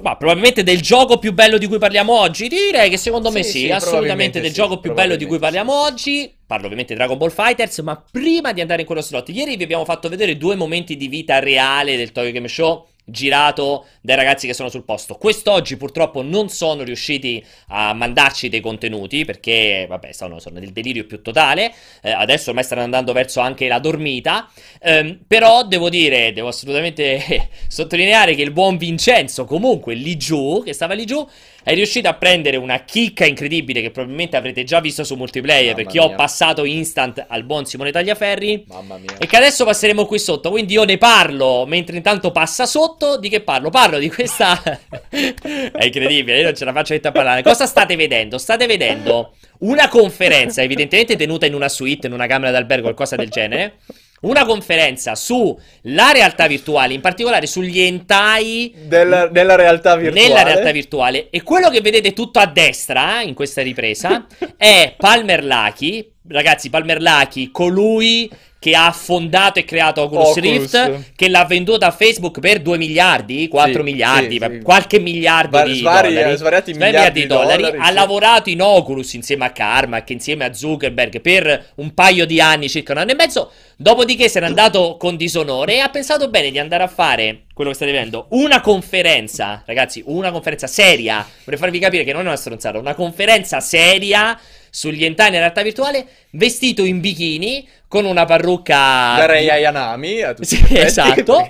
ma 0.00 0.16
probabilmente 0.16 0.62
del 0.62 0.80
gioco 0.80 1.18
più 1.18 1.32
bello 1.32 1.58
di 1.58 1.66
cui 1.66 1.78
parliamo 1.78 2.18
oggi. 2.18 2.46
Direi 2.46 2.88
che 2.88 2.96
secondo 2.96 3.30
me 3.30 3.42
Sì, 3.42 3.50
sì, 3.50 3.58
sì, 3.60 3.70
assolutamente 3.70 4.40
del 4.40 4.50
sì, 4.50 4.56
gioco 4.56 4.78
più 4.78 4.92
bello 4.92 5.16
di 5.16 5.26
cui 5.26 5.38
parliamo 5.38 5.72
oggi. 5.72 6.32
Parlo 6.46 6.64
ovviamente 6.64 6.92
di 6.92 6.98
Dragon 6.98 7.18
Ball 7.18 7.30
Fighters, 7.30 7.78
ma 7.78 8.02
prima 8.10 8.52
di 8.52 8.60
andare 8.60 8.80
in 8.80 8.86
quello 8.86 9.00
slot, 9.00 9.28
ieri 9.30 9.56
vi 9.56 9.64
abbiamo 9.64 9.84
fatto 9.84 10.08
vedere 10.08 10.36
due 10.36 10.54
momenti 10.54 10.96
di 10.96 11.08
vita 11.08 11.38
reale 11.38 11.96
del 11.96 12.12
Tokyo 12.12 12.32
Game 12.32 12.48
Show 12.48 12.86
girato 13.10 13.86
dai 14.00 14.16
ragazzi 14.16 14.46
che 14.46 14.54
sono 14.54 14.68
sul 14.68 14.84
posto. 14.84 15.14
Quest'oggi 15.14 15.76
purtroppo 15.76 16.22
non 16.22 16.48
sono 16.48 16.82
riusciti 16.82 17.44
a 17.68 17.92
mandarci 17.92 18.48
dei 18.48 18.60
contenuti 18.60 19.24
perché, 19.24 19.86
vabbè, 19.88 20.12
sono, 20.12 20.38
sono 20.38 20.58
nel 20.58 20.72
delirio 20.72 21.04
più 21.04 21.22
totale. 21.22 21.72
Eh, 22.02 22.10
adesso 22.10 22.50
ormai 22.50 22.64
stanno 22.64 22.82
andando 22.82 23.12
verso 23.12 23.40
anche 23.40 23.68
la 23.68 23.78
dormita. 23.78 24.50
Ehm, 24.80 25.20
però 25.26 25.64
devo 25.64 25.88
dire, 25.88 26.32
devo 26.32 26.48
assolutamente 26.48 27.48
sottolineare 27.68 28.34
che 28.34 28.42
il 28.42 28.52
buon 28.52 28.76
Vincenzo, 28.76 29.44
comunque 29.44 29.94
lì 29.94 30.16
giù, 30.16 30.62
che 30.64 30.72
stava 30.72 30.94
lì 30.94 31.04
giù, 31.04 31.26
è 31.62 31.74
riuscito 31.74 32.08
a 32.08 32.14
prendere 32.14 32.56
una 32.56 32.84
chicca 32.84 33.26
incredibile 33.26 33.82
che 33.82 33.90
probabilmente 33.90 34.36
avrete 34.36 34.64
già 34.64 34.80
visto 34.80 35.04
su 35.04 35.14
multiplayer 35.14 35.72
Mamma 35.72 35.76
perché 35.76 36.00
ho 36.00 36.06
mia. 36.08 36.16
passato 36.16 36.64
instant 36.64 37.24
al 37.28 37.44
buon 37.44 37.66
Simone 37.66 37.92
Tagliaferri. 37.92 38.64
Mamma 38.68 38.96
mia. 38.96 39.18
E 39.18 39.26
che 39.26 39.36
adesso 39.36 39.64
passeremo 39.64 40.06
qui 40.06 40.18
sotto, 40.18 40.50
quindi 40.50 40.74
io 40.74 40.84
ne 40.84 40.98
parlo 40.98 41.66
mentre 41.66 41.96
intanto 41.96 42.30
passa 42.30 42.66
sotto. 42.66 43.18
Di 43.18 43.28
che 43.28 43.40
parlo? 43.40 43.70
Parlo 43.70 43.98
di 43.98 44.08
questa. 44.08 44.60
È 45.10 45.84
incredibile, 45.84 46.38
io 46.38 46.44
non 46.44 46.54
ce 46.54 46.64
la 46.64 46.72
faccio 46.72 46.94
a 46.94 47.12
parlare. 47.12 47.42
Cosa 47.42 47.66
state 47.66 47.96
vedendo? 47.96 48.38
State 48.38 48.66
vedendo 48.66 49.34
una 49.60 49.88
conferenza, 49.88 50.62
evidentemente 50.62 51.16
tenuta 51.16 51.46
in 51.46 51.54
una 51.54 51.68
suite, 51.68 52.06
in 52.06 52.12
una 52.12 52.26
camera 52.26 52.50
d'albergo, 52.50 52.84
qualcosa 52.84 53.16
del 53.16 53.28
genere. 53.28 53.74
Una 54.20 54.44
conferenza 54.44 55.14
sulla 55.14 56.10
realtà 56.12 56.46
virtuale, 56.46 56.92
in 56.92 57.00
particolare 57.00 57.46
sugli 57.46 57.80
hentai 57.80 58.74
Della, 58.86 59.28
della 59.28 59.54
realtà 59.54 59.96
virtuale. 59.96 60.28
nella 60.28 60.42
realtà 60.42 60.72
virtuale. 60.72 61.30
E 61.30 61.42
quello 61.42 61.70
che 61.70 61.80
vedete 61.80 62.12
tutto 62.12 62.38
a 62.38 62.46
destra 62.46 63.20
eh, 63.20 63.24
in 63.24 63.34
questa 63.34 63.62
ripresa 63.62 64.26
è 64.56 64.94
Palmer 64.96 65.44
Lucky. 65.44 66.12
Ragazzi, 66.32 66.70
Palmer 66.70 67.00
Lucky, 67.02 67.50
colui 67.50 68.30
che 68.60 68.74
ha 68.76 68.92
fondato 68.92 69.58
e 69.58 69.64
creato 69.64 70.02
Oculus, 70.02 70.36
Oculus. 70.36 70.42
Rift, 70.42 71.12
che 71.16 71.28
l'ha 71.30 71.46
venduta 71.46 71.86
a 71.86 71.90
Facebook 71.90 72.40
per 72.40 72.60
2 72.60 72.76
miliardi, 72.76 73.48
4 73.48 73.72
Sì, 73.72 73.82
miliardi, 73.90 74.38
sì, 74.38 74.46
sì. 74.50 74.60
qualche 74.60 74.98
miliardo 74.98 75.56
Va- 75.56 75.64
di 75.64 75.76
svari- 75.76 76.12
dollari. 76.12 76.36
svariati 76.36 76.74
Svari 76.74 76.90
miliardi 76.92 77.20
di 77.22 77.26
dollari, 77.26 77.64
Ha 77.64 77.86
sì. 77.86 77.92
lavorato 77.94 78.50
in 78.50 78.60
Oculus 78.60 79.14
insieme 79.14 79.46
a 79.46 79.50
Carmack, 79.50 80.10
insieme 80.10 80.44
a 80.44 80.52
Zuckerberg 80.52 81.22
per 81.22 81.70
un 81.76 81.94
paio 81.94 82.26
di 82.26 82.38
anni, 82.38 82.68
circa 82.68 82.92
un 82.92 82.98
anno 82.98 83.12
e 83.12 83.14
mezzo. 83.14 83.50
Dopodiché 83.78 84.28
se 84.28 84.40
n'è 84.40 84.46
andato 84.46 84.96
con 84.98 85.16
disonore 85.16 85.76
e 85.76 85.78
ha 85.78 85.88
pensato 85.88 86.28
bene 86.28 86.50
di 86.50 86.58
andare 86.58 86.82
a 86.82 86.88
fare 86.88 87.44
quello 87.54 87.70
che 87.70 87.76
state 87.76 87.92
vedendo, 87.92 88.26
una 88.32 88.60
conferenza, 88.60 89.62
ragazzi, 89.64 90.02
una 90.04 90.30
conferenza 90.30 90.66
seria. 90.66 91.26
Vorrei 91.44 91.58
farvi 91.58 91.78
capire 91.78 92.04
che 92.04 92.12
non 92.12 92.22
è 92.24 92.26
una 92.26 92.36
stronzata, 92.36 92.76
una 92.78 92.94
conferenza 92.94 93.58
seria 93.60 94.38
sugli 94.70 95.04
hentai 95.04 95.26
nella 95.30 95.42
realtà 95.42 95.62
virtuale, 95.62 96.06
vestito 96.30 96.84
in 96.84 97.00
bikini, 97.00 97.66
con 97.88 98.04
una 98.04 98.24
parrucca... 98.24 98.74
Da 99.16 99.26
Rei 99.26 99.50
Ayanami 99.50 100.22
a 100.22 100.34
tutti 100.34 100.48
Sì, 100.48 100.56
effetti, 100.56 100.80
esatto. 100.80 101.46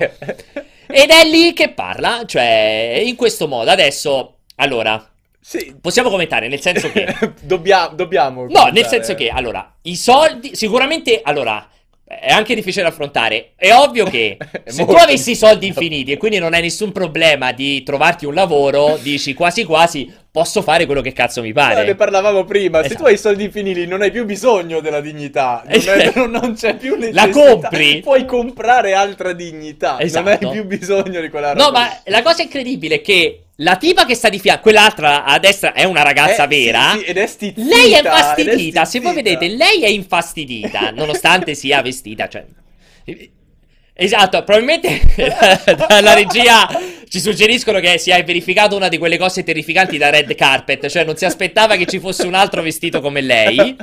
Ed 0.86 1.10
è 1.10 1.24
lì 1.24 1.52
che 1.52 1.70
parla, 1.70 2.22
cioè, 2.26 3.00
in 3.04 3.14
questo 3.16 3.46
modo. 3.46 3.70
Adesso, 3.70 4.38
allora, 4.56 5.08
Sì. 5.40 5.76
possiamo 5.80 6.08
commentare, 6.10 6.48
nel 6.48 6.60
senso 6.60 6.90
che... 6.90 7.14
Dobbiamo, 7.42 7.94
dobbiamo 7.94 8.40
No, 8.42 8.46
nel 8.46 8.56
commentare. 8.56 8.88
senso 8.88 9.14
che, 9.14 9.28
allora, 9.28 9.72
i 9.82 9.96
soldi, 9.96 10.56
sicuramente, 10.56 11.20
allora, 11.22 11.68
è 12.12 12.32
anche 12.32 12.56
difficile 12.56 12.82
da 12.82 12.88
affrontare. 12.88 13.52
È 13.54 13.72
ovvio 13.72 14.04
che 14.04 14.36
se 14.66 14.84
tu 14.84 14.90
avessi 14.92 15.36
soldi 15.36 15.68
infiniti 15.68 16.10
e 16.10 16.16
quindi 16.16 16.38
non 16.38 16.54
hai 16.54 16.62
nessun 16.62 16.90
problema 16.90 17.52
di 17.52 17.84
trovarti 17.84 18.26
un 18.26 18.34
lavoro, 18.34 18.98
dici 19.00 19.32
quasi 19.32 19.62
quasi 19.62 20.12
posso 20.32 20.60
fare 20.62 20.86
quello 20.86 21.00
che 21.02 21.12
cazzo 21.12 21.40
mi 21.40 21.52
pare. 21.52 21.84
ne 21.84 21.94
parlavamo 21.94 22.44
prima, 22.44 22.80
se 22.80 22.86
Esatto. 22.86 23.02
tu 23.02 23.06
hai 23.08 23.14
i 23.14 23.18
soldi 23.18 23.44
infiniti 23.44 23.86
non 23.86 24.02
hai 24.02 24.10
più 24.10 24.24
bisogno 24.24 24.80
della 24.80 25.00
dignità, 25.00 25.62
non, 25.66 26.00
è- 26.00 26.12
non- 26.14 26.30
non 26.42 26.54
c'è 26.54 26.76
più 26.76 26.96
necessità, 26.96 27.26
La 27.26 27.32
compri. 27.32 28.00
puoi 28.00 28.24
comprare 28.24 28.92
altra 28.94 29.32
dignità, 29.32 30.00
Esatto. 30.00 30.28
non 30.30 30.38
hai 30.40 30.50
più 30.50 30.64
bisogno 30.66 31.20
di 31.20 31.28
quella 31.28 31.52
roba. 31.52 31.64
No, 31.64 31.70
ma 31.70 31.88
la 32.06 32.22
cosa 32.22 32.42
incredibile 32.42 32.96
è 32.96 33.00
che 33.00 33.40
la 33.62 33.76
tipa 33.76 34.04
che 34.06 34.14
sta 34.14 34.28
di 34.28 34.38
fianco, 34.38 34.62
quell'altra 34.62 35.24
a 35.24 35.38
destra 35.38 35.72
è 35.72 35.84
una 35.84 36.02
ragazza 36.02 36.44
Eh, 36.44 36.46
vera. 36.48 36.92
sì, 36.92 36.98
sì, 36.98 37.04
ed 37.04 37.16
è 37.18 37.26
stizzita, 37.26 37.66
Lei 37.76 37.92
è 37.92 37.98
ed 37.98 38.04
è 38.04 38.08
infastidita. 38.08 38.84
Se 38.84 39.00
voi 39.00 39.12
stizzita. 39.12 39.38
vedete, 39.38 39.56
lei 39.56 39.82
è 39.82 39.88
infastidita, 39.88 40.90
nonostante 40.90 41.54
sia 41.54 41.82
vestita. 41.82 42.28
Cioè... 42.28 42.44
Esatto, 43.92 44.42
probabilmente 44.44 44.98
dalla 45.88 46.14
regia 46.14 46.66
ci 47.06 47.20
suggeriscono 47.20 47.80
che 47.80 47.98
si 47.98 48.10
è 48.10 48.24
verificato 48.24 48.74
una 48.74 48.88
di 48.88 48.96
quelle 48.96 49.18
cose 49.18 49.42
terrificanti 49.42 49.98
da 49.98 50.08
red 50.08 50.34
carpet, 50.34 50.86
cioè 50.86 51.04
non 51.04 51.16
si 51.18 51.26
aspettava 51.26 51.76
che 51.76 51.84
ci 51.84 51.98
fosse 51.98 52.26
un 52.26 52.32
altro 52.32 52.62
vestito 52.62 53.02
come 53.02 53.20
lei. 53.20 53.76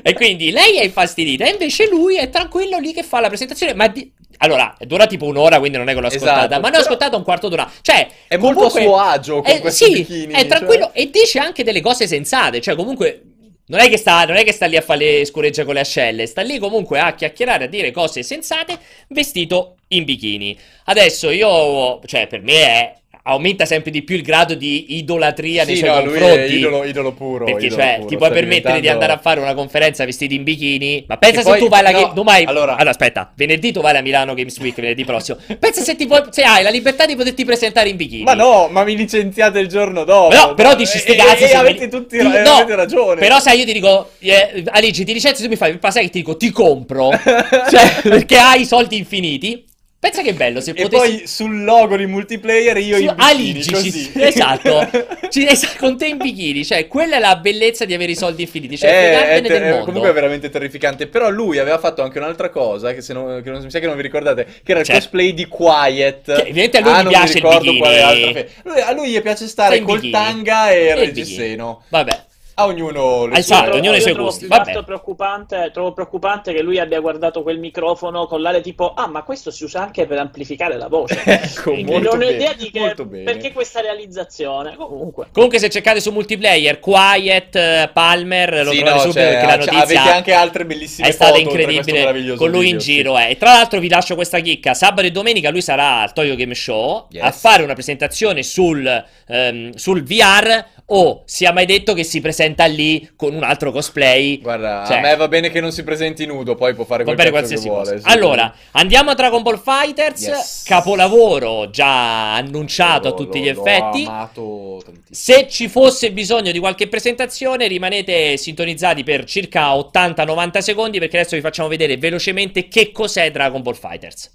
E 0.00 0.14
quindi 0.14 0.50
lei 0.52 0.78
è 0.78 0.84
infastidita, 0.84 1.44
e 1.44 1.50
invece 1.50 1.86
lui 1.86 2.16
è 2.16 2.30
tranquillo 2.30 2.78
lì 2.78 2.94
che 2.94 3.02
fa 3.02 3.20
la 3.20 3.28
presentazione. 3.28 3.74
Ma 3.74 3.88
di- 3.88 4.10
allora, 4.38 4.76
dura 4.80 5.06
tipo 5.06 5.24
un'ora, 5.26 5.58
quindi 5.58 5.78
non 5.78 5.88
è 5.88 5.94
che 5.94 6.00
l'ho 6.00 6.06
ascoltata, 6.06 6.46
Esatto, 6.46 6.60
ma 6.60 6.68
ne 6.68 6.76
ho 6.76 6.80
ascoltata 6.80 7.16
un 7.16 7.24
quarto 7.24 7.48
d'ora. 7.48 7.68
Cioè, 7.80 8.08
È 8.28 8.36
molto 8.36 8.66
a 8.66 8.70
comunque- 8.70 8.82
suo 8.82 8.96
agio 8.98 9.42
con 9.42 9.52
eh, 9.52 9.58
questo 9.58 9.86
sì, 9.86 9.92
bikini, 9.92 10.32
è 10.32 10.46
tranquillo 10.46 10.84
cioè. 10.86 11.02
e 11.02 11.10
dice 11.10 11.38
anche 11.40 11.64
delle 11.64 11.80
cose 11.80 12.06
sensate. 12.06 12.60
Cioè, 12.60 12.74
comunque. 12.76 13.22
Non 13.70 13.80
è, 13.80 13.90
che 13.90 13.98
sta, 13.98 14.24
non 14.24 14.36
è 14.36 14.44
che 14.44 14.52
sta 14.52 14.64
lì 14.64 14.76
a 14.78 14.80
fare 14.80 15.18
le 15.18 15.24
scoregge 15.26 15.62
con 15.66 15.74
le 15.74 15.80
ascelle, 15.80 16.24
sta 16.24 16.40
lì 16.40 16.58
comunque 16.58 17.00
a 17.00 17.12
chiacchierare, 17.12 17.64
a 17.64 17.66
dire 17.66 17.90
cose 17.90 18.22
sensate, 18.22 18.78
vestito 19.08 19.76
in 19.88 20.04
bikini. 20.04 20.58
Adesso 20.84 21.28
io, 21.28 22.00
cioè, 22.06 22.26
per 22.28 22.40
me 22.40 22.54
è. 22.54 22.94
Aumenta 23.30 23.66
sempre 23.66 23.90
di 23.90 24.02
più 24.02 24.16
il 24.16 24.22
grado 24.22 24.54
di 24.54 24.96
idolatria 24.96 25.64
nei 25.64 25.74
Sì, 25.74 25.80
suoi 25.82 25.90
no, 25.90 26.04
lui 26.04 26.18
confronti. 26.18 26.38
è 26.40 26.44
idolo, 26.46 26.84
idolo 26.84 27.12
puro. 27.12 27.44
Perché, 27.44 27.66
idolo 27.66 27.82
cioè, 27.82 27.94
puro, 27.96 28.08
ti 28.08 28.16
puoi 28.16 28.30
permettere 28.30 28.74
di 28.76 28.80
diventando- 28.80 28.90
andare 28.92 29.12
a 29.12 29.18
fare 29.22 29.40
una 29.40 29.52
conferenza 29.54 30.04
vestiti 30.06 30.34
in 30.34 30.44
bikini. 30.44 31.04
Ma 31.06 31.18
pensa 31.18 31.42
se 31.42 31.48
poi- 31.48 31.58
tu 31.58 31.68
vai 31.68 31.80
alla. 31.80 31.90
no, 31.90 32.00
Ga- 32.00 32.12
tu 32.14 32.22
vai- 32.24 32.44
allora- 32.44 32.72
allora, 32.74 32.90
aspetta, 32.90 33.30
venerdì 33.36 33.70
tu 33.72 33.80
vai 33.82 33.90
alla 33.90 34.00
Milano 34.00 34.32
Games 34.32 34.58
Week, 34.60 34.74
venerdì 34.74 35.04
prossimo. 35.04 35.36
Pensa 35.58 35.82
se, 35.82 35.94
ti 35.94 36.06
puoi, 36.06 36.22
se 36.30 36.42
hai 36.42 36.62
la 36.62 36.70
libertà 36.70 37.04
di 37.04 37.16
poterti 37.16 37.44
presentare 37.44 37.90
in 37.90 37.96
bikini. 37.96 38.22
Ma 38.22 38.32
no, 38.34 38.68
ma 38.70 38.82
mi 38.84 38.96
licenziate 38.96 39.58
il 39.58 39.68
giorno 39.68 40.04
dopo. 40.04 40.34
No, 40.34 40.54
però 40.54 40.74
dici 40.74 40.96
sti 40.98 41.12
E- 41.12 41.16
cazzi. 41.16 41.44
E, 41.44 41.48
se 41.48 41.54
avete 41.56 41.84
mi- 41.84 41.90
tutti 41.90 42.18
ti- 42.18 42.24
eh, 42.24 42.40
no, 42.40 42.50
avete 42.52 42.74
ragione. 42.76 43.20
Però 43.20 43.38
sai, 43.40 43.58
io 43.58 43.64
ti 43.66 43.72
dico, 43.74 44.10
eh, 44.20 44.64
Aligi, 44.70 45.04
ti 45.04 45.12
licenzio, 45.12 45.44
tu 45.44 45.50
mi 45.50 45.56
fai, 45.56 45.78
ma 45.80 45.90
sai 45.90 46.04
che 46.04 46.10
ti 46.10 46.18
dico, 46.20 46.36
ti 46.38 46.50
compro. 46.50 47.10
cioè, 47.70 48.00
perché 48.02 48.38
hai 48.38 48.62
i 48.62 48.64
soldi 48.66 48.96
infiniti. 48.96 49.64
Pensa 50.00 50.22
che 50.22 50.32
bello 50.32 50.60
se 50.60 50.70
E 50.76 50.82
potessi... 50.82 51.16
poi 51.16 51.26
sul 51.26 51.64
logo 51.64 51.96
di 51.96 52.06
multiplayer 52.06 52.76
io 52.76 52.98
in 52.98 53.06
bikini, 53.16 53.20
Aligi, 53.30 53.72
così. 53.72 53.90
ci- 54.12 54.12
esatto, 54.22 54.88
Ci- 55.28 55.44
es- 55.44 55.74
con 55.76 55.98
te 55.98 56.06
in 56.06 56.18
bikini, 56.18 56.64
cioè 56.64 56.86
quella 56.86 57.16
è 57.16 57.18
la 57.18 57.34
bellezza 57.34 57.84
di 57.84 57.94
avere 57.94 58.12
i 58.12 58.14
soldi 58.14 58.42
infiniti, 58.42 58.78
cioè 58.78 58.88
Eh, 58.90 58.92
è 58.94 59.00
fregartene 59.16 59.48
ter- 59.48 59.58
del 59.60 59.68
mondo. 59.70 59.84
comunque 59.86 60.10
è 60.10 60.12
veramente 60.12 60.50
terrificante. 60.50 61.08
Però 61.08 61.28
lui 61.30 61.58
aveva 61.58 61.78
fatto 61.78 62.02
anche 62.02 62.18
un'altra 62.18 62.48
cosa. 62.48 62.94
Che 62.94 63.00
se 63.02 63.12
non, 63.12 63.42
che 63.42 63.50
non- 63.50 63.60
mi 63.64 63.70
sa 63.72 63.80
che 63.80 63.86
non 63.86 63.96
vi 63.96 64.02
ricordate. 64.02 64.44
Che 64.44 64.70
era 64.70 64.80
il 64.80 64.86
Certo. 64.86 65.00
cosplay 65.02 65.34
di 65.34 65.46
Quiet. 65.46 66.24
Che 66.26 66.42
evidentemente 66.46 66.78
a 66.78 66.80
lui 66.82 66.92
Ah, 66.92 67.02
gli 67.02 67.08
piace 67.08 67.38
il 67.38 67.42
bikini. 67.58 68.32
fe- 68.34 68.48
lui- 68.62 68.80
A 68.80 68.92
lui 68.92 69.08
gli 69.10 69.20
piace 69.20 69.46
Sta 69.48 69.64
stare 69.64 69.80
col 69.80 69.96
bikini. 69.96 70.12
tanga 70.12 70.70
e 70.70 70.74
il 70.74 70.80
E 70.80 70.90
il 70.92 70.94
bikini. 70.94 71.06
reggiseno. 71.06 71.82
Vabbè. 71.88 72.24
A 72.60 72.64
ognuno 72.66 73.26
le 73.26 73.38
Esatto, 73.38 73.70
sue- 73.70 73.78
ognuno 73.80 73.94
i 73.96 74.00
suoi 74.00 74.14
trovo 74.14 74.28
gusti, 74.30 74.46
vabbè. 74.48 74.82
preoccupante, 74.82 75.70
trovo 75.72 75.92
preoccupante 75.92 76.52
che 76.52 76.60
lui 76.60 76.80
abbia 76.80 76.98
guardato 76.98 77.44
quel 77.44 77.60
microfono 77.60 78.26
con 78.26 78.42
l'aria 78.42 78.60
tipo 78.60 78.94
ah 78.94 79.06
ma 79.06 79.22
questo 79.22 79.52
si 79.52 79.62
usa 79.62 79.80
anche 79.82 80.06
per 80.06 80.18
amplificare 80.18 80.76
la 80.76 80.88
voce 80.88 81.22
Ecco, 81.24 81.70
Quindi 81.72 81.92
molto 81.92 82.16
non 82.16 82.26
ho 82.26 82.30
idea 82.30 82.52
di 82.54 82.70
che, 82.72 82.80
molto 82.80 83.04
bene. 83.04 83.22
perché 83.22 83.52
questa 83.52 83.80
realizzazione 83.80 84.74
comunque 84.74 85.26
Comunque, 85.30 85.60
se 85.60 85.68
cercate 85.70 86.00
su 86.00 86.10
multiplayer, 86.10 86.80
Quiet, 86.80 87.54
eh, 87.54 87.90
Palmer, 87.92 88.64
lo 88.64 88.72
Sì, 88.72 88.78
trovate 88.78 88.96
no, 88.96 89.00
subito 89.12 89.20
cioè, 89.20 89.28
perché 89.30 89.46
la 89.46 89.52
cioè, 89.52 89.72
notizia 89.74 89.82
avete 90.00 90.16
anche 90.16 90.32
altre 90.32 90.66
bellissime 90.66 91.08
è 91.08 91.10
stata 91.12 91.38
incredibile 91.38 92.34
con 92.34 92.50
lui 92.50 92.62
video, 92.62 92.74
in 92.74 92.80
sì. 92.80 92.92
giro. 92.92 93.18
eh. 93.18 93.30
E 93.30 93.36
tra 93.36 93.52
l'altro, 93.52 93.78
vi 93.78 93.88
lascio 93.88 94.16
questa 94.16 94.40
chicca: 94.40 94.74
sabato 94.74 95.06
e 95.06 95.12
domenica 95.12 95.50
lui 95.50 95.62
sarà 95.62 96.00
al 96.02 96.12
Toyo 96.12 96.34
Game 96.34 96.54
Show 96.56 97.06
Yes. 97.10 97.22
a 97.22 97.30
fare 97.30 97.62
una 97.62 97.74
presentazione 97.74 98.42
sul, 98.42 99.04
ehm, 99.28 99.72
sul 99.74 100.02
VR. 100.02 100.64
O 100.90 101.22
sia 101.26 101.52
mai 101.52 101.66
detto 101.66 101.92
che 101.92 102.02
si 102.02 102.22
presenta 102.22 102.64
lì 102.64 103.10
con 103.14 103.34
un 103.34 103.42
altro 103.42 103.70
cosplay? 103.72 104.40
Guarda, 104.40 104.84
Cioè, 104.86 104.96
a 104.96 105.00
me 105.00 105.16
va 105.16 105.28
bene 105.28 105.50
che 105.50 105.60
non 105.60 105.70
si 105.70 105.84
presenti 105.84 106.24
nudo, 106.24 106.54
poi 106.54 106.72
può 106.74 106.84
fare 106.84 107.04
Va 107.04 107.14
quel 107.14 107.28
qualsiasi 107.30 107.68
vuole. 107.68 107.92
cosa. 107.96 108.08
sì. 108.08 108.16
Allora, 108.16 108.54
andiamo 108.70 109.10
a 109.10 109.14
Dragon 109.14 109.42
Ball 109.42 109.60
Fighters, 109.62 110.22
Yes. 110.22 110.62
capolavoro 110.64 111.68
già 111.68 112.34
annunciato 112.36 113.08
a 113.08 113.10
L'ho- 113.10 113.16
tutti 113.16 113.38
l'ho- 113.38 113.44
gli 113.44 113.48
effetti. 113.48 114.04
Amato. 114.06 114.82
Se 115.10 115.46
ci 115.50 115.68
fosse 115.68 116.10
bisogno 116.10 116.52
di 116.52 116.58
qualche 116.58 116.88
presentazione, 116.88 117.66
rimanete 117.68 118.38
sintonizzati 118.38 119.04
per 119.04 119.24
circa 119.24 119.74
80-90 119.76 120.62
secondi 120.62 120.98
perché 120.98 121.18
adesso 121.18 121.36
vi 121.36 121.42
facciamo 121.42 121.68
vedere 121.68 121.98
velocemente 121.98 122.68
che 122.68 122.92
cos'è 122.92 123.30
Dragon 123.30 123.60
Ball 123.60 123.74
Fighters. 123.74 124.30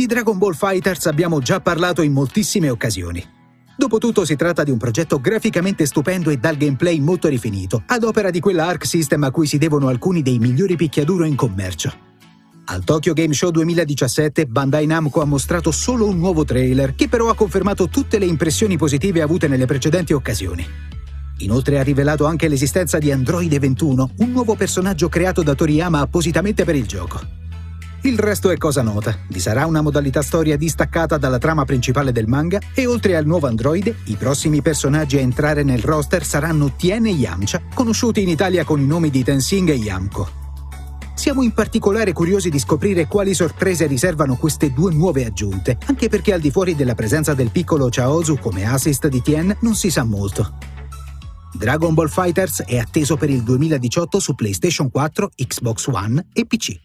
Di 0.00 0.06
Dragon 0.06 0.38
Ball 0.38 0.54
Fighters 0.54 1.04
abbiamo 1.04 1.40
già 1.40 1.60
parlato 1.60 2.00
in 2.00 2.12
moltissime 2.12 2.70
occasioni. 2.70 3.22
Dopotutto 3.76 4.24
si 4.24 4.34
tratta 4.34 4.64
di 4.64 4.70
un 4.70 4.78
progetto 4.78 5.20
graficamente 5.20 5.84
stupendo 5.84 6.30
e 6.30 6.38
dal 6.38 6.56
gameplay 6.56 6.98
molto 7.00 7.28
rifinito, 7.28 7.82
ad 7.84 8.04
opera 8.04 8.30
di 8.30 8.40
quella 8.40 8.64
Arc 8.64 8.86
System 8.86 9.24
a 9.24 9.30
cui 9.30 9.46
si 9.46 9.58
devono 9.58 9.88
alcuni 9.88 10.22
dei 10.22 10.38
migliori 10.38 10.74
picchiaduro 10.74 11.26
in 11.26 11.34
commercio. 11.34 11.92
Al 12.64 12.82
Tokyo 12.82 13.12
Game 13.12 13.34
Show 13.34 13.50
2017 13.50 14.46
Bandai 14.46 14.86
Namco 14.86 15.20
ha 15.20 15.26
mostrato 15.26 15.70
solo 15.70 16.06
un 16.06 16.16
nuovo 16.16 16.46
trailer 16.46 16.94
che 16.94 17.06
però 17.06 17.28
ha 17.28 17.34
confermato 17.34 17.88
tutte 17.88 18.18
le 18.18 18.24
impressioni 18.24 18.78
positive 18.78 19.20
avute 19.20 19.48
nelle 19.48 19.66
precedenti 19.66 20.14
occasioni. 20.14 20.66
Inoltre 21.40 21.78
ha 21.78 21.82
rivelato 21.82 22.24
anche 22.24 22.48
l'esistenza 22.48 22.96
di 22.96 23.12
Androide 23.12 23.58
21, 23.58 24.12
un 24.16 24.30
nuovo 24.30 24.54
personaggio 24.54 25.10
creato 25.10 25.42
da 25.42 25.54
Toriyama 25.54 26.00
appositamente 26.00 26.64
per 26.64 26.74
il 26.74 26.86
gioco. 26.86 27.39
Il 28.02 28.18
resto 28.18 28.48
è 28.48 28.56
cosa 28.56 28.80
nota. 28.80 29.14
Vi 29.28 29.38
sarà 29.38 29.66
una 29.66 29.82
modalità 29.82 30.22
storia 30.22 30.56
distaccata 30.56 31.18
dalla 31.18 31.36
trama 31.36 31.66
principale 31.66 32.12
del 32.12 32.28
manga 32.28 32.58
e 32.72 32.86
oltre 32.86 33.14
al 33.14 33.26
nuovo 33.26 33.46
androide, 33.46 33.94
i 34.04 34.16
prossimi 34.16 34.62
personaggi 34.62 35.18
a 35.18 35.20
entrare 35.20 35.62
nel 35.64 35.82
roster 35.82 36.24
saranno 36.24 36.72
Tien 36.76 37.04
e 37.04 37.10
Yamcha, 37.10 37.60
conosciuti 37.74 38.22
in 38.22 38.30
Italia 38.30 38.64
con 38.64 38.80
i 38.80 38.86
nomi 38.86 39.10
di 39.10 39.22
Tensing 39.22 39.68
e 39.68 39.74
Yamko. 39.74 40.28
Siamo 41.14 41.42
in 41.42 41.52
particolare 41.52 42.14
curiosi 42.14 42.48
di 42.48 42.58
scoprire 42.58 43.06
quali 43.06 43.34
sorprese 43.34 43.86
riservano 43.86 44.36
queste 44.36 44.72
due 44.72 44.94
nuove 44.94 45.26
aggiunte, 45.26 45.76
anche 45.84 46.08
perché 46.08 46.32
al 46.32 46.40
di 46.40 46.50
fuori 46.50 46.74
della 46.74 46.94
presenza 46.94 47.34
del 47.34 47.50
piccolo 47.50 47.88
Chaozu 47.90 48.38
come 48.38 48.64
assist 48.64 49.08
di 49.08 49.20
Tien 49.20 49.54
non 49.60 49.74
si 49.74 49.90
sa 49.90 50.04
molto. 50.04 50.54
Dragon 51.52 51.92
Ball 51.92 52.08
Fighters 52.08 52.62
è 52.62 52.78
atteso 52.78 53.18
per 53.18 53.28
il 53.28 53.42
2018 53.42 54.18
su 54.18 54.34
PlayStation 54.34 54.90
4, 54.90 55.32
Xbox 55.36 55.86
One 55.88 56.28
e 56.32 56.46
PC. 56.46 56.80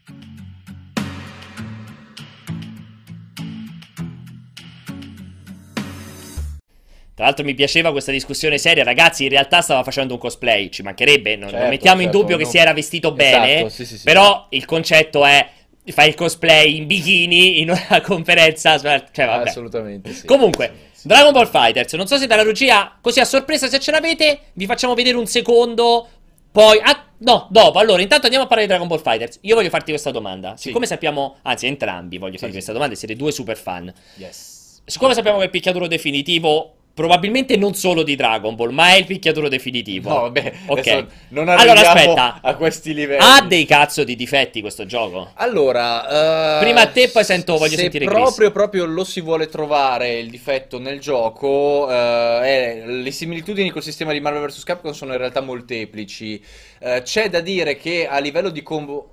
Tra 7.16 7.24
l'altro 7.26 7.46
mi 7.46 7.54
piaceva 7.54 7.92
questa 7.92 8.12
discussione 8.12 8.58
seria, 8.58 8.84
ragazzi, 8.84 9.24
in 9.24 9.30
realtà 9.30 9.62
stava 9.62 9.84
facendo 9.84 10.14
un 10.14 10.20
cosplay, 10.20 10.70
ci 10.70 10.82
mancherebbe, 10.84 11.32
non, 11.38 11.44
non 11.50 11.52
Certo, 11.52 11.70
mettiamo 11.70 12.02
in 12.02 12.08
certo, 12.08 12.20
dubbio 12.20 12.38
che 12.38 12.44
no. 12.44 12.50
si 12.50 12.58
era 12.58 12.74
vestito 12.74 13.16
Esatto, 13.18 13.40
bene, 13.46 13.70
sì, 13.70 13.86
sì, 13.86 13.98
sì. 13.98 14.04
però 14.04 14.48
il 14.50 14.66
concetto 14.66 15.26
è 15.26 15.50
fai 15.88 16.10
il 16.10 16.16
cosplay 16.16 16.76
in 16.76 16.88
bikini 16.88 17.62
in 17.62 17.70
una 17.70 18.02
conferenza, 18.04 18.78
cioè 18.78 19.26
vabbè. 19.26 19.48
Assolutamente 19.50 20.12
sì. 20.14 20.26
Comunque, 20.26 20.74
Sì, 20.92 21.00
sì. 21.02 21.08
Dragon 21.08 21.32
Ball 21.32 21.50
Fighters, 21.50 21.94
non 21.94 22.06
so 22.08 22.18
se 22.18 22.28
dalla 22.28 22.44
regia, 22.44 22.98
così 23.00 23.22
a 23.22 23.26
sorpresa 23.26 23.68
se 23.70 23.80
ce 23.80 23.92
l'avete, 23.92 24.40
vi 24.54 24.66
facciamo 24.66 24.94
vedere 24.94 25.16
un 25.16 25.26
secondo, 25.28 26.10
poi... 26.52 26.80
Ah, 26.84 27.06
no, 27.20 27.48
dopo, 27.50 27.80
allora, 27.80 28.02
intanto 28.02 28.26
andiamo 28.26 28.44
a 28.46 28.48
parlare 28.50 28.68
di 28.68 28.76
Dragon 28.76 28.90
Ball 28.94 29.02
Fighters. 29.02 29.38
Io 29.44 29.56
voglio 29.56 29.70
farti 29.70 29.92
questa 29.92 30.12
domanda, 30.12 30.58
Sì. 30.58 30.68
siccome 30.68 30.86
sappiamo, 30.86 31.38
anzi 31.44 31.66
entrambi 31.68 32.18
voglio 32.18 32.34
Sì, 32.34 32.40
farti 32.40 32.48
sì. 32.56 32.62
questa 32.64 32.74
domanda, 32.74 32.96
siete 32.96 33.16
due 33.16 33.32
super 33.32 33.56
fan. 33.56 33.94
Yes. 34.16 34.82
Siccome 34.84 35.14
sappiamo 35.14 35.38
che 35.38 35.46
il 35.46 35.50
picchiaduro 35.50 35.88
definitivo, 35.88 36.74
probabilmente 36.96 37.58
non 37.58 37.76
solo 37.76 38.02
di 38.04 38.16
Dragon 38.16 38.56
Ball, 38.56 38.72
ma 38.72 38.94
è 38.94 38.96
il 38.98 39.06
picchiaduro 39.06 39.50
definitivo. 39.50 40.10
No, 40.10 40.22
vabbè, 40.22 40.54
Ok. 40.68 40.80
adesso 40.80 41.08
non 41.28 41.50
Allora, 41.50 41.92
aspetta. 41.92 42.40
a 42.42 42.56
questi 42.56 42.94
livelli. 42.94 43.22
Ha 43.22 43.42
dei 43.42 43.66
cazzo 43.66 44.06
di 44.06 44.16
difetti 44.16 44.62
questo 44.62 44.86
gioco? 44.86 45.32
Allora, 45.36 46.58
eh, 46.58 46.64
Prima 46.64 46.82
a 46.82 46.88
te, 46.88 47.10
poi 47.10 47.26
sento- 47.26 47.58
voglio 47.58 47.76
se 47.76 47.82
sentire 47.82 48.06
Chris. 48.06 48.18
proprio, 48.18 48.52
proprio 48.52 48.86
lo 48.86 49.04
si 49.04 49.20
vuole 49.20 49.48
trovare 49.48 50.14
il 50.18 50.30
difetto 50.30 50.80
nel 50.80 51.00
gioco, 51.02 51.92
eh, 51.92 51.94
è- 51.94 52.84
le 52.86 53.12
similitudini 53.12 53.70
col 53.72 53.84
sistema 53.84 54.14
di 54.14 54.22
Marvel 54.22 54.48
vs. 54.48 54.64
Capcom 54.64 54.94
sono 54.94 55.12
in 55.12 55.18
realtà 55.20 55.42
molteplici. 55.42 56.42
Eh, 56.80 57.02
c'è 57.04 57.30
da 57.30 57.42
dire 57.42 57.76
che 57.76 58.08
a 58.08 58.20
livello 58.20 58.50
di 58.50 58.64
combo. 58.64 59.10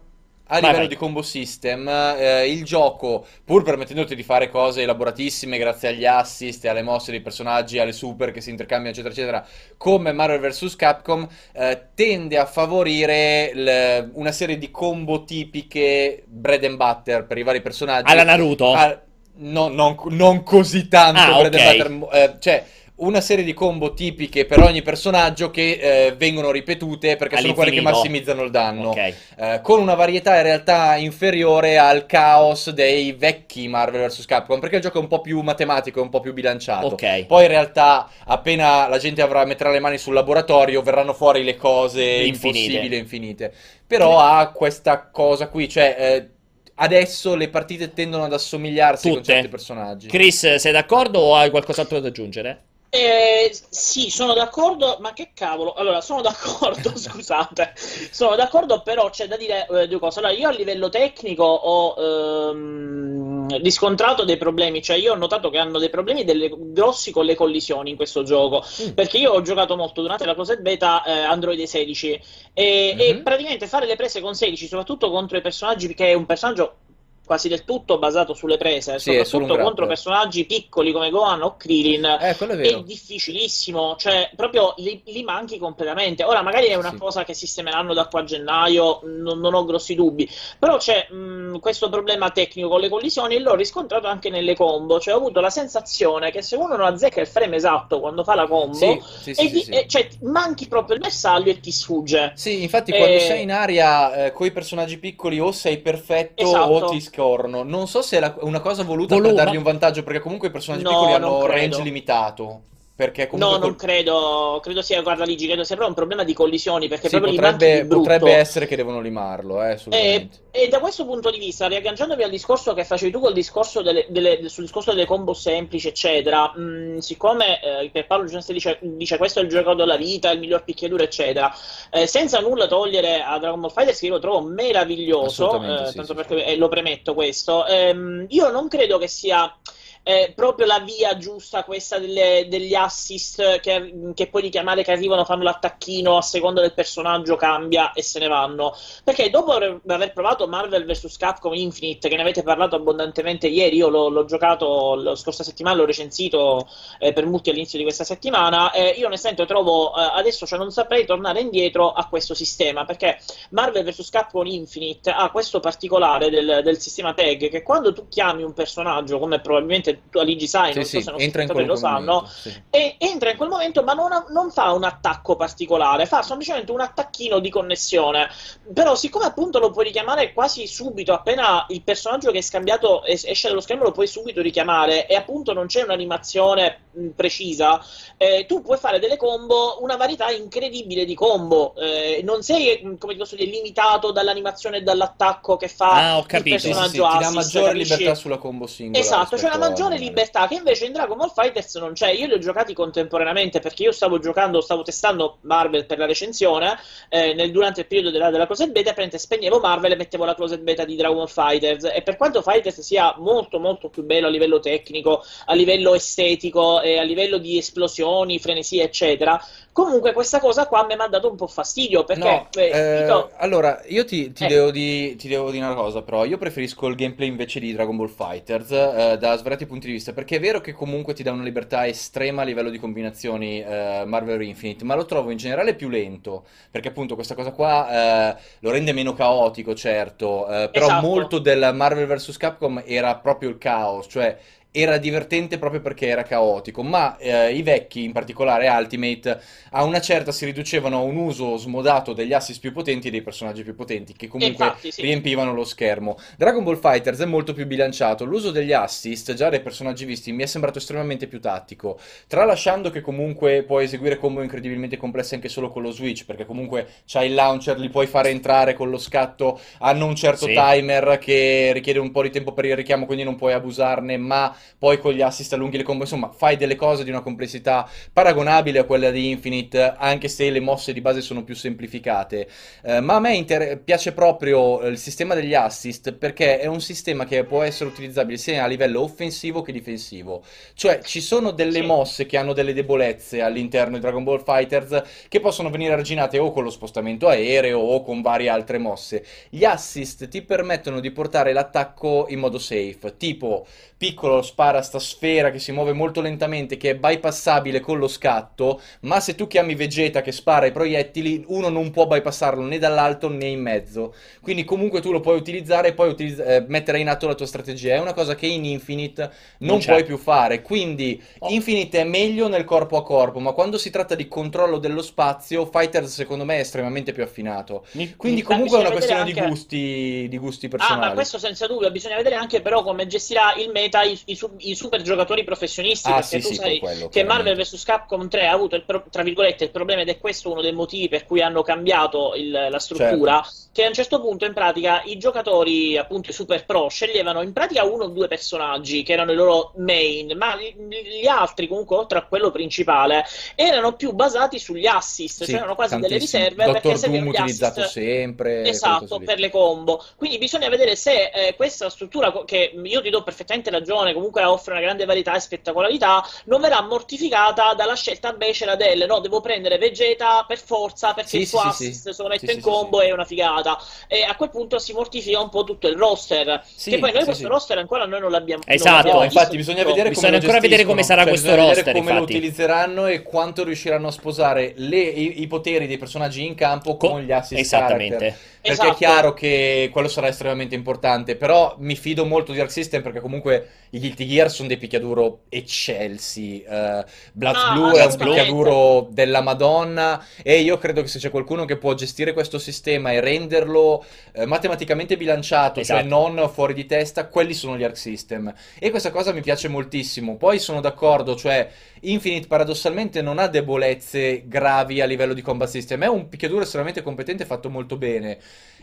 A 0.53 0.57
livello 0.57 0.76
vai. 0.80 0.88
di 0.88 0.96
combo 0.96 1.22
system, 1.22 1.88
eh, 1.88 2.46
il 2.50 2.62
gioco, 2.64 3.24
pur 3.44 3.62
permettendoti 3.62 4.14
di 4.14 4.22
fare 4.22 4.50
cose 4.50 4.82
elaboratissime 4.82 5.57
grazie 5.57 5.88
agli 5.88 6.05
assist 6.05 6.66
alle 6.66 6.82
mosse 6.82 7.11
dei 7.11 7.22
personaggi, 7.22 7.78
alle 7.78 7.92
super 7.92 8.32
che 8.32 8.42
si 8.42 8.50
intercambiano, 8.50 8.90
eccetera, 8.92 9.14
eccetera, 9.14 9.46
come 9.78 10.12
Marvel 10.12 10.40
vs. 10.50 10.76
Capcom, 10.76 11.26
eh, 11.55 11.86
tende 11.94 12.36
a 12.36 12.44
favorire 12.44 13.53
l- 13.55 14.11
una 14.12 14.30
serie 14.32 14.59
di 14.59 14.70
combo 14.70 15.24
tipiche 15.24 16.22
bread 16.26 16.64
and 16.64 16.76
butter 16.76 17.24
per 17.26 17.38
i 17.38 17.42
vari 17.42 17.62
personaggi. 17.62 18.12
Alla 18.12 18.24
Naruto? 18.24 18.72
Ah, 18.74 19.00
no, 19.36 19.68
non, 19.68 19.96
non 20.11 20.42
così 20.42 20.86
tanto 20.88 21.18
Ah, 21.18 21.38
bread 21.38 21.55
ok. 21.55 21.61
and 21.61 21.98
butter, 21.98 22.20
eh, 22.20 22.36
cioè 22.40 22.64
una 23.03 23.20
serie 23.20 23.44
di 23.44 23.53
combo 23.53 23.94
tipiche 23.94 24.44
per 24.44 24.61
ogni 24.61 24.82
personaggio 24.82 25.50
che 25.50 25.72
eh, 25.72 26.14
vengono 26.16 26.50
ripetute 26.50 27.16
perché 27.16 27.36
sono 27.38 27.55
quelle 27.55 27.72
che 27.72 27.80
massimizzano 27.80 28.42
il 28.42 28.50
danno. 28.50 28.90
Ok. 28.90 29.14
Eh, 29.36 29.61
con 29.62 29.80
una 29.80 29.94
varietà 29.94 30.36
in 30.36 30.42
realtà 30.42 30.96
inferiore 30.96 31.78
al 31.78 32.07
caos 32.07 32.70
dei 32.70 33.12
vecchi 33.12 33.66
Marvel 33.68 34.09
vs. 34.09 34.24
Capcom, 34.24 34.61
perché 34.61 34.76
il 34.76 34.82
gioco 34.82 34.98
è 34.98 35.03
un 35.03 35.09
po' 35.09 35.20
più 35.20 35.40
matematico, 35.40 35.98
è 35.98 36.03
un 36.03 36.11
po' 36.11 36.20
più 36.20 36.32
bilanciato. 36.32 36.86
Ok. 36.86 37.26
Poi 37.26 37.42
in 37.42 37.48
realtà, 37.48 38.09
appena 38.24 38.88
la 38.88 38.98
gente 38.98 39.20
avrà, 39.20 39.44
metterà 39.44 39.70
le 39.70 39.80
mani 39.80 39.98
sul 39.98 40.14
laboratorio, 40.14 40.80
verranno 40.82 41.12
fuori 41.12 41.42
le 41.42 41.57
cose 41.57 42.03
Infinite. 42.03 42.59
impossibili 42.59 42.94
e 42.94 42.98
infinite. 42.98 43.55
Però 43.86 44.18
ha 44.20 44.46
questa 44.53 45.09
cosa 45.11 45.48
qui, 45.48 45.68
cioè 45.68 45.96
eh, 45.98 46.28
adesso 46.76 47.34
le 47.34 47.48
partite 47.48 47.92
tendono 47.92 48.24
ad 48.24 48.32
assomigliarsi 48.32 49.09
con 49.09 49.18
Tutte. 49.18 49.32
certi 49.32 49.48
personaggi. 49.48 50.07
Chris, 50.07 50.55
sei 50.55 50.72
d'accordo 50.72 51.18
o 51.18 51.34
hai 51.34 51.50
qualcos'altro 51.50 51.98
da 51.98 52.09
aggiungere? 52.09 52.62
Eh, 52.95 53.51
sì, 53.70 54.11
sono 54.11 54.34
d'accordo, 54.34 54.99
ma 55.01 55.14
che 55.14 55.30
cavolo? 55.34 55.72
Allora, 55.72 56.03
sono 56.03 56.20
d'accordo, 56.20 56.93
scusate, 56.99 57.72
sono 58.11 58.36
d'accordo, 58.36 58.82
però 58.82 59.09
c'è 59.09 59.26
da 59.26 59.38
dire 59.38 59.66
eh, 59.66 59.88
due 59.88 59.99
cose. 59.99 60.18
Allora, 60.18 60.34
io 60.34 60.49
a 60.49 60.53
livello 60.53 60.90
tecnico 60.90 61.43
ho 61.43 62.51
ehm, 62.51 63.62
riscontrato 63.62 64.24
dei 64.24 64.36
problemi, 64.36 64.82
cioè 64.82 64.97
io 64.99 65.12
ho 65.14 65.16
notato 65.16 65.49
che 65.49 65.57
hanno 65.57 65.78
dei 65.78 65.88
problemi 65.88 66.24
delle- 66.24 66.51
grossi 66.55 67.12
con 67.12 67.24
le 67.24 67.34
collisioni 67.34 67.88
in 67.90 67.97
questo 67.97 68.24
gioco, 68.24 68.62
Mm. 68.82 68.90
perché 68.90 69.16
io 69.18 69.32
ho 69.32 69.40
giocato 69.40 69.74
molto 69.74 70.03
durante 70.03 70.26
la 70.26 70.34
closet 70.34 70.61
beta 70.61 71.03
eh, 71.03 71.12
Android 71.12 71.62
16 71.64 72.11
e, 72.53 72.95
e 72.99 73.14
Mhm. 73.14 73.22
praticamente 73.22 73.66
fare 73.68 73.86
le 73.86 73.97
prese 73.97 74.20
con 74.20 74.34
16, 74.34 74.66
soprattutto 74.66 75.11
contro 75.11 75.38
i 75.38 75.40
personaggi, 75.40 75.86
perché 75.86 76.09
è 76.11 76.14
un 76.14 76.26
personaggio 76.26 76.76
quasi 77.24 77.48
del 77.48 77.64
tutto 77.64 77.98
basato 77.98 78.34
sulle 78.34 78.56
prese, 78.56 78.98
Sì, 78.98 79.10
solo 79.10 79.18
un 79.18 79.24
soprattutto 79.24 79.62
contro 79.64 79.86
personaggi 79.86 80.44
piccoli 80.44 80.92
come 80.92 81.10
Gohan 81.10 81.42
o 81.42 81.56
Krillin. 81.56 82.04
Eh, 82.04 82.18
è 82.18 82.36
È 82.36 82.82
difficilissimo, 82.82 83.96
cioè 83.96 84.30
proprio 84.36 84.74
li, 84.78 85.02
li 85.06 85.22
manchi 85.22 85.58
completamente. 85.58 86.24
Ora, 86.24 86.42
magari 86.42 86.66
è 86.66 86.74
una 86.74 86.90
Sì. 86.90 86.96
cosa 86.98 87.24
che 87.24 87.34
sistemeranno 87.34 87.94
da 87.94 88.06
qua 88.06 88.20
a 88.20 88.24
gennaio, 88.24 89.00
non, 89.04 89.38
non 89.40 89.54
ho 89.54 89.64
grossi 89.64 89.94
dubbi. 89.94 90.28
Però 90.58 90.76
c'è 90.76 91.08
mh, 91.10 91.58
questo 91.60 91.88
problema 91.88 92.30
tecnico 92.30 92.68
con 92.68 92.80
le 92.80 92.88
collisioni 92.88 93.36
e 93.36 93.38
l'ho 93.40 93.54
riscontrato 93.54 94.06
anche 94.06 94.30
nelle 94.30 94.54
combo. 94.54 95.00
Cioè, 95.00 95.14
ho 95.14 95.18
avuto 95.18 95.40
la 95.40 95.50
sensazione 95.50 96.30
che 96.30 96.42
se 96.42 96.56
uno 96.56 96.76
non 96.76 96.86
azzecca 96.86 97.20
il 97.20 97.26
frame 97.26 97.56
esatto 97.56 98.00
quando 98.00 98.24
fa 98.24 98.34
la 98.34 98.46
combo, 98.46 98.74
Sì, 98.76 99.00
sì, 99.20 99.34
sì, 99.34 99.34
e 99.34 99.48
sì, 99.48 99.50
di- 99.50 99.62
sì. 99.62 99.70
e- 99.70 99.86
cioè, 99.88 100.08
manchi 100.22 100.66
proprio 100.68 100.96
il 100.96 101.02
bersaglio 101.02 101.50
e 101.50 101.60
ti 101.60 101.70
sfugge. 101.72 102.32
Sì, 102.34 102.62
infatti 102.62 102.92
quando 102.92 103.18
Eh, 103.18 103.20
sei 103.20 103.42
in 103.42 103.52
aria 103.52 104.26
eh, 104.26 104.32
con 104.32 104.46
i 104.46 104.52
personaggi 104.52 104.98
piccoli 104.98 105.38
o 105.38 105.52
sei 105.52 105.78
perfetto 105.78 106.42
Esatto. 106.42 106.72
o 106.72 106.84
ti 106.90 107.00
scorno. 107.12 107.62
Non 107.62 107.86
so 107.86 108.02
se 108.02 108.16
è 108.16 108.20
la- 108.20 108.34
una 108.40 108.60
cosa 108.60 108.82
voluta 108.82 109.14
Volume. 109.14 109.34
per 109.34 109.44
dargli 109.44 109.56
un 109.56 109.62
vantaggio, 109.62 110.02
perché 110.02 110.20
comunque 110.20 110.48
i 110.48 110.50
personaggi 110.50 110.82
No, 110.84 110.90
piccoli 110.90 111.12
non 111.12 111.22
hanno 111.22 111.38
credo. 111.40 111.52
range 111.52 111.82
limitato. 111.82 112.60
Perché 112.95 113.26
comunque 113.26 113.49
No, 113.49 113.59
non 113.59 113.74
col- 113.74 113.76
credo, 113.76 114.61
credo 114.62 114.82
sia, 114.82 115.01
guarda 115.03 115.24
Ligi, 115.24 115.47
credo 115.47 115.64
sia 115.64 115.74
proprio 115.76 115.88
un 115.88 115.95
problema 115.95 116.22
di 116.24 116.34
collisioni, 116.34 116.88
perché 116.88 117.09
Sì, 117.09 117.11
proprio 117.11 117.32
potrebbe, 117.32 117.86
potrebbe 117.86 118.32
essere 118.32 118.66
che 118.66 118.76
devono 118.76 119.01
limarlo, 119.01 119.62
eh, 119.62 119.72
E, 119.93 120.28
assolutamente. 120.30 120.40
e 120.51 120.68
da 120.68 120.80
questo 120.80 121.05
punto 121.05 121.30
di 121.30 121.38
vista, 121.38 121.66
riagganciandomi 121.66 122.22
al 122.22 122.30
discorso 122.30 122.72
che 122.72 122.84
facevi 122.84 123.11
tu 123.12 123.20
col 123.20 123.34
discorso 123.34 123.82
delle, 123.82 124.07
delle- 124.09 124.49
sul 124.49 124.64
discorso 124.64 124.93
delle 124.93 125.05
combo 125.07 125.34
semplici, 125.34 125.88
eccetera, 125.88 126.51
mh, 126.57 126.99
siccome 126.99 127.61
eh, 127.62 127.90
per 127.90 128.07
Paolo 128.07 128.24
Giusto 128.26 128.53
dice, 128.55 128.78
dice 128.80 129.18
questo 129.18 129.40
è 129.40 129.43
il 129.43 129.49
gioco 129.51 129.74
della 129.74 129.97
vita, 129.97 130.30
il 130.30 130.40
miglior 130.40 130.64
picchiaduro, 130.64 131.03
eccetera, 131.03 131.53
eh, 131.90 132.07
senza 132.07 132.40
nulla 132.40 132.66
togliere 132.66 133.22
a 133.22 133.38
Dragon 133.38 133.61
Ball 133.61 133.70
Fighters, 133.70 133.99
che 133.99 134.07
io 134.07 134.12
lo 134.12 134.18
trovo 134.18 134.40
meraviglioso, 134.40 135.62
eh, 135.62 135.93
sì, 135.93 135.95
tanto 135.95 136.14
sì, 136.14 136.14
perché 136.14 136.43
eh, 136.45 136.57
lo 136.57 136.68
premetto 136.68 137.12
questo, 137.14 137.66
ehm, 137.66 138.24
io 138.28 138.51
non 138.51 138.68
credo 138.68 138.97
che 138.99 139.09
sia 139.09 139.55
eh, 140.03 140.32
proprio 140.34 140.66
la 140.66 140.80
via 140.80 141.16
giusta 141.16 141.64
questa 141.64 141.98
delle- 141.98 142.46
degli 142.48 142.74
assist 142.74 143.61
che, 143.61 144.12
che 144.14 144.26
puoi 144.28 144.42
richiamare 144.42 144.82
che 144.82 144.92
arrivano, 144.92 145.24
fanno 145.24 145.42
l'attacchino 145.44 146.16
a 146.16 146.22
seconda 146.22 146.61
del 146.61 146.74
personaggio, 146.74 147.36
cambia 147.36 147.92
e 147.92 148.03
se 148.03 148.18
ne 148.18 148.28
vanno. 148.28 148.74
Perché 149.05 149.30
dopo 149.30 149.53
aver 149.53 149.80
aver 149.86 150.12
provato 150.12 150.46
Marvel 150.46 150.84
vs. 150.84 151.16
Capcom 151.16 151.55
Infinite, 151.55 152.09
che 152.09 152.16
ne 152.16 152.22
avete 152.22 152.42
parlato 152.42 152.76
abbondantemente 152.76 153.46
ieri, 153.46 153.76
io 153.76 153.88
l'ho, 153.88 154.09
l'ho 154.09 154.24
giocato 154.24 154.94
la 154.94 155.14
scorsa 155.14 155.44
settimana, 155.44 155.76
l'ho 155.76 155.84
recensito 155.84 156.68
eh, 156.98 157.12
per 157.12 157.26
molti 157.26 157.50
all'inizio 157.50 157.78
di 157.78 157.84
questa 157.84 158.05
settimana, 158.05 158.70
eh, 158.72 158.90
io 158.90 159.07
onestamente 159.07 159.46
trovo 159.46 159.94
eh, 159.96 160.00
adesso, 160.14 160.46
cioè 160.46 160.59
non 160.59 160.70
saprei 160.70 161.05
tornare 161.05 161.40
indietro 161.40 161.92
a 161.92 162.07
questo 162.09 162.35
sistema, 162.35 162.85
perché 162.85 163.18
Marvel 163.51 163.85
vs. 163.85 164.10
Capcom 164.10 164.47
Infinite 164.47 165.10
ha 165.10 165.31
questo 165.31 165.60
particolare 165.60 166.31
del, 166.31 166.60
del 166.62 166.78
sistema 166.78 167.14
tag, 167.14 167.48
che 167.48 167.62
quando 167.62 167.93
tu 167.93 168.09
chiami 168.09 168.43
un 168.43 168.52
personaggio, 168.52 169.18
come 169.18 169.40
probabilmente 169.40 169.91
tu 170.10 170.19
Aligi 170.19 170.47
sai, 170.47 170.73
Sì, 170.73 170.78
non 170.78 170.85
so 170.85 170.90
sì, 170.97 171.02
se 171.02 171.10
nostri 171.10 171.27
entra 171.27 171.43
in 171.43 171.48
quel 171.48 171.66
lo 171.66 171.77
sanno, 171.77 172.27
sì. 172.27 172.62
e 172.70 172.97
entra 172.98 173.31
in 173.31 173.36
quel 173.36 173.48
momento, 173.48 173.82
ma 173.82 173.93
non, 173.93 174.12
ha- 174.12 174.27
non 174.28 174.51
fa 174.51 174.73
un 174.73 174.85
attacco 174.85 175.36
particolare, 175.36 176.06
fa 176.06 176.23
semplicemente 176.23 176.73
un 176.73 176.81
attacchino 176.81 177.39
di 177.39 177.51
connessione. 177.51 178.28
Però, 178.73 178.94
siccome 178.94 179.24
appunto 179.24 179.59
lo 179.59 179.70
puoi 179.70 179.85
richiamare 179.86 180.32
quasi 180.32 180.66
subito, 180.66 181.12
appena 181.12 181.64
il 181.69 181.82
personaggio 181.82 182.31
che 182.31 182.39
è 182.39 182.43
scambiato 182.43 183.05
es- 183.05 183.24
esce 183.24 183.48
dallo 183.48 183.60
schermo, 183.60 183.85
lo 183.85 183.93
puoi 183.93 184.06
subito 184.06 184.40
richiamare, 184.40 185.06
e 185.06 185.14
appunto 185.14 185.52
non 185.52 185.66
c'è 185.66 185.82
un'animazione 185.82 186.78
precisa, 187.14 187.81
eh, 188.16 188.44
tu 188.47 188.62
puoi 188.62 188.78
fare 188.78 188.98
delle 188.98 189.16
combo, 189.16 189.78
una 189.82 189.97
varietà 189.97 190.31
incredibile 190.31 191.05
di 191.05 191.14
combo. 191.14 191.74
Eh, 191.77 192.20
non 192.24 192.43
sei, 192.43 192.97
come 192.98 193.12
ti 193.12 193.19
posso 193.19 193.36
dire, 193.36 193.51
limitato 193.51 194.12
dall'animazione 194.12 194.78
e 194.78 194.82
dall'attacco 194.82 195.56
che 195.56 195.69
fa 195.69 195.90
Ah, 195.93 196.16
ho 196.16 196.20
il 196.20 196.27
capito. 196.27 196.59
Sì, 196.59 196.66
sì, 196.66 196.69
personaggio 196.69 197.02
ti 197.10 197.19
dà 197.19 197.27
assist, 197.28 197.35
maggiore 197.35 197.73
capisci? 197.73 197.90
libertà 197.97 198.14
sulla 198.14 198.39
combo 198.39 198.66
singola. 198.66 198.98
Esatto, 199.05 199.36
c'è 199.36 199.43
una 199.43 199.51
rispetto 199.51 199.59
maggiore 199.59 199.81
al- 199.86 199.98
libertà 199.98 200.46
che 200.48 200.54
invece 200.54 200.86
in 200.86 200.92
Dragon 200.92 201.16
Ball 201.16 201.32
Fighters 201.34 201.74
non 201.76 201.92
c'è. 201.92 202.10
Io 202.10 202.26
li 202.26 202.34
ho 202.34 202.38
giocati 202.38 202.74
contemporaneamente 202.74 203.60
perché 203.60 203.84
io 203.84 203.92
stavo 203.92 204.18
giocando, 204.18 204.60
stavo 204.60 204.82
testando 204.82 205.38
Marvel 205.42 205.86
per 205.86 205.98
la 205.98 206.06
recensione 206.06 206.76
eh, 207.09 207.34
nel- 207.34 207.50
durante 207.50 207.80
il 207.80 207.86
periodo 207.86 208.10
della, 208.10 208.30
della 208.30 208.46
closed 208.46 208.68
beta. 208.68 208.92
Praticamente 208.92 209.18
spegnevo 209.18 209.60
Marvel 209.60 209.92
e 209.92 209.96
mettevo 209.96 210.24
la 210.24 210.34
closed 210.34 210.60
beta 210.60 210.84
di 210.84 210.96
Dragon 210.96 211.16
Ball 211.16 211.26
Fighters. 211.28 211.84
E 211.84 212.02
per 212.02 212.16
quanto 212.16 212.42
Fighters 212.42 212.80
sia 212.80 213.14
molto, 213.18 213.59
molto 213.59 213.88
più 213.88 214.02
bello 214.04 214.26
a 214.26 214.30
livello 214.30 214.60
tecnico, 214.60 215.22
a 215.46 215.54
livello 215.54 215.94
estetico 215.94 216.80
e 216.80 216.98
a 216.98 217.02
livello 217.02 217.38
di 217.38 217.59
esplosioni, 217.59 218.38
frenesie, 218.38 218.82
eccetera, 218.84 219.40
comunque 219.72 220.12
questa 220.12 220.38
cosa 220.40 220.66
qua 220.66 220.84
mi 220.84 220.92
ha 220.94 221.06
dato 221.06 221.30
un 221.30 221.36
po' 221.36 221.46
fastidio 221.46 222.04
perché 222.04 222.20
No, 222.22 222.48
eh, 222.54 222.70
eh, 222.70 223.02
dico- 223.02 223.30
allora 223.36 223.80
io 223.86 224.04
ti, 224.04 224.32
ti 224.32 224.44
Eh. 224.44 224.48
devo 224.48 224.70
di- 224.70 225.16
ti 225.16 225.28
devo 225.28 225.50
dire 225.50 225.64
una 225.64 225.74
cosa, 225.74 226.02
però 226.02 226.24
io 226.24 226.36
preferisco 226.38 226.86
il 226.88 226.94
gameplay 226.94 227.28
invece 227.28 227.60
di 227.60 227.72
Dragon 227.72 227.96
Ball 227.96 228.09
Fighters 228.09 228.70
eh, 228.70 229.16
da 229.18 229.36
svariati 229.36 229.66
punti 229.73 229.86
di 229.86 229.93
vista, 229.94 230.12
perché 230.12 230.36
è 230.36 230.40
vero 230.40 230.61
che 230.61 230.73
comunque 230.73 231.15
ti 231.15 231.23
dà 231.23 231.32
una 231.32 231.43
libertà 231.43 231.86
estrema 231.86 232.43
a 232.43 232.44
livello 232.44 232.69
di 232.70 232.78
combinazioni 232.78 233.62
eh, 233.62 234.05
Marvel 234.07 234.43
Infinite, 234.43 234.85
ma 234.85 234.94
lo 234.94 235.07
trovo 235.07 235.31
in 235.31 235.39
generale 235.39 235.74
più 235.74 235.89
lento, 235.89 236.44
perché 236.70 236.89
appunto 236.89 237.15
questa 237.15 237.35
cosa 237.35 237.53
qua 237.53 238.35
eh, 238.36 238.40
lo 238.61 238.70
rende 238.70 238.93
meno 238.93 239.15
caotico, 239.15 239.74
certo, 239.74 240.47
eh, 240.49 240.69
però 240.70 240.86
Esatto. 240.86 241.07
molto 241.07 241.39
del 241.39 241.73
Marvel 241.74 242.07
vs. 242.07 242.36
Capcom 242.36 242.82
era 242.85 243.16
proprio 243.16 243.49
il 243.49 243.59
caos, 243.59 244.07
cioè 244.09 244.36
era 244.74 244.97
divertente 244.97 245.59
proprio 245.59 245.81
perché 245.82 246.07
era 246.07 246.23
caotico, 246.23 246.82
ma 246.82 247.16
eh, 247.19 247.53
i 247.55 247.62
vecchi, 247.62 248.05
in 248.05 248.12
particolare 248.12 248.69
Ultimate, 248.69 249.40
a 249.73 249.85
una 249.85 250.01
certa 250.01 250.32
si 250.32 250.47
riducevano 250.47 250.97
a 250.99 251.03
un 251.03 251.16
uso 251.16 251.57
smodato 251.59 252.12
degli 252.15 252.32
assist 252.32 252.59
più 252.61 252.73
potenti 252.73 253.09
e 253.09 253.11
dei 253.11 253.23
personaggi 253.23 253.62
più 253.62 253.74
potenti, 253.74 254.15
che 254.15 254.28
comunque 254.28 254.74
infatti, 254.74 254.90
sì. 254.90 255.03
riempivano 255.03 255.53
lo 255.53 255.65
schermo. 255.65 256.16
Dragon 256.39 256.65
Ball 256.65 256.78
Fighters 256.81 257.20
è 257.20 257.27
molto 257.27 257.53
più 257.53 257.66
bilanciato, 257.66 258.24
l'uso 258.24 258.51
degli 258.51 258.73
assist, 258.73 259.35
già 259.35 259.51
dai 259.51 259.61
personaggi 259.61 260.05
visti, 260.07 260.32
mi 260.32 260.43
è 260.43 260.47
sembrato 260.47 260.78
estremamente 260.78 261.27
più 261.27 261.40
tattico, 261.40 261.99
tralasciando 262.27 262.90
che 262.90 263.01
comunque 263.01 263.65
puoi 263.65 263.85
eseguire 263.85 264.16
combo 264.16 264.43
incredibilmente 264.43 264.97
complesse 264.97 265.35
anche 265.35 265.49
solo 265.49 265.69
con 265.69 265.82
lo 265.82 265.90
Switch, 265.90 266.24
perché 266.24 266.47
comunque 266.47 266.86
c'hai 267.07 267.27
il 267.28 267.35
launcher, 267.35 267.78
li 267.78 267.90
puoi 267.90 268.07
fare 268.07 268.31
entrare 268.31 268.74
con 268.74 268.90
lo 268.90 268.99
scatto, 268.99 269.61
hanno 269.81 270.07
un 270.07 270.16
certo 270.16 270.47
Sì. 270.47 270.53
timer 270.53 271.19
che 271.19 271.70
richiede 271.73 271.99
un 271.99 272.11
po' 272.11 272.23
di 272.23 272.31
tempo 272.31 272.53
per 272.53 272.65
il 272.65 272.77
richiamo, 272.77 273.07
quindi 273.07 273.24
non 273.24 273.36
puoi 273.36 273.53
abusarne, 273.53 274.16
ma 274.16 274.55
poi 274.78 274.98
con 274.98 275.12
gli 275.12 275.22
assist 275.22 275.52
allunghi 275.52 275.76
le 275.76 275.82
combo, 275.82 276.05
insomma, 276.05 276.30
fai 276.30 276.56
delle 276.56 276.76
cose 276.76 277.05
di 277.05 277.10
una 277.10 277.20
complessità 277.20 277.89
paragonabile 278.12 278.80
a 278.80 278.84
quella 278.84 279.10
di 279.10 279.30
Infinite, 279.30 279.94
anche 279.97 280.28
se 280.28 280.51
le 280.51 280.60
mosse 280.60 280.93
di 280.93 281.01
base 281.01 281.20
sono 281.20 281.44
più 281.44 281.55
semplificate. 281.55 282.48
Eh, 282.82 283.01
ma 283.01 283.14
a 283.16 283.20
me 283.20 283.34
inter- 283.36 283.78
piace 283.78 284.12
proprio 284.12 284.80
eh, 284.82 284.89
il 284.89 284.98
sistema 284.98 285.34
degli 285.34 285.55
assist 285.55 286.12
perché 286.12 286.59
è 286.59 286.66
un 286.66 286.80
sistema 286.80 287.24
che 287.24 287.44
può 287.44 287.62
essere 287.62 287.89
utilizzabile 287.90 288.39
sia 288.39 288.64
a 288.64 288.66
livello 288.66 289.01
offensivo 289.02 289.62
che 289.62 289.72
difensivo. 289.72 290.43
Cioè, 290.74 291.01
ci 291.02 291.20
sono 291.20 291.51
delle 291.51 291.80
Sì. 291.80 291.86
mosse 291.86 292.26
che 292.26 292.36
hanno 292.36 292.52
delle 292.52 292.72
debolezze 292.72 293.40
all'interno 293.43 293.94
di 293.94 294.01
Dragon 294.01 294.24
Ball 294.24 294.43
Fighters 294.44 295.02
che 295.28 295.40
possono 295.40 295.70
venire 295.70 295.93
arginate 295.93 296.39
o 296.39 296.51
con 296.51 296.64
lo 296.64 296.70
spostamento 296.70 297.28
aereo 297.28 297.78
o 297.78 298.02
con 298.02 298.20
varie 298.22 298.48
altre 298.48 298.78
mosse. 298.78 299.24
Gli 299.48 299.64
assist 299.64 300.28
ti 300.28 300.43
permettono 300.43 301.01
di 301.01 301.10
portare 301.10 301.52
l'attacco 301.52 302.26
in 302.28 302.39
modo 302.39 302.59
safe, 302.59 303.16
tipo 303.16 303.66
piccolo 303.97 304.43
spara 304.52 304.82
sta 304.82 304.98
sfera 304.98 305.50
che 305.50 305.58
si 305.58 305.72
muove 305.72 305.92
molto 305.94 306.20
lentamente, 306.20 306.76
che 306.76 306.90
è 306.90 306.94
bypassabile 306.94 307.80
con 307.80 307.98
lo 307.98 308.06
scatto, 308.06 308.80
ma 309.00 309.18
se 309.18 309.34
tu 309.34 309.46
chiami 309.46 309.74
Vegeta 309.74 310.20
che 310.20 310.30
spara 310.32 310.66
i 310.66 310.72
proiettili, 310.72 311.42
uno 311.48 311.68
non 311.70 311.90
può 311.90 312.06
bypassarlo 312.06 312.62
né 312.62 312.78
dall'alto 312.78 313.28
né 313.30 313.46
in 313.46 313.60
mezzo. 313.62 314.14
Quindi 314.42 314.64
comunque 314.64 315.00
tu 315.00 315.10
lo 315.10 315.20
puoi 315.20 315.36
utilizzare 315.38 315.88
e 315.88 315.92
poi 315.94 316.10
utilizz- 316.10 316.40
eh, 316.40 316.64
mettere 316.68 316.98
in 316.98 317.08
atto 317.08 317.26
la 317.26 317.34
tua 317.34 317.46
strategia. 317.46 317.94
È 317.94 317.98
una 317.98 318.12
cosa 318.12 318.34
che 318.34 318.46
in 318.46 318.64
Infinite 318.66 319.22
non, 319.58 319.70
Non 319.76 319.84
puoi 319.84 320.04
più 320.04 320.18
fare. 320.18 320.60
Quindi 320.60 321.20
Oh. 321.38 321.48
Infinite 321.48 322.00
è 322.00 322.04
meglio 322.04 322.48
nel 322.48 322.64
corpo 322.64 322.96
a 322.98 323.02
corpo, 323.02 323.38
ma 323.40 323.52
quando 323.52 323.78
si 323.78 323.90
tratta 323.90 324.14
di 324.14 324.28
controllo 324.28 324.78
dello 324.78 325.02
spazio, 325.02 325.64
Fighters 325.66 326.12
secondo 326.12 326.44
me 326.44 326.56
è 326.56 326.60
estremamente 326.60 327.12
più 327.12 327.22
affinato. 327.22 327.86
Mi- 327.92 328.14
Quindi 328.16 328.42
Ma 328.42 328.48
comunque 328.48 328.76
è 328.78 328.80
una 328.80 328.90
questione 328.90 329.24
di 329.24 329.30
vedere 329.32 329.48
gusti, 329.48 330.26
di 330.28 330.38
gusti 330.38 330.66
Ah, 330.66 330.68
personali. 330.68 331.00
ma 331.06 331.12
questo 331.14 331.38
senza 331.38 331.66
dubbio, 331.66 331.90
bisogna 331.90 332.16
vedere 332.16 332.34
anche 332.36 332.60
però 332.60 332.82
come 332.82 333.06
gestirà 333.06 333.54
il 333.56 333.70
meta 333.70 334.02
i, 334.02 334.18
i 334.26 334.34
su- 334.43 334.55
i 334.59 334.74
super 334.74 335.02
giocatori 335.02 335.44
professionisti, 335.44 336.09
Ah, 336.10 336.14
perché 336.16 336.40
sì, 336.40 336.40
tu 336.40 336.48
sì, 336.48 336.55
sai 336.55 336.78
quello, 336.78 337.09
che. 337.09 337.24
Marvel 337.24 337.56
vs. 337.56 337.82
Capcom 337.85 338.28
3 338.28 338.47
ha 338.47 338.52
avuto 338.52 338.77
il, 338.77 338.85
pro- 338.85 339.05
tra 339.10 339.23
virgolette, 339.23 339.64
il 339.64 339.70
problema 339.70 340.02
ed 340.02 340.09
è 340.09 340.19
questo 340.19 340.51
uno 340.51 340.60
dei 340.60 340.73
motivi 340.73 341.09
per 341.09 341.24
cui 341.27 341.40
hanno 341.40 341.62
cambiato 341.62 342.35
il- 342.35 342.51
la 342.70 342.78
struttura, 342.78 343.43
Certo. 343.43 343.59
che 343.73 343.85
a 343.85 343.89
un 343.89 343.94
certo 343.94 344.20
punto 344.20 344.44
in 344.44 344.52
pratica 344.52 345.02
i 345.05 345.16
giocatori, 345.19 345.97
appunto 345.97 346.31
i 346.31 346.32
super 346.32 346.64
pro, 346.64 346.89
sceglievano 346.89 347.43
in 347.43 347.52
pratica 347.52 347.85
uno 347.85 348.05
o 348.05 348.09
due 348.09 348.28
personaggi 348.28 349.02
che 349.02 349.12
erano 349.12 349.32
i 349.32 349.35
loro 349.36 349.73
main, 349.77 350.36
ma 350.36 350.56
gli, 350.56 351.27
altri 351.27 351.69
comunque 351.69 351.97
oltre 351.97 352.19
a 352.19 352.23
quello 352.27 352.51
principale 352.51 353.24
erano 353.55 353.94
più 353.94 354.12
basati 354.12 354.59
sugli 354.59 354.86
assist, 354.86 355.44
Sì, 355.44 355.51
cioè 355.51 355.60
erano 355.60 355.74
quasi 355.74 355.97
delle 355.97 356.09
tantissimo. 356.19 356.43
riserve 356.44 356.64
Dottor 356.64 356.81
perché 356.81 356.97
servivano 356.98 357.31
Doom 357.31 357.35
gli 357.35 357.40
utilizzato 357.51 357.81
assist 357.81 357.93
sempre, 357.93 358.62
Esatto, 358.64 359.19
per 359.20 359.39
le 359.39 359.51
combo. 359.51 360.02
Quindi 360.16 360.39
bisogna 360.39 360.69
vedere 360.69 360.97
se 360.97 361.31
eh, 361.32 361.55
questa 361.55 361.89
struttura, 361.90 362.32
che 362.44 362.73
io 362.82 363.01
ti 363.02 363.10
do 363.10 363.23
perfettamente 363.23 363.70
ragione, 363.70 364.12
comunque 364.14 364.31
offre 364.40 364.72
una 364.72 364.80
grande 364.80 365.04
varietà 365.04 365.34
e 365.34 365.40
spettacolarità, 365.40 366.24
non 366.46 366.60
verrà 366.60 366.80
mortificata 366.82 367.74
dalla 367.74 367.94
scelta 367.94 368.32
becera 368.32 368.74
del 368.76 369.04
no, 369.06 369.20
devo 369.20 369.40
prendere 369.40 369.78
Vegeta 369.78 370.44
per 370.46 370.59
forza 370.59 371.12
perché 371.14 371.28
Sì, 371.28 371.38
il 371.40 371.46
suo 371.46 371.60
sì, 371.60 371.66
assist 371.66 372.09
sì. 372.09 372.12
se 372.14 372.22
lo 372.22 372.28
metto 372.28 372.50
Sì, 372.50 372.56
in 372.56 372.60
combo 372.60 373.00
sì. 373.00 373.06
è 373.06 373.12
una 373.12 373.24
figata. 373.24 373.78
E 374.09 374.22
a 374.22 374.34
quel 374.36 374.50
punto 374.50 374.78
si 374.78 374.92
mortifica 374.92 375.40
un 375.40 375.48
po' 375.50 375.64
tutto 375.64 375.88
il 375.88 375.96
roster. 375.96 376.62
Sì, 376.74 376.90
che 376.90 376.98
poi 376.98 377.10
noi 377.12 377.20
sì, 377.20 377.26
questo 377.26 377.44
sì. 377.44 377.48
roster 377.48 377.78
ancora 377.78 378.04
noi 378.06 378.20
non 378.20 378.30
l'abbiamo 378.30 378.62
non 378.66 378.74
Esatto, 378.74 378.96
l'abbiamo 378.96 379.18
No, 379.18 379.24
visto 379.24 379.38
infatti 379.38 379.56
bisogna 379.56 379.84
vedere 379.84 380.10
come 380.12 380.30
Bisogna 380.30 380.30
lo 380.30 380.36
ancora 380.36 380.60
vedere 380.60 380.84
come 380.84 381.02
sarà 381.02 381.20
Cioè, 381.22 381.30
questo 381.30 381.54
roster, 381.54 381.92
come 381.92 382.12
lo 382.12 382.20
infatti. 382.20 382.32
utilizzeranno 382.36 383.06
e 383.06 383.22
quanto 383.22 383.64
riusciranno 383.64 384.09
a 384.09 384.10
sposare 384.10 384.72
le- 384.76 384.98
i, 385.00 385.42
i 385.42 385.46
poteri 385.46 385.86
dei 385.86 385.98
personaggi 385.98 386.44
in 386.44 386.54
campo 386.54 386.96
Co- 386.96 387.09
con 387.10 387.20
gli 387.22 387.32
assist 387.32 387.60
Esattamente. 387.60 388.16
character. 388.16 388.50
Perché 388.64 388.70
Esatto. 388.70 388.92
è 388.92 388.94
chiaro 388.94 389.32
che 389.34 389.88
quello 389.92 390.06
sarà 390.09 390.28
estremamente 390.28 390.76
importante, 390.76 391.34
però 391.36 391.74
mi 391.78 391.96
fido 391.96 392.24
molto 392.24 392.52
di 392.52 392.60
Arc 392.60 392.70
System 392.70 393.02
perché 393.02 393.18
comunque 393.20 393.68
gli 393.90 394.11
Guilty 394.12 394.26
Gear 394.26 394.51
sono 394.51 394.68
dei 394.68 394.76
picchiaduro 394.76 395.43
eccelsi. 395.48 396.64
Uh, 396.66 397.02
Blood 397.32 397.55
Ah, 397.55 397.72
Blue 397.74 398.01
è 398.01 398.05
un 398.05 398.16
picchiaduro 398.16 399.09
della 399.10 399.40
Madonna. 399.40 400.24
E 400.43 400.60
io 400.60 400.76
credo 400.78 401.02
che 401.02 401.09
se 401.09 401.18
c'è 401.18 401.30
qualcuno 401.30 401.64
che 401.64 401.76
può 401.78 401.94
gestire 401.94 402.32
questo 402.32 402.59
sistema 402.59 403.12
e 403.12 403.20
renderlo 403.20 404.05
eh, 404.32 404.47
matematicamente 404.47 405.16
bilanciato, 405.16 405.82
cioè 405.82 406.01
Esatto. 406.01 406.09
non 406.09 406.51
fuori 406.52 406.74
di 406.74 406.86
testa, 406.86 407.26
quelli 407.26 407.55
sono 407.55 407.76
gli 407.76 407.84
Arc 407.84 407.97
System. 407.97 408.52
E 408.78 408.90
questa 408.90 409.10
cosa 409.10 409.32
mi 409.32 409.40
piace 409.40 409.68
moltissimo. 409.68 410.36
Poi 410.36 410.59
sono 410.59 410.80
d'accordo, 410.80 411.34
cioè 411.34 411.68
Infinite 412.05 412.48
paradossalmente 412.48 413.22
non 413.22 413.39
ha 413.39 413.47
debolezze 413.47 414.43
gravi 414.47 415.01
a 415.01 415.06
livello 415.06 415.34
di 415.34 415.40
combat 415.43 415.68
system, 415.68 416.02
è 416.02 416.09
un 416.09 416.28
picchiaduro 416.28 416.62
estremamente 416.62 417.01
competente 417.01 417.44
fatto 417.44 417.70
molto 417.70 417.97
bene. 417.97 418.39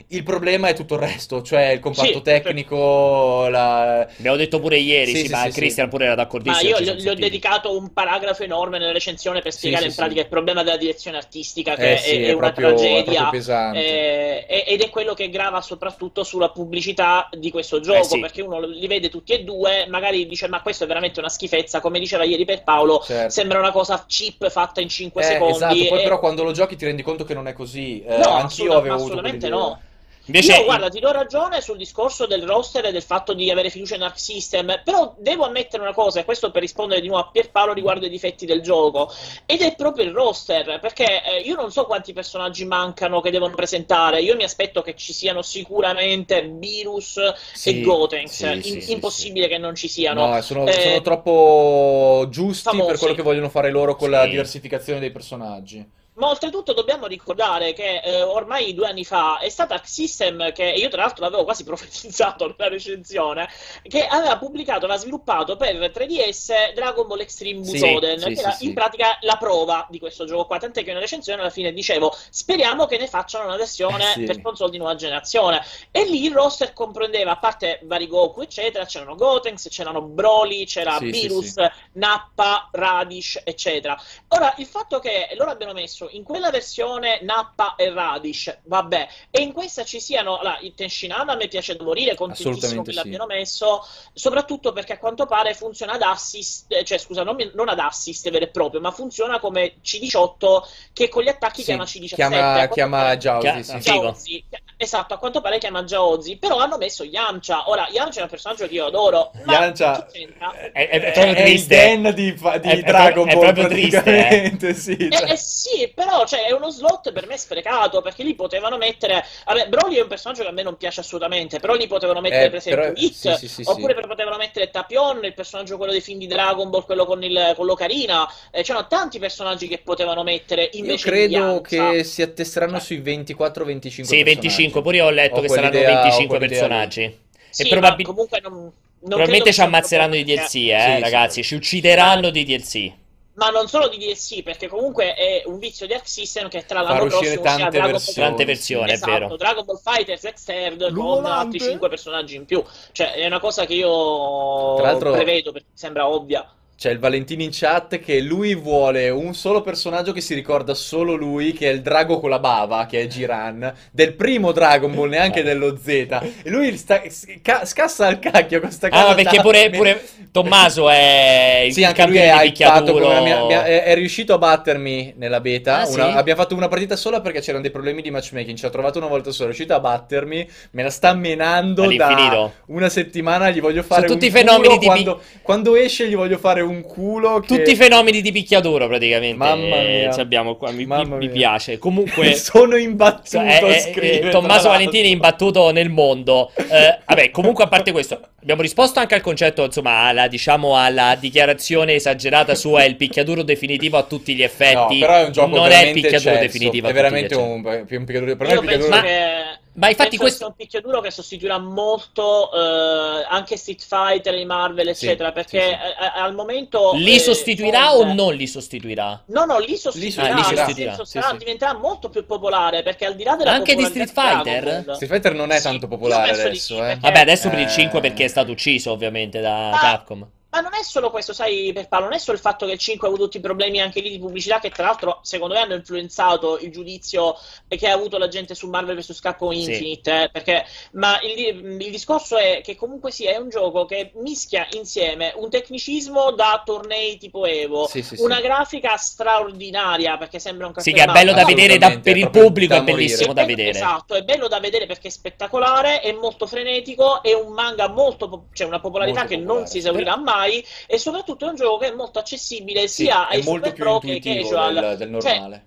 Il 0.07 0.23
problema 0.23 0.69
è 0.69 0.73
tutto 0.73 0.93
il 0.95 1.01
resto, 1.01 1.41
cioè 1.41 1.72
il 1.72 1.80
comparto 1.81 2.14
Sì, 2.14 2.22
tecnico, 2.22 3.47
la... 3.49 3.99
Abbiamo 4.01 4.38
detto 4.38 4.61
pure 4.61 4.77
ieri, 4.77 5.14
Sì, 5.14 5.18
sì, 5.21 5.25
sì, 5.27 5.31
ma 5.31 5.43
sì, 5.43 5.51
Christian 5.51 5.85
sì. 5.85 5.91
pure 5.91 6.05
era 6.05 6.15
Ma 6.15 6.21
d'accordissimo. 6.23 6.69
io 6.69 6.75
ci 6.77 6.93
gli, 6.95 7.07
ho 7.07 7.13
dedicato 7.15 7.77
un 7.77 7.93
paragrafo 7.93 8.43
enorme 8.43 8.77
nella 8.79 8.91
recensione 8.91 9.41
per 9.41 9.51
spiegare 9.53 9.83
sì, 9.83 9.89
in 9.89 9.95
pratica 9.95 10.19
sì. 10.19 10.23
il 10.25 10.29
problema 10.31 10.63
della 10.63 10.77
direzione 10.77 11.17
artistica, 11.17 11.75
che 11.75 11.91
Eh 11.91 11.93
è, 11.93 11.97
sì, 11.97 12.15
è 12.23 12.27
è 12.27 12.31
una 12.33 12.51
proprio- 12.51 12.69
è 12.69 12.73
tragedia. 13.03 13.29
pesante. 13.29 14.47
eh, 14.47 14.63
ed 14.67 14.81
è 14.81 14.89
quello 14.89 15.13
che 15.13 15.29
grava 15.29 15.61
soprattutto 15.61 16.23
sulla 16.23 16.49
pubblicità 16.49 17.29
di 17.31 17.51
questo 17.51 17.79
gioco, 17.79 17.99
Eh 17.99 18.03
sì. 18.03 18.19
perché 18.19 18.41
uno 18.41 18.59
li 18.61 18.87
vede 18.87 19.09
tutti 19.09 19.33
e 19.33 19.43
due, 19.43 19.85
magari 19.87 20.27
dice 20.27 20.47
ma 20.47 20.61
questo 20.61 20.83
è 20.83 20.87
veramente 20.87 21.19
una 21.19 21.29
schifezza, 21.29 21.79
come 21.81 21.99
diceva 21.99 22.23
ieri 22.23 22.45
per 22.45 22.63
Paolo, 22.63 23.01
Certo. 23.05 23.29
sembra 23.31 23.59
una 23.59 23.71
cosa 23.71 24.03
cheap 24.07 24.49
fatta 24.49 24.81
in 24.81 24.89
5 24.89 25.21
Eh, 25.21 25.25
secondi. 25.25 25.53
esatto, 25.55 25.75
poi 25.87 25.99
e- 25.99 26.03
però 26.03 26.19
quando 26.19 26.43
lo 26.43 26.51
giochi 26.51 26.75
ti 26.75 26.85
rendi 26.85 27.01
conto 27.01 27.23
che 27.23 27.33
non 27.33 27.47
è 27.47 27.53
così. 27.53 28.01
Eh, 28.03 28.17
No, 28.17 28.29
anch'io 28.29 28.45
assolut- 28.45 28.75
avevo 28.77 28.93
avuto 28.95 29.07
assolutamente 29.13 29.49
no. 29.49 29.81
Invece, 30.30 30.57
Io 30.57 30.64
guarda, 30.65 30.89
ti 30.89 30.99
do 30.99 31.11
ragione 31.11 31.60
sul 31.60 31.76
discorso 31.76 32.27
del 32.27 32.43
roster 32.43 32.85
e 32.85 32.91
del 32.91 33.01
fatto 33.01 33.34
di 33.34 33.49
avere 33.49 33.72
fiducia 33.72 33.95
in 33.95 34.03
Arc 34.03 34.19
System, 34.19 34.81
però 34.84 35.15
devo 35.18 35.43
ammettere 35.45 35.81
una 35.81 35.93
cosa, 35.93 36.19
e 36.19 36.26
questo 36.26 36.51
per 36.51 36.61
rispondere 36.61 37.01
di 37.01 37.07
nuovo 37.07 37.23
a 37.23 37.30
Pierpaolo 37.31 37.73
riguardo 37.73 38.06
ai 38.06 38.11
difetti 38.11 38.45
del 38.45 38.61
gioco, 38.61 39.11
ed 39.47 39.61
è 39.61 39.73
proprio 39.76 40.06
il 40.06 40.11
roster, 40.11 40.80
perché 40.80 41.23
eh, 41.23 41.39
io 41.39 41.56
non 41.56 41.72
so 41.72 41.85
quanti 41.85 42.14
personaggi 42.14 42.64
mancano 42.65 43.22
che 43.22 43.31
devono 43.31 43.56
presentare, 43.56 44.22
io 44.22 44.35
mi 44.35 44.43
aspetto 44.43 44.84
che 44.84 44.95
ci 44.95 45.14
siano 45.14 45.41
sicuramente 45.41 46.43
Virus 46.47 47.19
Sì, 47.51 47.80
e 47.80 47.81
Gotenks, 47.81 48.60
sì, 48.60 48.73
In- 48.76 48.81
sì, 48.81 48.91
impossibile 48.91 49.47
che 49.47 49.57
non 49.57 49.73
ci 49.73 49.88
siano. 49.88 50.27
No, 50.27 50.41
sono, 50.41 50.68
Eh, 50.68 50.73
sono 50.73 51.01
troppo 51.01 52.27
giusti 52.30 52.69
famosi. 52.69 52.88
per 52.88 52.97
quello 52.99 53.14
che 53.15 53.23
vogliono 53.23 53.49
fare 53.49 53.72
loro 53.72 53.95
con 53.95 54.11
la 54.11 54.27
diversificazione 54.27 54.99
dei 54.99 55.10
personaggi. 55.11 55.97
Ma 56.19 56.27
oltretutto 56.27 56.73
dobbiamo 56.73 57.07
ricordare 57.07 57.71
che 57.71 58.01
eh, 58.03 58.21
ormai 58.21 58.73
due 58.73 58.87
anni 58.87 59.05
fa 59.05 59.39
è 59.39 59.47
stata 59.47 59.79
System, 59.81 60.51
che 60.51 60.65
io 60.65 60.89
tra 60.89 61.03
l'altro 61.03 61.23
l'avevo 61.23 61.45
quasi 61.45 61.63
profetizzato 61.65 62.45
nella 62.45 62.69
recensione, 62.69 63.49
che 63.83 64.05
aveva 64.05 64.37
pubblicato, 64.37 64.83
aveva 64.85 64.99
sviluppato 64.99 65.55
per 65.55 65.75
3DS 65.75 66.73
Dragon 66.73 67.07
Ball 67.07 67.21
Extreme 67.21 67.61
Butoden, 67.61 68.19
sì, 68.19 68.25
che 68.27 68.35
sì, 68.35 68.41
era 68.41 68.51
sì. 68.51 68.65
in 68.65 68.73
pratica 68.73 69.17
la 69.21 69.37
prova 69.37 69.87
di 69.89 69.97
questo 69.97 70.25
gioco 70.25 70.45
qua, 70.45 70.57
tant'è 70.57 70.81
che 70.81 70.87
nella 70.89 70.99
recensione 70.99 71.39
alla 71.39 71.49
fine 71.49 71.71
dicevo 71.71 72.13
speriamo 72.29 72.85
che 72.85 72.97
ne 72.97 73.07
facciano 73.07 73.45
una 73.45 73.55
versione 73.55 74.13
Eh, 74.15 74.23
per 74.25 74.41
console 74.41 74.71
di 74.71 74.77
nuova 74.77 74.95
generazione. 74.95 75.63
E 75.91 76.03
lì 76.05 76.25
il 76.25 76.33
roster 76.33 76.73
comprendeva, 76.73 77.31
a 77.31 77.37
parte 77.37 77.79
vari 77.83 78.07
Goku 78.07 78.41
eccetera, 78.41 78.85
c'erano 78.85 79.15
Gotenks, 79.15 79.69
c'erano 79.69 80.01
Broly, 80.01 80.65
c'era 80.65 80.99
Virus. 80.99 81.55
Nappa, 81.93 82.69
Radish, 82.71 83.41
eccetera. 83.43 83.99
Ora, 84.29 84.53
il 84.57 84.65
fatto 84.65 84.99
che 84.99 85.29
loro 85.35 85.51
abbiano 85.51 85.73
messo 85.73 86.09
in 86.11 86.23
quella 86.23 86.49
versione 86.49 87.19
Nappa 87.22 87.76
e 87.76 87.90
Radish, 87.91 88.57
vabbè, 88.64 89.07
e 89.31 89.41
in 89.41 89.52
questa 89.53 89.84
ci 89.84 89.99
siano, 89.99 90.38
allora, 90.38 90.57
il 90.61 90.73
Tenshinhan 90.76 91.30
a 91.30 91.36
me 91.36 91.48
piace 91.48 91.76
da 91.76 91.84
morire, 91.84 92.15
contentissimo 92.15 92.53
Assolutamente 92.56 92.91
che 92.91 92.98
sì. 92.98 93.03
l'abbiano 93.03 93.26
messo, 93.26 93.86
soprattutto 94.14 94.72
perché 94.73 94.94
a 94.94 94.98
quanto 94.98 95.26
pare 95.26 95.53
funziona 95.53 95.94
ad 95.94 96.02
assist, 96.02 96.65
eh, 96.72 96.84
cioè 96.84 96.98
scusa, 96.98 97.23
non, 97.23 97.38
non 97.53 97.69
ad 97.69 97.80
assist 97.80 98.30
vero 98.30 98.45
e 98.45 98.49
proprio, 98.49 98.81
ma 98.81 98.91
funziona 98.91 99.40
come 99.40 99.76
C18 99.84 100.61
che 100.94 101.10
con 101.10 101.23
gli 101.23 101.27
attacchi 101.30 101.60
Sì, 101.61 101.65
chiama 101.65 101.84
C17. 101.84 102.11
A 102.11 102.15
chiama, 102.15 102.68
chiama 102.68 103.15
Chia- 103.18 103.61
sì. 103.64 103.77
Jaozi. 103.77 104.44
Esatto, 104.81 105.14
a 105.14 105.18
quanto 105.18 105.41
pare 105.41 105.57
chiama 105.57 105.84
Jaozi, 105.84 106.38
però 106.38 106.57
hanno 106.57 106.77
messo 106.77 107.03
Yamcha. 107.03 107.69
Ora, 107.69 107.88
Yamcha 107.91 108.19
è 108.19 108.23
un 108.23 108.30
personaggio 108.30 108.65
che 108.68 108.73
io 108.76 108.86
adoro, 108.86 109.31
ma 109.44 109.53
Yamcha- 109.60 110.07
è, 110.10 110.72
è- 110.72 110.90
è 110.90 111.02
È, 111.02 111.11
proprio 111.11 111.34
è 111.36 111.41
il. 111.44 111.65
Dan 111.65 112.02
di, 112.14 112.34
di 112.34 112.40
È- 112.69 112.81
Dragon 112.81 113.27
proprio- 113.27 113.27
è 113.27 113.34
Ball 113.36 113.41
proprio 113.44 113.68
triste, 113.68 114.60
eh. 114.68 114.73
sì. 114.73 114.95
Eh, 114.95 115.10
cioè. 115.11 115.31
eh 115.31 115.36
sì, 115.38 115.91
però 115.99 116.26
cioè, 116.26 116.45
è 116.45 116.53
uno 116.53 116.69
slot 116.69 117.11
per 117.11 117.27
me 117.27 117.35
sprecato 117.35 118.01
perché 118.01 118.23
lì 118.23 118.34
potevano 118.34 118.77
mettere. 118.77 119.26
Vabbè, 119.45 119.67
Broly 119.67 119.97
è 119.97 120.01
un 120.01 120.07
personaggio 120.07 120.43
che 120.43 120.47
a 120.47 120.51
me 120.53 120.63
non 120.63 120.77
piace 120.77 121.01
assolutamente. 121.01 121.59
Però 121.59 121.73
lì 121.73 121.88
potevano 121.88 122.21
mettere, 122.21 122.45
Eh, 122.45 122.49
per 122.49 122.57
esempio, 122.59 122.84
però- 122.84 122.95
Hit, 122.95 123.13
sì, 123.13 123.35
sì, 123.35 123.47
sì, 123.49 123.63
oppure 123.65 123.93
sì. 123.99 124.07
potevano 124.07 124.38
mettere 124.38 124.69
Tapion, 124.69 125.26
il 125.26 125.34
personaggio 125.34 125.76
quello 125.76 125.91
dei 125.91 125.99
film 125.99 126.19
di 126.19 126.27
Dragon 126.27 126.69
Ball, 126.69 126.85
quello 126.85 127.05
con, 127.05 127.21
il, 127.21 127.53
con 127.57 127.65
l'Ocarina. 127.65 128.26
Eh, 128.49 128.63
c'erano 128.63 128.88
tanti 128.88 129.19
personaggi 129.19 129.67
che 129.67 129.80
potevano 129.80 130.23
mettere 130.23 130.69
Io 130.71 130.80
invece 130.80 131.09
di 131.11 131.15
credo 131.17 131.59
che 131.61 132.03
si 132.05 132.21
attesteranno 132.21 132.77
Cioè. 132.77 132.85
sui 132.85 133.01
24-25 133.01 134.01
Sì, 134.03 134.23
25, 134.23 134.81
pure 134.81 134.95
io 134.97 135.05
ho 135.05 135.09
letto 135.09 135.39
Ho 135.39 135.41
che 135.41 135.49
saranno 135.49 135.69
quell'idea- 135.69 135.91
ho 135.99 136.01
25 136.03 136.38
quell'idea 136.38 136.61
lì. 136.61 136.67
personaggi. 136.69 137.19
Sì, 137.49 137.61
e 137.61 137.65
ma 137.65 137.71
probabil- 137.71 138.05
comunque 138.05 138.39
non, 138.41 138.51
non 138.53 138.71
probabilmente 138.99 139.51
ci 139.51 139.59
ammazzeranno 139.61 140.13
di 140.13 140.23
DLC, 140.23 140.38
eh, 140.38 140.47
Sì, 140.47 140.61
sì. 140.95 140.99
ragazzi. 141.01 141.43
Ci 141.43 141.55
uccideranno 141.55 142.30
di 142.30 142.43
DLC. 142.45 142.91
Ma 143.40 143.49
non 143.52 143.68
solo 143.70 143.88
di 143.88 143.98
DLC, 143.98 144.44
perché 144.44 144.68
comunque 144.68 145.14
è 145.14 145.44
un 145.45 145.60
vizio 145.60 145.88
di 145.88 145.94
Arc 145.94 146.07
System 146.07 146.49
che 146.49 146.66
tra 146.66 146.84
Far 146.84 146.90
l'anno 146.90 147.06
uscire 147.06 147.36
prossimo 147.40 147.41
uscirà 147.41 147.57
tante 147.64 147.80
Ball 147.80 147.91
versioni. 147.91 148.28
Tante 148.28 148.45
versioni, 148.45 148.91
Esatto, 148.91 149.11
è 149.11 149.14
vero. 149.20 149.36
Dragon 149.38 149.66
Ball 149.66 149.80
Fighter 149.82 150.20
X-Third 150.20 150.84
con 150.84 150.94
Volante. 150.94 151.30
altri 151.30 151.60
5 151.60 151.90
personaggi 151.90 152.36
in 152.36 152.45
più. 152.45 152.61
Cioè, 152.91 153.14
è 153.14 153.26
una 153.26 153.40
cosa 153.40 153.66
che 153.66 153.74
io 153.76 154.76
Tra 154.76 154.86
l'altro- 154.91 155.11
prevedo 155.14 155.52
perché 155.53 155.68
sembra 155.74 156.07
ovvia. 156.10 156.53
C'è 156.80 156.91
il 156.91 156.99
Valentino 156.99 157.41
in 157.43 157.49
chat 157.51 157.99
che 157.99 158.22
lui 158.22 158.56
vuole 158.56 159.10
un 159.10 159.34
solo 159.35 159.60
personaggio 159.60 160.14
che 160.14 160.22
si 160.22 160.34
ricorda 160.34 160.73
solo 160.73 161.14
lui, 161.14 161.51
che 161.51 161.69
è 161.69 161.73
il 161.73 161.81
drago 161.81 162.22
con 162.22 162.30
la 162.30 162.39
bava, 162.39 162.85
che 162.85 163.01
è 163.01 163.07
Giran, 163.07 163.73
del 163.91 164.14
primo 164.14 164.53
Dragon 164.53 164.95
Ball, 164.95 165.10
neanche 165.10 165.43
dello 165.43 165.77
Z. 165.77 165.88
E 165.88 166.22
lui 166.45 166.77
sta- 166.77 167.01
sca- 167.10 167.65
scassa 167.65 168.07
al 168.07 168.19
cacchio 168.19 168.61
con 168.61 168.72
sta 168.72 168.88
cosa. 168.88 169.07
Ah, 169.10 169.14
perché 169.14 169.41
pure, 169.41 169.69
pure 169.72 170.01
Tommaso 170.31 170.89
è 170.89 171.64
il 171.65 171.73
Sì, 171.73 171.84
anche 171.84 172.06
lui 172.06 172.15
campione 172.15 172.43
è 172.43 172.47
di 172.47 172.53
hypato, 172.61 172.93
mia- 172.97 173.43
mia- 173.45 173.65
è, 173.65 173.84
è 173.84 173.95
riuscito 173.95 174.34
a 174.34 174.38
battermi 174.38 175.15
nella 175.18 175.41
beta. 175.41 175.80
Ah, 175.80 175.85
sì? 175.85 175.95
Una- 175.95 176.14
abbiamo 176.14 176.39
fatto 176.41 176.56
una 176.56 176.69
partita 176.69 176.95
sola 176.95 177.19
perché 177.19 177.41
c'erano 177.41 177.61
dei 177.61 177.72
problemi 177.72 178.01
di 178.01 178.10
matchmaking. 178.10 178.57
Ci 178.57 178.65
ha 178.65 178.69
trovato 178.69 178.99
una 178.99 179.07
volta 179.07 179.31
sola, 179.31 179.49
è 179.49 179.51
riuscito 179.51 179.73
a 179.73 179.81
battermi. 179.81 180.49
Me 180.72 180.84
la 180.84 180.89
sta 180.91 181.14
menando 181.14 181.91
da 181.91 182.49
una 182.68 182.88
settimana. 182.88 183.49
Gli 183.49 183.60
voglio 183.60 183.84
fare 183.84 184.07
tutti 184.07 184.27
un 184.27 184.31
i 184.31 184.34
fenomeni 184.34 184.64
culo 184.68 184.77
di 184.77 184.85
quando, 184.85 185.22
quando 185.41 185.76
esce, 185.76 186.07
gli 186.07 186.15
voglio 186.15 186.38
fare 186.38 186.61
un 186.61 186.68
culo. 186.81 187.39
Che... 187.39 187.47
Tutti 187.47 187.71
i 187.71 187.75
fenomeni 187.75 188.21
di 188.21 188.31
picchiaduro, 188.31 188.87
praticamente. 188.87 189.37
Mamma 189.37 189.75
eh, 189.81 189.99
mia. 190.01 190.11
ci 190.11 190.19
abbiamo 190.19 190.55
qua. 190.55 190.71
Mi, 190.71 190.85
mi- 190.85 191.05
mi 191.05 191.29
piace. 191.29 191.77
Comunque. 191.77 192.33
Sono 192.35 192.75
imbattuto. 192.75 193.41
Eh, 193.41 193.59
eh, 193.63 193.79
scrive, 193.79 194.11
eh, 194.11 194.19
tra 194.19 194.29
Tommaso 194.31 194.53
l'altro. 194.53 194.71
Valentini 194.71 195.09
è 195.09 195.11
imbattuto 195.11 195.71
nel 195.71 195.89
mondo. 195.89 196.51
Eh, 196.55 196.99
vabbè, 197.05 197.31
comunque 197.31 197.63
a 197.63 197.67
parte 197.67 197.91
questo, 197.91 198.19
abbiamo 198.41 198.61
risposto 198.61 198.99
anche 198.99 199.15
al 199.15 199.21
concetto, 199.21 199.63
insomma, 199.63 200.01
alla, 200.01 200.27
diciamo, 200.27 200.77
alla 200.77 201.15
dichiarazione 201.19 201.93
esagerata 201.95 202.55
su 202.55 202.71
è 202.71 202.83
il 202.83 202.95
picchiaduro 202.95 203.43
definitivo 203.43 203.97
a 203.97 204.03
tutti 204.03 204.33
gli 204.35 204.39
No, 204.39 204.45
effetti. 204.45 204.99
però 204.99 205.15
è 205.15 205.23
un 205.25 205.31
gioco 205.31 205.55
non 205.55 205.65
è 205.65 205.67
il 205.67 205.69
veramente 205.73 206.01
picchiaduro 206.01 206.37
definitivo 206.39 206.87
È 206.87 206.93
veramente 206.93 207.35
un, 207.35 207.63
un 207.65 207.87
picchiaduro. 207.87 208.35
Per 208.35 208.47
me 208.47 208.53
Io 208.53 208.59
il 208.61 208.65
penso 208.65 208.87
picchiaduro. 208.87 209.01
che. 209.01 209.57
Ma 209.80 209.89
infatti 209.89 210.18
penso 210.18 210.22
questo- 210.22 210.27
che 210.27 210.35
sia 210.38 210.47
un 210.47 210.53
picchiaduro 210.56 211.01
che 211.01 211.11
sostituirà 211.11 211.57
molto 211.57 212.51
eh, 212.53 213.26
anche 213.30 213.57
Street 213.57 213.81
Fighter, 213.85 214.34
i 214.38 214.45
Marvel, 214.45 214.93
Sì, 214.95 215.06
eccetera. 215.06 215.31
Perché 215.31 215.60
sì, 215.60 215.65
sì. 215.68 215.72
eh, 215.72 216.06
eh, 216.18 216.19
al 216.22 216.34
momento. 216.35 216.91
Li 216.95 217.15
eh, 217.15 217.19
sostituirà 217.19 217.95
o 217.95 218.03
non 218.14 218.34
li 218.35 218.47
sostituirà? 218.47 219.23
No, 219.27 219.45
no, 219.45 219.57
li 219.60 219.77
sostituirà, 219.77 220.34
Ah, 220.34 220.35
li 220.35 220.43
sostituirà, 220.43 220.89
senso 220.95 221.06
sì, 221.06 221.19
sarà- 221.19 221.31
sì. 221.31 221.38
diventerà 221.38 221.73
molto 221.73 222.10
più 222.10 222.26
popolare 222.26 222.84
perché 222.84 223.06
al 223.06 223.15
di 223.15 223.23
là 223.23 223.35
della 223.35 223.51
Anche 223.51 223.76
di 223.76 223.85
Street 223.85 224.11
Fighter? 224.11 224.61
Dragon 224.64 224.95
Street 224.95 225.11
Fighter 225.11 225.34
non 225.34 225.51
è 225.51 225.57
Sì, 225.57 225.64
tanto 225.64 225.88
popolare 225.88 226.31
adesso, 226.31 226.76
sì, 226.76 226.80
eh. 226.80 226.84
perché- 226.84 226.99
Vabbè, 226.99 227.19
adesso 227.19 227.49
per 227.49 227.60
il 227.60 227.65
Eh. 227.65 227.69
5 227.69 227.99
perché 228.01 228.26
è 228.26 228.27
stato 228.27 228.51
ucciso 228.51 228.91
ovviamente 228.91 229.39
da 229.39 229.72
Ah, 229.72 229.80
Capcom. 229.80 230.27
Ma 230.51 230.61
non 230.61 230.73
è 230.73 230.81
solo 230.84 231.11
questo, 231.11 231.31
sai, 231.31 231.71
per 231.73 231.88
Paolo, 231.88 232.05
non 232.05 232.13
è 232.15 232.17
solo 232.17 232.35
il 232.35 232.41
fatto 232.41 232.65
che 232.65 232.71
il 232.71 232.80
5 232.80 233.05
ha 233.07 233.09
avuto 233.11 233.26
tutti 233.26 233.38
i 233.38 233.41
problemi 233.41 233.80
anche 233.80 233.99
lì 234.01 234.09
di 234.09 234.17
pubblicità, 234.17 234.59
che 234.59 234.71
tra 234.71 234.85
l'altro 234.85 235.19
secondo 235.21 235.53
me 235.53 235.59
hanno 235.59 235.76
influenzato 235.76 236.57
il 236.57 236.71
giudizio 236.71 237.35
che 237.67 237.88
ha 237.88 237.93
avuto 237.93 238.17
la 238.17 238.27
gente 238.27 238.55
su 238.55 238.67
Marvel 238.67 238.97
vs. 238.97 239.19
Capcom 239.19 239.51
Sì. 239.51 239.69
Infinite. 239.69 240.23
eh, 240.23 240.30
perché, 240.31 240.65
ma 240.93 241.19
il, 241.21 241.77
il 241.80 241.91
discorso 241.91 242.35
è 242.38 242.61
che 242.63 242.76
comunque 242.76 243.11
sia, 243.11 243.30
è 243.31 243.38
un 243.38 243.49
gioco 243.49 243.85
che 243.85 244.11
mischia 244.15 244.65
insieme 244.71 245.34
un 245.35 245.49
tecnicismo 245.51 246.31
da 246.31 246.63
tornei 246.65 247.17
tipo 247.19 247.45
Evo, 247.45 247.85
Sì, 247.88 248.01
sì, 248.01 248.15
sì. 248.15 248.21
una 248.23 248.41
grafica 248.41 248.95
straordinaria, 248.97 250.17
perché 250.17 250.39
sembra 250.39 250.65
un 250.65 250.73
Sì, 250.77 250.91
cartone 250.93 251.05
che 251.13 251.19
è 251.19 251.23
bello 251.26 251.34
da 251.39 251.45
vedere 251.45 251.77
da- 251.77 251.99
per 251.99 252.17
il 252.17 252.30
pubblico, 252.31 252.73
da 252.73 252.80
è 252.80 252.84
bellissimo 252.84 253.34
da 253.34 253.41
È 253.41 253.45
bello- 253.45 253.55
vedere. 253.57 253.77
Esatto, 253.77 254.15
è 254.15 254.23
bello 254.23 254.47
da 254.47 254.59
vedere 254.59 254.88
perché 254.88 255.09
è 255.09 255.11
spettacolare, 255.11 255.99
è 256.01 256.11
molto 256.11 256.47
frenetico, 256.47 257.21
è 257.21 257.34
un 257.34 257.53
manga 257.53 257.88
molto, 257.88 258.27
po- 258.27 258.47
cioè 258.53 258.65
una 258.65 258.80
popolarità 258.80 259.19
Molto 259.19 259.30
che 259.35 259.38
non 259.38 259.45
popolare. 259.45 259.69
si 259.69 259.77
esaurirà 259.77 260.17
mai 260.17 260.38
e 260.45 260.98
soprattutto 260.98 261.45
è 261.45 261.49
un 261.49 261.56
gioco 261.56 261.78
che 261.78 261.88
è 261.91 261.95
molto 261.95 262.20
accessibile 262.20 262.88
Sì, 262.88 263.03
sia 263.03 263.28
ai 263.28 263.44
super 263.44 263.74
più 263.74 263.84
pro 263.84 263.99
che 263.99 264.11
ai 264.11 264.20
casual. 264.20 264.74
del, 264.74 264.98
del 265.10 265.22
Cioè, 265.22 265.32
normale. 265.34 265.64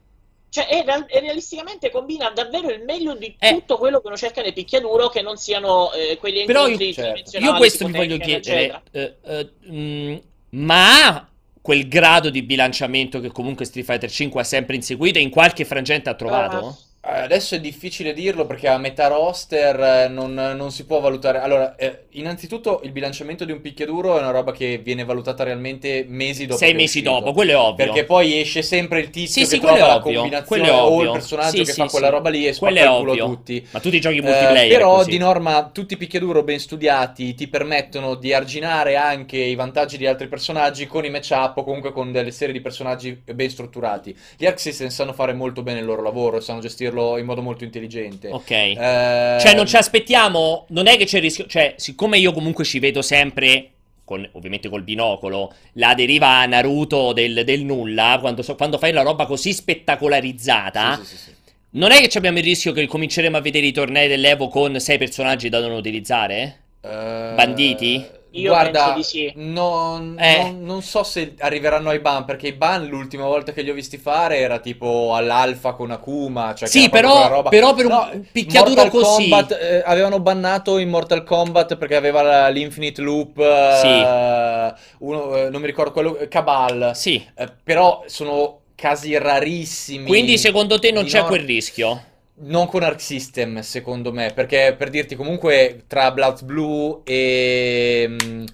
Cioè, 0.49 0.67
e, 0.71 0.83
real- 0.85 1.07
e 1.09 1.21
realisticamente 1.21 1.91
combina 1.91 2.29
davvero 2.31 2.69
il 2.71 2.83
meglio 2.85 3.15
di 3.15 3.35
Eh. 3.39 3.53
tutto 3.53 3.79
quello 3.79 4.01
che 4.01 4.07
uno 4.09 4.17
cerca 4.19 4.43
nel 4.43 4.53
picchiaduro, 4.53 5.09
che 5.09 5.23
non 5.23 5.39
siano 5.39 5.91
eh, 5.93 6.19
quegli 6.19 6.45
Però 6.45 6.65
incontri 6.65 6.89
io- 6.89 6.93
certo. 6.93 7.39
Io 7.39 7.55
questo 7.55 7.87
vi 7.87 7.93
voglio 7.93 8.19
chiedere, 8.19 8.83
eh, 8.91 9.17
eh, 9.25 9.51
mm, 9.71 10.17
ma 10.51 11.07
ha 11.07 11.29
quel 11.63 11.89
grado 11.89 12.29
di 12.29 12.43
bilanciamento 12.43 13.21
che 13.21 13.31
comunque 13.33 13.65
Street 13.65 13.87
Fighter 13.87 14.11
5 14.11 14.41
ha 14.41 14.45
sempre 14.45 14.75
inseguito 14.77 15.19
e 15.19 15.23
in 15.23 15.31
qualche 15.31 15.65
frangente 15.65 16.11
ha 16.11 16.15
trovato? 16.15 16.69
Eh, 16.69 16.91
Adesso 17.05 17.57
è 17.57 17.61
difficile 17.61 18.13
dirlo 18.13 18.47
perché 18.47 18.69
a 18.69 18.79
metà 18.79 19.09
roster 19.09 20.05
eh, 20.05 20.09
non, 20.09 20.35
non 20.35 20.71
si 20.71 20.85
può 20.87 21.01
valutare. 21.01 21.41
Allora, 21.41 21.75
eh, 21.75 22.05
innanzitutto 22.11 22.81
il 22.85 22.93
bilanciamento 22.93 23.45
di 23.45 23.51
un 23.51 23.61
picchiaduro 23.61 24.17
è 24.17 24.21
una 24.21 24.31
roba 24.31 24.53
che 24.53 24.79
viene 24.79 25.05
valutata 25.05 25.43
realmente 25.43 26.05
mesi 26.07 26.47
dopo. 26.47 26.59
Sei 26.59 26.69
che 26.69 26.75
è 26.75 26.77
mesi 26.77 26.99
uscito. 26.99 27.11
dopo, 27.19 27.33
quello 27.33 27.51
è 27.51 27.57
ovvio. 27.57 27.75
Perché 27.87 28.05
poi 28.05 28.39
esce 28.39 28.63
sempre 28.63 29.01
il 29.01 29.11
tizio 29.11 29.43
Sì, 29.43 29.49
sì, 29.49 29.55
che 29.59 29.61
quello 29.63 29.79
trova 29.79 29.91
è 29.91 29.95
la 29.97 30.01
ovvio, 30.01 30.13
combinazione 30.21 30.63
quello 30.63 30.79
è 30.79 30.81
o 30.81 30.87
il 31.03 31.09
ovvio. 31.09 31.13
personaggio 31.13 31.57
Sì, 31.57 31.65
che 31.65 31.73
sì, 31.73 31.81
fa 31.81 31.89
quella 31.89 32.07
sì. 32.07 32.13
roba 32.13 32.29
lì 32.31 32.47
e 32.47 32.57
Quello 32.57 32.77
spacca 32.77 32.81
è 32.81 32.93
il 32.93 32.99
culo 32.99 33.11
ovvio. 33.11 33.25
a 33.25 33.29
tutti. 33.29 33.67
Ma 33.73 33.81
tutti 33.81 33.97
i 33.97 34.01
giochi 34.01 34.17
Eh, 34.19 34.23
multiplayer 34.23 34.69
però 34.69 34.97
così. 34.97 35.11
di 35.11 35.19
norma 35.19 35.71
tutti 35.73 35.95
i 35.95 35.97
picchiaduro 35.97 36.45
ben 36.45 36.61
studiati 36.61 37.35
ti 37.35 37.49
permettono 37.49 38.15
di 38.15 38.33
arginare 38.33 38.95
anche 38.95 39.39
i 39.39 39.57
vantaggi 39.57 39.97
di 39.99 40.07
altri 40.07 40.29
personaggi 40.29 40.87
con 40.87 41.05
i 41.05 41.11
match-up 41.11 41.57
o 41.57 41.65
comunque 41.65 41.91
con 41.91 42.13
delle 42.13 42.31
serie 42.31 42.53
di 42.55 42.61
personaggi 42.61 43.21
ben 43.25 43.51
strutturati. 43.51 44.17
Gli 44.37 44.47
Arc 44.47 44.61
System 44.61 44.87
sanno 44.89 45.13
fare 45.13 45.33
molto 45.33 45.63
bene 45.65 45.81
il 45.81 45.85
loro 45.85 46.01
lavoro 46.03 46.37
e 46.37 46.41
sanno 46.41 46.61
gestirlo 46.93 47.19
in 47.19 47.25
modo 47.25 47.43
molto 47.43 47.65
intelligente. 47.65 48.29
Ok. 48.29 48.51
Eh, 48.51 49.39
Cioè, 49.41 49.55
non 49.55 49.67
ci 49.67 49.77
aspettiamo. 49.77 50.67
Non 50.69 50.87
è 50.87 50.97
che 50.97 51.07
c'è 51.07 51.17
il 51.17 51.23
rischio. 51.23 51.47
Cioè, 51.47 51.75
siccome 51.79 52.19
io 52.19 52.33
comunque 52.33 52.65
ci 52.65 52.79
vedo 52.79 53.03
sempre. 53.03 53.69
Con, 54.05 54.29
ovviamente 54.33 54.69
col 54.69 54.83
binocolo, 54.83 55.55
la 55.75 55.95
deriva 55.95 56.41
a 56.41 56.47
Naruto 56.47 57.13
del, 57.13 57.45
del 57.45 57.65
nulla, 57.65 58.19
quando, 58.21 58.43
so- 58.43 58.57
quando 58.57 58.77
fai 58.77 58.93
la 58.93 59.03
roba 59.03 59.27
così 59.27 59.53
spettacolarizzata, 59.53 60.97
sì, 60.97 61.05
sì, 61.05 61.17
sì, 61.17 61.31
non 61.71 61.93
è 61.93 62.07
che 62.07 62.19
abbiamo 62.19 62.39
il 62.39 62.45
rischio 62.45 62.73
che 62.73 62.85
cominceremo 62.89 63.37
a 63.37 63.41
vedere 63.41 63.67
i 63.67 63.73
tornei 63.73 64.09
dell'Evo 64.09 64.49
con 64.49 64.81
sei 64.81 64.99
personaggi 64.99 65.49
da 65.49 65.61
non 65.61 65.71
utilizzare? 65.71 66.59
Eh, 66.83 67.33
Banditi? 67.37 68.05
Io 68.35 68.49
guarda, 68.51 68.97
sì. 69.03 69.31
non, 69.37 70.17
Eh. 70.19 70.43
non- 70.43 70.65
non 70.65 70.83
so 70.83 71.03
se 71.03 71.35
arriveranno 71.39 71.91
ai 71.91 71.99
ban, 72.01 72.25
perché 72.25 72.49
i 72.49 72.53
ban 72.53 72.87
l'ultima 72.87 73.25
volta 73.27 73.53
che 73.53 73.63
li 73.63 73.71
ho 73.71 73.75
visti 73.75 73.99
fare 73.99 74.39
era 74.39 74.59
tipo 74.59 75.15
all'alfa 75.15 75.73
con 75.73 75.91
Akuma. 75.91 76.55
Cioè 76.55 76.67
Sì, 76.69 76.89
però- 76.89 77.43
però 77.43 77.75
per 77.75 77.85
un 77.87 77.91
No, 77.93 78.11
picchiaduro 78.33 78.83
Mortal 78.83 78.91
così- 78.91 79.29
Kombat, 79.29 79.53
eh, 79.61 79.83
avevano 79.85 80.21
bannato 80.21 80.79
in 80.79 80.89
Mortal 80.89 81.25
Kombat 81.25 81.77
perché 81.77 81.95
aveva 81.97 82.23
la- 82.23 82.49
l'Infinite 82.49 83.01
Loop. 83.03 83.39
eh, 83.39 83.79
Sì. 83.81 85.05
uno, 85.05 85.37
eh, 85.37 85.51
non 85.51 85.61
mi 85.61 85.67
ricordo 85.67 85.93
quello. 85.93 86.19
Cabal. 86.29 86.93
Sì. 86.95 87.23
Eh, 87.37 87.49
però 87.63 88.03
sono 88.07 88.61
casi 88.75 89.17
rarissimi. 89.19 90.07
Quindi 90.07 90.39
secondo 90.39 90.79
te 90.79 90.91
non 90.91 91.05
c'è 91.05 91.19
nor- 91.19 91.29
quel 91.29 91.45
rischio? 91.45 92.03
Non 92.45 92.67
con 92.67 92.83
Arc 92.83 93.01
System, 93.01 93.61
secondo 93.61 94.13
me, 94.13 94.33
perché 94.35 94.75
per 94.77 94.91
dirti 94.91 95.15
comunque 95.15 95.85
tra 95.87 96.11
Bloods 96.11 96.43
Blue 96.43 97.01
e 97.05 98.07
mm, 98.09 98.45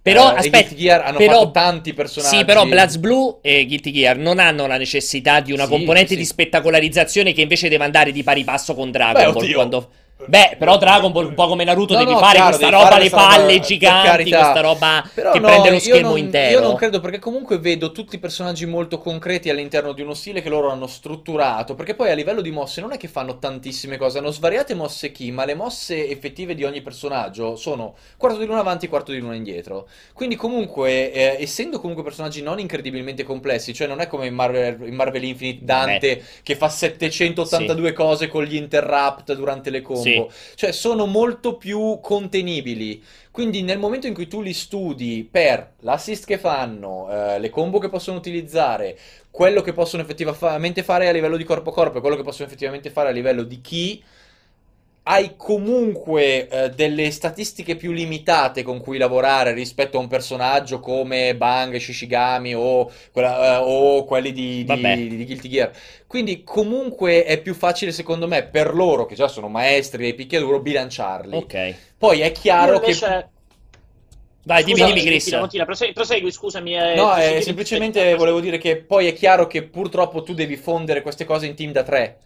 Però, 0.00 0.32
e 0.32 0.36
aspetta, 0.36 0.58
Guilty 0.68 0.74
Gear 0.76 1.00
hanno 1.04 1.18
però- 1.18 1.32
fatto 1.40 1.50
tanti 1.50 1.92
personaggi. 1.92 2.36
Sì, 2.36 2.44
però 2.44 2.64
Bloods 2.66 2.96
Blue 2.98 3.36
e 3.42 3.66
Guilty 3.66 3.90
Gear 3.90 4.16
non 4.16 4.38
hanno 4.38 4.66
la 4.66 4.76
necessità 4.76 5.40
di 5.40 5.52
una 5.52 5.64
Sì, 5.64 5.70
componente 5.70 6.10
sì, 6.10 6.16
di 6.16 6.24
spettacolarizzazione 6.24 7.32
che 7.32 7.40
invece 7.40 7.68
deve 7.68 7.84
andare 7.84 8.12
di 8.12 8.22
pari 8.22 8.44
passo 8.44 8.74
con 8.74 8.90
Dragon 8.92 9.24
Beh, 9.24 9.32
Ball. 9.32 9.52
quando- 9.52 9.90
Beh, 10.26 10.56
però 10.58 10.78
Dragon 10.78 11.12
Ball, 11.12 11.26
un 11.26 11.34
po' 11.34 11.46
come 11.46 11.64
Naruto, 11.64 11.94
No, 11.94 12.00
devi 12.00 12.12
no, 12.12 12.18
fare 12.18 12.34
chiaro, 12.34 12.48
questa 12.56 12.66
devi 12.66 12.76
roba, 12.76 12.88
fare 12.90 13.02
le 13.02 13.08
roba, 13.08 13.22
palle 13.26 13.56
per 13.58 13.66
giganti, 13.66 14.30
questa 14.30 14.60
roba 14.60 15.10
Però 15.14 15.32
che 15.32 15.38
no, 15.38 15.46
prende 15.46 15.70
lo 15.70 15.78
schermo 15.78 16.08
non- 16.08 16.18
intero. 16.18 16.60
Io 16.60 16.60
non 16.60 16.76
credo 16.76 17.00
perché 17.00 17.18
comunque 17.18 17.58
vedo 17.58 17.92
tutti 17.92 18.16
i 18.16 18.18
personaggi 18.18 18.66
molto 18.66 18.98
concreti 18.98 19.50
all'interno 19.50 19.92
di 19.92 20.02
uno 20.02 20.14
stile 20.14 20.42
che 20.42 20.48
loro 20.48 20.70
hanno 20.70 20.86
strutturato, 20.86 21.74
perché 21.74 21.94
poi 21.94 22.10
a 22.10 22.14
livello 22.14 22.40
di 22.40 22.50
mosse 22.50 22.80
non 22.80 22.92
è 22.92 22.96
che 22.96 23.08
fanno 23.08 23.38
tantissime 23.38 23.96
cose, 23.96 24.18
hanno 24.18 24.30
svariate 24.30 24.74
mosse 24.74 25.12
key, 25.12 25.30
ma 25.30 25.44
le 25.44 25.54
mosse 25.54 26.08
effettive 26.08 26.54
di 26.54 26.64
ogni 26.64 26.82
personaggio 26.82 27.56
sono 27.56 27.94
quarto 28.16 28.38
di 28.38 28.46
luna 28.46 28.60
avanti, 28.60 28.88
quarto 28.88 29.12
di 29.12 29.18
luna 29.18 29.34
indietro. 29.34 29.88
Quindi 30.12 30.36
comunque, 30.36 31.12
eh, 31.12 31.36
essendo 31.40 31.80
comunque 31.80 32.04
personaggi 32.04 32.42
non 32.42 32.58
incredibilmente 32.58 33.22
complessi, 33.24 33.74
cioè 33.74 33.86
non 33.86 34.00
è 34.00 34.06
come 34.06 34.26
in 34.26 34.34
Marvel, 34.34 34.86
in 34.86 34.94
Marvel 34.94 35.24
Infinite 35.24 35.64
Dante 35.64 36.22
che 36.42 36.56
fa 36.56 36.68
782 36.68 37.92
cose 37.92 38.28
con 38.28 38.44
gli 38.44 38.56
interrupt 38.56 39.34
durante 39.34 39.70
le 39.70 39.80
combo. 39.82 40.02
Sì. 40.02 40.11
Cioè, 40.54 40.72
sono 40.72 41.06
molto 41.06 41.56
più 41.56 41.98
contenibili. 42.00 43.02
Quindi, 43.30 43.62
nel 43.62 43.78
momento 43.78 44.06
in 44.06 44.14
cui 44.14 44.28
tu 44.28 44.42
li 44.42 44.52
studi 44.52 45.26
per 45.30 45.74
l'assist 45.80 46.26
che 46.26 46.38
fanno, 46.38 47.08
eh, 47.10 47.38
le 47.38 47.50
combo 47.50 47.78
che 47.78 47.88
possono 47.88 48.18
utilizzare, 48.18 48.98
quello 49.30 49.62
che 49.62 49.72
possono 49.72 50.02
effettivamente 50.02 50.82
fare 50.82 51.08
a 51.08 51.12
livello 51.12 51.36
di 51.36 51.44
corpo 51.44 51.70
a 51.70 51.72
corpo 51.72 51.98
e 51.98 52.00
quello 52.00 52.16
che 52.16 52.22
possono 52.22 52.46
effettivamente 52.46 52.90
fare 52.90 53.08
a 53.08 53.12
livello 53.12 53.42
di 53.42 53.60
key, 53.60 54.02
hai 55.04 55.34
comunque 55.36 56.48
eh, 56.48 56.70
delle 56.70 57.10
statistiche 57.10 57.74
più 57.76 57.90
limitate 57.92 58.62
con 58.62 58.80
cui 58.80 58.98
lavorare 58.98 59.52
rispetto 59.52 59.96
a 59.98 60.00
un 60.00 60.06
personaggio 60.08 60.78
come 60.80 61.34
Bang, 61.36 61.76
Shishigami 61.76 62.54
o, 62.54 62.90
quella- 63.10 63.56
eh, 63.56 63.62
o 63.62 64.04
quelli 64.04 64.32
di, 64.32 64.64
di- 64.64 65.16
di 65.16 65.24
Guilty 65.26 65.48
Gear. 65.48 65.70
Quindi 66.06 66.44
comunque 66.44 67.24
è 67.24 67.40
più 67.40 67.54
facile 67.54 67.90
secondo 67.90 68.28
me 68.28 68.44
per 68.44 68.74
loro, 68.74 69.06
che 69.06 69.14
già 69.16 69.26
sono 69.28 69.48
maestri 69.48 70.02
dei 70.02 70.14
picchiaduro, 70.14 70.60
bilanciarli. 70.60 71.36
Ok. 71.36 71.74
Poi 71.98 72.20
è 72.20 72.30
chiaro 72.32 72.74
Io 72.74 72.80
che... 72.80 72.86
invece- 72.92 73.30
Vai, 74.44 74.64
dimmi, 74.64 74.82
dimmi, 74.82 75.02
Chris. 75.02 75.28
Prosegui, 75.64 75.92
prosegui, 75.92 76.32
scusami. 76.32 76.74
eh, 76.74 76.94
No, 76.96 77.16
eh, 77.16 77.40
semplicemente 77.42 78.14
volevo 78.16 78.40
dire 78.40 78.58
che 78.58 78.76
poi 78.76 79.06
è 79.06 79.12
chiaro 79.12 79.46
che 79.46 79.62
purtroppo 79.62 80.22
tu 80.24 80.34
devi 80.34 80.56
fondere 80.56 81.00
queste 81.02 81.24
cose 81.24 81.46
in 81.46 81.54
team 81.54 81.70
da 81.70 81.82
tre. 81.84 82.18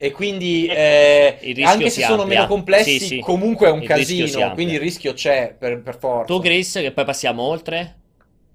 E 0.00 0.12
quindi, 0.12 0.66
eh, 0.66 1.38
rischio 1.40 1.66
anche 1.66 1.90
se 1.90 2.02
sono 2.02 2.22
amplia. 2.22 2.42
meno 2.42 2.48
complessi, 2.48 2.98
Sì, 3.00 3.06
sì. 3.06 3.18
comunque 3.18 3.66
è 3.66 3.70
un 3.72 3.82
Il 3.82 3.88
casino. 3.88 4.52
Quindi 4.52 4.74
il 4.74 4.80
rischio 4.80 5.12
c'è 5.12 5.54
per, 5.58 5.82
per 5.82 5.98
forza. 5.98 6.32
Tu, 6.32 6.40
Chris, 6.40 6.72
che 6.74 6.92
poi 6.92 7.04
passiamo 7.04 7.42
oltre? 7.42 7.96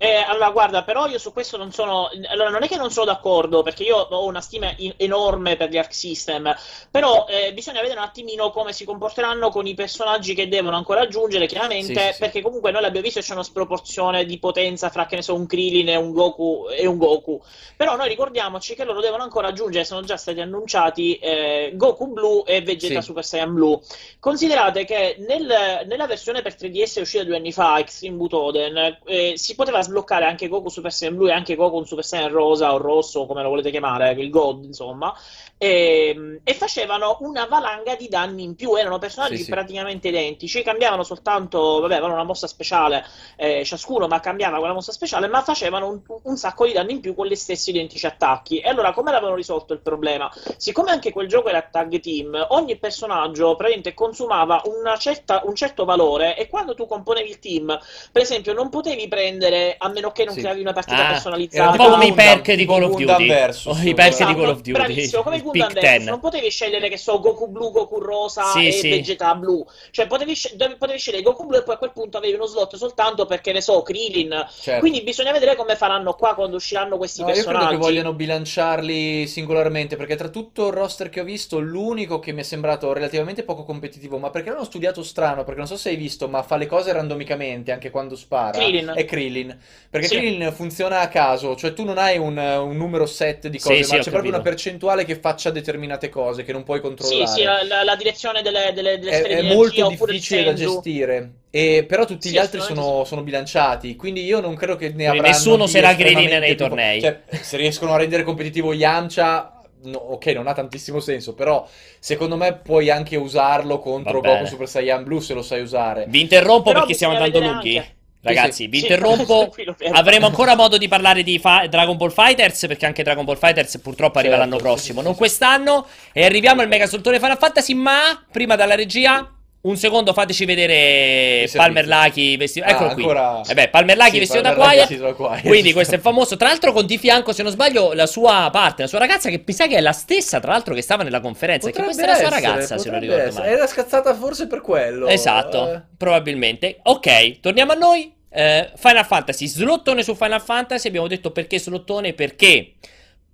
Eh, 0.03 0.15
allora, 0.27 0.49
guarda, 0.51 0.83
però 0.83 1.07
io 1.07 1.17
su 1.17 1.31
questo 1.31 1.55
non 1.55 1.71
sono. 1.71 2.09
Allora, 2.27 2.49
non 2.49 2.61
è 2.61 2.67
che 2.67 2.75
non 2.75 2.91
sono 2.91 3.05
d'accordo, 3.05 3.61
perché 3.63 3.83
io 3.83 3.95
ho 3.95 4.25
una 4.25 4.41
stima 4.41 4.73
in- 4.77 4.93
enorme 4.97 5.55
per 5.55 5.69
gli 5.69 5.77
Arc 5.77 5.93
System. 5.93 6.53
Però 6.91 7.25
eh, 7.29 7.53
bisogna 7.53 7.79
vedere 7.79 7.99
un 7.99 8.05
attimino 8.05 8.49
come 8.51 8.73
si 8.73 8.83
comporteranno 8.83 9.49
con 9.49 9.65
i 9.65 9.75
personaggi 9.75 10.33
che 10.33 10.49
devono 10.49 10.75
ancora 10.75 11.01
aggiungere, 11.01 11.45
chiaramente, 11.47 12.11
Sì, 12.11 12.19
perché 12.19 12.41
comunque 12.41 12.71
noi 12.71 12.81
l'abbiamo 12.81 13.05
visto, 13.05 13.21
c'è 13.21 13.31
una 13.31 13.43
sproporzione 13.43 14.25
di 14.25 14.39
potenza 14.39 14.89
fra, 14.89 15.05
che 15.05 15.15
ne 15.15 15.21
so, 15.21 15.35
un 15.35 15.45
Krillin 15.45 15.87
e 15.87 15.95
un 15.95 16.11
Goku. 16.11 16.65
E 16.75 16.85
un 16.85 16.97
Goku. 16.97 17.41
Però 17.77 17.95
noi 17.95 18.09
ricordiamoci 18.09 18.75
che 18.75 18.83
loro 18.83 18.99
devono 18.99 19.23
ancora 19.23 19.47
aggiungere, 19.47 19.85
sono 19.85 20.01
già 20.01 20.17
stati 20.17 20.41
annunciati, 20.41 21.15
eh, 21.15 21.71
Goku 21.75 22.07
Blu 22.11 22.43
e 22.45 22.61
Vegeta 22.61 22.99
Sì. 22.99 23.05
Super 23.05 23.23
Saiyan 23.23 23.53
Blu. 23.53 23.79
Considerate 24.19 24.83
che 24.85 25.15
nel- 25.19 25.85
nella 25.87 26.07
versione 26.07 26.41
per 26.41 26.55
3DS 26.55 26.99
uscita 26.99 27.23
due 27.23 27.37
anni 27.37 27.51
fa, 27.53 27.79
Extreme 27.79 28.15
Butoden, 28.17 28.99
eh, 29.05 29.33
si 29.37 29.55
poteva 29.55 29.81
sbloccare 29.93 30.25
anche 30.25 30.47
Goku 30.47 30.69
Super 30.69 30.91
Saiyan 30.91 31.15
Blu 31.15 31.27
e 31.27 31.31
anche 31.31 31.55
Goku 31.55 31.77
un 31.77 31.85
Super 31.85 32.03
Saiyan 32.03 32.31
Rosa 32.31 32.73
o 32.73 32.77
Rosso, 32.77 33.25
come 33.27 33.43
lo 33.43 33.49
volete 33.49 33.69
chiamare, 33.69 34.11
il 34.13 34.29
God, 34.29 34.63
insomma, 34.63 35.13
e, 35.57 36.39
e 36.43 36.53
facevano 36.55 37.17
una 37.21 37.45
valanga 37.45 37.95
di 37.95 38.07
danni 38.07 38.43
in 38.43 38.55
più, 38.55 38.75
erano 38.75 38.97
personaggi 38.97 39.37
Sì, 39.37 39.43
sì. 39.43 39.51
praticamente 39.51 40.07
identici, 40.09 40.61
cambiavano 40.63 41.03
soltanto, 41.03 41.79
vabbè, 41.79 41.93
avevano 41.93 42.13
una 42.13 42.23
mossa 42.23 42.47
speciale 42.47 43.05
eh, 43.37 43.63
ciascuno, 43.63 44.07
ma 44.07 44.19
cambiava 44.19 44.57
quella 44.57 44.73
mossa 44.73 44.91
speciale, 44.91 45.27
ma 45.27 45.41
facevano 45.41 45.87
un, 45.87 46.01
un 46.23 46.37
sacco 46.37 46.65
di 46.65 46.73
danni 46.73 46.93
in 46.93 46.99
più 46.99 47.13
con 47.15 47.27
gli 47.27 47.35
stessi 47.35 47.69
identici 47.69 48.05
attacchi. 48.05 48.59
E 48.59 48.67
allora 48.69 48.91
come 48.93 49.11
l'avevano 49.11 49.35
risolto 49.35 49.73
il 49.73 49.79
problema? 49.79 50.29
Siccome 50.57 50.91
anche 50.91 51.11
quel 51.11 51.27
gioco 51.27 51.49
era 51.49 51.61
tag 51.61 51.99
team, 51.99 52.45
ogni 52.49 52.77
personaggio 52.77 53.55
praticamente 53.55 53.93
consumava 53.93 54.61
una 54.65 54.97
certa- 54.97 55.41
un 55.45 55.55
certo 55.55 55.85
valore 55.85 56.35
e 56.37 56.49
quando 56.49 56.73
tu 56.73 56.87
componevi 56.87 57.29
il 57.29 57.39
team, 57.39 57.79
per 58.11 58.21
esempio, 58.21 58.53
non 58.53 58.69
potevi 58.69 59.07
prendere, 59.07 59.75
a 59.83 59.89
meno 59.89 60.11
che 60.11 60.23
non 60.25 60.33
Sì. 60.33 60.39
creavi 60.41 60.61
una 60.61 60.73
partita 60.73 61.05
Ah, 61.07 61.11
personalizzata. 61.11 61.69
Un 61.71 61.75
po' 61.77 61.89
come 61.91 62.05
i 62.07 62.13
perk 62.13 62.53
di 62.53 62.65
Call 62.65 62.83
of 62.83 62.95
Duty. 62.95 63.27
versus. 63.27 63.77
Oh, 63.77 63.81
I 63.81 63.93
perk 63.93 64.09
di 64.09 64.23
Esatto, 64.23 64.35
Call 64.39 64.49
of 64.49 64.57
Duty. 64.57 64.71
bravissimo, 64.71 65.23
come 65.23 65.35
il 65.35 65.41
Gundam 65.43 65.67
Versus, 65.73 65.89
10. 65.89 66.05
non 66.05 66.19
potevi 66.19 66.49
scegliere 66.49 66.89
che 66.89 66.97
so 66.97 67.19
Goku 67.19 67.47
blu, 67.49 67.71
Goku 67.71 67.99
rosa 67.99 68.43
Sì, 68.45 68.67
e 68.67 68.71
sì. 68.71 68.89
Vegeta 68.89 69.35
blu, 69.35 69.65
cioè 69.91 70.07
potevi, 70.07 70.33
dove- 70.55 70.75
potevi 70.77 70.97
scegliere 70.99 71.23
Goku 71.23 71.45
blu 71.45 71.57
e 71.57 71.63
poi 71.63 71.75
a 71.75 71.77
quel 71.77 71.91
punto 71.91 72.17
avevi 72.17 72.33
uno 72.33 72.45
slot 72.45 72.75
soltanto 72.75 73.25
perché 73.25 73.51
ne 73.51 73.61
so, 73.61 73.81
Krillin. 73.81 74.47
Certo. 74.59 74.79
Quindi 74.79 75.01
bisogna 75.03 75.31
vedere 75.31 75.55
come 75.55 75.75
faranno 75.75 76.13
qua 76.13 76.33
quando 76.33 76.55
usciranno 76.55 76.97
questi 76.97 77.21
No, 77.21 77.27
io 77.27 77.33
credo 77.33 77.47
personaggi. 77.49 77.75
che 77.75 77.81
vogliano 77.81 78.13
bilanciarli 78.13 79.27
singolarmente, 79.27 79.95
perché 79.95 80.15
tra 80.15 80.29
tutto 80.29 80.67
il 80.67 80.73
roster 80.73 81.09
che 81.09 81.19
ho 81.19 81.23
visto, 81.23 81.59
l'unico 81.59 82.19
che 82.19 82.31
mi 82.31 82.39
è 82.41 82.43
sembrato 82.43 82.91
relativamente 82.93 83.43
poco 83.43 83.63
competitivo, 83.63 84.17
ma 84.17 84.29
perché 84.29 84.49
l'hanno 84.49 84.63
studiato 84.63 85.03
strano, 85.03 85.43
perché 85.43 85.59
non 85.59 85.67
so 85.67 85.75
se 85.77 85.89
hai 85.89 85.95
visto, 85.95 86.27
ma 86.29 86.43
fa 86.43 86.55
le 86.57 86.65
cose 86.67 86.91
randomicamente 86.93 87.71
anche 87.71 87.89
quando 87.89 88.15
spara, 88.15 88.51
Krillin. 88.57 88.91
è 88.95 89.05
Krillin. 89.05 89.57
Perché 89.89 90.07
Sì. 90.07 90.17
Krillin 90.17 90.51
funziona 90.53 90.99
a 91.01 91.07
caso, 91.07 91.55
cioè 91.55 91.73
tu 91.73 91.83
non 91.83 91.97
hai 91.97 92.17
un, 92.17 92.37
un 92.37 92.75
numero 92.77 93.05
set 93.05 93.47
di 93.47 93.59
Sì, 93.59 93.67
cose, 93.67 93.83
sì, 93.83 93.89
ma 93.91 93.95
ho 93.99 94.01
c'è 94.01 94.09
proprio 94.11 94.31
capito. 94.31 94.35
una 94.35 94.41
percentuale 94.41 95.05
che 95.05 95.15
faccia 95.19 95.51
determinate 95.51 96.09
cose 96.09 96.43
che 96.43 96.51
non 96.51 96.63
puoi 96.63 96.79
Sì, 96.79 96.87
controllare. 96.87 97.27
sì, 97.27 97.43
la, 97.43 97.63
la- 97.63 97.83
la 97.83 97.95
direzione 97.95 98.41
delle, 98.41 98.71
delle, 98.73 98.97
delle 98.97 99.11
è, 99.11 99.19
sfere 99.19 99.35
è 99.35 99.41
di 99.41 99.47
molto 99.47 99.87
difficile 99.89 100.43
da 100.43 100.53
gestire. 100.53 101.31
E, 101.51 101.85
però 101.87 102.05
tutti 102.05 102.27
Sì, 102.27 102.33
gli 102.33 102.37
altri 102.37 102.59
sono, 102.61 103.03
sono 103.05 103.21
bilanciati. 103.21 103.95
Quindi 103.95 104.23
io 104.23 104.39
non 104.39 104.55
credo 104.55 104.75
che 104.75 104.89
ne 104.89 105.07
avranno 105.07 105.27
nessuno 105.27 105.67
sarà 105.67 105.93
Krillin 105.93 106.17
estremamente 106.17 106.39
nei 106.39 106.55
più- 106.55 106.67
tornei. 106.67 107.01
Cioè, 107.01 107.21
se 107.41 107.57
riescono 107.57 107.93
a 107.93 107.97
rendere 107.97 108.23
competitivo 108.23 108.73
Yamcha, 108.73 109.61
no, 109.83 109.97
ok, 109.97 110.25
non 110.27 110.47
ha 110.47 110.53
tantissimo 110.53 110.99
senso, 110.99 111.33
però 111.35 111.67
secondo 111.99 112.37
me 112.37 112.55
puoi 112.57 112.89
anche 112.89 113.15
usarlo 113.17 113.79
contro. 113.79 114.21
Goku 114.21 114.45
Super 114.45 114.67
Saiyan 114.67 115.03
Blue 115.03 115.21
se 115.21 115.33
lo 115.33 115.41
sai 115.43 115.61
usare. 115.61 116.05
Vi 116.07 116.21
interrompo 116.21 116.63
Però 116.69 116.79
perché 116.79 116.93
stiamo 116.95 117.13
andando 117.13 117.39
lunghi. 117.39 117.77
anche. 117.77 117.95
Ragazzi, 118.23 118.67
vi 118.67 118.79
interrompo. 118.79 119.53
Avremo 119.91 120.27
ancora 120.27 120.55
modo 120.55 120.77
di 120.77 120.87
parlare 120.87 121.23
di 121.23 121.39
fa- 121.39 121.67
Dragon 121.69 121.97
Ball 121.97 122.11
Fighters 122.11 122.67
perché 122.67 122.85
anche 122.85 123.03
Dragon 123.03 123.25
Ball 123.25 123.37
Fighters 123.37 123.77
purtroppo 123.79 124.19
arriva 124.19 124.35
Certo, 124.37 124.49
l'anno 124.49 124.61
prossimo, 124.61 124.99
sì, 124.99 125.05
non 125.05 125.13
sì, 125.13 125.19
quest'anno. 125.19 125.87
E 126.13 126.23
arriviamo 126.23 126.61
al 126.61 126.67
mega 126.69 126.87
soltone 126.87 127.19
Final 127.19 127.37
Fantasy, 127.37 127.73
ma 127.73 128.23
prima 128.31 128.55
dalla 128.55 128.75
regia 128.75 129.29
un 129.65 129.77
secondo 129.77 130.11
fateci 130.11 130.43
vedere 130.43 131.49
Palmer. 131.53 131.87
Lucky 131.87 132.35
vestito. 132.35 132.65
Ah, 132.65 132.71
Eccolo 132.71 132.93
qui. 132.93 133.01
ancora- 133.03 133.41
Eh 133.47 133.53
beh, 133.53 133.69
Palmer 133.69 133.95
Lucky 133.95 134.11
Sì, 134.11 134.19
vestito 134.19 134.41
da 134.41 134.53
Quiet. 134.55 135.41
Quindi 135.41 135.71
questo 135.71 135.95
è 135.95 135.99
famoso. 135.99 136.35
Tra 136.35 136.49
l'altro 136.49 136.73
con 136.73 136.85
di 136.85 136.97
fianco, 136.97 137.31
se 137.31 137.43
non 137.43 137.51
sbaglio, 137.51 137.93
la 137.93 138.05
sua 138.05 138.49
parte, 138.51 138.81
la 138.81 138.87
sua 138.89 138.99
ragazza 138.99 139.29
che 139.29 139.41
mi 139.45 139.53
sa 139.53 139.67
che 139.67 139.77
è 139.77 139.81
la 139.81 139.93
stessa, 139.93 140.39
tra 140.41 140.51
l'altro 140.51 140.73
che 140.73 140.81
stava 140.81 141.03
nella 141.03 141.21
conferenza, 141.21 141.69
che 141.69 141.81
questa 141.81 142.03
è 142.03 142.05
la 142.07 142.15
sua 142.15 142.25
essere, 142.27 142.41
ragazza, 142.41 142.77
se 142.77 142.89
non 142.89 142.99
potrebbe 142.99 143.05
ricordo 143.05 143.23
essere. 143.29 143.43
male. 143.43 143.55
Era 143.55 143.67
scazzata 143.67 144.13
forse 144.15 144.47
per 144.47 144.59
quello. 144.61 145.07
Esatto, 145.07 145.71
Eh. 145.73 145.81
probabilmente. 145.97 146.79
Ok, 146.83 147.39
torniamo 147.39 147.71
a 147.71 147.75
noi. 147.75 148.13
Eh, 148.35 148.69
Final 148.75 149.05
Fantasy, 149.05 149.47
slottone 149.47 150.03
su 150.03 150.13
Final 150.15 150.41
Fantasy. 150.41 150.87
Abbiamo 150.89 151.07
detto 151.07 151.31
perché 151.31 151.57
slottone? 151.59 152.11
Perché 152.13 152.73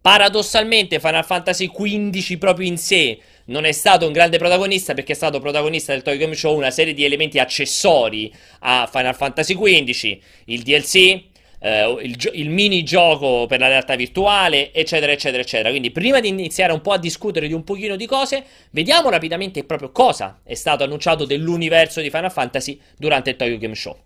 paradossalmente 0.01 0.99
Final 0.99 1.25
Fantasy 1.25 1.69
XV 1.71 2.37
proprio 2.37 2.67
in 2.67 2.77
sé 2.77 3.17
non 3.49 3.65
è 3.65 3.71
stato 3.71 4.05
un 4.05 4.13
grande 4.13 4.37
protagonista 4.37 4.93
perché 4.93 5.13
è 5.13 5.15
stato 5.15 5.39
protagonista 5.39 5.91
del 5.91 6.01
Toy 6.01 6.17
Game 6.17 6.35
Show 6.35 6.55
una 6.55 6.71
serie 6.71 6.93
di 6.93 7.03
elementi 7.03 7.39
accessori 7.39 8.33
a 8.59 8.89
Final 8.91 9.15
Fantasy 9.15 9.55
XV, 9.55 10.17
il 10.45 10.61
DLC, 10.61 11.23
eh, 11.59 11.97
il, 12.01 12.15
gio- 12.15 12.31
il 12.33 12.49
minigioco 12.49 13.45
per 13.47 13.59
la 13.59 13.67
realtà 13.67 13.95
virtuale, 13.95 14.71
eccetera, 14.73 15.11
eccetera, 15.11 15.41
eccetera. 15.41 15.69
Quindi 15.69 15.91
prima 15.91 16.19
di 16.19 16.29
iniziare 16.29 16.73
un 16.73 16.81
po' 16.81 16.91
a 16.91 16.97
discutere 16.97 17.47
di 17.47 17.53
un 17.53 17.63
pochino 17.63 17.95
di 17.95 18.05
cose, 18.05 18.43
vediamo 18.71 19.09
rapidamente 19.09 19.63
proprio 19.63 19.91
cosa 19.91 20.39
è 20.43 20.53
stato 20.53 20.83
annunciato 20.83 21.25
dell'universo 21.25 22.01
di 22.01 22.09
Final 22.09 22.31
Fantasy 22.31 22.79
durante 22.97 23.31
il 23.31 23.35
Tokyo 23.35 23.57
Game 23.57 23.75
Show. 23.75 23.97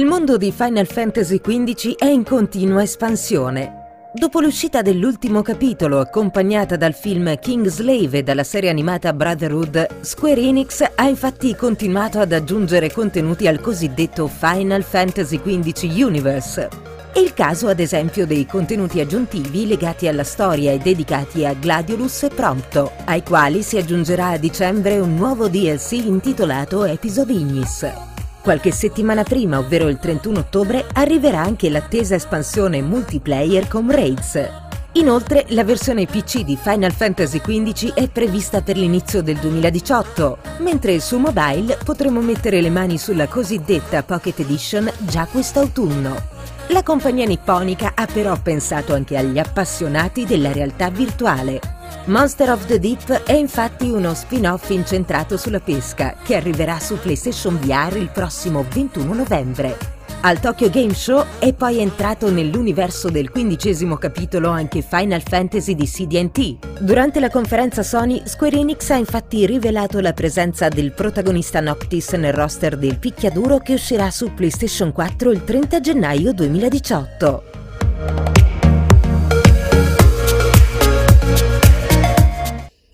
Il 0.00 0.06
mondo 0.06 0.38
di 0.38 0.50
Final 0.50 0.86
Fantasy 0.86 1.42
XV 1.42 1.96
è 1.96 2.06
in 2.06 2.24
continua 2.24 2.80
espansione. 2.80 4.08
Dopo 4.14 4.40
l'uscita 4.40 4.80
dell'ultimo 4.80 5.42
capitolo, 5.42 6.00
accompagnata 6.00 6.76
dal 6.76 6.94
film 6.94 7.38
Kingslave 7.38 8.16
e 8.16 8.22
dalla 8.22 8.42
serie 8.42 8.70
animata 8.70 9.12
Brotherhood, 9.12 10.00
Square 10.00 10.40
Enix 10.40 10.82
ha 10.94 11.06
infatti 11.06 11.54
continuato 11.54 12.18
ad 12.18 12.32
aggiungere 12.32 12.90
contenuti 12.90 13.46
al 13.46 13.60
cosiddetto 13.60 14.26
Final 14.26 14.84
Fantasy 14.84 15.38
XV 15.38 15.94
Universe. 16.02 16.68
È 17.12 17.18
il 17.18 17.34
caso 17.34 17.68
ad 17.68 17.78
esempio 17.78 18.26
dei 18.26 18.46
contenuti 18.46 19.00
aggiuntivi 19.00 19.66
legati 19.66 20.08
alla 20.08 20.24
storia 20.24 20.72
e 20.72 20.78
dedicati 20.78 21.44
a 21.44 21.52
Gladiolus 21.52 22.22
e 22.22 22.28
Prompto, 22.28 22.92
ai 23.04 23.22
quali 23.22 23.62
si 23.62 23.76
aggiungerà 23.76 24.28
a 24.28 24.38
dicembre 24.38 24.98
un 24.98 25.14
nuovo 25.14 25.48
DLC 25.48 25.92
intitolato 25.92 26.86
Episode 26.86 27.32
Ignis. 27.34 28.09
Qualche 28.42 28.72
settimana 28.72 29.22
prima, 29.22 29.58
ovvero 29.58 29.88
il 29.88 29.98
31 29.98 30.38
ottobre, 30.38 30.86
arriverà 30.94 31.40
anche 31.40 31.68
l'attesa 31.68 32.14
espansione 32.14 32.80
multiplayer 32.80 33.68
con 33.68 33.90
Raids. 33.90 34.48
Inoltre, 34.92 35.44
la 35.48 35.62
versione 35.62 36.06
PC 36.06 36.40
di 36.40 36.56
Final 36.56 36.92
Fantasy 36.92 37.38
XV 37.38 37.92
è 37.92 38.08
prevista 38.08 38.62
per 38.62 38.76
l'inizio 38.76 39.22
del 39.22 39.36
2018, 39.36 40.38
mentre 40.60 40.98
su 41.00 41.18
mobile 41.18 41.78
potremo 41.84 42.20
mettere 42.20 42.62
le 42.62 42.70
mani 42.70 42.96
sulla 42.96 43.28
cosiddetta 43.28 44.02
Pocket 44.02 44.40
Edition 44.40 44.90
già 45.00 45.26
quest'autunno. 45.30 46.38
La 46.68 46.82
compagnia 46.82 47.26
nipponica 47.26 47.92
ha 47.94 48.06
però 48.06 48.36
pensato 48.40 48.94
anche 48.94 49.16
agli 49.16 49.38
appassionati 49.38 50.24
della 50.24 50.50
realtà 50.50 50.88
virtuale. 50.88 51.79
Monster 52.06 52.50
of 52.50 52.64
the 52.64 52.78
Deep 52.78 53.24
è 53.24 53.34
infatti 53.34 53.90
uno 53.90 54.14
spin-off 54.14 54.70
incentrato 54.70 55.36
sulla 55.36 55.60
pesca 55.60 56.16
che 56.22 56.34
arriverà 56.34 56.80
su 56.80 56.98
PlayStation 56.98 57.58
VR 57.58 57.96
il 57.96 58.08
prossimo 58.08 58.64
21 58.68 59.12
novembre. 59.12 59.76
Al 60.22 60.40
Tokyo 60.40 60.70
Game 60.70 60.94
Show 60.94 61.24
è 61.38 61.52
poi 61.52 61.78
entrato 61.78 62.30
nell'universo 62.30 63.10
del 63.10 63.30
quindicesimo 63.30 63.96
capitolo 63.96 64.48
anche 64.48 64.82
Final 64.82 65.22
Fantasy 65.22 65.74
di 65.74 65.86
CD&T. 65.86 66.80
Durante 66.80 67.20
la 67.20 67.30
conferenza 67.30 67.82
Sony, 67.82 68.22
Square 68.24 68.56
Enix 68.56 68.90
ha 68.90 68.96
infatti 68.96 69.46
rivelato 69.46 70.00
la 70.00 70.12
presenza 70.12 70.68
del 70.68 70.92
protagonista 70.92 71.60
Noctis 71.60 72.12
nel 72.12 72.32
roster 72.32 72.76
del 72.76 72.98
picchiaduro 72.98 73.58
che 73.58 73.74
uscirà 73.74 74.10
su 74.10 74.32
PlayStation 74.34 74.92
4 74.92 75.30
il 75.30 75.44
30 75.44 75.80
gennaio 75.80 76.32
2018. 76.32 78.49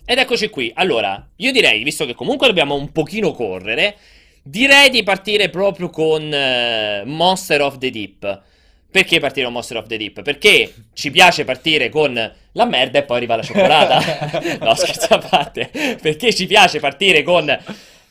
Ed 0.09 0.19
eccoci 0.19 0.49
qui. 0.51 0.71
Allora, 0.77 1.27
io 1.37 1.51
direi, 1.51 1.83
visto 1.83 2.07
che 2.07 2.15
comunque 2.15 2.47
dobbiamo 2.47 2.77
un 2.77 2.93
pochino 2.93 3.33
correre, 3.33 3.97
direi 4.41 4.89
di 4.89 5.03
partire 5.03 5.51
proprio 5.51 5.91
con 5.91 6.33
eh, 6.33 7.03
Monster 7.05 7.61
of 7.63 7.79
the 7.79 7.91
Deep. 7.91 8.43
Perché 8.89 9.19
partire 9.19 9.45
con 9.47 9.55
Monster 9.55 9.79
of 9.79 9.89
the 9.89 9.97
Deep? 9.97 10.23
Perché 10.23 10.73
ci 10.95 11.11
piace 11.11 11.45
partire 11.45 11.89
con 11.89 12.15
la 12.53 12.65
merda 12.67 13.01
e 13.01 13.03
poi 13.03 13.17
arriva 13.17 13.35
la 13.35 13.43
cioccolata. 13.43 14.59
no, 14.63 14.75
scherzo 14.77 15.15
a 15.15 15.19
parte. 15.19 15.71
Perché 16.01 16.33
ci 16.33 16.47
piace 16.47 16.79
partire 16.79 17.25
con, 17.25 17.59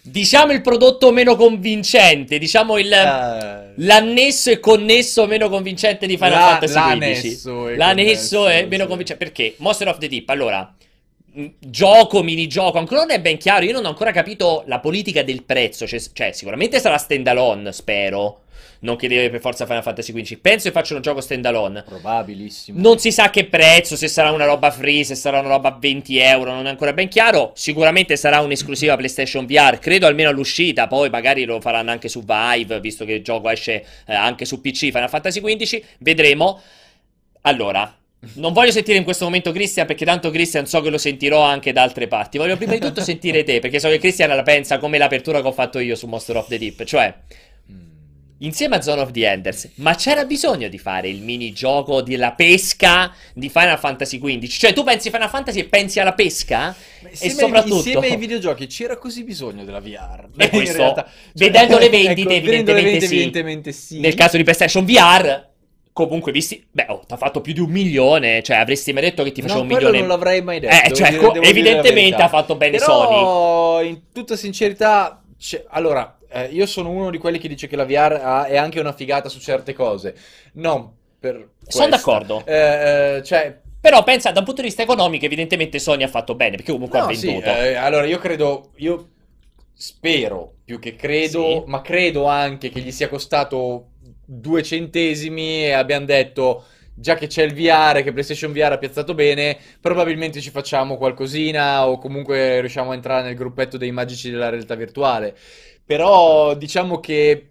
diciamo, 0.02 0.52
il 0.52 0.62
prodotto 0.62 1.14
meno 1.14 1.38
convincente, 1.38 2.38
diciamo 2.38 2.78
il... 2.78 2.92
Eh, 2.92 3.74
L'annesso 3.78 4.52
e 4.52 4.60
connesso 4.60 5.26
meno 5.28 5.48
convincente 5.48 6.06
di 6.08 6.18
Final 6.18 6.32
La- 6.32 6.60
Fantasy 6.60 6.74
XV. 6.74 6.84
l'annesso 6.84 7.70
e 7.70 7.76
L'annesso 7.78 8.38
connesso, 8.38 8.48
è 8.48 8.66
meno 8.66 8.84
sì. 8.84 8.90
convincente. 8.90 9.24
Perché? 9.26 9.54
Monster 9.60 9.88
of 9.88 9.98
the 9.98 10.08
Deep, 10.10 10.30
allora. 10.30 10.76
Gioco, 11.60 12.24
minigioco, 12.24 12.78
ancora 12.78 13.02
non 13.02 13.12
è 13.12 13.20
ben 13.20 13.38
chiaro. 13.38 13.66
Io 13.66 13.74
non 13.74 13.84
ho 13.84 13.90
ancora 13.90 14.12
capito 14.12 14.64
la 14.68 14.80
politica 14.80 15.22
del 15.22 15.44
prezzo. 15.44 15.86
Cioè, 15.86 16.02
cioè, 16.14 16.32
sicuramente 16.32 16.80
sarà 16.80 16.98
standalone, 16.98 17.74
spero. 17.74 18.44
Non 18.80 18.95
che 18.95 19.07
deve 19.07 19.30
per 19.30 19.41
forza 19.41 19.66
Final 19.66 19.84
Fantasy 19.84 20.14
XV. 20.14 20.38
Penso 20.40 20.68
che 20.68 20.74
facciano 20.74 20.98
un 20.98 21.02
gioco 21.02 21.20
standalone. 21.20 21.84
probabilissimo. 21.84 22.80
Non 22.80 22.99
si 22.99 23.12
sa 23.12 23.30
che 23.30 23.45
prezzo, 23.48 23.98
se 23.98 24.07
sarà 24.07 24.32
una 24.32 24.45
roba 24.45 24.72
free, 24.72 25.03
se 25.03 25.16
sarà 25.16 25.40
una 25.40 25.49
roba 25.49 25.70
a 25.70 25.78
20 25.78 26.18
euro, 26.20 26.53
non 26.53 26.68
è 26.68 26.70
ancora 26.70 26.94
ben 26.94 27.10
chiaro. 27.10 27.52
Sicuramente 27.56 28.16
sarà 28.16 28.40
un'esclusiva 28.40 28.95
PlayStation 28.95 29.45
VR, 29.45 29.80
credo 29.80 30.07
almeno 30.07 30.30
all'uscita, 30.30 30.88
poi 30.88 31.10
magari 31.10 31.44
lo 31.44 31.60
faranno 31.60 31.91
anche 31.91 32.07
su 32.07 32.24
Vive, 32.24 32.80
visto 32.80 33.03
che 33.03 33.14
il 33.14 33.24
gioco 33.24 33.49
esce 33.49 33.86
eh, 34.06 34.14
anche 34.14 34.45
su 34.45 34.62
PC, 34.62 34.91
Final 34.91 35.10
Fantasy 35.10 35.41
XV, 35.41 35.82
vedremo. 35.99 36.62
Allora, 37.41 37.94
non 38.34 38.54
voglio 38.54 38.72
sentire 38.72 38.98
in 38.98 39.04
questo 39.04 39.26
momento 39.26 39.52
Christian, 39.52 39.86
perché 39.86 40.06
tanto 40.06 40.32
Christian 40.32 40.66
so 40.66 40.82
che 40.82 40.90
lo 40.90 40.98
sentirò 40.98 41.42
anche 41.42 41.72
da 41.72 41.84
altre 41.84 42.08
parti. 42.08 42.38
Voglio 42.38 42.58
prima 42.58 42.74
di 42.74 42.80
tutto 42.80 43.02
sentire 43.02 43.44
te, 43.44 43.60
perché 43.60 43.80
so 43.80 43.90
che 43.90 44.00
Christian 44.00 44.36
la 44.36 44.44
pensa 44.44 44.78
come 44.78 44.98
l'apertura 44.98 45.42
che 45.42 45.48
ho 45.48 45.52
fatto 45.52 45.80
io 45.80 45.96
su 45.96 46.08
Monster 46.08 46.38
of 46.38 46.48
the 46.48 46.58
Deep, 46.58 46.84
cioè... 46.84 47.14
Insieme 48.40 48.76
a 48.76 48.82
Zone 48.82 49.00
of 49.00 49.12
the 49.12 49.26
Enders, 49.26 49.70
ma 49.76 49.96
c'era 49.96 50.26
bisogno 50.26 50.68
di 50.68 50.78
fare 50.78 51.08
il 51.08 51.22
minigioco 51.22 52.02
della 52.02 52.34
pesca 52.34 53.14
di 53.34 53.48
Final 53.48 53.80
Fantasy 53.80 54.20
XV? 54.20 54.46
Cioè, 54.46 54.74
tu 54.74 54.84
pensi 54.84 55.10
Final 55.10 55.30
Fantasy 55.30 55.60
e 55.60 55.66
pensi 55.66 56.02
alla 56.02 56.12
pesca? 56.12 56.76
E 57.18 57.30
soprattutto, 57.30 57.76
insieme 57.76 58.08
ai 58.08 58.18
videogiochi 58.18 58.68
c'era 58.68 58.98
così 58.98 59.24
bisogno 59.24 59.64
della 59.64 59.80
VR. 59.80 60.28
E 60.36 60.44
In 60.44 60.50
questo, 60.50 60.76
realtà, 60.76 61.10
vedendo 61.34 61.78
le 61.78 61.90
vendite, 61.90 62.36
ecco, 62.36 62.46
vedendo 62.46 62.74
le 62.74 62.80
evidentemente 62.80 62.82
vendite, 62.84 63.08
sì. 63.08 63.14
evidentemente 63.14 63.72
sì. 63.72 64.00
nel 64.02 64.14
caso 64.16 64.36
di 64.36 64.44
PlayStation 64.44 64.84
VR, 64.84 65.54
comunque 65.96 66.34
visti, 66.34 66.62
beh, 66.70 66.88
oh, 66.90 67.04
ti 67.08 67.14
ha 67.14 67.18
fatto 67.18 67.40
più 67.40 67.54
di 67.54 67.62
un 67.62 67.70
milione. 67.70 68.44
Cioè, 68.44 68.58
avresti 68.58 68.92
mai 68.92 69.04
detto 69.04 69.24
che 69.24 69.32
ti 69.32 69.42
faceva 69.42 69.60
No, 69.62 69.66
un 69.66 69.72
milione? 69.74 70.00
non 70.00 70.10
l'avrei 70.10 70.42
mai 70.42 70.60
detto. 70.60 70.76
Eh, 70.88 70.94
cioè, 70.94 71.10
dire- 71.12 71.22
co- 71.26 71.34
la 71.34 71.42
evidentemente 71.42 72.22
ha 72.22 72.28
fatto 72.28 72.56
bene 72.56 72.78
Però, 72.78 73.82
in 73.82 74.12
tutta 74.12 74.36
sincerità, 74.36 75.24
c'è- 75.40 75.64
allora, 75.70 76.18
eh, 76.30 76.48
io 76.48 76.66
sono 76.66 76.90
uno 76.90 77.10
di 77.10 77.18
quelli 77.18 77.40
che 77.40 77.48
dice 77.48 77.68
che 77.68 77.78
la 77.78 77.86
VR 77.86 78.20
ha- 78.22 78.44
è 78.46 78.58
anche 78.58 78.82
una 78.82 78.92
figata 78.92 79.30
su 79.30 79.40
certe 79.40 79.72
cose. 79.74 80.16
Non 80.56 80.92
per 81.18 81.52
Sono 81.66 81.88
d'accordo. 81.88 82.44
Eh, 82.46 83.16
eh, 83.18 83.24
cioè, 83.24 83.58
Però 83.80 84.04
pensa, 84.04 84.32
da 84.32 84.40
un 84.40 84.46
punto 84.46 84.62
di 84.62 84.68
vista 84.68 84.82
economico, 84.84 85.24
evidentemente 85.26 85.80
Sony 85.80 86.04
ha 86.04 86.08
fatto 86.10 86.36
bene, 86.36 86.58
perché 86.58 86.72
comunque 86.74 87.00
ha 87.00 87.06
no, 87.06 87.14
sì, 87.14 87.28
venduto. 87.28 87.50
eh, 87.52 87.76
allora 87.76 88.06
io 88.06 88.18
credo, 88.20 88.72
io 88.78 89.10
spero 89.74 90.56
più 90.66 90.80
che 90.80 90.96
credo, 90.96 91.44
Sì. 91.48 91.64
ma 91.68 91.82
credo 91.82 92.26
anche 92.26 92.70
che 92.70 92.80
gli 92.82 92.92
sia 92.92 93.08
costato 93.10 93.92
due 94.26 94.64
centesimi 94.64 95.65
e 95.65 95.72
abbiamo 95.72 96.06
detto 96.06 96.65
già 96.97 97.15
che 97.15 97.27
c'è 97.27 97.43
il 97.43 97.53
VR, 97.53 98.02
che 98.03 98.11
PlayStation 98.11 98.52
VR 98.53 98.72
ha 98.72 98.77
piazzato 98.77 99.14
bene, 99.14 99.57
probabilmente 99.81 100.39
ci 100.41 100.49
facciamo 100.49 100.97
qualcosina 100.97 101.88
o 101.88 101.97
comunque 101.97 102.60
riusciamo 102.61 102.91
a 102.91 102.93
entrare 102.95 103.23
nel 103.23 103.35
gruppetto 103.35 103.77
dei 103.77 103.91
magici 103.91 104.30
della 104.31 104.49
realtà 104.49 104.76
virtuale. 104.76 105.35
Però 105.85 106.56
diciamo 106.56 106.99
che 106.99 107.49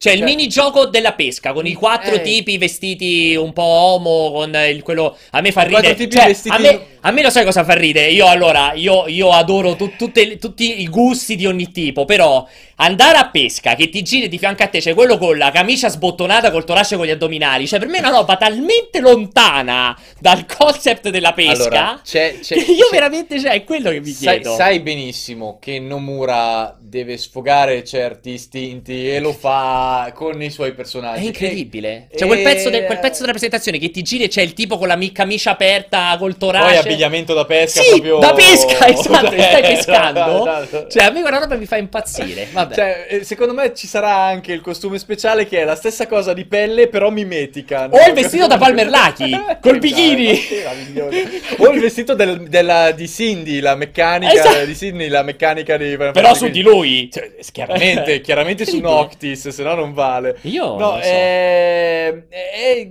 Cioè, 0.00 0.12
il 0.14 0.20
Cioè- 0.20 0.28
minigioco 0.28 0.86
della 0.86 1.12
pesca 1.12 1.52
con 1.52 1.66
i 1.66 1.74
quattro 1.74 2.14
Eh. 2.14 2.22
tipi 2.22 2.56
vestiti 2.56 3.36
un 3.36 3.52
po' 3.52 3.60
homo, 3.62 4.30
con 4.32 4.54
il- 4.54 4.82
quello. 4.82 5.14
A 5.32 5.42
me 5.42 5.52
fa 5.52 5.66
I 5.66 5.68
quattro 5.68 5.90
ridere. 5.90 5.94
tipi 5.94 6.16
Cioè, 6.16 6.26
vestiti 6.26 6.54
a 6.56 6.58
me, 6.58 6.86
A 7.02 7.12
me 7.12 7.22
lo 7.22 7.30
sai 7.30 7.44
cosa 7.46 7.64
fa 7.64 7.72
ridere? 7.74 8.10
Io 8.10 8.26
allora, 8.26 8.72
io, 8.74 9.06
io 9.08 9.30
adoro 9.30 9.74
tu- 9.74 9.96
tutte- 9.96 10.36
tutti 10.36 10.82
i 10.82 10.86
gusti 10.88 11.34
di 11.34 11.46
ogni 11.46 11.70
tipo, 11.72 12.04
però 12.04 12.46
andare 12.76 13.16
a 13.16 13.28
pesca 13.30 13.74
che 13.74 13.88
ti 13.88 14.02
giri 14.02 14.28
di 14.28 14.36
fianco 14.38 14.62
a 14.62 14.66
te 14.66 14.80
c'è 14.80 14.92
quello 14.94 15.16
con 15.16 15.36
la 15.38 15.50
camicia 15.50 15.88
sbottonata 15.88 16.50
col 16.50 16.64
torace 16.64 16.96
con 16.96 17.06
gli 17.06 17.10
addominali, 17.10 17.66
cioè 17.66 17.78
per 17.78 17.88
me 17.88 17.96
è 17.96 18.00
una 18.00 18.10
roba 18.10 18.36
talmente 18.36 19.00
lontana 19.00 19.98
dal 20.18 20.44
concept 20.44 21.08
della 21.08 21.32
pesca 21.32 21.52
Allora, 21.52 22.00
c'è, 22.04 22.38
c'è- 22.40 22.56
che 22.62 22.70
io 22.72 22.84
c'è- 22.84 22.90
veramente, 22.92 23.40
cioè, 23.40 23.52
è 23.52 23.64
quello 23.64 23.90
che 23.90 24.00
mi 24.00 24.10
Sai, 24.10 24.40
chiedo. 24.40 24.54
sai 24.54 24.80
benissimo 24.80 25.56
che 25.58 25.78
Nomura 25.78 26.76
deve 26.78 27.16
sfogare 27.16 27.82
certi 27.84 28.30
istinti 28.30 29.10
e 29.10 29.20
lo 29.20 29.32
fa 29.32 30.10
con 30.14 30.42
i 30.42 30.50
suoi 30.50 30.72
personaggi. 30.74 31.22
È 31.22 31.26
incredibile. 31.26 32.08
E- 32.10 32.18
Cioè, 32.18 32.26
quel 32.28 32.42
pezzo, 32.42 32.68
de- 32.68 32.84
quel 32.84 32.98
pezzo 32.98 33.20
della 33.20 33.32
presentazione 33.32 33.78
che 33.78 33.90
ti 33.90 34.02
giri 34.02 34.24
e 34.24 34.28
c'è 34.28 34.42
il 34.42 34.52
tipo 34.52 34.76
con 34.76 34.86
la 34.88 34.96
mi- 34.96 35.12
camicia 35.12 35.50
aperta 35.52 36.14
col 36.18 36.36
torace. 36.36 36.88
Abbigliamento 36.90 37.34
da 37.34 37.44
pesca 37.44 37.82
Sì, 37.82 37.90
proprio... 38.00 38.18
da 38.18 38.32
pesca, 38.32 38.86
esatto, 38.88 39.28
Cioè, 39.30 39.40
stai 39.42 39.62
pescando. 39.62 40.40
esatto. 40.40 40.86
Cioè, 40.88 41.04
a 41.04 41.10
me 41.10 41.20
quella 41.22 41.38
roba 41.38 41.56
mi 41.56 41.66
fa 41.66 41.76
impazzire. 41.76 42.48
Vabbè. 42.50 42.74
Cioè, 42.74 43.06
eh, 43.08 43.24
secondo 43.24 43.54
me 43.54 43.74
ci 43.74 43.86
sarà 43.86 44.14
anche 44.16 44.52
il 44.52 44.60
costume 44.60 44.98
speciale 44.98 45.46
che 45.46 45.60
è 45.60 45.64
la 45.64 45.74
stessa 45.74 46.06
cosa 46.06 46.32
di 46.32 46.44
pelle, 46.46 46.88
però 46.88 47.10
mimetica. 47.10 47.86
no? 47.86 47.96
O 47.96 48.06
il 48.06 48.12
vestito 48.14 48.46
da 48.46 48.58
Palmer 48.58 48.88
Lucky, 48.88 49.30
col 49.60 49.76
Esatto, 49.76 49.78
bikini. 49.78 50.40
meraviglioso. 50.50 51.16
o 51.58 51.70
il 51.70 51.80
vestito 51.80 52.14
del- 52.14 52.48
della- 52.48 52.90
di 52.92 53.08
Cindy, 53.08 53.60
la 53.60 53.74
meccanica 53.76 54.32
Esatto. 54.32 54.64
di 54.64 54.74
Cindy, 54.76 55.08
la 55.08 55.22
meccanica 55.22 55.76
di 55.76 55.96
Però 55.96 56.12
Fantasy 56.12 56.36
su 56.46 56.48
di 56.50 56.62
lui. 56.62 57.10
Cioè, 57.12 57.30
chiaramente, 57.52 58.20
chiaramente 58.22 58.64
su. 58.66 58.78
Noctis, 58.80 59.48
se 59.48 59.62
no 59.62 59.74
non 59.74 59.92
vale. 59.92 60.36
Io 60.42 60.64
No, 60.64 60.76
non 60.78 60.96
lo 60.96 61.02
so. 61.02 61.08
è... 61.08 62.14
è- 62.28 62.88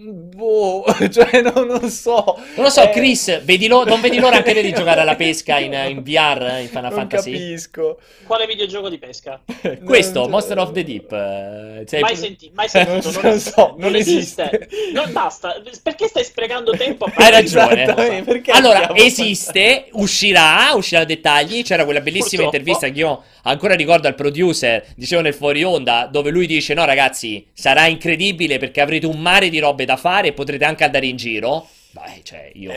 Boh, 0.00 0.84
cioè 1.10 1.42
non, 1.42 1.66
non 1.66 1.90
so. 1.90 2.22
Non 2.54 2.64
lo 2.66 2.70
so, 2.70 2.82
Eh, 2.84 2.90
Chris, 2.90 3.42
vedi 3.42 3.66
lo- 3.66 3.84
non 3.84 4.00
vedi 4.00 4.20
l'ora 4.20 4.36
anche 4.36 4.54
te 4.54 4.62
di 4.62 4.72
giocare 4.72 5.00
alla 5.00 5.16
pesca 5.16 5.58
in, 5.58 5.72
in 5.88 6.02
VR, 6.04 6.60
in 6.60 6.68
Final 6.68 6.82
non 6.84 6.92
Fantasy? 6.92 7.32
capisco. 7.32 7.98
Quale 8.24 8.46
videogioco 8.46 8.88
di 8.88 8.98
pesca? 8.98 9.40
Questo, 9.84 10.20
Non- 10.20 10.30
Monster 10.30 10.58
of 10.58 10.70
the 10.70 10.84
Deep. 10.84 11.10
eh, 11.12 11.82
sei- 11.86 12.00
Mai, 12.00 12.14
senti- 12.14 12.48
mai 12.54 12.68
sentito? 12.68 13.10
Non- 13.10 13.22
non 13.22 13.38
so, 13.40 13.74
non 13.76 13.96
esiste. 13.96 14.68
Non 14.92 15.10
basta. 15.10 15.60
Perché 15.82 16.06
stai 16.06 16.22
sprecando 16.22 16.70
tempo 16.76 17.06
a 17.06 17.12
Hai 17.16 17.30
ragione. 17.32 18.22
perché 18.22 18.52
Allora, 18.52 18.94
esiste, 18.94 19.86
uscirà, 19.92 20.70
uscirà 20.74 21.00
a 21.00 21.04
dettagli. 21.04 21.64
C'era 21.64 21.84
quella 21.84 22.00
bellissima 22.00 22.42
Purtroppo. 22.42 22.56
intervista 22.56 22.88
che 22.88 23.00
io 23.00 23.22
ancora 23.42 23.74
ricordo 23.74 24.06
al 24.06 24.14
producer, 24.14 24.84
dicevo 24.94 25.22
nel 25.22 25.34
fuori 25.34 25.64
onda, 25.64 26.08
dove 26.10 26.30
lui 26.30 26.46
dice: 26.46 26.72
No, 26.74 26.84
ragazzi, 26.84 27.44
sarà 27.52 27.86
incredibile 27.88 28.58
perché 28.58 28.80
avrete 28.80 29.06
un 29.06 29.18
mare 29.18 29.48
di 29.48 29.58
robe 29.58 29.86
da 29.88 29.96
fare 29.96 30.28
e 30.28 30.32
potrete 30.34 30.66
anche 30.66 30.84
andare 30.84 31.06
in 31.06 31.16
giro. 31.16 31.66
Vai, 31.92 32.20
cioè, 32.22 32.50
io, 32.52 32.70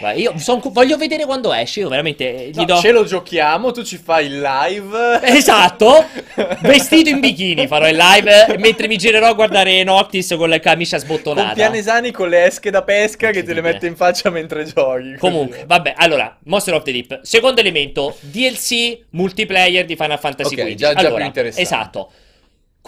vai, 0.00 0.20
io 0.20 0.34
son- 0.36 0.60
voglio 0.62 0.98
vedere 0.98 1.24
quando 1.24 1.54
esce. 1.54 1.80
Io 1.80 1.88
veramente 1.88 2.50
gli 2.52 2.56
No, 2.58 2.64
do. 2.66 2.76
ce 2.76 2.90
lo 2.92 3.02
giochiamo, 3.02 3.70
tu 3.72 3.82
ci 3.82 3.96
fai 3.96 4.26
il 4.26 4.40
live. 4.42 5.20
Esatto, 5.22 6.04
vestito 6.60 7.08
in 7.08 7.18
bikini 7.18 7.66
farò 7.66 7.88
il 7.88 7.96
live 7.96 8.56
mentre 8.58 8.86
mi 8.86 8.98
girerò 8.98 9.28
a 9.28 9.32
guardare 9.32 9.82
Noctis 9.84 10.34
con 10.36 10.50
la 10.50 10.60
camicia 10.60 10.98
Con 10.98 11.06
sbottonata. 11.06 11.54
Pianesani 11.54 12.10
con 12.12 12.28
le 12.28 12.44
esche 12.44 12.70
da 12.70 12.82
pesca 12.82 13.30
che 13.30 13.42
te 13.42 13.54
le 13.54 13.62
mette 13.62 13.86
in 13.86 13.96
faccia 13.96 14.28
mentre 14.28 14.64
giochi. 14.64 15.16
Comunque, 15.18 15.64
vabbè, 15.66 15.94
allora, 15.96 16.36
Monster 16.44 16.74
of 16.74 16.82
the 16.82 16.92
Deep. 16.92 17.20
Secondo 17.22 17.60
elemento, 17.62 18.16
DLC 18.20 18.98
multiplayer 19.10 19.86
di 19.86 19.96
Final 19.96 20.18
Fantasy 20.18 20.54
Ok, 20.54 20.66
XV. 20.68 20.74
già- 20.74 20.92
già 20.92 20.98
allora, 21.00 21.16
più 21.16 21.24
interessante. 21.24 21.62
Esatto. 21.62 22.10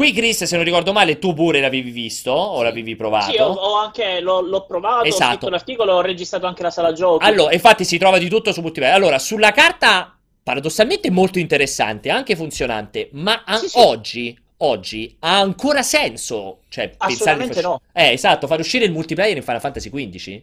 Qui, 0.01 0.13
Chris, 0.13 0.45
se 0.45 0.57
non 0.57 0.65
ricordo 0.65 0.95
male, 0.95 1.19
tu 1.19 1.35
pure 1.35 1.61
l'avevi 1.61 1.91
visto 1.91 2.31
o 2.33 2.63
l'avevi 2.63 2.97
provato. 2.97 3.33
Sì, 3.33 3.39
ho, 3.39 3.49
ho 3.49 3.75
anche, 3.75 4.21
l'ho, 4.21 4.41
l'ho 4.41 4.65
provato, 4.65 5.03
ho 5.03 5.07
Esatto. 5.07 5.29
scritto 5.33 5.49
l'articolo, 5.51 5.93
ho 5.93 6.01
registrato 6.01 6.47
anche 6.47 6.63
la 6.63 6.71
sala 6.71 6.95
giochi. 6.95 7.27
Allora, 7.27 7.53
infatti 7.53 7.85
si 7.85 7.99
trova 7.99 8.17
di 8.17 8.27
tutto 8.31 8.51
su 8.51 8.63
multiplayer. 8.63 8.97
Allora, 8.97 9.19
sulla 9.19 9.53
carta, 9.53 10.17
paradossalmente 10.43 11.11
molto 11.11 11.39
interessante, 11.39 12.09
anche 12.09 12.35
funzionante, 12.35 13.11
ma 13.13 13.43
a- 13.45 13.59
Sì, 13.59 13.69
sì. 13.69 13.79
oggi, 13.79 14.39
oggi 14.57 15.17
ha 15.19 15.39
ancora 15.39 15.83
senso, 15.83 16.61
cioè, 16.71 16.89
pensare 16.97 17.07
di 17.09 17.13
Assolutamente 17.17 17.61
far- 17.61 17.65
no. 17.65 17.81
Eh, 17.93 18.13
esatto, 18.13 18.47
far 18.47 18.59
uscire 18.59 18.87
il 18.87 18.93
multiplayer 18.93 19.37
in 19.37 19.43
Final 19.43 19.61
Fantasy 19.61 19.91
XV? 19.91 20.41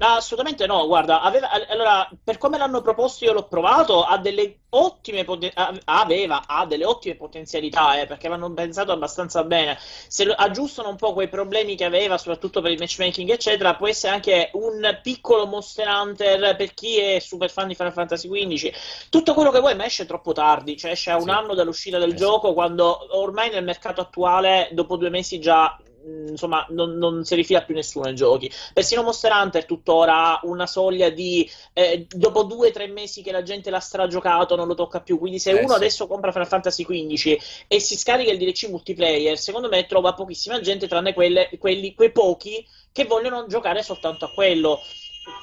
No, 0.00 0.06
assolutamente 0.14 0.64
no, 0.66 0.86
guarda, 0.86 1.22
aveva- 1.22 1.50
allora, 1.68 2.08
per 2.22 2.38
come 2.38 2.56
l'hanno 2.56 2.82
proposto 2.82 3.24
io 3.24 3.32
l'ho 3.32 3.48
provato, 3.48 4.04
ha 4.04 4.16
delle 4.18 4.60
ottime 4.70 5.24
poten- 5.24 5.50
aveva, 5.86 6.44
ha 6.46 6.66
delle 6.66 6.84
ottime 6.84 7.16
potenzialità, 7.16 8.00
eh, 8.00 8.06
perché 8.06 8.28
l'hanno 8.28 8.52
pensato 8.54 8.92
abbastanza 8.92 9.42
bene. 9.42 9.76
Se 9.80 10.22
aggiustano 10.22 10.88
un 10.88 10.94
po' 10.96 11.14
quei 11.14 11.28
problemi 11.28 11.74
che 11.74 11.84
aveva, 11.84 12.16
soprattutto 12.16 12.60
per 12.60 12.70
il 12.70 12.78
matchmaking, 12.78 13.28
eccetera, 13.30 13.74
può 13.74 13.88
essere 13.88 14.12
anche 14.14 14.50
un 14.52 15.00
piccolo 15.02 15.46
Monster 15.46 15.88
Hunter 15.88 16.54
per 16.54 16.74
chi 16.74 16.98
è 17.00 17.18
super 17.18 17.50
fan 17.50 17.66
di 17.66 17.74
Final 17.74 17.92
Fantasy 17.92 18.28
XV. 18.28 18.70
Tutto 19.10 19.34
quello 19.34 19.50
che 19.50 19.58
vuoi, 19.58 19.74
ma 19.74 19.84
esce 19.84 20.06
troppo 20.06 20.30
tardi, 20.32 20.76
cioè 20.76 20.92
esce 20.92 21.10
a 21.10 21.16
un 21.16 21.22
Sì. 21.24 21.30
anno 21.30 21.54
dall'uscita 21.54 21.98
del 21.98 22.10
sì. 22.10 22.16
gioco, 22.18 22.54
quando 22.54 23.18
ormai 23.18 23.50
nel 23.50 23.64
mercato 23.64 24.00
attuale, 24.00 24.68
dopo 24.70 24.96
due 24.96 25.10
mesi 25.10 25.40
già... 25.40 25.76
mh, 26.08 26.26
Insomma, 26.28 26.64
non, 26.70 26.96
non 26.98 27.24
si 27.24 27.34
rifila 27.34 27.62
più 27.62 27.74
nessuno 27.74 28.06
ai 28.06 28.14
giochi. 28.14 28.50
Persino 28.72 29.02
Monster 29.02 29.32
Hunter 29.32 29.64
tuttora 29.64 30.14
ha 30.14 30.40
una 30.44 30.66
soglia 30.66 31.08
di 31.10 31.48
eh, 31.72 32.06
dopo 32.08 32.42
due 32.44 32.68
o 32.68 32.70
tre 32.70 32.86
mesi 32.86 33.22
che 33.22 33.32
la 33.32 33.42
gente 33.42 33.70
l'ha 33.70 33.80
stragiocato 33.80 34.54
non 34.56 34.66
lo 34.66 34.74
tocca 34.74 35.00
più. 35.00 35.18
Quindi 35.18 35.38
se 35.38 35.50
Eh, 35.50 35.58
uno 35.60 35.70
sì. 35.70 35.74
adesso 35.74 36.06
compra 36.06 36.30
Final 36.32 36.46
Fantasy 36.46 36.84
XV 36.84 37.36
e 37.66 37.80
si 37.80 37.96
scarica 37.96 38.30
il 38.30 38.38
DLC 38.38 38.68
multiplayer, 38.68 39.36
secondo 39.38 39.68
me 39.68 39.86
trova 39.86 40.12
pochissima 40.14 40.60
gente 40.60 40.86
tranne 40.86 41.12
quelle, 41.14 41.48
quelli, 41.58 41.94
quei 41.94 42.12
pochi 42.12 42.64
che 42.92 43.04
vogliono 43.04 43.46
giocare 43.46 43.82
soltanto 43.82 44.24
a 44.26 44.30
quello. 44.32 44.80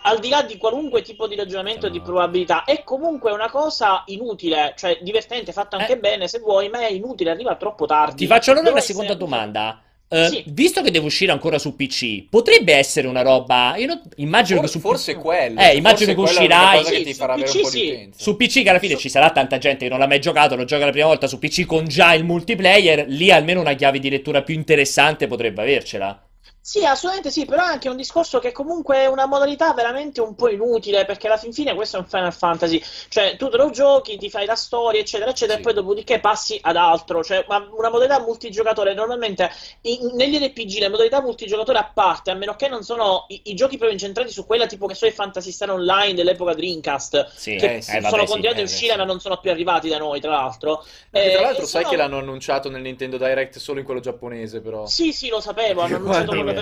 Al 0.04 0.20
di 0.20 0.30
là 0.30 0.42
di 0.42 0.58
qualunque 0.58 1.04
tipo 1.04 1.28
di 1.28 1.36
ragionamento 1.36 1.86
e 1.88 1.92
di 1.92 2.00
No. 2.00 2.04
probabilità, 2.06 2.64
è 2.64 2.84
comunque 2.84 3.32
una 3.32 3.52
cosa 3.52 4.04
inutile, 4.08 4.74
cioè 4.78 4.98
divertente, 5.02 5.52
fatta 5.52 5.78
anche 5.78 5.94
Eh. 5.94 5.98
bene 6.00 6.28
se 6.28 6.40
vuoi, 6.40 6.70
ma 6.70 6.80
è 6.80 6.92
inutile, 6.92 7.30
arriva 7.30 7.56
troppo 7.56 7.86
tardi. 7.86 8.16
Ti 8.16 8.28
faccio 8.28 8.50
allora 8.52 8.66
Deve 8.66 8.78
una 8.78 8.86
seconda 8.86 9.12
essere- 9.12 9.24
domanda. 9.30 9.80
Eh, 10.18 10.28
Sì. 10.30 10.44
Visto 10.48 10.82
che 10.82 10.92
deve 10.92 11.06
uscire 11.06 11.32
ancora 11.32 11.60
su 11.60 11.76
PC, 11.76 12.26
potrebbe 12.30 12.74
essere 12.74 13.08
una 13.08 13.22
roba. 13.22 13.76
Io 13.78 13.88
non- 13.88 14.02
immagino 14.18 14.60
Forse, 14.60 14.74
che 14.76 14.80
su 14.82 14.88
forse 14.88 15.16
quello. 15.16 15.60
Eh, 15.60 15.76
immagino 15.76 16.14
forse 16.14 16.36
che 16.36 16.40
uscirai- 16.40 16.78
cosa 16.78 16.90
che 16.92 16.98
Sì, 16.98 17.04
ti 17.04 17.12
su 17.12 17.18
farà 17.20 17.34
avere 17.34 17.50
un 17.50 17.54
PC 17.56 17.62
po' 17.64 17.70
di 17.70 17.78
sì. 17.80 18.10
Su 18.16 18.36
PC 18.38 18.64
che 18.64 18.70
alla 18.70 18.80
fine 18.80 18.96
ci 18.98 19.10
sarà 19.10 19.30
tanta 19.32 19.58
gente 19.58 19.84
che 19.86 19.90
non 19.90 20.00
l'ha 20.00 20.08
mai 20.08 20.20
giocato, 20.22 20.56
lo 20.56 20.64
gioca 20.66 20.86
la 20.86 20.92
prima 20.92 21.08
volta 21.08 21.28
su 21.28 21.38
PC 21.40 21.66
con 21.66 21.86
già 21.88 22.14
il 22.14 22.24
multiplayer, 22.24 23.06
lì 23.08 23.32
almeno 23.32 23.60
una 23.62 23.74
chiave 23.74 24.00
di 24.00 24.10
lettura 24.10 24.42
più 24.42 24.54
interessante 24.56 25.28
potrebbe 25.28 25.62
avercela. 25.62 26.25
Sì, 26.68 26.84
assolutamente 26.84 27.30
sì, 27.30 27.46
però 27.46 27.62
è 27.62 27.68
anche 27.68 27.90
un 27.90 27.96
discorso 27.96 28.40
che 28.40 28.52
comunque 28.52 28.96
è 28.98 29.06
una 29.06 29.28
modalità 29.28 29.72
veramente 29.76 30.20
un 30.20 30.34
po' 30.34 30.50
inutile, 30.50 31.06
perché 31.06 31.28
alla 31.28 31.38
fin 31.38 31.54
fine 31.54 31.76
questo 31.76 31.98
è 31.98 32.00
un 32.00 32.08
Final 32.08 32.34
Fantasy, 32.34 32.82
cioè 33.08 33.36
tu 33.38 33.50
te 33.50 33.58
lo 33.58 33.70
giochi, 33.70 34.18
ti 34.18 34.32
fai 34.32 34.48
la 34.48 34.56
storia, 34.56 35.00
eccetera, 35.00 35.30
eccetera, 35.30 35.54
Sì. 35.58 35.60
e 35.60 35.64
poi 35.64 35.74
dopodiché 35.76 36.20
passi 36.20 36.58
ad 36.64 36.76
altro, 36.76 37.24
cioè 37.24 37.46
ma 37.48 37.58
una 37.72 37.92
modalità 37.92 38.20
multigiocatore, 38.20 38.96
normalmente 38.96 39.52
in- 39.82 40.16
negli 40.16 40.40
RPG 40.44 40.80
le 40.80 40.90
modalità 40.90 41.22
multigiocatore 41.22 41.78
a 41.78 41.92
parte, 41.94 42.32
a 42.32 42.34
meno 42.34 42.56
che 42.56 42.68
non 42.68 42.82
sono 42.82 43.26
i, 43.28 43.42
i 43.46 43.54
giochi 43.54 43.76
proprio 43.78 43.92
incentrati 43.92 44.32
su 44.32 44.44
quella 44.48 44.66
tipo 44.66 44.88
che 44.88 44.96
sono 44.96 45.12
i 45.12 45.14
Fantasy 45.14 45.52
Star 45.52 45.70
Online 45.70 46.16
dell'epoca 46.16 46.56
Dreamcast, 46.56 47.28
Sì, 47.36 47.58
che 47.58 47.76
eh, 47.76 47.82
sì, 47.84 47.92
sono 47.92 48.02
vabbè, 48.10 48.26
sì, 48.26 48.32
continuati 48.32 48.58
eh, 48.58 48.62
a 48.62 48.66
uscire 48.66 48.92
sì. 48.94 48.98
ma 48.98 49.04
non 49.06 49.20
sono 49.20 49.38
più 49.38 49.52
arrivati 49.52 49.88
da 49.88 50.00
noi, 50.00 50.20
tra 50.20 50.32
l'altro. 50.32 50.84
Anche 51.12 51.28
Eh, 51.30 51.32
tra 51.32 51.42
l'altro 51.42 51.64
e 51.64 51.68
sai 51.68 51.82
sono- 51.84 51.94
che 51.94 52.02
l'hanno 52.02 52.18
annunciato 52.18 52.72
nel 52.72 52.82
Nintendo 52.82 53.18
Direct 53.18 53.60
solo 53.60 53.78
in 53.78 53.86
quello 53.86 54.00
giapponese, 54.00 54.62
però. 54.62 54.88
Sì, 54.88 55.14
sì, 55.14 55.30
lo 55.30 55.40
sapevo, 55.40 55.82
hanno 55.82 55.96
annunciato 55.98 56.26
Guarda, 56.26 56.55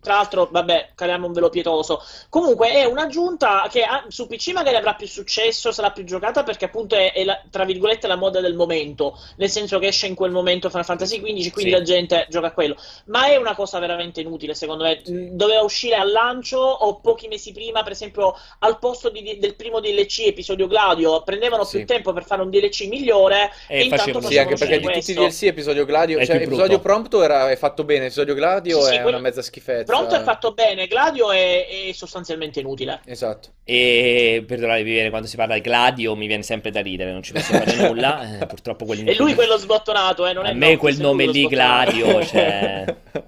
Tra 0.00 0.14
l'altro, 0.14 0.48
vabbè, 0.50 0.90
caliamo 0.94 1.26
un 1.26 1.32
velo 1.32 1.48
pietoso. 1.50 2.02
Comunque 2.28 2.70
è 2.70 2.84
un'aggiunta 2.84 3.68
che 3.70 3.82
ah, 3.82 4.04
su 4.08 4.26
PC 4.26 4.48
magari 4.52 4.76
avrà 4.76 4.94
più 4.94 5.06
successo, 5.06 5.72
sarà 5.72 5.90
più 5.90 6.04
giocata 6.04 6.42
perché 6.42 6.66
appunto 6.66 6.94
è, 6.94 7.12
è 7.12 7.24
la- 7.24 7.40
tra 7.50 7.64
virgolette 7.64 8.06
la 8.06 8.16
moda 8.16 8.40
del 8.40 8.54
momento, 8.54 9.18
nel 9.36 9.50
senso 9.50 9.78
che 9.78 9.88
esce 9.88 10.06
in 10.06 10.14
quel 10.14 10.30
momento 10.30 10.68
Final 10.70 10.84
Fantasy 10.84 11.16
XV, 11.20 11.50
quindi 11.52 11.70
Sì. 11.72 11.76
la 11.76 11.82
gente 11.82 12.26
gioca 12.30 12.48
a 12.48 12.52
quello. 12.52 12.76
Ma 13.06 13.26
è 13.26 13.36
una 13.36 13.54
cosa 13.54 13.78
veramente 13.78 14.20
inutile, 14.20 14.54
secondo 14.54 14.84
me. 14.84 15.00
Mm, 15.10 15.28
Doveva 15.34 15.62
uscire 15.62 15.96
al 15.96 16.10
lancio 16.10 16.58
o 16.58 17.00
pochi 17.00 17.28
mesi 17.28 17.52
prima, 17.52 17.82
per 17.82 17.92
esempio, 17.92 18.34
al 18.60 18.78
posto 18.78 19.08
di- 19.10 19.38
del 19.38 19.54
primo 19.56 19.80
DLC 19.80 20.20
episodio 20.26 20.66
Gladio, 20.66 21.22
prendevano 21.22 21.64
Sì. 21.64 21.78
più 21.78 21.86
tempo 21.86 22.12
per 22.12 22.24
fare 22.24 22.42
un 22.42 22.50
DLC 22.50 22.86
migliore 22.86 23.50
E 23.68 23.78
e, 23.80 23.84
intanto 23.84 24.20
Sì, 24.22 24.38
anche 24.38 24.54
perché 24.56 24.78
di 24.78 24.84
tutti 24.86 25.10
i. 25.10 25.14
DLC 25.14 25.42
episodio 25.44 25.84
Gladio, 25.84 26.18
È 26.18 26.26
cioè 26.26 26.36
episodio 26.36 26.66
brutto. 26.66 26.82
Prompto 26.82 27.22
era, 27.22 27.50
è 27.50 27.56
fatto 27.56 27.84
bene, 27.84 28.06
episodio 28.06 28.34
Gladio 28.34 28.80
Sì, 28.80 28.88
sì, 28.88 28.94
è 28.96 29.00
quello- 29.02 29.18
una 29.18 29.23
mezza 29.24 29.42
schifezza. 29.42 29.92
Pronto 29.92 30.14
è 30.14 30.22
fatto 30.22 30.52
bene, 30.52 30.86
Gladio 30.86 31.30
è, 31.32 31.66
è 31.88 31.92
sostanzialmente 31.92 32.60
inutile. 32.60 33.00
Esatto. 33.06 33.48
E 33.64 34.44
perdonate, 34.46 34.82
Viviane, 34.82 35.08
quando 35.08 35.26
si 35.26 35.36
parla 35.36 35.54
di 35.54 35.62
Gladio 35.62 36.14
mi 36.14 36.26
viene 36.26 36.42
sempre 36.42 36.70
da 36.70 36.80
ridere, 36.80 37.12
non 37.12 37.22
ci 37.22 37.32
posso 37.32 37.52
fare 37.54 37.74
nulla. 37.88 38.38
eh, 38.40 38.46
purtroppo 38.46 38.84
quelli 38.84 39.04
E 39.04 39.16
lui 39.16 39.34
quello 39.34 39.56
sbottonato, 39.56 40.26
eh, 40.26 40.32
non 40.34 40.44
è 40.46 40.50
A 40.50 40.52
me 40.52 40.76
quel 40.76 40.98
nome 40.98 41.26
lì, 41.26 41.40
sbottonato. 41.40 41.90
Gladio, 41.92 42.24
cioè, 42.26 42.84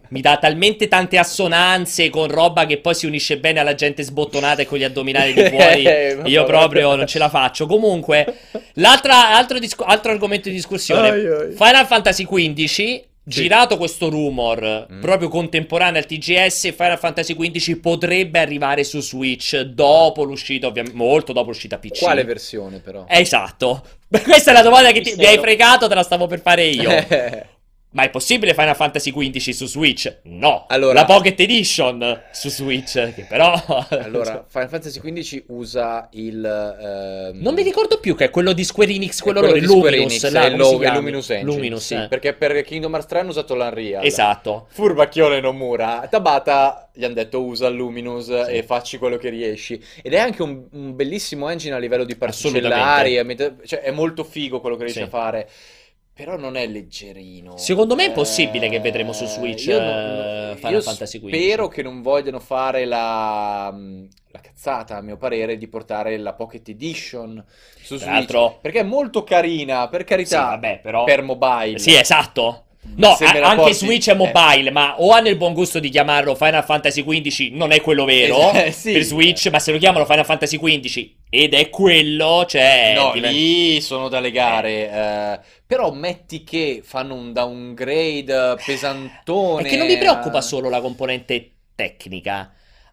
mi 0.08 0.20
dà 0.20 0.36
talmente 0.36 0.88
tante 0.88 1.16
assonanze 1.18 2.10
con 2.10 2.28
roba 2.28 2.66
che 2.66 2.78
poi 2.78 2.94
si 2.94 3.06
unisce 3.06 3.38
bene 3.38 3.60
alla 3.60 3.74
gente 3.74 4.02
sbottonata 4.02 4.62
e 4.62 4.66
con 4.66 4.78
gli 4.78 4.84
addominali 4.84 5.32
di 5.32 5.42
fuori. 5.48 5.84
Eh. 5.84 6.18
Io 6.26 6.44
proprio 6.44 6.94
non 6.94 7.06
ce 7.06 7.18
la 7.18 7.28
faccio. 7.30 7.66
Comunque, 7.66 8.34
l'altra, 8.74 9.30
altro, 9.34 9.58
disco- 9.58 9.84
altro 9.84 10.12
argomento 10.12 10.48
di 10.50 10.54
discussione: 10.54 11.08
Ai, 11.08 11.26
ai. 11.26 11.52
Final 11.52 11.86
Fantasy 11.86 12.24
XV. 12.26 13.04
Girato 13.26 13.76
questo 13.76 14.08
rumor 14.08 14.86
Mm. 14.90 15.00
proprio 15.00 15.28
contemporaneo 15.28 15.98
al 16.00 16.06
TGS, 16.06 16.72
Final 16.74 16.98
Fantasy 16.98 17.34
XV 17.36 17.80
potrebbe 17.80 18.38
arrivare 18.38 18.84
su 18.84 19.00
Switch 19.00 19.58
dopo 19.60 20.22
l'uscita, 20.22 20.66
ovviamente, 20.68 20.96
molto 20.96 21.32
dopo 21.32 21.48
l'uscita 21.48 21.78
PC. 21.78 21.98
Quale 22.00 22.24
versione 22.24 22.78
però? 22.78 23.04
Esatto. 23.08 23.84
Questa 24.08 24.50
è 24.50 24.54
la 24.54 24.62
domanda 24.62 24.92
che 24.92 25.00
ti, 25.00 25.14
mi 25.16 25.26
hai 25.26 25.38
fregato, 25.38 25.88
te 25.88 25.94
la 25.94 26.02
stavo 26.02 26.26
per 26.26 26.40
fare 26.40 26.64
io. 26.66 26.90
Ma 27.96 28.02
è 28.02 28.10
possibile 28.10 28.52
Final 28.52 28.76
Fantasy 28.76 29.10
XV 29.10 29.50
su 29.52 29.64
Switch? 29.66 30.18
No. 30.24 30.66
Allora- 30.68 30.92
La 30.92 31.04
Pocket 31.06 31.40
Edition 31.40 32.24
su 32.30 32.50
Switch, 32.50 32.92
che 33.14 33.24
però... 33.26 33.54
allora, 33.88 34.44
Final 34.46 34.68
Fantasy 34.68 35.00
XV 35.00 35.44
usa 35.46 36.06
il... 36.12 36.44
ehm, 36.44 37.40
Non 37.40 37.54
mi 37.54 37.62
ricordo 37.62 37.98
più 37.98 38.14
che 38.14 38.24
è 38.26 38.30
quello 38.30 38.52
di 38.52 38.64
Square 38.64 38.92
Enix, 38.92 39.22
quello, 39.22 39.40
quello 39.40 39.54
loro, 39.66 39.88
Luminous, 39.88 40.12
Enix, 40.24 40.30
là, 40.30 40.44
è 40.44 40.50
lo- 40.50 40.78
è? 40.82 40.92
Luminous 40.92 41.30
Engine, 41.30 41.50
Luminous, 41.50 41.86
sì, 41.86 41.94
eh. 41.94 42.06
perché 42.08 42.34
per 42.34 42.60
Kingdom 42.64 42.92
Hearts 42.92 43.08
3 43.08 43.18
hanno 43.20 43.30
usato 43.30 43.54
l'Unreal. 43.54 44.04
Esatto. 44.04 44.66
Furbacchione 44.68 45.40
Nomura. 45.40 46.06
Tabata 46.10 46.90
gli 46.92 47.02
hanno 47.02 47.14
detto 47.14 47.42
usa 47.42 47.70
Luminous 47.70 48.26
Sì. 48.26 48.50
e 48.52 48.62
facci 48.62 48.98
quello 48.98 49.16
che 49.16 49.30
riesci. 49.30 49.82
Ed 50.02 50.12
è 50.12 50.18
anche 50.18 50.42
un, 50.42 50.66
un 50.72 50.94
bellissimo 50.94 51.48
engine 51.48 51.74
a 51.74 51.78
livello 51.78 52.04
di 52.04 52.14
particellari, 52.14 53.14
cioè 53.64 53.80
è 53.80 53.90
molto 53.90 54.22
figo 54.22 54.60
quello 54.60 54.76
che 54.76 54.82
riesce 54.82 55.00
Sì. 55.00 55.06
a 55.06 55.08
fare. 55.08 55.48
Però 56.16 56.36
non 56.36 56.56
è 56.56 56.66
leggerino. 56.66 57.56
Secondo 57.58 57.94
me 57.94 58.04
è 58.04 58.06
Eh, 58.06 58.08
impossibile 58.08 58.68
che 58.68 58.80
vedremo 58.80 59.12
su 59.12 59.26
Switch, 59.26 59.66
io 59.66 59.78
eh, 59.78 60.56
Final 60.56 60.72
io 60.72 60.80
Fantasy 60.82 61.18
XV. 61.20 61.28
Spero 61.28 61.68
che 61.68 61.82
non 61.82 62.00
vogliano 62.02 62.38
fare 62.40 62.84
la, 62.86 63.70
la 64.28 64.40
cazzata, 64.40 64.96
a 64.96 65.00
mio 65.02 65.16
parere, 65.18 65.58
di 65.58 65.68
portare 65.68 66.16
la 66.16 66.32
Pocket 66.34 66.66
Edition 66.68 67.44
su 67.80 67.96
Tra 67.96 68.06
Switch. 68.06 68.14
l'altro- 68.14 68.58
Perché 68.62 68.80
è 68.80 68.82
molto 68.84 69.24
carina, 69.24 69.88
per 69.88 70.04
Sì, 70.04 70.08
carità, 70.08 70.46
vabbè, 70.48 70.80
però... 70.80 71.04
per 71.04 71.22
mobile. 71.22 71.78
Sì, 71.78 71.94
esatto. 71.94 72.65
No, 72.94 73.16
anche 73.18 73.54
porti- 73.56 73.74
Switch 73.74 74.08
è 74.10 74.14
mobile, 74.14 74.70
ma 74.70 75.00
o 75.00 75.10
hanno 75.10 75.28
il 75.28 75.36
buon 75.36 75.52
gusto 75.52 75.78
di 75.80 75.88
chiamarlo 75.90 76.34
Final 76.34 76.64
Fantasy 76.64 77.04
XV, 77.04 77.48
non 77.52 77.72
è 77.72 77.80
quello 77.80 78.04
vero, 78.04 78.52
Eh, 78.54 78.70
sì. 78.72 78.92
per 78.92 79.02
Switch, 79.02 79.48
ma 79.50 79.58
se 79.58 79.72
lo 79.72 79.78
chiamano 79.78 80.04
Final 80.06 80.24
Fantasy 80.24 80.58
XV 80.58 81.10
ed 81.28 81.52
è 81.54 81.68
quello, 81.68 82.44
cioè... 82.48 82.92
No, 82.96 83.10
diven- 83.12 83.32
lì 83.32 83.80
sono 83.80 84.08
da 84.08 84.20
legare. 84.20 84.90
eh, 84.90 85.40
però 85.66 85.90
metti 85.92 86.44
che 86.44 86.80
fanno 86.84 87.14
un 87.14 87.32
downgrade 87.32 88.52
È 88.52 88.56
pesantone. 88.64 89.68
che 89.68 89.76
non 89.76 89.86
mi 89.86 89.98
preoccupa 89.98 90.38
eh, 90.38 90.42
solo 90.42 90.68
la 90.70 90.80
componente 90.80 91.50
tecnica, 91.74 92.52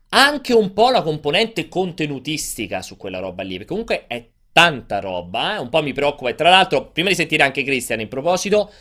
anche 0.09 0.53
un 0.53 0.73
po' 0.73 0.89
la 0.89 1.01
componente 1.01 1.67
contenutistica 1.69 2.81
su 2.81 2.97
quella 2.97 3.19
roba 3.19 3.43
lì, 3.43 3.53
perché 3.53 3.67
comunque 3.67 4.05
è 4.07 4.25
tanta 4.51 4.99
roba, 4.99 5.55
eh, 5.55 5.59
un 5.59 5.69
po' 5.69 5.81
mi 5.81 5.93
preoccupa. 5.93 6.29
E 6.29 6.35
tra 6.35 6.49
l'altro, 6.49 6.91
prima 6.91 7.09
di 7.09 7.15
sentire 7.15 7.43
anche 7.43 7.63
Christian 7.63 7.99
in 8.01 8.07
proposito, 8.09 8.71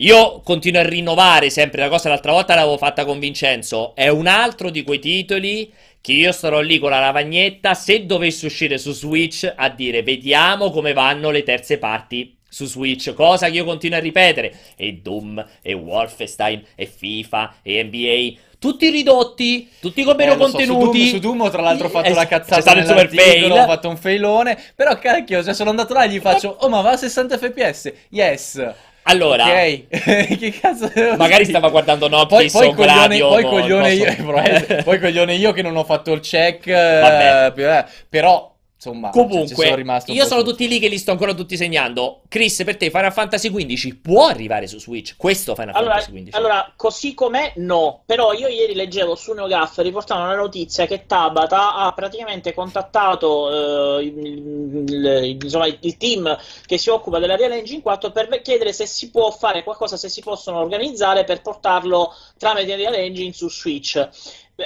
io 0.00 0.40
continuo 0.44 0.80
a 0.80 0.84
rinnovare 0.88 1.50
sempre 1.50 1.80
la 1.82 1.88
cosa, 1.88 2.08
l'altra 2.08 2.32
volta 2.32 2.54
l'avevo 2.54 2.76
fatta 2.78 3.04
con 3.04 3.18
Vincenzo, 3.18 3.94
è 3.96 4.08
un 4.08 4.26
altro 4.26 4.70
di 4.70 4.82
quei 4.84 4.98
titoli 5.00 5.72
che 6.00 6.12
io 6.12 6.30
starò 6.32 6.60
lì 6.60 6.78
con 6.78 6.90
la 6.90 7.00
lavagnetta 7.00 7.74
se 7.74 8.06
dovesse 8.06 8.46
uscire 8.46 8.78
su 8.78 8.92
Switch 8.92 9.50
a 9.56 9.68
dire 9.70 10.02
vediamo 10.02 10.70
come 10.70 10.92
vanno 10.92 11.30
le 11.30 11.42
terze 11.42 11.78
parti 11.78 12.36
su 12.48 12.64
Switch, 12.64 13.12
cosa 13.12 13.48
che 13.48 13.56
io 13.56 13.64
continuo 13.64 13.98
a 13.98 14.00
ripetere, 14.00 14.54
e 14.76 14.94
Doom, 15.02 15.44
e 15.60 15.72
Wolfenstein, 15.74 16.64
e 16.76 16.86
FIFA, 16.86 17.56
e 17.62 17.82
NBA, 17.82 18.40
tutti 18.58 18.88
ridotti, 18.88 19.68
tutti 19.80 20.02
con 20.02 20.16
meno 20.16 20.32
eh, 20.32 20.36
lo 20.36 20.46
so, 20.46 20.50
contenuti. 20.52 21.08
su, 21.08 21.08
Doom, 21.08 21.14
su 21.14 21.18
Doom 21.18 21.40
ho 21.42 21.50
tra 21.50 21.60
l'altro 21.60 21.88
fatto 21.90 22.08
Eh, 22.08 22.14
la 22.14 22.26
cazzata 22.26 22.72
il 22.72 22.86
super 22.86 23.08
fail. 23.10 23.50
ho 23.50 23.66
fatto 23.66 23.88
un 23.88 23.96
failone, 23.98 24.56
però 24.74 24.96
cacchio, 24.98 25.42
se 25.42 25.52
sono 25.52 25.70
andato 25.70 25.92
là 25.92 26.04
e 26.04 26.08
gli 26.08 26.20
faccio 26.20 26.56
"Oh, 26.60 26.68
ma 26.70 26.80
va 26.80 26.92
a 26.92 26.96
60 26.96 27.36
fps". 27.36 27.92
Yes. 28.10 28.74
Allora, 29.10 29.44
Ok. 29.44 29.86
che 30.38 30.50
cazzo 30.60 30.90
magari 31.16 31.44
dire? 31.44 31.44
stava 31.44 31.68
guardando 31.70 32.08
Poi, 32.08 32.18
Noctis 32.18 32.52
poi 32.52 32.66
o 32.68 32.74
coglione, 32.74 32.92
Gladio, 32.94 33.28
poi 33.28 33.42
mo- 33.42 33.48
coglione 33.50 33.92
io, 33.94 34.14
probabilmente- 34.16 34.82
poi 34.84 34.98
coglione 35.00 35.34
io 35.34 35.52
che 35.52 35.62
non 35.62 35.76
ho 35.76 35.84
fatto 35.84 36.12
il 36.12 36.20
check, 36.20 36.66
eh, 36.66 36.72
Vabbè. 37.00 37.52
eh, 37.78 37.84
però 38.08 38.54
insomma, 38.80 39.10
cioè, 39.12 39.22
ci 39.22 39.28
Comunque, 39.28 39.64
sono 39.64 39.74
rimasto 39.76 40.10
un 40.12 40.16
io 40.16 40.24
sono 40.24 40.42
tutti 40.42 40.68
lì 40.68 40.78
che 40.78 40.86
li 40.88 40.98
sto 40.98 41.10
ancora 41.10 41.34
tutti 41.34 41.56
segnando. 41.56 42.22
Chris, 42.28 42.62
per 42.64 42.76
te 42.76 42.90
Final 42.90 43.12
Fantasy 43.12 43.50
XV 43.52 43.96
può 44.00 44.26
arrivare 44.28 44.66
su 44.68 44.78
Switch? 44.78 45.14
Questo 45.16 45.54
Final 45.54 45.74
Allora, 45.74 45.94
Fantasy 46.00 46.22
XV. 46.24 46.34
allora, 46.34 46.72
così 46.76 47.14
com'è, 47.14 47.54
no. 47.56 48.02
Però 48.06 48.32
io 48.32 48.46
ieri 48.48 48.74
leggevo 48.74 49.14
su 49.16 49.32
NeoGAF, 49.32 49.78
riportavano 49.78 50.28
la 50.30 50.36
notizia 50.36 50.86
che 50.86 51.06
Tabata 51.06 51.74
ha 51.74 51.92
praticamente 51.92 52.54
contattato 52.54 53.98
eh, 53.98 54.04
il, 54.04 54.84
il- 54.88 55.38
insomma, 55.42 55.66
il 55.66 55.96
team 55.96 56.36
che 56.66 56.78
si 56.78 56.88
occupa 56.90 57.18
della 57.18 57.36
Real 57.36 57.52
Engine 57.52 57.82
4 57.82 58.10
per 58.12 58.40
chiedere 58.42 58.72
se 58.72 58.86
si 58.86 59.10
può 59.10 59.30
fare 59.30 59.64
qualcosa, 59.64 59.96
se 59.96 60.08
si 60.08 60.20
possono 60.20 60.58
organizzare 60.60 61.24
per 61.24 61.42
portarlo 61.42 62.14
tramite 62.38 62.76
Real 62.76 62.94
Engine 62.94 63.32
su 63.32 63.50
Switch. 63.50 64.08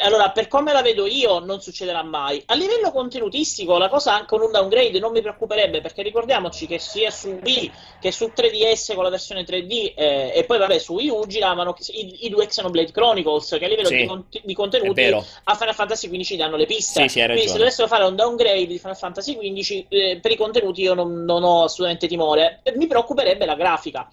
Allora, 0.00 0.30
per 0.30 0.48
come 0.48 0.72
la 0.72 0.80
vedo 0.80 1.06
io, 1.06 1.38
non 1.38 1.60
succederà 1.60 2.02
mai. 2.02 2.42
A 2.46 2.54
livello 2.54 2.90
contenutistico, 2.90 3.76
la 3.76 3.90
cosa 3.90 4.24
con 4.24 4.40
un 4.40 4.50
downgrade 4.50 4.98
non 4.98 5.12
mi 5.12 5.20
preoccuperebbe, 5.20 5.82
perché 5.82 6.02
ricordiamoci 6.02 6.66
che 6.66 6.78
sia 6.78 7.10
su 7.10 7.38
Wii 7.42 7.70
che 8.00 8.10
su 8.10 8.32
3DS 8.34 8.94
con 8.94 9.04
la 9.04 9.10
versione 9.10 9.44
3D 9.44 9.92
eh, 9.94 10.32
e 10.34 10.44
poi 10.44 10.58
vabbè 10.58 10.78
su 10.78 10.94
Wii 10.94 11.08
U 11.10 11.26
giravano 11.26 11.74
i, 11.88 12.24
i 12.24 12.28
due 12.30 12.46
Xenoblade 12.46 12.90
Chronicles 12.90 13.56
che 13.58 13.64
a 13.64 13.68
livello 13.68 13.88
Sì, 13.88 13.96
di, 13.96 14.06
conti- 14.06 14.40
di 14.42 14.54
contenuti 14.54 15.02
a 15.02 15.54
Final 15.54 15.74
Fantasy 15.74 16.08
XV 16.08 16.36
danno 16.36 16.56
le 16.56 16.66
piste. 16.66 17.02
Sì, 17.02 17.20
sì, 17.20 17.24
Quindi 17.26 17.48
se 17.48 17.58
dovessero 17.58 17.86
fare 17.86 18.04
un 18.04 18.16
downgrade 18.16 18.66
di 18.66 18.78
Final 18.78 18.96
Fantasy 18.96 19.36
XV, 19.36 19.84
eh, 19.90 20.18
per 20.22 20.30
i 20.30 20.36
contenuti 20.36 20.80
io 20.80 20.94
non, 20.94 21.24
non 21.24 21.42
ho 21.42 21.64
assolutamente 21.64 22.08
timore. 22.08 22.62
Mi 22.76 22.86
preoccuperebbe 22.86 23.44
la 23.44 23.54
grafica. 23.54 24.08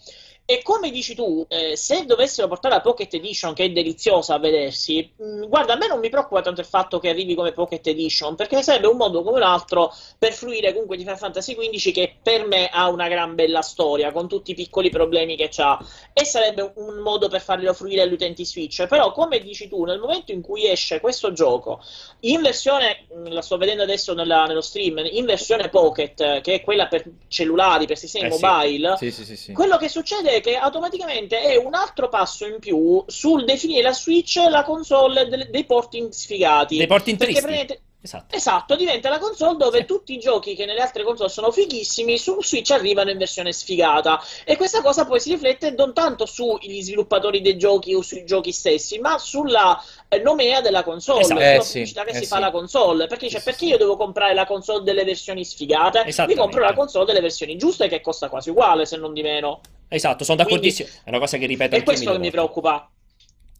E 0.51 0.63
come 0.63 0.89
dici 0.89 1.13
tu, 1.13 1.45
eh, 1.47 1.75
se 1.77 2.05
dovessero 2.07 2.47
portare 2.47 2.73
la 2.73 2.81
Pocket 2.81 3.13
Edition, 3.13 3.53
che 3.53 3.65
è 3.65 3.69
deliziosa 3.69 4.33
a 4.33 4.39
vedersi, 4.39 5.07
mh, 5.15 5.45
guarda, 5.45 5.73
a 5.73 5.77
me 5.77 5.85
non 5.85 5.99
mi 5.99 6.09
preoccupa 6.09 6.41
tanto 6.41 6.59
il 6.61 6.65
fatto 6.65 6.97
che 6.97 7.07
arrivi 7.09 7.35
come 7.35 7.51
Pocket 7.51 7.85
Edition, 7.85 8.33
perché 8.35 8.63
sarebbe 8.63 8.87
un 8.87 8.97
modo 8.97 9.21
come 9.21 9.37
un 9.37 9.43
altro 9.43 9.93
per 10.17 10.33
fruire 10.33 10.71
comunque 10.71 10.97
di 10.97 11.03
Final 11.03 11.19
Fantasy 11.19 11.55
XV, 11.55 11.91
che 11.91 12.15
per 12.23 12.47
me 12.47 12.67
ha 12.67 12.89
una 12.89 13.07
gran 13.07 13.35
bella 13.35 13.61
storia, 13.61 14.11
con 14.11 14.27
tutti 14.27 14.49
i 14.49 14.55
piccoli 14.55 14.89
problemi 14.89 15.35
che 15.35 15.51
ha, 15.57 15.77
e 16.13 16.25
sarebbe 16.25 16.71
un 16.77 16.95
modo 16.97 17.27
per 17.27 17.41
farglielo 17.41 17.73
fruire 17.75 18.01
agli 18.01 18.13
utenti 18.13 18.43
Switch. 18.43 18.87
Però, 18.87 19.11
come 19.11 19.41
dici 19.41 19.67
tu, 19.67 19.83
nel 19.83 19.99
momento 19.99 20.31
in 20.31 20.41
cui 20.41 20.67
esce 20.67 20.99
questo 20.99 21.31
gioco, 21.31 21.79
in 22.21 22.41
versione, 22.41 23.05
mh, 23.13 23.33
la 23.33 23.43
sto 23.43 23.57
vedendo 23.57 23.83
adesso 23.83 24.15
nella- 24.15 24.45
nello 24.45 24.61
stream, 24.61 24.97
in 25.11 25.25
versione 25.25 25.69
Pocket, 25.69 26.19
eh, 26.21 26.41
che 26.41 26.55
è 26.55 26.61
quella 26.63 26.87
per 26.87 27.03
cellulari, 27.27 27.85
per 27.85 27.99
sistemi 27.99 28.29
Eh 28.29 28.31
sì. 28.31 28.43
mobile, 28.43 28.95
sì, 28.97 29.11
sì, 29.11 29.35
sì. 29.35 29.53
quello 29.53 29.77
che 29.77 29.89
succede 29.89 30.31
è 30.31 30.38
che 30.41 30.55
automaticamente 30.55 31.39
è 31.41 31.55
un 31.55 31.73
altro 31.73 32.09
passo 32.09 32.45
in 32.45 32.59
più 32.59 33.03
sul 33.07 33.45
definire 33.45 33.81
la 33.81 33.93
Switch 33.93 34.35
la 34.49 34.63
console 34.63 35.27
del- 35.27 35.49
dei 35.49 35.65
porting 35.65 36.09
sfigati. 36.11 36.77
Dei 36.77 36.87
porting 36.87 37.17
Perché 37.17 37.33
tristi. 37.33 37.47
praticamente- 37.51 37.83
Esatto. 38.01 38.33
Esatto, 38.33 38.75
diventa 38.77 39.09
la 39.09 39.17
console 39.19 39.57
dove 39.57 39.79
Sì. 39.79 39.85
tutti 39.85 40.13
i 40.13 40.19
giochi 40.19 40.55
che 40.55 40.65
nelle 40.65 40.79
altre 40.79 41.03
console 41.03 41.27
sono 41.27 41.51
fighissimi, 41.51 42.17
su 42.17 42.41
Switch 42.41 42.71
arrivano 42.71 43.09
in 43.11 43.17
versione 43.17 43.51
sfigata. 43.51 44.23
E 44.45 44.55
questa 44.55 44.81
cosa 44.81 45.05
poi 45.05 45.19
si 45.19 45.31
riflette 45.31 45.71
non 45.71 45.93
tanto 45.93 46.25
sugli 46.25 46.81
sviluppatori 46.81 47.41
dei 47.41 47.57
giochi 47.57 47.93
o 47.93 48.01
sui 48.01 48.23
giochi 48.23 48.53
stessi, 48.53 48.99
ma 48.99 49.17
sulla 49.17 49.83
eh, 50.07 50.17
nomea 50.19 50.61
della 50.61 50.83
console, 50.83 51.19
Esatto. 51.19 51.39
sulla 51.41 51.53
Eh, 51.55 51.59
sì, 51.61 51.71
pubblicità 51.73 52.03
che 52.05 52.11
eh, 52.11 52.13
si 52.13 52.21
sì. 52.21 52.27
fa 52.27 52.37
alla 52.37 52.51
console. 52.51 53.07
Perché 53.07 53.25
dice, 53.25 53.39
Sì, 53.39 53.43
sì, 53.43 53.49
perché 53.49 53.65
sì. 53.65 53.71
io 53.71 53.77
devo 53.77 53.97
comprare 53.97 54.33
la 54.33 54.45
console 54.45 54.83
delle 54.85 55.03
versioni 55.03 55.43
sfigate? 55.43 56.05
Mi 56.25 56.35
compro 56.35 56.61
la 56.63 56.73
console 56.73 57.03
delle 57.03 57.19
versioni 57.19 57.57
giuste 57.57 57.89
che 57.89 57.99
costa 57.99 58.29
quasi 58.29 58.49
uguale, 58.49 58.85
se 58.85 58.95
non 58.95 59.11
di 59.11 59.21
meno. 59.23 59.59
Esatto, 59.89 60.23
sono 60.23 60.37
d'accordissimo. 60.37 60.87
È 61.03 61.09
una 61.09 61.19
cosa 61.19 61.37
che 61.37 61.45
ripeto 61.45 61.73
E 61.75 61.79
anche 61.79 61.83
questo 61.91 62.17
mi 62.19 62.29
preoccupa. 62.31 62.89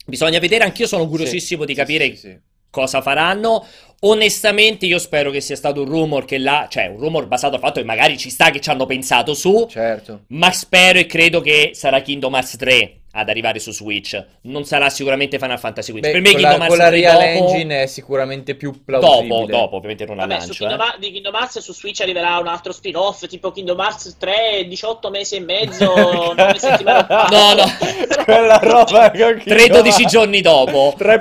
Bisogna 0.06 0.39
vedere, 0.39 0.64
anch'io 0.64 0.88
sono 0.88 1.07
curiosissimo 1.07 1.61
Sì, 1.61 1.68
di 1.68 1.73
sì, 1.73 1.80
capire 1.80 2.06
sì, 2.10 2.15
sì. 2.15 2.39
cosa 2.69 3.01
faranno. 3.01 3.65
Onestamente, 4.01 4.85
io 4.85 4.97
spero 4.97 5.30
che 5.31 5.41
sia 5.41 5.56
stato 5.56 5.81
un 5.81 5.89
rumor 5.89 6.26
che 6.26 6.38
là, 6.38 6.68
cioè 6.69 6.88
un 6.88 6.97
rumor 6.99 7.27
basato 7.27 7.56
al 7.56 7.61
fatto 7.61 7.80
che 7.80 7.85
magari 7.85 8.18
ci 8.18 8.30
sta 8.30 8.49
che 8.49 8.61
ci 8.61 8.69
hanno 8.69 8.85
pensato 8.85 9.34
su, 9.34 9.68
Certo. 9.69 10.23
ma 10.27 10.51
spero 10.51 10.99
e 10.99 11.06
credo 11.06 11.41
che 11.41 11.72
sarà 11.73 12.01
Kingdom 12.01 12.34
Hearts 12.34 12.56
3 12.56 12.98
ad 13.11 13.27
arrivare 13.30 13.60
su 13.60 13.72
Switch. 13.72 14.23
Non 14.41 14.65
sarà 14.65 14.90
sicuramente 14.90 15.40
Final 15.40 15.60
Fantasy 15.60 15.91
XV. 15.94 15.99
Beh, 16.02 16.11
per 16.11 16.22
me 16.22 16.31
con, 16.31 16.40
Kingdom 16.40 16.57
la, 16.60 16.65
Hearts 16.65 16.68
con 16.68 16.77
la 16.77 16.88
3 16.90 16.99
Real 16.99 17.18
dopo, 17.34 17.52
Engine 17.52 17.81
è 17.81 17.86
sicuramente 17.88 18.56
più 18.56 18.84
plausibile. 18.86 19.27
dopo, 19.27 19.45
dopo, 19.45 19.76
ovviamente 19.77 20.06
non 20.06 20.15
Vabbè, 20.18 20.34
su 20.34 20.38
lancio, 20.40 20.53
Kingdom, 20.65 20.80
eh. 20.80 20.84
Hearts- 20.84 20.99
di 20.99 21.11
Kingdom 21.11 21.34
Hearts 21.36 21.60
su 21.60 21.73
Switch 21.73 22.02
arriverà 22.02 22.38
un 22.38 22.48
altro 22.48 22.72
spin-off, 22.72 23.27
tipo 23.27 23.52
Kingdom 23.52 23.80
Hearts 23.80 24.15
3, 24.18 24.65
18 24.68 25.10
mesi 25.10 25.36
e 25.36 25.40
mezzo, 25.40 25.86
9 26.36 26.60
settimane 26.60 27.06
fa. 27.06 27.27
No, 27.31 27.53
no. 27.56 27.64
Quella 28.23 28.57
roba 28.61 29.10
che 29.11 29.38
3-12 29.44 30.06
giorni 30.06 30.41
dopo. 30.41 30.94
E 30.94 30.95
farà 30.98 31.18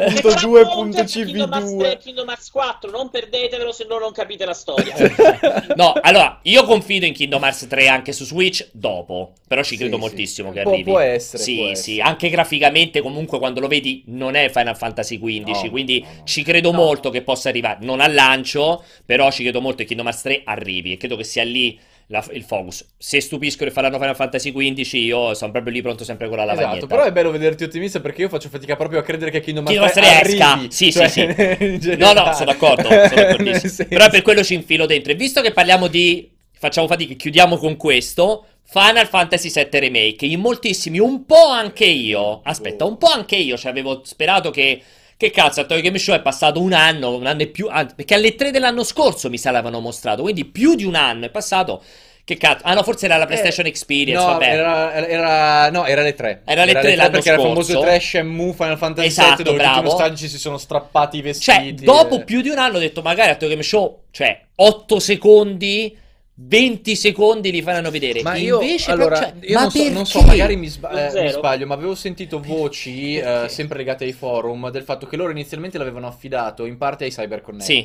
Counter 0.68 1.08
su 1.08 1.24
Kingdom 1.24 1.52
Hearts 1.52 1.76
3 1.76 1.92
e3.2.cv2. 1.92 1.98
Kingdom 1.98 2.28
Hearts 2.28 2.50
4, 2.50 2.90
non 2.90 3.10
perdetevelo 3.10 3.72
se 3.72 3.86
no 3.88 3.98
non 3.98 4.12
capite 4.12 4.44
la 4.44 4.54
storia. 4.54 4.94
No, 5.76 5.92
allora, 6.00 6.40
io 6.42 6.64
confido 6.64 7.06
in 7.06 7.12
Kingdom 7.12 7.42
Hearts 7.42 7.66
3 7.68 7.88
anche 7.88 8.12
su 8.12 8.24
Switch 8.24 8.68
dopo, 8.72 9.32
però 9.46 9.62
ci 9.62 9.70
Sì, 9.70 9.76
credo 9.78 9.94
sì. 9.96 10.00
moltissimo 10.00 10.50
che 10.52 10.62
Può- 10.62 10.72
arrivi. 10.72 10.90
può 10.90 10.98
essere, 10.98 11.42
Sì, 11.42 11.56
può 11.56 11.66
sì, 11.78 12.00
anche 12.00 12.28
graficamente 12.28 13.00
comunque 13.00 13.38
quando 13.38 13.60
lo 13.60 13.68
vedi 13.68 14.02
non 14.06 14.34
è 14.34 14.48
Final 14.50 14.76
Fantasy 14.76 15.18
XV, 15.18 15.64
No, 15.64 15.70
quindi 15.70 16.00
no, 16.00 16.08
no. 16.18 16.24
ci 16.24 16.42
credo 16.42 16.72
molto 16.72 17.10
che 17.10 17.22
possa 17.22 17.48
arrivare, 17.48 17.78
non 17.82 18.00
al 18.00 18.12
lancio, 18.14 18.84
però 19.04 19.30
ci 19.30 19.42
credo 19.42 19.60
molto 19.60 19.78
che 19.78 19.84
Kingdom 19.86 20.06
Hearts 20.06 20.22
3 20.22 20.42
arrivi 20.44 20.92
e 20.92 20.96
credo 20.96 21.16
che 21.16 21.24
sia 21.24 21.44
lì 21.44 21.78
la- 22.10 22.24
il 22.32 22.42
focus. 22.42 22.86
Se 22.96 23.20
stupiscono 23.20 23.68
e 23.68 23.72
faranno 23.72 23.98
Final 23.98 24.16
Fantasy 24.16 24.50
XV, 24.52 24.94
io 24.94 25.34
sono 25.34 25.50
proprio 25.52 25.72
lì 25.72 25.82
pronto 25.82 26.04
sempre 26.04 26.28
con 26.28 26.38
la 26.38 26.44
lavagnetta. 26.44 26.76
Esatto, 26.76 26.86
però 26.86 27.04
è 27.04 27.12
bello 27.12 27.30
vederti 27.30 27.64
ottimista 27.64 28.00
perché 28.00 28.22
io 28.22 28.28
faccio 28.28 28.48
fatica 28.48 28.76
proprio 28.76 29.00
a 29.00 29.02
credere 29.02 29.30
che 29.30 29.40
Kingdom 29.40 29.66
Hearts 29.68 29.96
Hearts 29.96 30.22
3 30.22 30.30
esca. 30.32 30.66
Sì, 30.68 30.92
cioè, 30.92 31.08
sì, 31.08 31.20
sì. 31.20 31.90
in 31.92 31.96
No, 31.98 32.12
no, 32.12 32.32
sono 32.32 32.46
d'accordo, 32.46 32.88
sono 32.88 33.86
Però 33.88 34.08
per 34.08 34.22
quello 34.22 34.42
ci 34.42 34.54
infilo 34.54 34.86
dentro. 34.86 35.12
E 35.12 35.14
visto 35.16 35.40
che 35.40 35.52
parliamo 35.52 35.86
di. 35.86 36.30
Facciamo 36.60 36.86
fatica, 36.88 37.14
chiudiamo 37.14 37.56
con 37.56 37.76
questo. 37.76 38.46
Final 38.70 39.06
Fantasy 39.08 39.50
VII 39.50 39.80
Remake. 39.80 40.26
In 40.26 40.40
moltissimi, 40.40 40.98
un 40.98 41.24
po' 41.24 41.48
anche 41.48 41.84
io. 41.86 42.40
Aspetta, 42.44 42.84
un 42.84 42.98
po' 42.98 43.06
anche 43.08 43.36
io. 43.36 43.56
Cioè, 43.56 43.70
avevo 43.70 44.02
sperato 44.04 44.50
che. 44.50 44.82
Che 45.18 45.30
cazzo, 45.32 45.58
a 45.62 45.64
Tokyo 45.64 45.82
Game 45.82 45.98
Show 45.98 46.14
è 46.14 46.20
passato 46.22 46.60
un 46.60 46.72
anno, 46.72 47.16
un 47.16 47.26
anno 47.26 47.40
e 47.42 47.48
più. 47.48 47.66
ah, 47.68 47.84
perché 47.86 48.14
alle 48.14 48.36
3 48.36 48.52
dell'anno 48.52 48.84
scorso 48.84 49.28
mi 49.28 49.36
sa 49.36 49.50
l'avevano 49.50 49.80
mostrato. 49.80 50.22
Quindi 50.22 50.44
più 50.44 50.76
di 50.76 50.84
un 50.84 50.94
anno 50.94 51.24
è 51.24 51.30
passato. 51.30 51.82
Che 52.22 52.36
cazzo. 52.36 52.62
Ah, 52.64 52.74
no, 52.74 52.82
forse 52.84 53.06
era 53.06 53.16
la 53.16 53.24
PlayStation 53.26 53.66
Experience. 53.66 54.22
No, 54.22 54.32
vabbè. 54.32 54.46
era, 54.52 54.92
era- 55.08 55.70
no, 55.70 55.86
era 55.86 56.02
le 56.02 56.14
tre. 56.14 56.42
Era 56.44 56.64
le 56.64 56.72
tre 56.74 56.94
l'anno 56.94 57.10
perché 57.10 57.30
era 57.30 57.38
il 57.40 57.48
famoso 57.48 57.72
scorso. 57.72 57.86
trash 57.88 58.14
e 58.14 58.22
Mu 58.22 58.52
Final 58.52 58.76
Fantasy 58.78 59.06
Esatto, 59.08 59.34
VII 59.36 59.44
dove 59.44 59.56
tutti 59.56 59.68
bravo. 59.70 59.80
i 59.80 59.82
nostalgici 59.90 60.28
si 60.28 60.38
sono 60.38 60.58
strappati 60.58 61.16
i 61.16 61.20
Cioè, 61.20 61.54
vestiti. 61.62 61.84
dopo 61.84 62.20
e- 62.20 62.24
più 62.24 62.40
di 62.42 62.50
un 62.50 62.58
anno 62.58 62.76
ho 62.76 62.80
detto 62.80 63.00
magari 63.02 63.30
a 63.30 63.32
Tokyo 63.32 63.48
Game 63.48 63.62
Show, 63.62 64.02
cioè 64.12 64.40
8 64.56 65.00
secondi, 65.00 65.96
20 66.40 66.94
secondi 66.94 67.50
li 67.50 67.62
faranno 67.62 67.90
vedere. 67.90 68.22
Ma 68.22 68.36
io, 68.36 68.60
Invece, 68.60 68.92
allora, 68.92 69.16
cioè, 69.16 69.34
io 69.40 69.54
ma 69.54 69.62
non, 69.62 69.70
so, 69.70 69.90
non 69.90 70.06
so, 70.06 70.18
perché? 70.18 70.36
magari 70.36 70.56
mi, 70.56 70.68
sba- 70.68 71.10
eh, 71.10 71.22
mi 71.22 71.30
sbaglio, 71.30 71.66
ma 71.66 71.74
avevo 71.74 71.96
sentito 71.96 72.40
voci, 72.40 73.16
eh, 73.16 73.46
sempre 73.48 73.78
legate 73.78 74.04
ai 74.04 74.12
forum, 74.12 74.70
del 74.70 74.84
fatto 74.84 75.06
che 75.06 75.16
loro 75.16 75.32
inizialmente 75.32 75.78
l'avevano 75.78 76.06
affidato 76.06 76.64
in 76.64 76.76
parte 76.76 77.04
ai 77.04 77.10
CyberConnect. 77.10 77.64
Sì. 77.64 77.84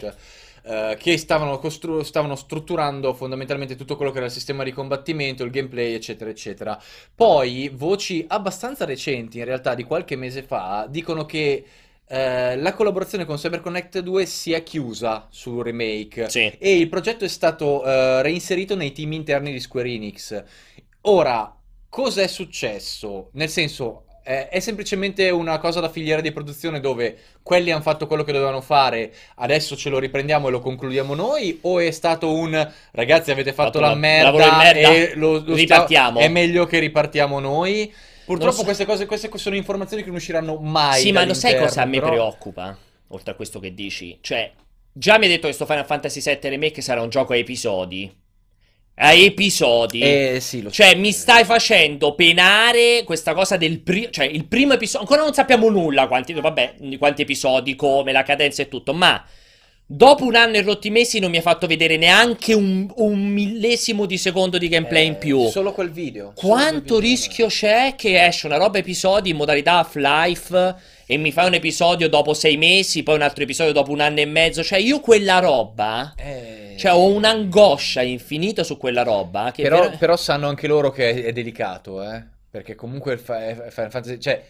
eh, 0.66 0.96
che 1.00 1.18
stavano, 1.18 1.58
costru- 1.58 2.04
stavano 2.04 2.36
strutturando 2.36 3.14
fondamentalmente 3.14 3.76
tutto 3.76 3.96
quello 3.96 4.12
che 4.12 4.18
era 4.18 4.28
il 4.28 4.32
sistema 4.32 4.64
di 4.64 4.72
combattimento, 4.72 5.44
il 5.44 5.50
gameplay, 5.50 5.94
eccetera, 5.94 6.30
eccetera. 6.30 6.80
Poi 7.16 7.70
voci 7.74 8.24
abbastanza 8.28 8.86
recenti, 8.86 9.40
in 9.40 9.46
realtà 9.46 9.74
di 9.74 9.84
qualche 9.84 10.16
mese 10.16 10.44
fa, 10.44 10.86
dicono 10.88 11.26
che 11.26 11.66
eh, 12.14 12.58
la 12.58 12.74
collaborazione 12.74 13.26
con 13.26 13.38
CyberConnect 13.38 14.00
2 14.00 14.26
si 14.26 14.52
è 14.54 14.64
chiusa 14.64 15.28
sul 15.32 15.64
remake 15.64 16.30
Sì. 16.30 16.54
e 16.60 16.78
il 16.78 16.88
progetto 16.90 17.26
è 17.26 17.28
stato 17.28 17.84
eh, 17.86 18.22
reinserito 18.22 18.76
nei 18.76 18.92
team 18.92 19.14
interni 19.14 19.52
di 19.52 19.60
Square 19.60 19.90
Enix. 19.90 20.44
Ora, 21.02 21.56
cosa 21.90 22.22
è 22.22 22.28
successo? 22.28 23.30
Nel 23.34 23.50
senso, 23.50 24.06
è 24.24 24.60
semplicemente 24.62 25.30
una 25.32 25.58
cosa 25.58 25.82
da 25.82 25.90
filiera 25.90 26.22
di 26.22 26.32
produzione 26.32 26.80
dove 26.80 27.18
quelli 27.44 27.72
hanno 27.72 27.82
fatto 27.82 28.08
quello 28.08 28.24
che 28.24 28.32
dovevano 28.32 28.62
fare, 28.62 29.12
adesso 29.36 29.76
ce 29.76 29.90
lo 29.90 30.00
riprendiamo 30.00 30.48
e 30.48 30.52
lo 30.52 30.62
concludiamo 30.62 31.14
noi? 31.14 31.58
O 31.64 31.80
è 31.80 31.92
stato 31.92 32.32
un 32.34 32.72
ragazzi, 32.92 33.32
avete 33.32 33.52
fatto 33.52 33.80
Fatto 33.80 33.80
la 33.82 33.96
merda, 33.96 34.58
merda, 34.58 34.90
e 34.94 35.12
lo, 35.16 35.34
lo 35.34 35.40
sta- 35.42 35.54
ripartiamo. 35.56 36.20
è 36.22 36.30
meglio 36.30 36.66
che 36.66 36.80
ripartiamo 36.80 37.40
noi? 37.42 37.94
Purtroppo 38.26 38.58
so. 38.58 38.64
queste 38.64 38.86
cose, 38.86 39.06
queste 39.06 39.30
sono 39.36 39.56
informazioni 39.56 40.02
che 40.04 40.10
non 40.10 40.18
usciranno 40.18 40.58
mai. 40.58 41.02
Sì, 41.02 41.12
ma 41.12 41.26
lo 41.26 41.34
sai 41.34 41.58
cosa 41.58 41.82
a 41.82 41.86
me 41.86 42.00
però- 42.00 42.12
preoccupa? 42.12 42.78
Oltre 43.10 43.32
a 43.32 43.36
questo 43.36 43.60
che 43.60 43.74
dici, 43.74 44.18
cioè, 44.22 44.52
già 44.92 45.18
mi 45.18 45.26
hai 45.26 45.30
detto 45.30 45.48
che 45.48 45.56
questo 45.56 45.66
Final 45.66 45.86
Fantasy 45.86 46.22
VII 46.22 46.50
Remake 46.50 46.82
sarà 46.82 47.02
un 47.02 47.10
gioco 47.10 47.34
a 47.34 47.38
episodi. 47.38 48.12
A 48.96 49.12
episodi. 49.14 50.02
Eh 50.02 50.38
sì, 50.40 50.62
lo 50.62 50.70
so. 50.70 50.76
Cioè, 50.76 50.96
mi 50.96 51.12
stai 51.12 51.44
facendo 51.46 52.14
penare 52.14 53.04
questa 53.04 53.34
cosa 53.34 53.58
del 53.58 53.80
primo. 53.80 54.10
Cioè, 54.10 54.26
il 54.26 54.46
primo 54.46 54.74
episodio. 54.74 55.02
Ancora 55.02 55.24
non 55.24 55.34
sappiamo 55.34 55.70
nulla 55.70 56.08
quanti, 56.08 56.34
vabbè, 56.34 56.76
di 56.78 56.98
quanti 56.98 57.24
episodi, 57.24 57.76
come, 57.76 58.12
la 58.12 58.24
cadenza 58.24 58.62
e 58.62 58.68
tutto. 58.68 58.94
Ma 58.94 59.24
dopo 59.86 60.24
un 60.26 60.36
anno 60.36 60.56
e 60.56 60.62
rotti 60.62 60.90
mesi 60.90 61.20
non 61.20 61.30
mi 61.30 61.38
ha 61.38 61.42
fatto 61.42 61.68
vedere 61.68 61.98
neanche 61.98 62.54
un, 62.54 62.92
un 62.96 63.20
millesimo 63.28 64.06
di 64.06 64.18
secondo 64.18 64.58
di 64.58 64.68
gameplay 64.68 65.06
in 65.08 65.14
Eh, 65.14 65.18
più. 65.18 65.48
Solo 65.50 65.72
quel 65.74 65.92
video. 65.92 66.34
solo 66.36 66.36
quel 66.36 66.50
Quanto 66.50 66.96
video. 66.96 67.00
rischio 67.00 67.48
c'è 67.48 67.94
che 67.96 68.24
esce 68.26 68.48
una 68.48 68.58
roba 68.58 68.78
episodi 68.80 69.30
in 69.32 69.36
modalità 69.36 69.78
Half-Life 69.80 70.76
e 71.06 71.18
mi 71.18 71.32
fai 71.32 71.48
un 71.48 71.54
episodio 71.54 72.08
dopo 72.10 72.34
sei 72.34 72.58
mesi, 72.58 73.04
poi 73.04 73.16
un 73.16 73.22
altro 73.22 73.44
episodio 73.44 73.74
dopo 73.74 73.92
un 73.92 74.00
anno 74.00 74.20
e 74.20 74.26
mezzo? 74.26 74.64
Cioè, 74.64 74.80
io 74.80 75.00
quella 75.00 75.40
roba. 75.40 76.14
Eh, 76.18 76.76
Cioè, 76.78 76.94
ho 76.94 77.06
un'angoscia 77.08 78.02
infinita 78.02 78.64
su 78.64 78.78
quella 78.78 79.04
roba. 79.04 79.52
Però, 79.56 79.82
vera- 79.82 79.98
però 79.98 80.16
sanno 80.18 80.48
anche 80.48 80.66
loro 80.66 80.90
che 80.92 81.12
è, 81.12 81.24
è 81.26 81.32
delicato, 81.34 82.02
eh? 82.02 82.24
Perché 82.50 82.74
comunque 82.76 83.14
il 83.14 83.20
fa- 83.20 83.46
è- 83.46 83.70
Final 83.70 83.92
Fantasy... 83.92 84.18
Cioè, 84.20 84.44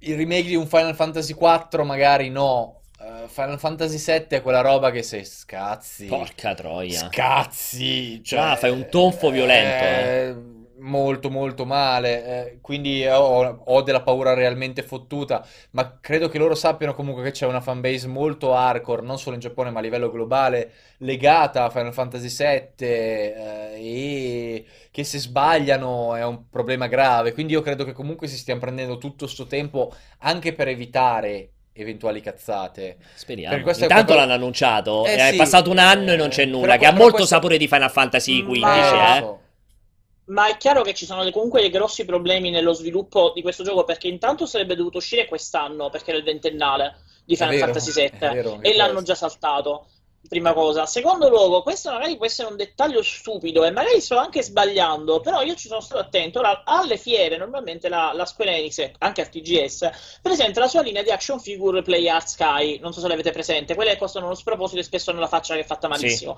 il 0.00 0.16
remake 0.16 0.44
di 0.48 0.54
un 0.54 0.66
Final 0.66 0.94
Fantasy 0.94 1.32
4 1.32 1.82
magari 1.84 2.28
no. 2.28 2.80
Eh, 3.24 3.28
Final 3.28 3.58
Fantasy 3.58 3.98
7 3.98 4.36
è 4.36 4.42
quella 4.42 4.60
roba 4.60 4.90
che 4.90 5.02
se 5.02 5.24
scazzi... 5.24 6.06
Porca 6.06 6.54
troia. 6.54 6.98
Scazzi! 7.08 8.22
Cioè, 8.22 8.38
Ah, 8.40 8.56
fai 8.56 8.70
un 8.70 8.88
tonfo 8.88 9.30
violento, 9.30 9.84
eh, 9.84 10.36
Molto, 10.76 11.30
molto 11.30 11.64
male. 11.64 12.24
eh, 12.54 12.58
quindi 12.60 13.06
ho, 13.06 13.62
ho 13.64 13.82
della 13.82 14.02
paura 14.02 14.34
realmente 14.34 14.82
fottuta. 14.82 15.46
Ma 15.70 15.98
credo 16.00 16.28
che 16.28 16.36
loro 16.38 16.54
sappiano 16.54 16.94
comunque 16.94 17.22
che 17.22 17.30
c'è 17.30 17.46
una 17.46 17.60
fanbase 17.60 18.06
molto 18.08 18.54
hardcore, 18.54 19.00
non 19.02 19.18
solo 19.18 19.34
in 19.34 19.40
Giappone, 19.40 19.70
ma 19.70 19.78
a 19.78 19.82
livello 19.82 20.10
globale, 20.10 20.72
legata 20.98 21.64
a 21.64 21.70
Final 21.70 21.92
Fantasy 21.94 22.28
VII. 22.28 22.84
eh, 22.84 23.72
e 23.76 24.66
che 24.90 25.04
se 25.04 25.18
sbagliano 25.18 26.14
è 26.16 26.24
un 26.24 26.48
problema 26.50 26.86
grave. 26.86 27.32
Quindi 27.32 27.52
io 27.54 27.62
credo 27.62 27.84
che 27.84 27.92
comunque 27.92 28.26
si 28.28 28.36
stiano 28.36 28.60
prendendo 28.60 28.98
tutto 28.98 29.26
sto 29.26 29.46
tempo 29.46 29.92
anche 30.18 30.52
per 30.54 30.68
evitare 30.68 31.53
eventuali 31.74 32.20
cazzate. 32.20 32.96
Speriamo. 33.14 33.56
Intanto 33.56 33.86
qualcosa- 33.86 34.14
l'hanno 34.14 34.32
annunciato. 34.32 35.04
Eh 35.04 35.16
è 35.16 35.30
sì, 35.32 35.36
passato 35.36 35.70
un 35.70 35.78
anno 35.78 36.12
e 36.12 36.16
non 36.16 36.28
eh, 36.28 36.30
c'è 36.30 36.44
nulla. 36.46 36.66
però- 36.66 36.78
che 36.78 36.86
ha 36.86 36.92
molto 36.92 37.16
questo- 37.16 37.26
sapore 37.34 37.58
di 37.58 37.66
Final 37.68 37.90
Fantasy 37.90 38.42
XV, 38.44 38.58
Ma- 38.60 39.16
eh. 39.16 39.20
so. 39.20 39.40
Ma 40.26 40.48
è 40.48 40.56
chiaro 40.56 40.80
che 40.82 40.94
ci 40.94 41.04
sono 41.04 41.28
comunque 41.30 41.60
dei 41.60 41.68
grossi 41.68 42.06
problemi 42.06 42.48
nello 42.48 42.72
sviluppo 42.72 43.32
di 43.34 43.42
questo 43.42 43.62
gioco 43.62 43.84
perché 43.84 44.08
intanto 44.08 44.46
sarebbe 44.46 44.74
dovuto 44.74 44.96
uscire 44.96 45.26
quest'anno 45.26 45.90
perché 45.90 46.10
era 46.10 46.18
il 46.18 46.24
ventennale 46.24 46.96
di 47.26 47.36
Final 47.36 47.50
vero, 47.54 47.64
Fantasy 47.66 47.92
VII 47.92 48.10
vero 48.18 48.58
e 48.62 48.74
l'hanno 48.74 48.92
questo. 48.94 49.12
già 49.12 49.14
saltato. 49.16 49.86
Prima 50.26 50.54
cosa. 50.54 50.86
Secondo 50.86 51.28
luogo, 51.28 51.62
questo 51.62 51.90
magari 51.92 52.16
può 52.16 52.24
essere 52.24 52.48
un 52.48 52.56
dettaglio 52.56 53.02
stupido 53.02 53.62
e 53.64 53.70
magari 53.70 54.00
sto 54.00 54.16
anche 54.16 54.42
sbagliando, 54.42 55.20
però 55.20 55.42
io 55.42 55.54
ci 55.54 55.68
sono 55.68 55.80
stato 55.80 56.00
attento. 56.00 56.38
Ora, 56.38 56.62
alle 56.64 56.96
fiere, 56.96 57.36
normalmente 57.36 57.88
la, 57.90 58.10
la 58.14 58.24
Square 58.24 58.56
Enix, 58.56 58.90
anche 58.98 59.20
al 59.20 59.28
TGS, 59.28 60.18
presenta 60.22 60.60
la 60.60 60.66
sua 60.68 60.80
linea 60.80 61.02
di 61.02 61.10
action 61.10 61.38
figure 61.38 61.82
Play 61.82 62.08
Art 62.08 62.26
Sky. 62.26 62.78
Non 62.80 62.94
so 62.94 63.00
se 63.00 63.08
l'avete 63.08 63.32
presente, 63.32 63.74
quelle 63.74 63.90
che 63.90 63.98
costano 63.98 64.24
uno 64.24 64.34
sproposito 64.34 64.80
e 64.80 64.84
spesso 64.84 65.10
hanno 65.10 65.20
la 65.20 65.28
faccia 65.28 65.54
che 65.54 65.60
è 65.60 65.64
fatta 65.64 65.88
malissimo. 65.88 66.36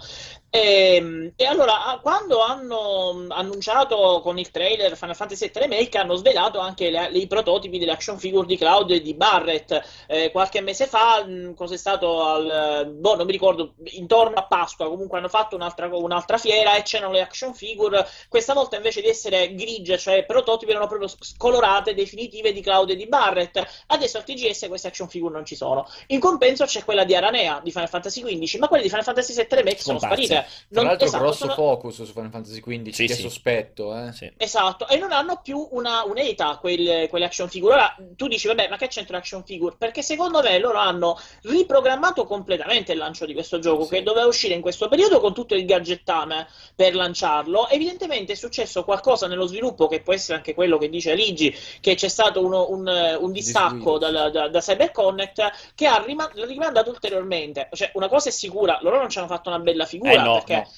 E, 0.50 1.32
e 1.36 1.44
allora, 1.44 1.98
quando 2.02 2.40
hanno 2.40 3.12
mh, 3.12 3.30
annunciato 3.32 4.20
con 4.22 4.38
il 4.38 4.50
trailer 4.50 4.96
Final 4.96 5.14
Fantasy 5.16 5.48
VII 5.48 5.60
Remake, 5.60 5.98
hanno 5.98 6.14
svelato 6.16 6.58
anche 6.58 6.90
le- 6.90 7.10
le- 7.10 7.18
i 7.18 7.26
prototipi 7.26 7.78
delle 7.78 7.92
action 7.92 8.18
figure 8.18 8.46
di 8.46 8.56
Cloud 8.56 8.90
e 8.90 9.00
di 9.02 9.14
Barrett. 9.14 9.80
Eh, 10.06 10.30
qualche 10.30 10.60
mese 10.60 10.86
fa, 10.86 11.24
mh, 11.24 11.54
cos'è 11.54 11.76
stato 11.76 12.22
al. 12.24 12.90
boh, 12.96 13.16
non 13.16 13.26
mi 13.26 13.32
ricordo, 13.32 13.74
intorno 13.84 14.36
a 14.36 14.44
Pasqua, 14.46 14.88
comunque 14.88 15.18
hanno 15.18 15.28
fatto 15.28 15.54
un'altra, 15.56 15.86
un'altra 15.94 16.38
fiera 16.38 16.76
e 16.76 16.82
c'erano 16.82 17.12
le 17.12 17.20
action 17.20 17.54
figure. 17.54 18.06
Questa 18.28 18.54
volta 18.54 18.76
invece 18.76 19.00
di 19.00 19.08
essere 19.08 19.54
grigie, 19.54 19.98
cioè 19.98 20.24
prototipi, 20.24 20.70
erano 20.70 20.86
proprio 20.86 21.08
scolorate, 21.08 21.94
definitive 21.94 22.52
di 22.52 22.60
Cloud 22.60 22.90
e 22.90 22.96
di 22.96 23.06
Barrett. 23.06 23.64
Adesso 23.88 24.16
al 24.18 24.24
TGS 24.24 24.66
queste 24.68 24.88
action 24.88 25.08
figure 25.08 25.34
non 25.34 25.44
ci 25.44 25.56
sono. 25.56 25.86
In 26.08 26.20
compenso 26.20 26.64
c'è 26.64 26.84
quella 26.84 27.04
di 27.04 27.14
Aranea 27.14 27.60
di 27.62 27.70
Final 27.70 27.88
Fantasy 27.88 28.22
XV, 28.22 28.58
ma 28.58 28.68
quelle 28.68 28.82
di 28.82 28.88
Final 28.88 29.04
Fantasy 29.04 29.34
VII 29.34 29.46
Remake 29.50 29.78
sono 29.82 29.98
Scomparse. 29.98 30.24
sparite. 30.24 30.48
Tra 30.68 30.80
Non- 30.80 30.84
l'altro 30.84 31.06
esatto, 31.06 31.22
grosso 31.22 31.38
sono- 31.38 31.54
focus 31.54 31.94
su 32.02 32.12
Final 32.12 32.30
Fantasy 32.30 32.60
XV, 32.60 32.88
Sì, 32.90 33.06
che 33.06 33.14
sì. 33.14 33.20
sospetto, 33.22 33.96
eh. 33.96 34.12
Sì. 34.12 34.32
Esatto, 34.36 34.88
e 34.88 34.96
non 34.96 35.12
hanno 35.12 35.40
più 35.42 35.68
una, 35.72 36.04
un'età 36.04 36.56
quelle, 36.58 37.08
quelle 37.08 37.24
action 37.26 37.48
figure. 37.48 37.74
Ora 37.74 37.96
tu 38.16 38.26
dici, 38.28 38.46
vabbè, 38.46 38.68
ma 38.68 38.76
che 38.76 38.88
c'entra 38.88 39.18
action 39.18 39.44
figure? 39.44 39.74
Perché 39.78 40.02
secondo 40.02 40.40
me 40.42 40.58
loro 40.58 40.78
hanno 40.78 41.18
riprogrammato 41.42 42.24
completamente 42.24 42.92
il 42.92 42.98
lancio 42.98 43.26
di 43.26 43.32
questo 43.32 43.58
gioco, 43.58 43.64
Sì. 43.84 43.88
che 43.96 44.02
doveva 44.02 44.26
uscire 44.26 44.54
in 44.54 44.60
questo 44.60 44.88
periodo 44.88 45.20
con 45.20 45.34
tutto 45.34 45.54
il 45.54 45.64
gadgettame 45.64 46.46
per 46.74 46.94
lanciarlo. 46.94 47.68
Evidentemente 47.68 48.32
è 48.32 48.36
successo 48.36 48.84
qualcosa 48.84 49.26
nello 49.26 49.46
sviluppo, 49.46 49.88
che 49.88 50.00
può 50.02 50.12
essere 50.12 50.36
anche 50.38 50.54
quello 50.54 50.78
che 50.78 50.88
dice 50.88 51.14
Ligi, 51.14 51.54
che 51.80 51.94
c'è 51.94 52.08
stato 52.08 52.44
uno- 52.44 52.70
un, 52.70 52.86
un 53.20 53.32
distacco 53.32 53.98
dal- 53.98 54.30
da, 54.32 54.48
da 54.48 54.60
CyberConnect 54.60 55.72
che 55.74 55.86
ha 55.86 56.02
rima- 56.04 56.30
rimandato 56.34 56.90
ulteriormente. 56.90 57.68
Cioè, 57.72 57.90
una 57.94 58.08
cosa 58.08 58.28
è 58.28 58.32
sicura, 58.32 58.78
loro 58.82 58.98
non 58.98 59.08
ci 59.08 59.18
hanno 59.18 59.26
fatto 59.26 59.48
una 59.48 59.58
bella 59.58 59.84
figura 59.86 60.12
Eh 60.12 60.18
no, 60.18 60.34
perché. 60.34 60.54
no. 60.56 60.70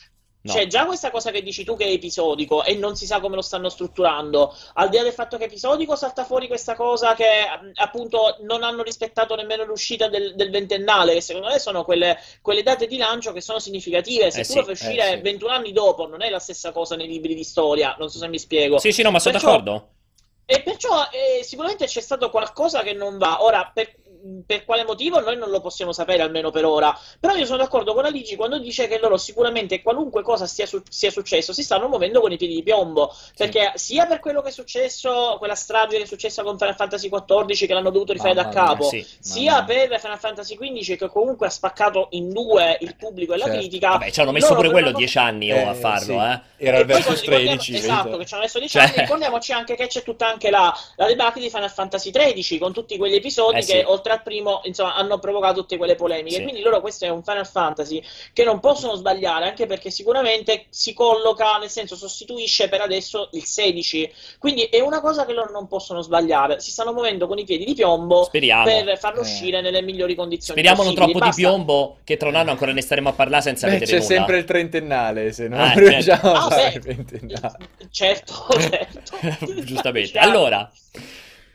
No. 0.48 0.54
C'è 0.54 0.66
già 0.66 0.86
questa 0.86 1.10
cosa 1.10 1.30
che 1.30 1.42
dici 1.42 1.62
tu 1.64 1.76
che 1.76 1.84
è 1.84 1.88
episodico 1.90 2.64
e 2.64 2.74
non 2.74 2.96
si 2.96 3.06
sa 3.06 3.20
come 3.20 3.34
lo 3.36 3.42
stanno 3.42 3.68
strutturando. 3.68 4.54
Al 4.74 4.88
di 4.88 4.96
là 4.96 5.02
del 5.02 5.12
fatto 5.12 5.36
che 5.36 5.44
è 5.44 5.46
episodico, 5.46 5.94
salta 5.96 6.24
fuori 6.24 6.46
questa 6.46 6.74
cosa 6.74 7.14
che 7.14 7.24
appunto 7.74 8.36
non 8.40 8.62
hanno 8.62 8.82
rispettato 8.82 9.34
nemmeno 9.34 9.64
l'uscita 9.64 10.08
del, 10.08 10.34
del 10.34 10.50
ventennale, 10.50 11.14
che 11.14 11.20
secondo 11.20 11.48
me 11.48 11.58
sono 11.58 11.84
quelle, 11.84 12.18
quelle 12.42 12.62
date 12.62 12.86
di 12.86 12.96
lancio 12.96 13.32
che 13.32 13.40
sono 13.40 13.58
significative. 13.58 14.30
Se 14.30 14.40
Eh 14.40 14.44
tu 14.44 14.50
sì, 14.52 14.56
lo 14.58 14.64
fai 14.64 14.72
uscire 14.72 15.12
eh 15.12 15.16
sì. 15.16 15.20
21 15.22 15.52
anni 15.52 15.72
dopo, 15.72 16.06
non 16.06 16.22
è 16.22 16.30
la 16.30 16.38
stessa 16.38 16.72
cosa 16.72 16.96
nei 16.96 17.06
libri 17.08 17.34
di 17.34 17.44
storia. 17.44 17.94
Non 17.98 18.08
so 18.08 18.18
se 18.18 18.28
mi 18.28 18.38
spiego. 18.38 18.78
Sì, 18.78 18.90
sì, 18.92 19.02
no, 19.02 19.10
ma 19.10 19.18
sono 19.18 19.32
Perciò- 19.34 19.50
d'accordo. 19.50 19.88
E 20.50 20.62
perciò 20.62 21.06
eh, 21.10 21.44
sicuramente 21.44 21.84
c'è 21.84 22.00
stato 22.00 22.30
qualcosa 22.30 22.80
che 22.80 22.94
non 22.94 23.18
va. 23.18 23.42
Ora, 23.44 23.70
per- 23.74 23.96
per 24.46 24.64
quale 24.64 24.84
motivo 24.84 25.20
noi 25.20 25.36
non 25.36 25.50
lo 25.50 25.60
possiamo 25.60 25.92
sapere, 25.92 26.22
almeno 26.22 26.50
per 26.50 26.64
ora. 26.64 26.96
Però 27.20 27.34
io 27.34 27.44
sono 27.44 27.58
d'accordo 27.58 27.94
con 27.94 28.04
Aligi 28.04 28.36
quando 28.36 28.58
dice 28.58 28.88
che 28.88 28.98
loro 28.98 29.16
sicuramente 29.16 29.82
qualunque 29.82 30.22
cosa 30.22 30.46
sia, 30.46 30.66
su- 30.66 30.82
sia 30.88 31.10
successo 31.10 31.52
si 31.52 31.62
stanno 31.62 31.88
muovendo 31.88 32.20
con 32.20 32.32
i 32.32 32.36
piedi 32.36 32.54
di 32.54 32.62
piombo. 32.62 33.14
Perché 33.36 33.72
sia 33.76 34.06
per 34.06 34.20
quello 34.20 34.42
che 34.42 34.48
è 34.48 34.52
successo, 34.52 35.36
quella 35.38 35.54
strage 35.54 35.96
che 35.96 36.02
è 36.02 36.06
successa 36.06 36.42
con 36.42 36.58
Final 36.58 36.74
Fantasy 36.76 37.08
XIV 37.08 37.66
che 37.66 37.72
l'hanno 37.74 37.90
dovuto 37.90 38.12
rifare 38.12 38.34
Mamma 38.34 38.48
da 38.48 38.54
capo, 38.54 38.84
sì. 38.84 39.06
sia 39.20 39.62
per 39.64 39.98
Final 40.00 40.18
Fantasy 40.18 40.56
XV 40.56 40.96
che 40.96 41.08
comunque 41.08 41.46
ha 41.46 41.50
spaccato 41.50 42.08
in 42.10 42.30
due 42.32 42.76
il 42.80 42.96
pubblico 42.96 43.34
e 43.34 43.36
la 43.38 43.44
Certo. 43.44 43.58
critica. 43.60 43.88
Vabbè, 43.90 44.10
ci 44.10 44.20
hanno 44.20 44.32
messo 44.32 44.48
pure 44.54 44.62
per 44.62 44.70
quello 44.72 44.88
una- 44.88 44.98
dieci 44.98 45.18
anni 45.18 45.52
oh, 45.52 45.68
a 45.68 45.74
farlo, 45.74 46.04
sì. 46.04 46.12
eh. 46.12 46.40
Era 46.60 46.76
e 46.78 46.80
il 46.80 46.86
poi 46.86 46.94
versus 46.96 47.20
ricordiamo- 47.20 47.44
13. 47.56 47.74
esatto, 47.76 48.16
che 48.16 48.26
ci 48.26 48.34
hanno 48.34 48.42
messo 48.42 48.58
10 48.58 48.72
Cioè- 48.78 48.86
anni. 48.86 48.96
Ricordiamoci 48.98 49.52
anche 49.52 49.74
che 49.76 49.86
c'è 49.86 50.02
tutta 50.02 50.26
anche 50.28 50.50
la, 50.50 50.74
la 50.96 51.06
debacle 51.06 51.40
di 51.42 51.50
Final 51.50 51.70
Fantasy 51.70 52.10
XIII 52.10 52.58
con 52.58 52.72
tutti 52.72 52.96
quegli 52.96 53.14
episodi 53.14 53.58
Eh 53.58 53.62
sì. 53.62 53.72
che, 53.72 53.84
oltre 53.86 54.07
al 54.12 54.22
primo, 54.22 54.60
insomma, 54.64 54.94
hanno 54.94 55.18
provocato 55.18 55.60
tutte 55.60 55.76
quelle 55.76 55.94
polemiche. 55.94 56.36
Sì. 56.36 56.42
Quindi 56.42 56.60
loro 56.62 56.80
questo 56.80 57.04
è 57.04 57.08
un 57.08 57.22
Final 57.22 57.46
Fantasy 57.46 58.02
che 58.32 58.44
non 58.44 58.60
possono 58.60 58.94
sbagliare, 58.94 59.46
anche 59.48 59.66
perché 59.66 59.90
sicuramente 59.90 60.66
si 60.70 60.92
colloca, 60.94 61.58
nel 61.58 61.70
senso 61.70 61.96
sostituisce 61.96 62.68
per 62.68 62.80
adesso 62.80 63.28
il 63.32 63.44
16. 63.44 64.12
Quindi 64.38 64.64
è 64.64 64.80
una 64.80 65.00
cosa 65.00 65.24
che 65.26 65.32
loro 65.32 65.50
non 65.52 65.66
possono 65.68 66.00
sbagliare. 66.02 66.60
Si 66.60 66.70
stanno 66.70 66.92
muovendo 66.92 67.26
con 67.26 67.38
i 67.38 67.44
piedi 67.44 67.64
di 67.64 67.74
piombo 67.74 68.24
Speriamo. 68.24 68.64
per 68.64 68.98
farlo 68.98 69.18
Eh. 69.20 69.22
uscire 69.22 69.60
nelle 69.60 69.82
migliori 69.82 70.14
condizioni 70.14 70.60
Speriamo 70.60 70.82
non 70.84 70.94
troppo 70.94 71.12
di 71.12 71.18
Basta. 71.18 71.34
piombo, 71.40 71.98
che 72.04 72.16
tra 72.16 72.28
un 72.28 72.34
anno 72.36 72.50
ancora 72.50 72.72
ne 72.72 72.80
staremo 72.82 73.08
a 73.08 73.12
parlare 73.12 73.42
senza 73.42 73.66
Beh, 73.66 73.72
vedere 73.74 73.90
c'è 73.90 73.96
nulla. 73.98 74.08
sempre 74.14 74.38
il 74.38 74.44
trentennale, 74.44 75.32
se 75.32 75.48
non 75.48 75.60
Ah, 75.60 75.72
certo. 75.72 75.88
riusciamo 75.88 76.32
Ah, 76.32 76.44
a 76.44 76.48
fare 76.50 76.70
beh, 76.70 76.74
il 76.74 76.80
ventennale. 76.96 77.56
certo, 77.90 78.34
certo. 78.58 79.02
Giustamente. 79.64 80.18
Allora, 80.18 80.70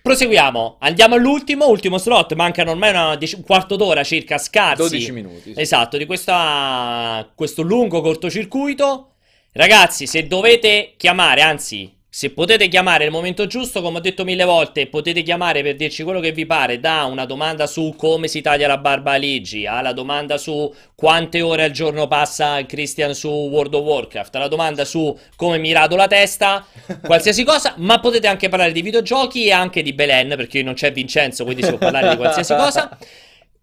proseguiamo. 0.03 0.75
Andiamo 0.79 1.15
all'ultimo, 1.15 1.67
ultimo 1.69 1.97
slot. 1.97 2.33
Mancano 2.33 2.71
ormai 2.71 2.89
una 2.89 3.15
dieci- 3.15 3.35
un 3.35 3.43
quarto 3.43 3.77
d'ora 3.77 4.03
circa 4.03 4.37
scarsi. 4.37 4.81
12 4.81 5.11
minuti. 5.13 5.53
sì. 5.53 5.59
Esatto, 5.61 5.97
di 5.97 6.05
questa, 6.05 7.31
questo 7.33 7.61
lungo 7.61 8.01
cortocircuito. 8.01 9.13
Ragazzi, 9.53 10.05
se 10.05 10.27
dovete 10.27 10.95
chiamare, 10.97 11.41
anzi, 11.41 11.91
se 12.15 12.29
potete 12.29 12.67
chiamare 12.67 13.05
nel 13.05 13.11
momento 13.11 13.47
giusto, 13.47 13.81
come 13.81 13.97
ho 13.97 13.99
detto 13.99 14.23
mille 14.23 14.43
volte, 14.43 14.85
potete 14.85 15.23
chiamare 15.23 15.63
per 15.63 15.75
dirci 15.75 16.03
quello 16.03 16.19
che 16.19 16.31
vi 16.31 16.45
pare, 16.45 16.79
da 16.79 17.05
una 17.05 17.25
domanda 17.25 17.65
su 17.65 17.95
come 17.97 18.27
si 18.27 18.39
taglia 18.39 18.67
la 18.67 18.77
barba 18.77 19.13
a 19.13 19.15
Ligi, 19.15 19.65
alla 19.65 19.93
domanda 19.93 20.37
su 20.37 20.71
quante 20.93 21.41
ore 21.41 21.63
al 21.63 21.71
giorno 21.71 22.07
passa 22.07 22.63
Christian 22.67 23.15
su 23.15 23.29
World 23.29 23.73
of 23.73 23.83
Warcraft, 23.83 24.35
alla 24.35 24.47
domanda 24.47 24.85
su 24.85 25.17
come 25.35 25.57
mi 25.57 25.71
rado 25.71 25.95
la 25.95 26.05
testa, 26.05 26.63
qualsiasi 27.03 27.43
cosa, 27.43 27.73
ma 27.77 27.99
potete 27.99 28.27
anche 28.27 28.47
parlare 28.47 28.73
di 28.73 28.83
videogiochi 28.83 29.47
e 29.47 29.51
anche 29.51 29.81
di 29.81 29.93
Belen, 29.93 30.35
perché 30.35 30.61
non 30.61 30.75
c'è 30.75 30.91
Vincenzo, 30.91 31.45
quindi 31.45 31.63
si 31.63 31.69
può 31.69 31.79
parlare 31.79 32.09
di 32.09 32.15
qualsiasi 32.15 32.53
cosa. 32.53 32.95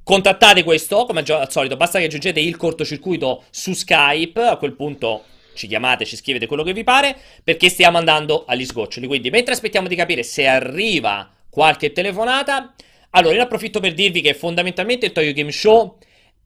Contattate 0.02 0.64
questo, 0.64 1.05
come 1.05 1.20
al 1.24 1.52
solito, 1.52 1.77
basta 1.77 2.01
che 2.01 2.06
aggiungete 2.06 2.40
il 2.40 2.56
cortocircuito 2.56 3.44
su 3.51 3.74
Skype, 3.74 4.43
a 4.43 4.56
quel 4.56 4.72
punto 4.72 5.22
ci 5.55 5.66
chiamate, 5.66 6.05
ci 6.05 6.16
scrivete 6.16 6.47
quello 6.47 6.62
che 6.62 6.72
vi 6.72 6.85
pare, 6.85 7.16
perché 7.43 7.68
stiamo 7.68 7.98
andando 7.98 8.44
agli 8.47 8.64
sgoccioli. 8.64 9.06
Quindi, 9.06 9.31
mentre 9.31 9.52
aspettiamo 9.52 9.89
di 9.89 9.97
capire 9.97 10.22
se 10.22 10.47
arriva 10.47 11.31
qualche 11.48 11.93
telefonata, 11.93 12.74
allora 13.10 13.35
ne 13.35 13.43
approfitto 13.43 13.81
per 13.81 13.94
dirvi 13.94 14.20
che 14.20 14.35
fondamentalmente 14.35 15.06
il 15.06 15.12
Toyo 15.12 15.32
Game 15.32 15.52
Show 15.52 15.98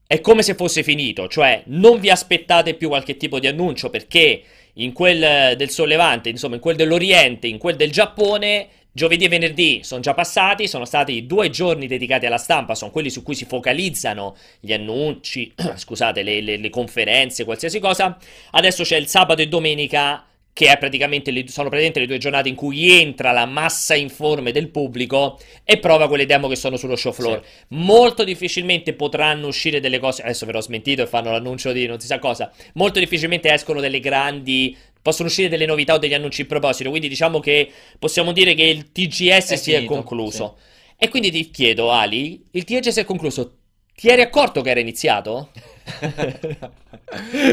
è 0.07 0.21
come 0.21 0.43
se 0.43 0.55
fosse 0.55 0.83
finito, 0.83 1.29
cioè 1.29 1.63
non 1.67 1.99
vi 1.99 2.11
aspettate 2.11 2.75
più 2.75 2.89
qualche 2.89 3.17
tipo 3.17 3.39
di 3.39 3.47
annuncio 3.47 3.91
perché 3.91 4.43
in 4.75 4.93
quel 4.93 5.57
del 5.57 5.71
Sollevante, 5.71 6.29
insomma 6.29 6.57
in 6.57 6.61
quel 6.61 6.77
dell'Oriente, 6.77 7.47
in 7.47 7.59
quel 7.59 7.77
del 7.77 7.91
Giappone, 7.91 8.69
giovedì 8.95 9.25
e 9.25 9.29
venerdì 9.29 9.81
sono 9.83 10.01
già 10.01 10.15
passati, 10.15 10.69
sono 10.69 10.85
stati 10.85 11.27
due 11.27 11.51
giorni 11.51 11.87
dedicati 11.89 12.27
alla 12.27 12.39
stampa, 12.39 12.75
sono 12.75 12.93
quelli 12.93 13.11
su 13.11 13.23
cui 13.23 13.35
si 13.35 13.45
focalizzano 13.45 14.37
gli 14.61 14.73
annunci, 14.73 15.53
scusate, 15.75 16.23
le, 16.23 16.41
le- 16.41 16.57
le 16.57 16.71
conferenze, 16.71 17.45
qualsiasi 17.45 17.81
cosa. 17.81 18.17
Adesso 18.53 18.85
c'è 18.85 18.97
il 18.97 19.09
sabato 19.09 19.43
e 19.43 19.49
domenica 19.49 20.25
che 20.55 20.71
è 20.71 20.79
praticamente 20.79 21.33
le- 21.33 21.49
sono 21.49 21.69
praticamente 21.69 21.99
le 21.99 22.07
due 22.07 22.19
giornate 22.19 22.49
in 22.49 22.55
cui 22.55 23.01
entra 23.01 23.33
la 23.33 23.45
massa 23.45 23.97
informe 23.97 24.53
del 24.53 24.69
pubblico 24.69 25.41
e 25.65 25.79
prova 25.79 26.07
quelle 26.07 26.27
demo 26.27 26.47
che 26.47 26.55
sono 26.55 26.77
sullo 26.77 26.95
show 26.95 27.13
floor. 27.13 27.43
Molto 27.71 28.23
difficilmente 28.23 28.93
potranno 28.95 29.49
uscire 29.49 29.81
delle 29.81 29.99
cose. 29.99 30.23
Adesso 30.23 30.47
verrò 30.47 30.61
smentito 30.61 31.03
e 31.03 31.07
fanno 31.09 31.33
l'annuncio 31.33 31.73
di 31.73 31.87
non 31.87 31.99
si 31.99 32.07
sa 32.07 32.21
cosa. 32.21 32.53
Molto 32.75 33.01
difficilmente 33.01 33.53
escono 33.53 33.81
delle 33.81 33.99
grandi. 33.99 34.77
Possono 35.05 35.29
uscire 35.29 35.51
delle 35.51 35.67
novità 35.67 35.93
o 35.93 35.99
degli 35.99 36.15
annunci 36.15 36.41
in 36.41 36.47
proposito. 36.47 36.89
Quindi 36.89 37.09
diciamo 37.09 37.39
che 37.39 37.71
possiamo 37.99 38.33
dire 38.33 38.55
che 38.55 38.63
il 38.63 38.91
TGS 38.91 39.51
È 39.51 39.57
si 39.57 39.73
è 39.73 39.75
finito, 39.75 39.93
concluso. 39.93 40.57
E 40.97 41.11
quindi 41.11 41.31
ti 41.31 41.51
chiedo, 41.51 41.91
Ali, 41.91 42.43
il 42.53 42.65
TGS 42.65 42.97
è 42.97 43.05
concluso. 43.05 43.59
Ti 43.95 44.09
eri 44.09 44.23
accorto 44.23 44.63
che 44.63 44.71
era 44.71 44.81
iniziato? 44.81 45.51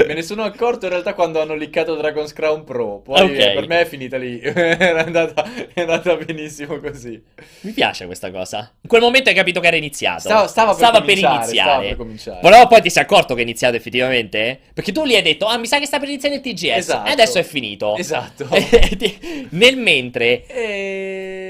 Me 0.07 0.13
ne 0.13 0.21
sono 0.21 0.43
accorto 0.43 0.85
in 0.85 0.91
realtà 0.91 1.13
quando 1.13 1.41
hanno 1.41 1.53
liccato 1.55 1.95
Dragon's 1.95 2.33
Crown 2.33 2.63
Pro. 2.63 2.99
Poi 2.99 3.21
Ok. 3.21 3.37
eh, 3.37 3.51
per 3.53 3.67
me 3.67 3.81
è 3.81 3.85
finita 3.85 4.17
lì. 4.17 4.39
Era 4.41 5.03
andata, 5.03 5.43
è 5.73 5.81
andata 5.81 6.15
benissimo 6.15 6.79
così. 6.79 7.21
Mi 7.61 7.71
piace 7.71 8.05
questa 8.05 8.31
cosa. 8.31 8.71
In 8.81 8.89
quel 8.89 9.01
momento 9.01 9.29
hai 9.29 9.35
capito 9.35 9.59
che 9.59 9.67
era 9.67 9.75
iniato. 9.75 10.19
Stava, 10.19 10.47
stava 10.47 10.73
per 10.73 11.01
cominciare, 11.01 11.35
iniziare. 11.43 11.51
stava 11.51 11.81
per 11.81 11.95
cominciare. 11.97 12.39
Però 12.41 12.67
poi 12.67 12.81
ti 12.81 12.89
sei 12.89 13.03
accorto 13.03 13.33
che 13.33 13.41
è 13.41 13.43
iniziato 13.43 13.75
effettivamente? 13.75 14.59
Perché 14.73 14.91
tu 14.91 15.05
gli 15.05 15.15
hai 15.15 15.21
detto, 15.21 15.45
ah, 15.45 15.57
mi 15.57 15.67
sa 15.67 15.79
che 15.79 15.85
sta 15.85 15.99
per 15.99 16.07
iniziare 16.09 16.35
il 16.35 16.41
TGS. 16.41 16.77
Esatto. 16.77 17.09
E 17.09 17.11
adesso 17.11 17.37
è 17.39 17.43
finito. 17.43 17.95
Esatto. 17.97 18.47
Nel 19.49 19.77
mentre, 19.77 20.45
Eh, 20.47 21.40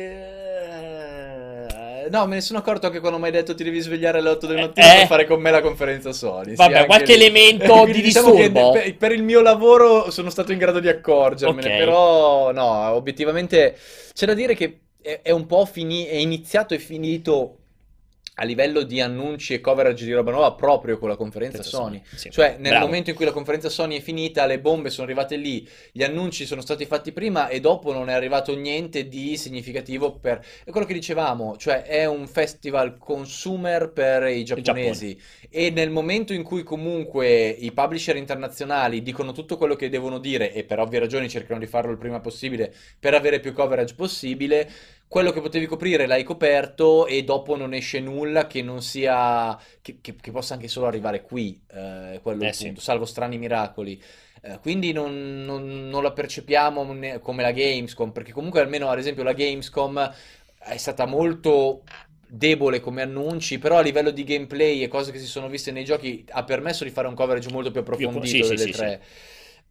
No, 2.12 2.28
me 2.28 2.36
ne 2.36 2.42
sono 2.42 2.60
accorto 2.60 2.88
anche 2.88 3.00
quando 3.00 3.18
mi 3.18 3.26
hai 3.26 3.32
detto 3.32 3.56
ti 3.56 3.64
devi 3.64 3.80
svegliare 3.80 4.18
alle 4.20 4.30
8 4.30 4.46
del 4.48 4.58
Eh, 4.58 4.62
mattino 4.62 4.86
eh. 4.86 4.98
per 4.98 5.08
fare 5.08 5.26
con 5.26 5.40
me 5.42 5.50
la 5.52 5.62
conferenza 5.62 6.12
Sony. 6.12 6.56
Vabbè, 6.56 6.74
anche 6.74 6.86
qualche 6.88 7.16
lì. 7.16 7.24
elemento 7.24 7.86
di 7.90 8.02
diciamo 8.02 8.34
disturbo. 8.34 8.72
per, 8.72 8.98
per 8.98 9.12
il 9.14 9.24
mio 9.24 9.42
lavoro 9.42 10.12
sono 10.12 10.30
stato 10.30 10.52
in 10.52 10.58
grado 10.58 10.80
di 10.80 10.90
accorgermene, 10.90 11.70
Ok. 11.72 11.78
però 11.78 12.52
no, 12.52 12.92
obiettivamente 12.94 13.78
c'è 14.14 14.26
da 14.26 14.34
dire 14.34 14.56
che 14.56 14.82
è, 15.02 15.22
è 15.24 15.32
un 15.32 15.46
po' 15.46 15.66
fini- 15.66 16.06
è 16.06 16.16
iniziato 16.16 16.74
e 16.74 16.80
finito 16.80 17.60
a 18.42 18.44
livello 18.44 18.82
di 18.82 19.00
annunci 19.00 19.54
e 19.54 19.62
coverage 19.62 20.04
di 20.04 20.12
roba 20.12 20.32
nuova 20.32 20.54
proprio 20.54 20.98
con 20.98 21.10
la 21.10 21.16
conferenza 21.16 21.60
Penso 21.60 21.78
Sony. 21.78 22.02
sì. 22.16 22.32
Cioè, 22.32 22.56
nel 22.58 22.72
Bravo. 22.72 22.88
momento 22.88 23.12
in 23.12 23.16
cui 23.16 23.26
la 23.26 23.32
conferenza 23.32 23.70
Sony 23.70 23.98
è 23.98 24.02
finita, 24.02 24.48
le 24.48 24.60
bombe 24.60 24.90
sono 24.90 25.06
arrivate 25.06 25.36
lì, 25.36 25.68
gli 25.92 26.02
annunci 26.02 26.48
sono 26.48 26.62
stati 26.62 26.86
fatti 26.88 27.12
prima 27.12 27.50
e 27.50 27.60
dopo 27.60 27.94
non 27.94 28.10
è 28.10 28.14
arrivato 28.14 28.56
niente 28.56 29.08
di 29.08 29.38
significativo 29.38 30.18
per... 30.18 30.44
È 30.64 30.72
quello 30.72 30.88
che 30.88 30.94
dicevamo, 30.94 31.56
cioè 31.58 31.84
è 31.84 32.06
un 32.06 32.28
festival 32.28 32.98
consumer 32.98 33.92
per 33.92 34.24
i 34.24 34.44
giapponesi 34.44 35.20
e 35.48 35.70
nel 35.70 35.92
momento 35.92 36.34
in 36.34 36.42
cui 36.42 36.64
comunque 36.64 37.48
i 37.48 37.72
publisher 37.72 38.16
internazionali 38.16 39.04
dicono 39.04 39.34
tutto 39.34 39.56
quello 39.56 39.76
che 39.76 39.90
devono 39.90 40.18
dire 40.18 40.52
e 40.52 40.64
per 40.64 40.80
ovvie 40.80 40.98
ragioni 40.98 41.30
cercano 41.30 41.60
di 41.60 41.68
farlo 41.68 41.92
il 41.92 41.98
prima 42.00 42.20
possibile 42.20 42.74
per 43.00 43.14
avere 43.14 43.40
più 43.40 43.54
coverage 43.54 43.94
possibile, 43.94 44.70
quello 45.12 45.32
che 45.34 45.42
potevi 45.42 45.66
coprire 45.66 46.06
l'hai 46.08 46.24
coperto 46.24 47.06
e 47.06 47.24
dopo 47.26 47.58
non 47.58 47.74
esce 47.74 48.00
nulla 48.00 48.48
che 48.48 48.62
non 48.62 48.82
sia 48.82 49.60
che, 49.82 49.98
che- 50.00 50.16
che 50.16 50.32
possa 50.32 50.54
anche 50.54 50.70
solo 50.70 50.88
arrivare 50.88 51.22
qui, 51.22 51.62
eh, 51.70 52.20
quello 52.24 52.48
Eh 52.48 52.54
sì. 52.54 52.64
punto, 52.64 52.80
salvo 52.80 53.04
strani 53.04 53.38
miracoli. 53.38 54.02
Eh, 54.42 54.58
quindi 54.62 54.94
non, 54.94 55.42
non- 55.44 55.90
non 55.90 56.02
la 56.02 56.14
percepiamo 56.14 56.94
ne- 56.94 57.20
come 57.20 57.42
la 57.44 57.52
Gamescom, 57.52 58.12
perché 58.12 58.32
comunque 58.32 58.62
almeno 58.62 58.88
ad 58.90 59.00
esempio 59.00 59.24
la 59.24 59.34
Gamescom 59.34 60.14
è 60.60 60.78
stata 60.78 61.06
molto 61.06 61.84
debole 62.26 62.80
come 62.80 63.02
annunci, 63.02 63.60
però 63.60 63.78
a 63.80 63.82
livello 63.82 64.12
di 64.12 64.24
gameplay 64.24 64.82
e 64.82 64.88
cose 64.88 65.12
che 65.12 65.20
si 65.20 65.26
sono 65.26 65.50
viste 65.50 65.72
nei 65.72 65.84
giochi 65.84 66.24
ha 66.30 66.44
permesso 66.46 66.86
di 66.86 66.90
fare 66.90 67.10
un 67.10 67.16
coverage 67.16 67.50
molto 67.50 67.72
più 67.72 67.82
approfondito 67.82 68.46
sì, 68.46 68.58
sì, 68.58 68.58
delle 68.58 68.70
sì, 68.74 68.74
tre. 68.74 69.02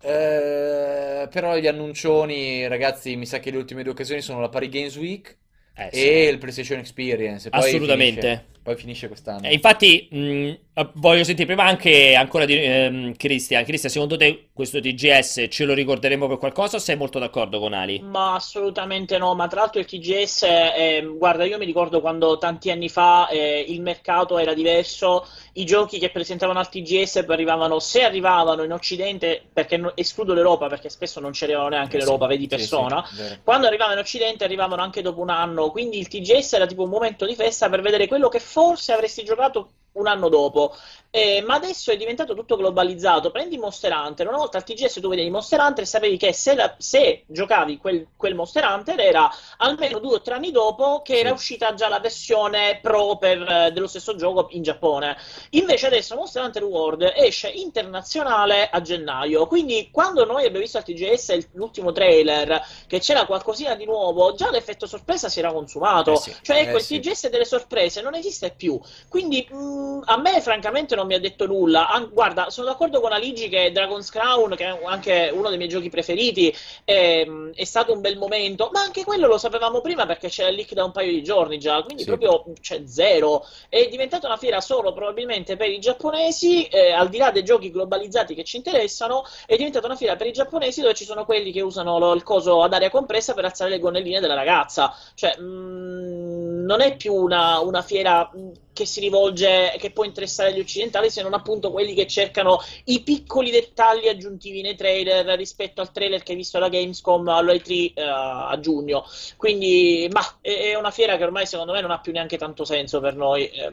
Eh, 0.03 1.29
però 1.31 1.57
gli 1.59 1.67
annuncioni, 1.67 2.67
ragazzi, 2.67 3.17
mi 3.17 3.27
sa 3.27 3.39
che 3.39 3.51
le 3.51 3.59
ultime 3.59 3.83
due 3.83 3.93
occasioni 3.93 4.23
sono 4.23 4.41
la 4.41 4.49
Paris 4.49 4.71
Games 4.71 4.97
Week 4.97 5.39
Eh, 5.75 5.91
sì. 5.93 6.09
e 6.09 6.27
il 6.29 6.39
PlayStation 6.39 6.79
Experience. 6.79 7.49
Assolutamente. 7.51 8.21
finisce- 8.21 8.47
poi 8.73 8.77
finisce 8.81 9.09
quest'anno. 9.09 9.47
E 9.49 9.53
infatti, 9.55 10.09
mh, 10.11 10.59
eh, 10.75 10.91
voglio 10.95 11.25
sentire 11.25 11.47
prima 11.47 11.65
anche 11.65 12.15
ancora 12.15 12.45
di 12.45 12.55
ehm, 12.55 13.17
Cristian. 13.17 13.65
Cristian, 13.65 13.91
secondo 13.93 14.17
te 14.17 14.51
questo 14.53 14.81
TGS 14.81 15.47
ce 15.49 15.65
lo 15.65 15.75
ricorderemo 15.75 16.27
per 16.29 16.39
qualcosa 16.39 16.77
o 16.77 16.81
sei 16.81 16.97
molto 16.97 17.19
d'accordo 17.19 17.59
con 17.59 17.73
Ali? 17.73 18.03
Ma 18.03 18.33
assolutamente 18.35 19.19
no, 19.19 19.35
ma 19.35 19.47
tra 19.47 19.61
l'altro 19.61 19.79
il 19.79 19.85
TGS, 19.87 20.43
eh, 20.45 21.15
guarda, 21.19 21.45
io 21.45 21.59
mi 21.59 21.67
ricordo 21.67 22.01
quando 22.01 22.39
tanti 22.39 22.71
anni 22.71 22.89
fa 22.89 23.29
eh, 23.29 23.63
il 23.69 23.83
mercato 23.83 24.39
era 24.39 24.55
diverso, 24.55 25.27
i 25.55 25.67
giochi 25.67 25.99
che 25.99 26.11
presentavano 26.11 26.59
al 26.61 26.71
TGS 26.71 27.25
poi 27.27 27.35
arrivavano, 27.35 27.79
se 27.79 28.03
arrivavano 28.03 28.63
in 28.63 28.73
Occidente, 28.73 29.47
perché 29.53 29.77
no- 29.77 29.95
escludo 29.97 30.33
l'Europa, 30.33 30.69
perché 30.69 30.89
spesso 30.89 31.21
non 31.21 31.33
c'erano 31.33 31.69
neanche 31.69 31.99
Eh 31.99 32.01
in 32.01 32.07
sì, 32.07 32.17
vedi 32.27 32.49
Sì, 32.49 32.67
sì, 32.67 32.69
persona, 32.69 33.05
vero. 33.11 33.41
quando 33.45 33.67
arrivavano 33.67 33.97
in 33.99 34.03
Occidente 34.05 34.45
arrivavano 34.45 34.81
anche 34.81 35.03
dopo 35.03 35.21
un 35.21 35.29
anno, 35.29 35.71
quindi 35.71 35.99
il 35.99 36.09
TGS 36.09 36.55
era 36.55 36.67
tipo 36.67 36.85
un 36.85 36.89
momento 36.91 37.27
di 37.27 37.35
festa 37.35 37.69
per 37.69 37.83
vedere 37.83 38.09
quello 38.09 38.29
che 38.29 38.41
forse 38.61 38.93
avresti 38.93 39.25
giocato 39.25 39.71
un 39.93 40.07
anno 40.07 40.29
dopo. 40.29 40.75
eh, 41.13 41.43
ma 41.45 41.55
adesso 41.55 41.91
è 41.91 41.97
diventato 41.97 42.35
tutto 42.35 42.57
globalizzato. 42.57 43.31
Prendi 43.33 43.59
Monster 43.59 43.93
Hunter, 43.93 44.29
una 44.29 44.37
volta 44.37 44.59
al 44.59 44.65
TGS 44.65 45.01
tu 45.01 45.09
vedevi 45.09 45.29
Monster 45.29 45.59
Hunter 45.61 45.83
e 45.83 45.87
sapevi 45.87 46.17
che 46.17 46.33
se, 46.33 46.55
la, 46.55 46.75
se 46.79 47.25
giocavi 47.27 47.79
quel, 47.79 48.07
quel, 48.17 48.37
Monster 48.37 48.65
Hunter 48.65 49.01
era 49.01 49.29
almeno 49.59 49.99
due 49.99 50.17
o 50.17 50.23
tre 50.23 50.35
anni 50.35 50.53
dopo 50.53 51.03
che 51.03 51.19
era 51.19 51.33
uscita 51.33 51.75
già 51.75 51.89
la 51.89 51.99
versione 51.99 52.79
pro 52.81 53.17
per, 53.17 53.43
eh, 53.43 53.71
dello 53.73 53.89
stesso 53.89 54.15
gioco 54.15 54.47
in 54.51 54.63
Giappone. 54.63 55.17
Invece 55.51 55.87
adesso 55.87 56.15
Monster 56.15 56.45
Hunter 56.45 56.65
World 56.65 57.13
esce 57.17 57.49
internazionale 57.49 58.69
a 58.71 58.81
gennaio, 58.81 59.47
quindi 59.49 59.91
quando 59.91 60.25
noi 60.25 60.45
abbiamo 60.45 60.61
visto 60.61 60.79
al 60.79 60.85
TGS 60.85 61.49
l'ultimo 61.55 61.91
trailer 61.91 62.65
che 62.87 63.01
c'era 63.01 63.27
qualcosina 63.27 63.75
di 63.75 63.85
nuovo, 63.85 64.35
già 64.35 64.51
l'effetto 64.51 64.87
sorpresa 64.87 65.29
si 65.29 65.41
era 65.41 65.53
consumato. 65.53 66.13
Eh 66.13 66.17
sì, 66.17 66.37
cioè 66.43 66.59
ecco, 66.59 66.77
eh 66.77 66.81
il 66.81 66.87
TGS 66.87 67.29
delle 67.31 67.45
sorprese 67.45 68.01
non 68.01 68.15
esiste 68.15 68.53
più. 68.57 68.79
Quindi 69.09 69.47
mh, 69.51 69.80
a 70.05 70.17
me 70.17 70.41
francamente 70.41 70.95
non 70.95 71.07
mi 71.07 71.15
ha 71.15 71.21
detto 71.21 71.47
nulla. 71.47 71.89
Ah, 71.89 72.01
guarda, 72.01 72.51
sono 72.51 72.67
d'accordo 72.67 73.01
con 73.01 73.13
Aligi 73.13 73.49
che 73.49 73.71
Dragon's 73.73 74.11
Crown, 74.11 74.55
che 74.57 74.65
è 74.65 74.79
anche 74.85 75.31
uno 75.33 75.49
dei 75.49 75.59
miei 75.59 75.69
giochi 75.69 75.89
preferiti, 75.89 76.55
è, 76.85 77.27
è 77.55 77.65
stato 77.65 77.93
un 77.93 78.01
bel 78.01 78.19
momento, 78.19 78.71
ma 78.73 78.81
anche 78.83 79.05
quello 79.05 79.27
lo 79.27 79.39
sapevamo 79.39 79.81
prima 79.81 80.07
perché 80.07 80.29
c'era 80.29 80.49
il 80.49 80.57
leak 80.57 80.73
da 80.73 80.85
un 80.85 80.93
paio 80.93 81.11
di 81.11 81.23
giorni 81.23 81.59
già, 81.59 81.83
quindi 81.83 82.03
sì. 82.03 82.09
proprio 82.09 82.45
cioè, 82.61 82.83
zero. 82.87 83.47
È 83.69 83.87
diventata 83.89 84.27
una 84.27 84.37
fiera 84.37 84.61
solo 84.61 84.93
probabilmente 84.93 85.57
per 85.57 85.69
i 85.69 85.79
giapponesi, 85.79 86.67
eh, 86.67 86.93
al 86.93 87.09
di 87.09 87.19
là 87.19 87.31
dei 87.31 87.45
giochi 87.45 87.71
globalizzati 87.71 88.35
che 88.35 88.45
ci 88.45 88.57
interessano, 88.57 89.25
è 89.47 89.57
diventata 89.57 89.87
una 89.87 89.97
fiera 89.97 90.17
per 90.17 90.27
i 90.27 90.33
giapponesi 90.33 90.81
dove 90.81 90.95
ci 90.95 91.05
sono 91.05 91.25
quelli 91.25 91.53
che 91.53 91.61
usano 91.61 91.99
lo, 91.99 92.15
il 92.15 92.23
coso 92.23 92.63
ad 92.63 92.73
aria 92.73 92.91
compressa 92.91 93.35
per 93.35 93.45
alzare 93.45 93.71
le 93.71 93.79
gonnelline 93.79 94.21
della 94.21 94.35
ragazza. 94.35 94.95
Cioè, 95.15 95.39
mh, 95.39 95.43
mm, 95.43 96.65
non 96.65 96.81
è 96.81 96.97
più 96.97 97.15
una, 97.15 97.61
una 97.61 97.83
fiera 97.83 98.31
mm, 98.35 98.51
che 98.81 98.87
si 98.87 99.01
rivolge, 99.01 99.75
che 99.79 99.91
può 99.91 100.05
interessare 100.05 100.55
gli 100.55 100.61
occidentali, 100.61 101.11
se 101.11 101.21
non 101.21 101.35
appunto 101.35 101.71
quelli 101.71 101.93
che 101.93 102.07
cercano 102.07 102.61
i 102.85 103.03
piccoli 103.03 103.51
dettagli 103.51 104.09
aggiuntivi 104.09 104.63
nei 104.63 104.75
trailer 104.75 105.27
rispetto 105.37 105.83
al 105.83 105.93
trailer 105.93 106.23
che 106.23 106.33
hai 106.33 106.39
visto 106.39 106.57
alla 106.57 106.71
Gamescom 106.71 107.29
all'E3 107.29 107.93
uh, 107.95 108.01
a 108.01 108.59
giugno. 108.59 109.05
Quindi, 109.37 110.09
ma 110.11 110.23
è, 110.41 110.71
è, 110.71 110.75
una 110.77 110.91
fiera 110.91 111.19
che 111.19 111.25
ormai 111.25 111.45
secondo 111.45 111.73
me 111.73 111.83
non 111.83 111.91
ha 111.91 112.01
più 112.01 112.13
neanche 112.13 112.39
tanto 112.39 112.65
senso 112.65 113.01
per 113.01 113.15
noi. 113.17 113.49
Eh, 113.51 113.73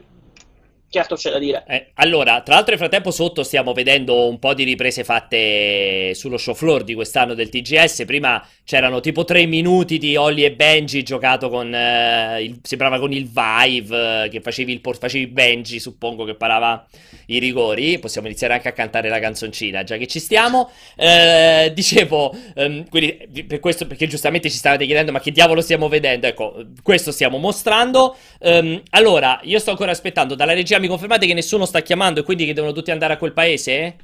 che 0.90 0.98
altro 0.98 1.16
c'è 1.16 1.30
da 1.30 1.38
dire? 1.38 1.64
Eh, 1.68 1.90
allora, 1.94 2.40
tra 2.40 2.54
l'altro 2.54 2.70
nel 2.70 2.78
frattempo 2.78 3.10
sotto 3.10 3.42
stiamo 3.42 3.74
vedendo 3.74 4.26
un 4.26 4.38
po' 4.38 4.54
di 4.54 4.64
riprese 4.64 5.04
fatte 5.04 6.14
sullo 6.14 6.38
show 6.38 6.54
floor 6.54 6.82
di 6.82 6.94
quest'anno 6.94 7.34
del 7.34 7.50
TGS. 7.50 8.06
Prima 8.06 8.42
c'erano 8.64 9.00
tipo 9.00 9.24
tre 9.24 9.44
minuti 9.44 9.98
di 9.98 10.16
Holly 10.16 10.44
e 10.44 10.52
Benji 10.52 11.02
giocato 11.02 11.50
con, 11.50 11.74
eh, 11.74 12.42
il, 12.42 12.60
sembrava 12.62 12.98
con 12.98 13.12
il 13.12 13.28
Vive, 13.28 14.24
eh, 14.24 14.28
che 14.30 14.40
facevi, 14.40 14.72
il, 14.72 14.80
facevi 14.98 15.26
Benji, 15.26 15.78
suppongo 15.78 16.24
che 16.24 16.34
parava 16.34 16.86
i 17.26 17.38
rigori. 17.38 17.98
Possiamo 17.98 18.26
iniziare 18.26 18.54
anche 18.54 18.68
a 18.68 18.72
cantare 18.72 19.10
la 19.10 19.18
canzoncina, 19.18 19.84
già 19.84 19.98
che 19.98 20.06
ci 20.06 20.20
stiamo. 20.20 20.70
Eh, 20.96 21.70
dicevo, 21.74 22.34
ehm, 22.54 22.88
quindi, 22.88 23.44
per 23.46 23.60
questo, 23.60 23.86
perché 23.86 24.06
giustamente 24.06 24.48
ci 24.48 24.56
stavate 24.56 24.86
chiedendo 24.86 25.12
ma 25.12 25.20
che 25.20 25.32
diavolo 25.32 25.60
stiamo 25.60 25.88
vedendo? 25.88 26.26
Ecco, 26.26 26.64
questo 26.82 27.12
stiamo 27.12 27.36
mostrando. 27.36 28.16
Um, 28.40 28.80
allora, 28.90 29.38
io 29.42 29.58
sto 29.58 29.70
ancora 29.70 29.90
aspettando 29.90 30.34
dalla 30.34 30.54
regia 30.54 30.77
mi 30.78 30.88
confermate 30.88 31.26
che 31.26 31.34
nessuno 31.34 31.64
sta 31.64 31.80
chiamando 31.82 32.20
e 32.20 32.22
quindi 32.22 32.46
che 32.46 32.52
devono 32.54 32.72
tutti 32.72 32.90
andare 32.90 33.14
a 33.14 33.16
quel 33.16 33.32
paese? 33.32 33.96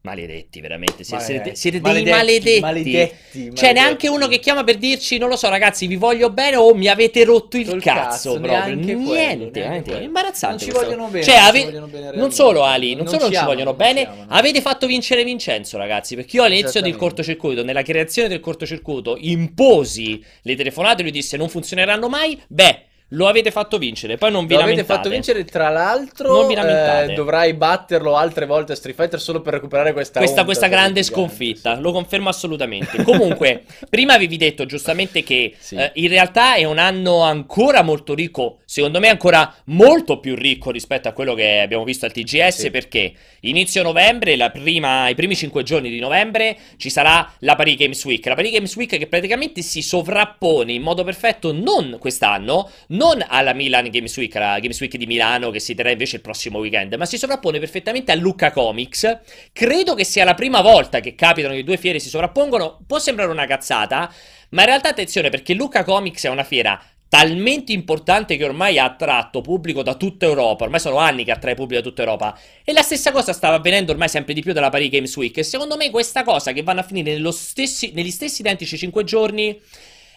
Maledetti, 0.00 0.60
veramente. 0.60 1.02
Siete, 1.02 1.24
siete, 1.24 1.54
siete 1.56 1.80
dei 1.80 2.04
maledetti. 2.04 2.60
Maledetti, 2.60 3.50
C'è 3.52 3.72
neanche 3.72 4.08
uno 4.08 4.28
che 4.28 4.38
chiama 4.38 4.62
per 4.62 4.76
dirci: 4.76 5.18
Non 5.18 5.28
lo 5.28 5.36
so, 5.36 5.48
ragazzi, 5.48 5.88
vi 5.88 5.96
voglio 5.96 6.30
bene 6.30 6.56
o 6.56 6.72
mi 6.72 6.86
avete 6.86 7.24
rotto 7.24 7.56
il 7.56 7.66
cazzo, 7.82 8.34
cazzo 8.34 8.40
proprio. 8.40 8.74
Niente, 8.74 9.60
quello, 9.60 9.98
è 9.98 10.02
imbarazzante. 10.02 10.64
Non 10.64 10.74
ci 10.74 10.80
vogliono 10.80 11.08
bene. 11.08 11.24
Cioè, 11.24 11.36
non, 11.36 11.44
ave... 11.44 11.64
vogliono 11.64 11.86
bene 11.88 12.10
non 12.14 12.30
solo 12.30 12.62
Ali, 12.62 12.94
non, 12.94 13.04
non 13.04 13.12
solo 13.12 13.24
non 13.24 13.32
ci 13.32 13.44
vogliono 13.44 13.74
bene, 13.74 14.06
amano. 14.06 14.26
avete 14.28 14.60
fatto 14.60 14.86
vincere 14.86 15.24
Vincenzo, 15.24 15.76
ragazzi. 15.76 16.14
Perché 16.14 16.36
io 16.36 16.44
all'inizio 16.44 16.80
del 16.80 16.96
cortocircuito, 16.96 17.64
nella 17.64 17.82
creazione 17.82 18.28
del 18.28 18.40
cortocircuito, 18.40 19.16
imposi 19.18 20.24
le 20.42 20.54
telefonate 20.54 21.02
lui 21.02 21.10
disse: 21.10 21.36
Non 21.36 21.48
funzioneranno 21.48 22.08
mai. 22.08 22.40
Beh. 22.46 22.84
Lo 23.12 23.26
avete 23.26 23.50
fatto 23.50 23.78
vincere, 23.78 24.18
poi 24.18 24.30
non 24.30 24.44
vi 24.44 24.52
Lo 24.52 24.60
lamentate. 24.60 24.82
avete 24.82 24.94
fatto 24.94 25.08
vincere, 25.08 25.44
tra 25.44 25.70
l'altro. 25.70 26.46
Eh, 26.46 27.14
dovrai 27.14 27.54
batterlo 27.54 28.16
altre 28.16 28.44
volte 28.44 28.72
a 28.72 28.74
Street 28.74 28.94
Fighter 28.94 29.18
solo 29.18 29.40
per 29.40 29.54
recuperare 29.54 29.94
questa 29.94 30.18
Questa, 30.20 30.44
questa 30.44 30.66
grande 30.68 31.02
sconfitta, 31.02 31.76
sì. 31.76 31.80
lo 31.80 31.92
confermo 31.92 32.28
assolutamente. 32.28 33.02
Comunque, 33.04 33.64
prima 33.88 34.12
avevi 34.12 34.36
detto 34.36 34.66
giustamente 34.66 35.22
che 35.22 35.54
sì. 35.58 35.76
eh, 35.76 35.90
in 35.94 36.08
realtà 36.08 36.56
è 36.56 36.64
un 36.64 36.76
anno 36.76 37.22
ancora 37.22 37.80
molto 37.80 38.12
ricco, 38.12 38.58
secondo 38.66 39.00
me 39.00 39.08
ancora 39.08 39.54
molto 39.66 40.20
più 40.20 40.34
ricco 40.34 40.70
rispetto 40.70 41.08
a 41.08 41.12
quello 41.12 41.32
che 41.32 41.60
abbiamo 41.60 41.84
visto 41.84 42.04
al 42.04 42.12
TGS, 42.12 42.58
sì. 42.58 42.70
perché 42.70 43.14
inizio 43.40 43.82
novembre, 43.82 44.36
prima, 44.50 45.08
i 45.08 45.14
primi 45.14 45.34
5 45.34 45.62
giorni 45.62 45.88
di 45.88 45.98
novembre, 45.98 46.58
ci 46.76 46.90
sarà 46.90 47.32
la 47.38 47.56
Paris 47.56 47.76
Games 47.76 48.04
Week. 48.04 48.24
La 48.26 48.34
Paris 48.34 48.52
Games 48.52 48.76
Week 48.76 48.98
che 48.98 49.06
praticamente 49.06 49.62
si 49.62 49.80
sovrappone 49.80 50.72
in 50.72 50.82
modo 50.82 51.04
perfetto 51.04 51.52
non 51.54 51.96
quest'anno, 51.98 52.70
non 52.98 53.24
alla 53.26 53.52
Milan 53.52 53.88
Games 53.90 54.14
Week, 54.16 54.34
la 54.34 54.58
Games 54.58 54.78
Week 54.80 54.96
di 54.96 55.06
Milano 55.06 55.50
che 55.50 55.60
si 55.60 55.76
terrà 55.76 55.92
invece 55.92 56.16
il 56.16 56.22
prossimo 56.22 56.58
weekend, 56.58 56.94
ma 56.94 57.06
si 57.06 57.16
sovrappone 57.16 57.60
perfettamente 57.60 58.10
a 58.10 58.16
Lucca 58.16 58.50
Comics. 58.50 59.20
Credo 59.52 59.94
che 59.94 60.02
sia 60.02 60.24
la 60.24 60.34
prima 60.34 60.60
volta 60.60 60.98
che 60.98 61.14
capitano 61.14 61.54
che 61.54 61.62
due 61.62 61.76
fiere 61.76 62.00
si 62.00 62.08
sovrappongono. 62.08 62.80
Può 62.86 62.98
sembrare 62.98 63.30
una 63.30 63.46
cazzata, 63.46 64.12
ma 64.50 64.62
in 64.62 64.66
realtà 64.66 64.88
attenzione 64.88 65.30
perché 65.30 65.54
Lucca 65.54 65.84
Comics 65.84 66.24
è 66.24 66.28
una 66.28 66.42
fiera 66.42 66.82
talmente 67.08 67.72
importante 67.72 68.36
che 68.36 68.44
ormai 68.44 68.78
ha 68.78 68.84
attratto 68.84 69.42
pubblico 69.42 69.84
da 69.84 69.94
tutta 69.94 70.26
Europa. 70.26 70.64
Ormai 70.64 70.80
sono 70.80 70.96
anni 70.96 71.24
che 71.24 71.30
attrae 71.30 71.54
pubblico 71.54 71.80
da 71.80 71.88
tutta 71.88 72.02
Europa. 72.02 72.36
E 72.64 72.72
la 72.72 72.82
stessa 72.82 73.12
cosa 73.12 73.32
stava 73.32 73.54
avvenendo 73.54 73.92
ormai 73.92 74.08
sempre 74.08 74.34
di 74.34 74.42
più 74.42 74.52
dalla 74.52 74.70
Paris 74.70 74.90
Games 74.90 75.16
Week. 75.16 75.36
E 75.38 75.44
secondo 75.44 75.76
me 75.76 75.88
questa 75.90 76.24
cosa 76.24 76.52
che 76.52 76.64
vanno 76.64 76.80
a 76.80 76.82
finire 76.82 77.16
stessi, 77.30 77.92
negli 77.94 78.10
stessi 78.10 78.40
identici 78.40 78.76
5 78.76 79.04
giorni 79.04 79.58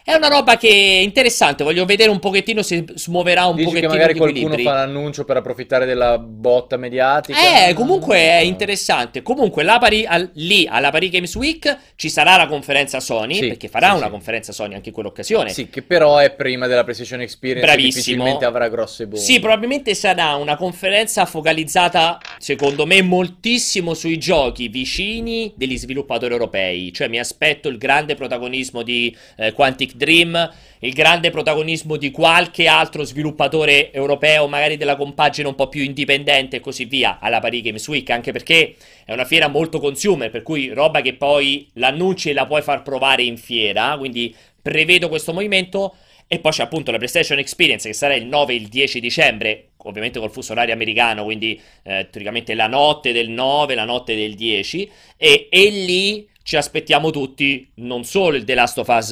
è 0.04 0.14
una 0.14 0.28
roba 0.28 0.58
che 0.58 0.70
è 0.70 1.02
interessante, 1.02 1.64
voglio 1.64 1.86
vedere 1.86 2.10
un 2.10 2.20
pochettino 2.20 2.62
se 2.62 2.84
smuoverà 2.96 3.46
un 3.46 3.56
Dici 3.56 3.68
pochettino 3.68 3.92
che 3.92 3.98
magari 3.98 4.18
qualcuno 4.18 4.58
fa 4.58 4.74
l'annuncio 4.74 5.26
per 5.26 5.38
approfittare 5.38 5.86
della 5.86 6.18
botta 6.18 6.78
mediatica. 6.78 7.68
Eh, 7.68 7.74
comunque 7.74 8.18
è 8.18 8.40
interessante. 8.40 9.22
Comunque 9.22 9.64
Pari, 9.64 10.06
al, 10.06 10.30
lì 10.34 10.68
alla 10.70 10.92
Paris 10.92 11.10
Games 11.10 11.36
Week 11.36 11.78
ci 11.96 12.10
sarà 12.10 12.38
la 12.38 12.48
conferenza 12.48 13.00
Sony, 13.00 13.36
sì, 13.36 13.48
perché 13.48 13.68
farà 13.68 13.90
sì, 13.90 13.96
una 13.96 14.06
sì. 14.06 14.12
conferenza 14.12 14.52
Sony 14.52 14.76
anche 14.76 14.90
in 14.90 14.94
quell'occasione. 14.94 15.50
Sì, 15.50 15.70
che 15.70 15.82
però 15.82 16.18
è 16.18 16.32
prima 16.32 16.68
della 16.68 16.84
PlayStation 16.84 17.22
Experience 17.22 17.66
Bravissimo. 17.66 17.94
difficilmente 17.94 18.46
avrà 18.46 18.70
grosse 18.70 19.06
bombe. 19.06 19.24
Sì, 19.24 19.40
probabilmente 19.40 19.94
sarà 19.96 20.36
una 20.36 20.56
conferenza 20.56 21.26
focalizzata, 21.26 22.20
secondo 22.38 22.86
me, 22.86 23.02
moltissimo 23.02 23.94
sui 23.94 24.18
giochi 24.18 24.68
vicini 24.68 25.52
degli 25.56 25.78
sviluppatori 25.78 26.34
europei. 26.34 26.92
Cioè 26.94 27.08
mi 27.08 27.20
aspetto 27.20 27.68
il 27.68 27.78
grande 27.78 28.16
protagonismo 28.16 28.82
di 28.82 29.16
eh, 29.38 29.54
Quantic 29.54 29.91
Quantic 29.92 29.96
Dream, 29.96 30.54
il 30.80 30.94
grande 30.94 31.30
protagonismo 31.30 31.98
di 31.98 32.12
qualche 32.12 32.68
altro 32.68 33.04
sviluppatore 33.04 33.92
europeo, 33.92 34.48
magari 34.48 34.78
della 34.78 34.96
compagine 34.96 35.48
un 35.48 35.56
po' 35.56 35.68
più 35.68 35.84
indipendente 35.84 36.58
e 36.58 36.60
così 36.60 36.86
via, 36.86 37.20
alla 37.20 37.40
Paris 37.40 37.62
Games 37.62 37.88
Week, 37.88 38.10
anche 38.10 38.32
perché 38.32 38.76
è 39.06 39.14
una 39.14 39.26
fiera 39.26 39.48
molto 39.48 39.80
consumer, 39.80 40.30
per 40.30 40.42
cui 40.42 40.70
roba 40.70 41.02
che 41.02 41.14
poi 41.14 41.70
l'annunci 41.74 42.30
e 42.30 42.34
la 42.34 42.46
puoi 42.46 42.62
far 42.62 42.82
provare 42.82 43.24
in 43.24 43.38
fiera, 43.38 43.96
quindi 43.98 44.34
prevedo 44.62 45.10
questo 45.10 45.34
movimento. 45.34 45.96
E 46.28 46.40
poi 46.40 46.54
c'è 46.54 46.64
appunto 46.64 46.92
la 46.92 46.98
PlayStation 46.98 47.40
Experience 47.40 47.90
che 47.90 47.94
sarà 47.94 48.16
il 48.16 48.26
9 48.26 48.54
e 48.54 48.56
il 48.56 48.70
10 48.70 49.02
dicembre, 49.02 49.72
ovviamente 49.76 50.18
col 50.18 50.32
fuso 50.32 50.54
orario 50.54 50.74
americano, 50.74 51.26
quindi 51.26 51.60
eh, 51.84 52.08
teoricamente 52.10 52.54
la 52.54 52.68
notte 52.68 53.12
del 53.12 53.28
9, 53.28 53.76
la 53.76 53.84
notte 53.84 54.16
del 54.16 54.36
10, 54.36 54.90
e, 55.18 55.48
e 55.52 55.70
lì 55.70 56.30
ci 56.44 56.58
aspettiamo 56.58 57.12
tutti 57.12 57.72
non 57.76 58.04
solo 58.04 58.36
il 58.36 58.44
The 58.44 58.56
Last 58.56 58.78
of 58.80 58.88
Us 58.88 59.12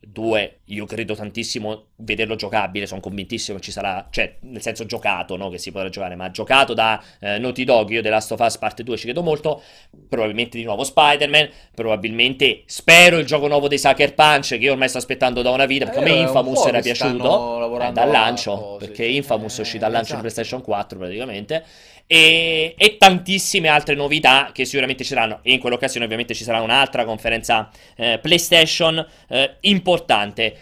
2, 0.00 0.40
eh, 0.40 0.58
io 0.66 0.86
credo 0.86 1.14
tantissimo 1.14 1.86
vederlo 1.96 2.36
giocabile, 2.36 2.86
sono 2.86 3.00
convintissimo 3.00 3.58
che 3.58 3.64
ci 3.64 3.72
sarà, 3.72 4.06
cioè 4.10 4.36
nel 4.42 4.62
senso 4.62 4.86
giocato, 4.86 5.36
no? 5.36 5.48
che 5.48 5.58
si 5.58 5.72
potrà 5.72 5.88
giocare, 5.88 6.14
ma 6.14 6.30
giocato 6.30 6.72
da 6.72 7.02
eh, 7.18 7.38
Naughty 7.38 7.64
Dog, 7.64 7.90
io 7.90 8.02
The 8.02 8.08
Last 8.08 8.32
of 8.32 8.40
Us 8.40 8.58
parte 8.58 8.84
2 8.84 8.96
ci 8.96 9.04
credo 9.04 9.22
molto, 9.22 9.62
probabilmente 10.08 10.58
di 10.58 10.64
nuovo 10.64 10.84
Spider-Man, 10.84 11.48
probabilmente 11.74 12.62
spero 12.66 13.18
il 13.18 13.26
gioco 13.26 13.48
nuovo 13.48 13.66
dei 13.66 13.78
Sucker 13.78 14.14
Punch 14.14 14.48
che 14.50 14.56
io 14.56 14.72
ormai 14.72 14.88
sto 14.88 14.98
aspettando 14.98 15.42
da 15.42 15.50
una 15.50 15.66
vita, 15.66 15.86
perché 15.86 16.00
eh, 16.00 16.02
a 16.02 16.14
me 16.14 16.20
Infamous 16.20 16.66
era 16.66 16.80
piaciuto 16.80 17.80
eh, 17.80 17.92
dal 17.92 18.10
lancio, 18.10 18.52
oh, 18.52 18.76
perché 18.76 19.04
Infamous 19.06 19.58
è 19.58 19.60
uscito 19.62 19.80
dal 19.80 19.92
lancio 19.92 20.14
esatto. 20.14 20.26
di 20.26 20.32
PlayStation 20.32 20.62
4 20.62 20.98
praticamente, 20.98 21.64
e, 22.12 22.74
e, 22.76 22.96
tantissime 22.96 23.68
altre 23.68 23.94
novità 23.94 24.50
che 24.52 24.64
sicuramente 24.64 25.04
ci 25.04 25.10
saranno. 25.10 25.38
E 25.44 25.52
in 25.52 25.60
quell'occasione, 25.60 26.04
ovviamente, 26.04 26.34
ci 26.34 26.42
sarà 26.42 26.60
un'altra 26.60 27.04
conferenza 27.04 27.70
eh, 27.94 28.18
PlayStation 28.20 29.06
eh, 29.28 29.58
importante. 29.60 30.56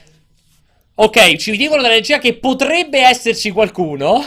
Ok, 0.97 1.37
ci 1.37 1.57
dicono 1.57 1.81
dalla 1.81 1.95
regia 1.95 2.19
che 2.19 2.35
potrebbe 2.35 2.99
esserci 2.99 3.51
qualcuno. 3.51 4.23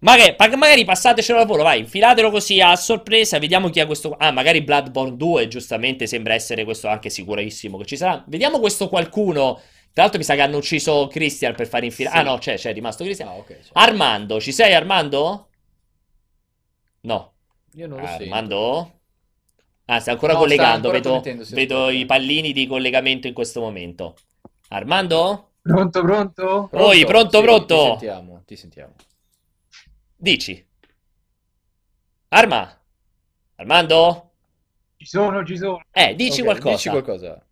Magari, 0.00 0.36
magari 0.56 0.84
passatecelo 0.84 1.38
al 1.38 1.46
volo, 1.46 1.62
vai, 1.62 1.80
infilatelo 1.80 2.30
così 2.30 2.60
a 2.60 2.76
sorpresa, 2.76 3.38
vediamo 3.38 3.70
chi 3.70 3.80
ha 3.80 3.86
questo... 3.86 4.14
Ah, 4.18 4.30
magari 4.30 4.60
Bloodborne 4.60 5.16
2, 5.16 5.48
giustamente, 5.48 6.06
sembra 6.06 6.34
essere 6.34 6.64
questo 6.64 6.88
anche 6.88 7.08
sicurissimo 7.08 7.78
che 7.78 7.86
ci 7.86 7.96
sarà. 7.96 8.22
Vediamo 8.26 8.60
questo 8.60 8.90
qualcuno... 8.90 9.62
Tra 9.94 10.02
l'altro 10.02 10.18
mi 10.18 10.26
sa 10.26 10.34
che 10.34 10.42
hanno 10.42 10.58
ucciso 10.58 11.06
Christian 11.06 11.54
per 11.54 11.66
far 11.66 11.84
infilare... 11.84 12.16
Sì. 12.16 12.22
Ah 12.22 12.30
no, 12.30 12.36
c'è, 12.36 12.56
c'è, 12.56 12.68
è 12.68 12.74
rimasto 12.74 13.02
Christian. 13.02 13.28
Ah, 13.28 13.36
okay, 13.36 13.56
Armando, 13.72 14.38
ci 14.42 14.52
sei 14.52 14.74
Armando? 14.74 15.47
No. 17.02 17.32
Io 17.74 17.86
non 17.86 18.00
lo 18.00 18.06
sento. 18.06 18.24
Armando? 18.24 18.92
Ah, 19.86 20.00
sta 20.00 20.12
ancora 20.12 20.32
No, 20.34 20.38
sta 20.40 20.44
collegando, 20.44 20.88
ancora 20.88 20.94
vedo, 20.96 21.10
connettendo, 21.10 21.44
sì, 21.44 21.54
vedo 21.54 21.88
i 21.90 22.04
pallini 22.06 22.52
di 22.52 22.66
collegamento 22.66 23.26
in 23.26 23.34
questo 23.34 23.60
momento. 23.60 24.16
Armando? 24.68 25.52
Pronto, 25.62 26.02
pronto? 26.02 26.68
Oi, 26.72 27.04
pronto, 27.04 27.38
Sì, 27.38 27.44
pronto? 27.44 27.74
Ti 27.76 27.80
sentiamo, 27.80 28.42
ti 28.44 28.56
sentiamo. 28.56 28.94
Dici. 30.18 30.66
Arma? 32.30 32.62
Armando? 33.56 34.30
Ci 34.96 35.06
sono, 35.06 35.44
ci 35.44 35.56
sono. 35.56 35.80
Eh, 35.92 36.14
dici 36.14 36.40
Ok, 36.40 36.44
qualcosa. 36.44 36.74
Dici 36.74 36.88
qualcosa. 36.90 37.46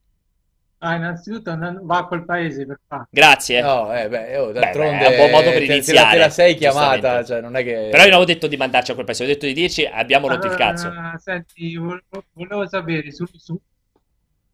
Ah, 0.79 0.95
innanzitutto 0.97 1.57
va 1.83 1.99
a 1.99 2.07
quel 2.07 2.25
paese 2.25 2.67
per 2.67 2.79
fare. 2.87 3.05
Grazie. 3.11 3.63
No, 3.63 3.95
eh, 3.95 4.09
beh, 4.09 4.37
oh, 4.37 4.53
d'altronde 4.53 4.99
beh, 4.99 5.05
è 5.05 5.09
un 5.09 5.17
buon 5.17 5.31
modo 5.31 5.51
per 5.51 5.61
te- 5.61 5.67
te 5.67 5.67
la- 5.69 5.75
iniziare, 5.75 6.11
Te 6.11 6.19
la 6.19 6.31
sei 6.31 6.55
chiamata, 6.55 7.25
cioè 7.25 7.41
non 7.41 7.57
è 7.57 7.65
che... 7.65 7.73
Però 7.73 8.03
io 8.03 8.11
non 8.11 8.19
avevo 8.19 8.25
detto 8.25 8.47
di 8.47 8.57
mandarci 8.57 8.91
a 8.91 8.95
quel 8.95 9.07
paese, 9.07 9.25
ho 9.25 9.27
detto 9.27 9.47
di 9.47 9.53
dirci, 9.55 9.87
abbiamo 9.87 10.29
rotto 10.29 10.47
il 10.47 10.53
Allora, 10.53 10.73
cazzo. 10.73 11.19
Senti, 11.19 11.77
volevo, 11.77 12.25
volevo 12.33 12.69
sapere 12.69 13.11
su, 13.11 13.25
su- 13.33 13.59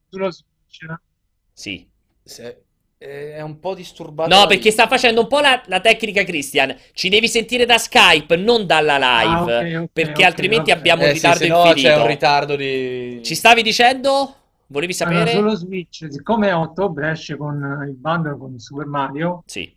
sullo 0.08 0.30
Switch. 0.30 0.86
Sì. 1.52 1.86
Se- 2.24 2.62
eh, 2.98 3.34
è 3.34 3.40
un 3.40 3.58
po' 3.58 3.74
disturbata 3.74 4.32
No, 4.32 4.46
perché 4.46 4.70
sta 4.70 4.86
facendo 4.86 5.22
un 5.22 5.26
po' 5.26 5.40
la, 5.40 5.60
la 5.66 5.80
tecnica 5.80 6.22
Christian. 6.22 6.74
Ci 6.92 7.08
devi 7.08 7.26
sentire 7.28 7.66
da 7.66 7.76
Skype, 7.78 8.36
non 8.36 8.64
dalla 8.64 8.96
live. 8.96 9.34
Ah, 9.34 9.42
ok, 9.42 9.82
ok, 9.82 9.90
perché 9.92 10.20
ok, 10.20 10.26
altrimenti 10.28 10.70
abbiamo 10.70 11.02
un 11.02 11.08
Eh 11.08 11.14
sì, 11.14 11.16
ritardo 11.16 11.38
se 11.38 11.48
no 11.48 11.64
infinito. 11.66 11.88
c'è 11.88 11.96
un 12.00 12.06
ritardo 12.06 12.56
di... 12.56 13.20
Ci 13.24 13.34
stavi 13.34 13.62
dicendo? 13.62 14.36
Volevi 14.72 14.94
Allora, 15.00 15.26
sapere? 15.26 15.38
sullo 15.38 15.54
Switch, 15.54 16.06
siccome 16.10 16.50
a 16.50 16.58
ottobre 16.58 17.10
esce 17.10 17.36
con 17.36 17.56
il 17.86 17.94
bundle 17.94 18.36
con 18.38 18.58
Super 18.58 18.86
Mario, 18.86 19.42
Sì. 19.46 19.76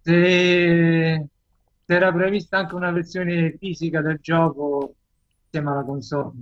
se, 0.00 1.26
se 1.84 1.94
era 1.94 2.12
prevista 2.12 2.58
anche 2.58 2.74
una 2.74 2.90
versione 2.90 3.56
fisica 3.58 4.00
del 4.00 4.18
gioco 4.20 4.94
insieme 5.44 5.70
alla 5.70 5.84
console. 5.84 6.32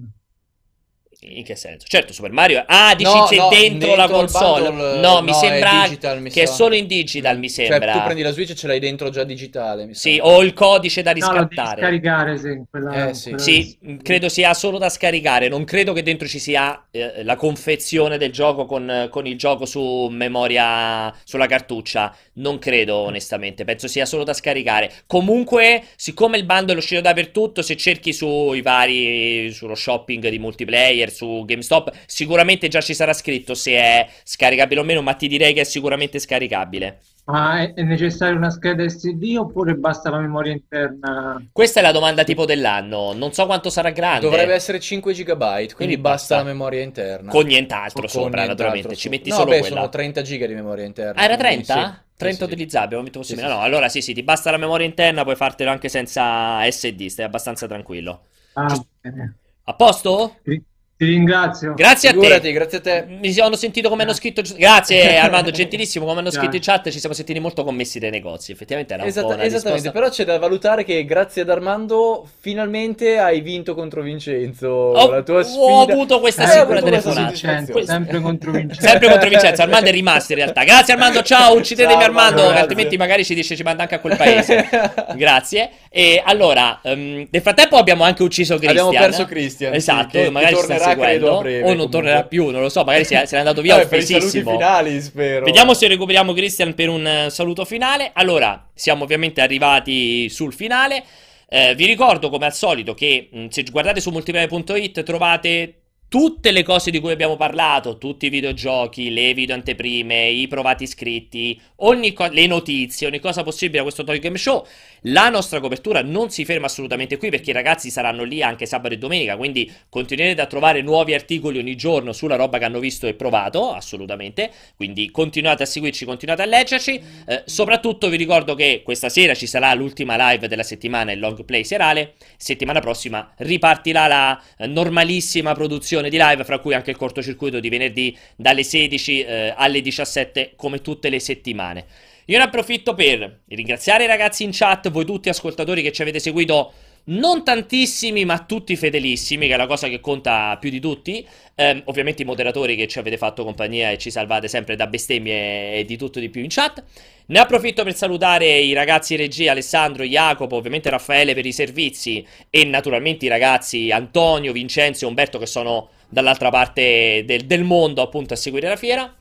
In 1.21 1.43
che 1.45 1.57
senso? 1.57 1.87
Certo, 1.89 2.13
Super 2.13 2.31
Mario. 2.31 2.65
Ah, 2.67 2.95
dici 2.95 3.11
No, 3.11 3.25
c'è 3.25 3.37
no, 3.37 3.49
dentro 3.49 3.97
la 3.97 4.07
dentro 4.07 4.17
console? 4.19 4.69
bundle, 4.71 5.01
no, 5.01 5.21
mi 5.23 5.33
no, 5.33 5.51
è 5.51 5.63
sembra 5.63 5.83
digital, 5.83 6.21
mi 6.23 6.31
che 6.31 6.43
è 6.43 6.47
sa. 6.47 6.53
solo 6.55 6.75
in 6.77 6.87
digital, 6.87 7.39
mi 7.39 7.51
Cioè, 7.61 7.65
sembra. 7.71 7.93
tu 7.93 8.03
prendi 8.03 8.23
la 8.23 8.31
Switch 8.31 8.51
e 8.51 8.55
ce 8.55 8.67
l'hai 8.69 8.79
dentro 8.79 9.11
già 9.11 9.25
digitale, 9.25 9.85
mi 9.87 9.95
Sì, 9.95 10.19
o 10.23 10.43
il 10.43 10.53
codice 10.53 11.03
da 11.03 11.11
No, 11.13 11.51
riscattare. 11.51 11.77
scaricare 11.77 12.39
se 12.39 12.65
quella, 12.71 13.09
Eh, 13.09 13.15
sì. 13.15 13.31
quella 13.31 13.43
Sì, 13.43 13.77
versione. 13.79 13.99
credo 14.03 14.29
sia 14.29 14.55
solo 14.55 14.79
da 14.79 14.89
scaricare. 14.89 15.49
Non 15.49 15.65
credo 15.65 15.93
che 15.93 16.03
dentro 16.03 16.27
ci 16.27 16.39
sia 16.39 16.87
eh, 16.91 17.23
la 17.25 17.37
confezione 17.37 18.17
del 18.17 18.33
gioco 18.33 18.65
con, 18.65 19.09
con 19.11 19.27
il 19.27 19.37
gioco 19.37 19.67
su 19.67 20.09
memoria, 20.11 21.13
sulla 21.25 21.47
cartuccia. 21.47 22.15
Non 22.35 22.59
credo, 22.59 22.97
onestamente. 22.97 23.65
Penso 23.65 23.89
sia 23.89 24.07
solo 24.07 24.25
da 24.25 24.33
scaricare. 24.33 24.91
Comunque, 25.07 25.83
siccome 25.97 26.39
il 26.39 26.45
bundle 26.45 26.75
è 26.75 26.79
uscito 26.79 27.01
dappertutto, 27.01 27.61
se 27.63 27.77
cerchi 27.77 28.13
sui 28.13 28.63
vari, 28.63 29.51
sullo 29.53 29.75
shopping 29.75 30.29
di 30.29 30.39
multiplayer, 30.39 31.08
su 31.11 31.45
GameStop, 31.47 31.93
sicuramente 32.07 32.69
già 32.69 32.81
ci 32.81 32.95
sarà 32.95 33.13
scritto 33.13 33.55
se 33.55 33.73
è 33.73 34.09
scaricabile 34.25 34.81
o 34.81 34.85
meno. 34.85 35.03
Ma 35.03 35.15
ti 35.15 35.29
direi 35.29 35.53
che 35.55 35.63
è 35.63 35.65
sicuramente 35.65 36.19
scaricabile. 36.19 37.01
Ma 37.25 37.61
è, 37.61 37.75
è 37.75 37.83
necessaria 37.83 38.37
una 38.37 38.51
scheda 38.51 38.89
SD 38.89 39.37
oppure 39.39 39.75
basta 39.77 40.11
la 40.11 40.19
memoria 40.19 40.53
interna? 40.53 41.41
Questa 41.53 41.81
è 41.81 41.83
la 41.83 41.93
domanda 41.93 42.25
tipo 42.25 42.45
dell'anno. 42.45 43.13
Non 43.13 43.33
so 43.33 43.45
quanto 43.47 43.69
sarà 43.69 43.91
grande. 43.91 44.27
Dovrebbe 44.27 44.55
essere 44.55 44.81
5 44.81 45.13
GB, 45.13 45.75
quindi, 45.75 45.75
Quindi 45.75 45.99
basta 45.99 46.37
basta. 46.37 46.37
la 46.37 46.45
memoria 46.45 46.83
interna. 46.83 47.31
Con 47.31 47.47
nient'altro 47.47 48.01
Con 48.01 48.09
sopra, 48.09 48.45
nient'altro 48.45 48.67
naturalmente. 48.67 48.97
Ci 48.97 49.03
su- 49.03 49.09
metti 49.11 49.29
no, 49.31 49.37
solo 49.37 49.51
beh, 49.51 49.59
quella. 49.59 49.77
sono 49.77 49.89
30 49.89 50.23
giga 50.23 50.47
di 50.47 50.55
memoria 50.55 50.85
interna. 50.85 51.21
Ah, 51.21 51.25
era 51.25 51.37
quindi 51.37 51.65
30? 51.65 51.75
sì, 51.75 51.81
30 52.17 52.45
sì, 52.45 52.45
sì. 52.45 52.45
utilizzabili, 52.45 53.01
ho 53.01 53.03
metto 53.03 53.19
possibile. 53.19 53.47
Sì, 53.47 53.53
sì. 53.53 53.59
No, 53.59 53.63
allora 53.63 53.89
sì, 53.89 54.01
sì, 54.01 54.15
ti 54.15 54.23
basta 54.23 54.51
la 54.51 54.57
memoria 54.57 54.87
interna, 54.87 55.23
puoi 55.25 55.37
fartelo 55.37 55.71
anche 55.71 55.89
senza 55.89 56.69
SD, 56.71 57.07
stai 57.09 57.25
abbastanza 57.27 57.67
tranquillo. 57.67 58.27
Ah, 58.55 58.85
bene. 59.03 59.35
A 59.65 59.75
posto? 59.75 60.41
Ti, 60.45 60.65
ti 60.99 61.05
ringrazio. 61.05 61.75
Grazie 61.75 62.09
a 62.09 62.13
Figurati, 62.13 62.41
te. 62.41 62.53
grazie 62.53 62.79
a 62.79 62.81
te. 62.81 63.05
Mi 63.09 63.31
sono 63.33 63.55
sentito 63.55 63.89
come 63.89 64.03
hanno 64.03 64.13
scritto. 64.13 64.43
Grazie 64.57 65.17
Armando, 65.19 65.53
gentilissimo. 65.53 66.05
Come 66.05 66.19
hanno 66.19 66.33
scritto 66.33 66.57
in 66.57 66.63
chat, 66.63 66.91
ci 66.91 66.99
siamo 66.99 67.15
sentiti 67.15 67.39
molto 67.39 67.63
commessi 67.63 68.01
dai 68.01 68.11
negozi. 68.11 68.51
Effettivamente 68.51 68.95
era 68.95 69.05
un 69.05 69.09
Esatta- 69.09 69.27
po' 69.29 69.35
una 69.35 69.45
esattamente, 69.45 69.83
risposta. 69.91 69.99
però 70.01 70.11
c'è 70.13 70.25
da 70.25 70.39
valutare 70.41 70.83
che 70.83 71.05
grazie 71.05 71.43
ad 71.43 71.51
Armando 71.51 72.29
finalmente 72.41 73.17
hai 73.19 73.41
vinto 73.43 73.77
contro 73.77 74.03
Vincenzo. 74.03 74.67
Ho, 74.69 75.11
la 75.11 75.23
tua 75.23 75.39
ho 75.39 75.43
sfida. 75.45 75.93
avuto 75.93 76.19
questa 76.19 76.43
Eh, 76.43 76.57
ho 76.59 76.61
sicura 76.63 76.83
telefonata. 76.83 77.35
sempre 77.37 78.21
contro 78.21 78.51
Vincente. 78.51 78.81
Sempre 78.89 79.09
contro 79.09 79.29
Vincenzo, 79.29 79.63
Armando 79.63 79.89
è 79.89 79.93
rimasto 79.93 80.33
in 80.33 80.39
realtà. 80.39 80.65
Grazie 80.65 80.95
Armando, 80.95 81.23
ciao, 81.23 81.55
uccidetemi 81.57 81.93
Ciao, 81.95 82.03
Armando, 82.03 82.19
Armando, 82.29 82.43
grazie. 82.49 82.61
altrimenti 82.61 82.97
magari 82.97 83.25
ci 83.25 83.35
dice 83.35 83.55
ci 83.55 83.63
manda 83.63 83.83
anche 83.83 83.95
a 83.95 84.01
quel 84.01 84.17
paese. 84.17 84.69
Grazie. 85.15 85.71
E 85.91 86.21
allora, 86.25 86.81
ehm, 86.83 87.29
nel 87.31 87.43
frattempo 87.43 87.77
abbiamo 87.77 88.03
anche 88.05 88.23
ucciso 88.23 88.57
Christian. 88.59 88.87
Abbiamo 88.87 89.07
perso 89.07 89.25
Christian, 89.27 89.71
sì, 89.73 89.77
Esatto, 89.79 90.09
che- 90.11 90.25
che 90.25 90.31
magari 90.31 90.57
ci 90.57 90.63
sta 90.63 90.79
tornerà, 90.95 91.11
credo, 91.11 91.39
breve, 91.41 91.57
o 91.59 91.61
non 91.61 91.71
comunque. 91.73 91.91
tornerà 91.91 92.25
più, 92.25 92.49
non 92.51 92.61
lo 92.61 92.69
so, 92.69 92.85
magari 92.85 93.05
se 93.05 93.15
n'è 93.31 93.37
andato 93.39 93.61
via 93.63 93.77
Vabbè, 93.77 93.87
offesissimo. 93.87 94.51
finali, 94.53 95.01
spero. 95.01 95.45
Vediamo 95.45 95.75
se 95.75 95.89
recuperiamo 95.89 96.33
Christian 96.33 96.75
per 96.75 96.89
un 96.89 97.07
eh, 97.07 97.31
saluto 97.31 97.65
finale. 97.65 98.11
Allora, 98.15 98.69
siamo 98.75 99.05
ovviamente 99.05 99.41
arrivati 99.41 100.29
sul 100.29 100.53
finale. 100.53 101.05
Eh, 101.51 101.75
vi 101.75 101.87
ricordo 101.87 102.29
come 102.29 102.45
al 102.45 102.53
solito 102.55 102.93
che 102.93 103.29
mh, 103.33 103.47
se 103.49 103.63
guardate 103.71 104.01
su 104.01 104.11
multiplayer.it 104.11 105.03
trovate 105.03 105.78
tutte 106.09 106.53
le 106.53 106.63
cose 106.63 106.91
di 106.91 107.01
cui 107.01 107.13
abbiamo 107.13 107.37
parlato, 107.37 107.99
tutti 107.99 108.27
i 108.27 108.31
videogiochi, 108.31 109.13
le 109.13 109.35
video 109.35 109.55
anteprime, 109.55 110.29
i 110.29 110.49
provati 110.49 110.85
iscritti, 110.85 111.61
ogni 111.77 112.15
co- 112.15 112.29
le 112.29 112.47
notizie, 112.47 113.07
ogni 113.07 113.21
cosa 113.21 113.43
possibile 113.43 113.81
a 113.81 113.83
questo 113.83 114.05
Toy 114.05 114.19
Game 114.19 114.39
Show. 114.39 114.67
La 115.03 115.29
nostra 115.29 115.61
copertura 115.61 116.03
non 116.03 116.31
si 116.31 116.45
ferma 116.47 116.67
assolutamente 116.67 117.19
qui 117.19 117.29
perché 117.29 117.51
i 117.51 117.53
ragazzi 117.53 117.91
saranno 117.91 118.25
lì 118.25 118.43
anche 118.43 118.65
sabato 118.65 118.95
e 118.95 118.99
domenica, 118.99 119.37
quindi 119.37 119.71
continuerete 119.89 120.41
a 120.41 120.47
trovare 120.47 120.81
nuovi 120.81 121.13
articoli 121.13 121.59
ogni 121.59 121.77
giorno 121.77 122.13
sulla 122.13 122.37
roba 122.37 122.59
che 122.59 122.65
hanno 122.65 122.81
visto 122.81 123.07
e 123.07 123.13
provato, 123.13 123.73
assolutamente. 123.73 124.51
Quindi 124.77 125.11
continuate 125.11 125.65
a 125.65 125.67
seguirci, 125.67 126.07
continuate 126.07 126.43
a 126.43 126.47
leggerci. 126.47 127.01
Eh, 127.27 127.43
soprattutto 127.45 128.09
vi 128.09 128.17
ricordo 128.17 128.55
che 128.55 128.81
questa 128.83 129.11
sera 129.11 129.35
ci 129.35 129.47
sarà 129.47 129.75
l'ultima 129.75 130.31
live 130.31 130.49
della 130.49 130.63
settimana, 130.63 131.13
il 131.13 131.21
long 131.21 131.45
play 131.45 131.65
serale. 131.65 132.15
Settimana 132.39 132.81
prossima 132.81 133.31
ripartirà 133.37 134.07
la 134.07 134.43
eh, 134.57 134.67
normalissima 134.67 135.53
produzione 135.53 135.98
di 136.03 136.19
live, 136.19 136.45
fra 136.45 136.59
cui 136.59 136.75
anche 136.75 136.91
il 136.91 136.97
cortocircuito 136.97 137.61
di 137.61 137.69
venerdì 137.69 138.17
dalle 138.37 138.63
16 138.63 139.23
eh, 139.23 139.55
alle 139.57 139.81
17 139.81 140.53
come 140.57 140.81
tutte 140.81 141.09
le 141.09 141.19
settimane. 141.19 141.85
Io 142.27 142.39
ne 142.39 142.45
approfitto 142.45 142.95
per 142.95 143.41
ringraziare 143.49 144.05
i 144.05 144.07
ragazzi 144.07 144.45
in 144.45 144.51
chat, 144.53 144.91
voi 144.91 145.05
tutti 145.05 145.29
ascoltatori 145.29 145.83
che 145.83 145.93
ci 145.93 146.03
avete 146.03 146.21
seguito 146.21 146.73
non 147.09 147.45
tantissimi, 147.45 148.25
ma 148.25 148.39
tutti 148.41 148.77
fedelissimi, 148.77 149.47
che 149.47 149.55
è 149.55 149.57
la 149.57 149.67
cosa 149.67 149.89
che 149.89 150.01
conta 150.01 150.57
più 150.61 150.71
di 150.71 150.81
tutti. 150.81 151.27
Ehm, 151.55 151.83
ovviamente 151.87 152.23
i 152.23 152.25
moderatori 152.25 152.77
che 152.77 152.87
ci 152.87 152.99
avete 152.99 153.17
fatto 153.17 153.45
compagnia 153.45 153.91
e 153.91 153.99
ci 153.99 154.11
salvate 154.11 154.49
sempre 154.49 154.77
da 154.77 154.87
bestemmie 154.87 155.75
e 155.75 155.85
di 155.85 155.97
tutto 155.97 156.21
di 156.21 156.29
più 156.29 156.43
in 156.43 156.49
chat. 156.49 156.83
Ne 157.27 157.39
approfitto 157.39 157.85
per 157.85 157.95
salutare 157.95 158.59
i 158.59 158.73
ragazzi 158.73 159.17
regia, 159.17 159.53
Alessandro, 159.53 160.05
Jacopo, 160.05 160.57
ovviamente 160.57 160.91
Raffaele 160.91 161.35
per 161.35 161.47
i 161.47 161.53
servizi 161.53 162.27
e 162.51 162.65
naturalmente 162.65 163.27
i 163.27 163.29
ragazzi 163.29 163.91
Antonio, 163.91 164.53
Vincenzo 164.53 165.05
e 165.05 165.09
Umberto 165.09 165.39
che 165.39 165.47
sono 165.47 165.91
dall'altra 166.09 166.51
parte 166.51 167.23
del, 167.27 167.45
del 167.45 167.65
mondo 167.65 168.03
appunto 168.03 168.35
a 168.35 168.37
seguire 168.37 168.69
la 168.69 168.77
fiera. 168.77 169.18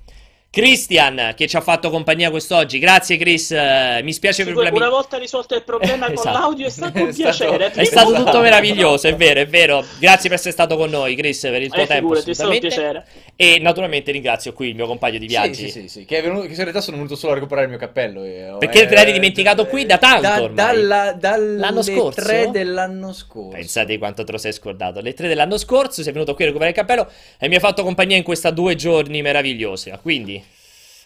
Christian 0.61 1.33
che 1.35 1.47
ci 1.47 1.55
ha 1.55 1.61
fatto 1.61 1.89
compagnia 1.89 2.29
quest'oggi, 2.29 2.79
grazie 2.79 3.15
Chris, 3.17 3.51
eh, 3.51 3.99
mi 4.03 4.11
spiace 4.11 4.43
per 4.43 4.55
la 4.55 4.69
Una 4.73 4.89
volta 4.89 5.17
risolto 5.17 5.53
il 5.55 5.63
problema 5.63 6.05
con 6.13 6.15
Esatto. 6.15 6.37
l'audio 6.39 6.65
è 6.65 6.69
stato 6.69 6.99
un 7.01 7.07
È 7.09 7.11
stato- 7.13 7.37
piacere. 7.37 7.71
È 7.71 7.83
stato 7.83 8.07
tutto 8.07 8.21
Esatto. 8.21 8.39
meraviglioso, 8.41 9.07
è 9.07 9.15
vero, 9.15 9.39
è 9.39 9.47
vero. 9.47 9.85
Grazie 9.99 10.29
per 10.29 10.37
essere 10.37 10.51
stato 10.53 10.75
con 10.77 10.89
noi, 10.89 11.15
Chris, 11.15 11.39
per 11.41 11.61
il 11.61 11.69
tuo 11.71 11.83
Eh, 11.83 11.87
tempo. 11.87 12.07
figurati, 12.07 12.31
è 12.31 12.33
stato 12.33 12.49
un 12.49 12.55
assolutamente. 12.55 13.03
piacere. 13.03 13.25
E 13.35 13.59
naturalmente 13.59 14.11
ringrazio 14.11 14.53
qui 14.53 14.69
il 14.69 14.75
mio 14.75 14.87
compagno 14.87 15.19
di 15.19 15.27
viaggi. 15.27 15.53
Sì, 15.53 15.69
sì, 15.69 15.81
sì, 15.81 15.87
sì, 15.89 16.05
che, 16.05 16.17
è 16.17 16.21
venuto, 16.23 16.41
che 16.47 16.53
in 16.53 16.55
realtà 16.57 16.81
sono 16.81 16.97
venuto 16.97 17.15
solo 17.15 17.31
a 17.33 17.35
recuperare 17.35 17.65
il 17.67 17.71
mio 17.71 17.79
cappello. 17.79 18.23
e- 18.23 18.55
Perché 18.59 18.83
eh, 18.83 18.87
te 18.87 18.95
l'hai 18.95 19.11
dimenticato 19.11 19.67
qui 19.67 19.85
da 19.85 19.97
tanto 19.99 20.27
ormai. 20.43 20.53
dalla- 20.53 21.11
dalle 21.13 21.57
L'anno 21.59 21.81
scorso? 21.83 22.19
3 22.21 22.49
dell'anno 22.51 23.13
scorso. 23.13 23.49
Pensate 23.55 23.97
quanto 23.99 24.23
te 24.23 24.31
lo 24.31 24.37
sei 24.39 24.53
scordato. 24.53 25.01
Le 25.01 25.13
tre 25.13 25.27
dell'anno 25.27 25.57
scorso 25.57 26.01
sei 26.01 26.13
venuto 26.13 26.33
qui 26.33 26.43
a 26.45 26.47
recuperare 26.47 26.75
il 26.75 26.83
cappello 26.85 27.09
e 27.37 27.47
mi 27.47 27.55
ha 27.55 27.59
fatto 27.59 27.83
compagnia 27.83 28.17
in 28.17 28.23
questa 28.23 28.49
due 28.49 28.75
giorni 28.75 29.21
meravigliosi. 29.21 29.91
Quindi, 30.01 30.43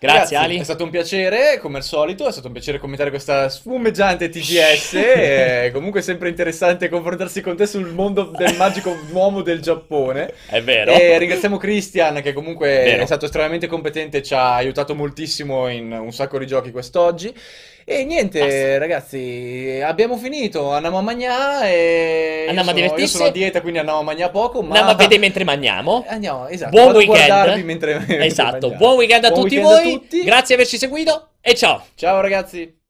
grazie 0.01 0.35
Ragazzi, 0.35 0.35
Ali. 0.35 0.59
È 0.59 0.63
stato 0.63 0.83
un 0.83 0.89
piacere, 0.89 1.59
come 1.59 1.77
al 1.77 1.83
solito, 1.83 2.27
è 2.27 2.31
stato 2.31 2.47
un 2.47 2.53
piacere 2.53 2.79
commentare 2.79 3.11
questa 3.11 3.49
sfumeggiante 3.49 4.29
TGS. 4.29 4.93
e 4.97 5.69
comunque 5.71 5.99
è 5.99 6.03
sempre 6.03 6.29
interessante 6.29 6.89
confrontarsi 6.89 7.41
con 7.41 7.55
te 7.55 7.67
sul 7.67 7.93
mondo 7.93 8.31
del 8.35 8.55
magico 8.57 8.97
uomo 9.11 9.43
del 9.43 9.61
Giappone. 9.61 10.33
È 10.47 10.61
vero. 10.61 10.91
E 10.91 11.17
ringraziamo 11.19 11.57
Christian 11.57 12.21
che 12.21 12.33
comunque 12.33 12.67
Vero. 12.67 13.03
è 13.03 13.05
stato 13.05 13.25
estremamente 13.25 13.67
competente 13.67 14.17
e 14.17 14.23
ci 14.23 14.33
ha 14.33 14.55
aiutato 14.55 14.95
moltissimo 14.95 15.67
in 15.67 15.91
un 15.91 16.11
sacco 16.11 16.39
di 16.39 16.47
giochi 16.47 16.71
quest'oggi. 16.71 17.33
E 17.85 18.03
niente, 18.05 18.39
Basta. 18.39 18.77
ragazzi, 18.77 19.81
abbiamo 19.83 20.15
finito. 20.17 20.71
Andiamo 20.71 20.97
a 20.99 21.01
mangià 21.01 21.67
e 21.67 22.45
Andiamo 22.47 22.69
a 22.69 22.73
sono, 22.73 22.77
io 22.77 22.83
divertirsi. 22.83 23.15
sono 23.17 23.29
a 23.29 23.31
dieta, 23.31 23.61
quindi 23.61 23.79
andiamo 23.79 23.99
a 23.99 24.03
mangiare 24.03 24.31
poco, 24.31 24.61
ma 24.61 24.67
Andiamo 24.69 24.89
a 24.91 24.95
vedere 24.95 25.19
mentre 25.19 25.43
mangiamo. 25.43 26.05
Andiamo, 26.07 26.47
esatto. 26.47 26.71
Buon 26.71 26.85
vado 26.87 26.99
a 26.99 27.01
weekend. 27.01 27.63
mentre, 27.65 27.93
mentre 27.99 28.25
Esatto, 28.25 28.51
mangiamo. 28.51 28.75
buon 28.77 28.95
weekend 28.97 29.25
a 29.25 29.29
Buon 29.31 29.41
tutti 29.43 29.55
weekend 29.57 29.77
a 29.77 29.81
voi. 29.83 29.93
tutti. 29.93 30.23
Grazie 30.23 30.55
per 30.55 30.65
averci 30.65 30.77
seguito 30.77 31.29
e 31.41 31.55
ciao. 31.55 31.83
Ciao 31.95 32.21
ragazzi. 32.21 32.80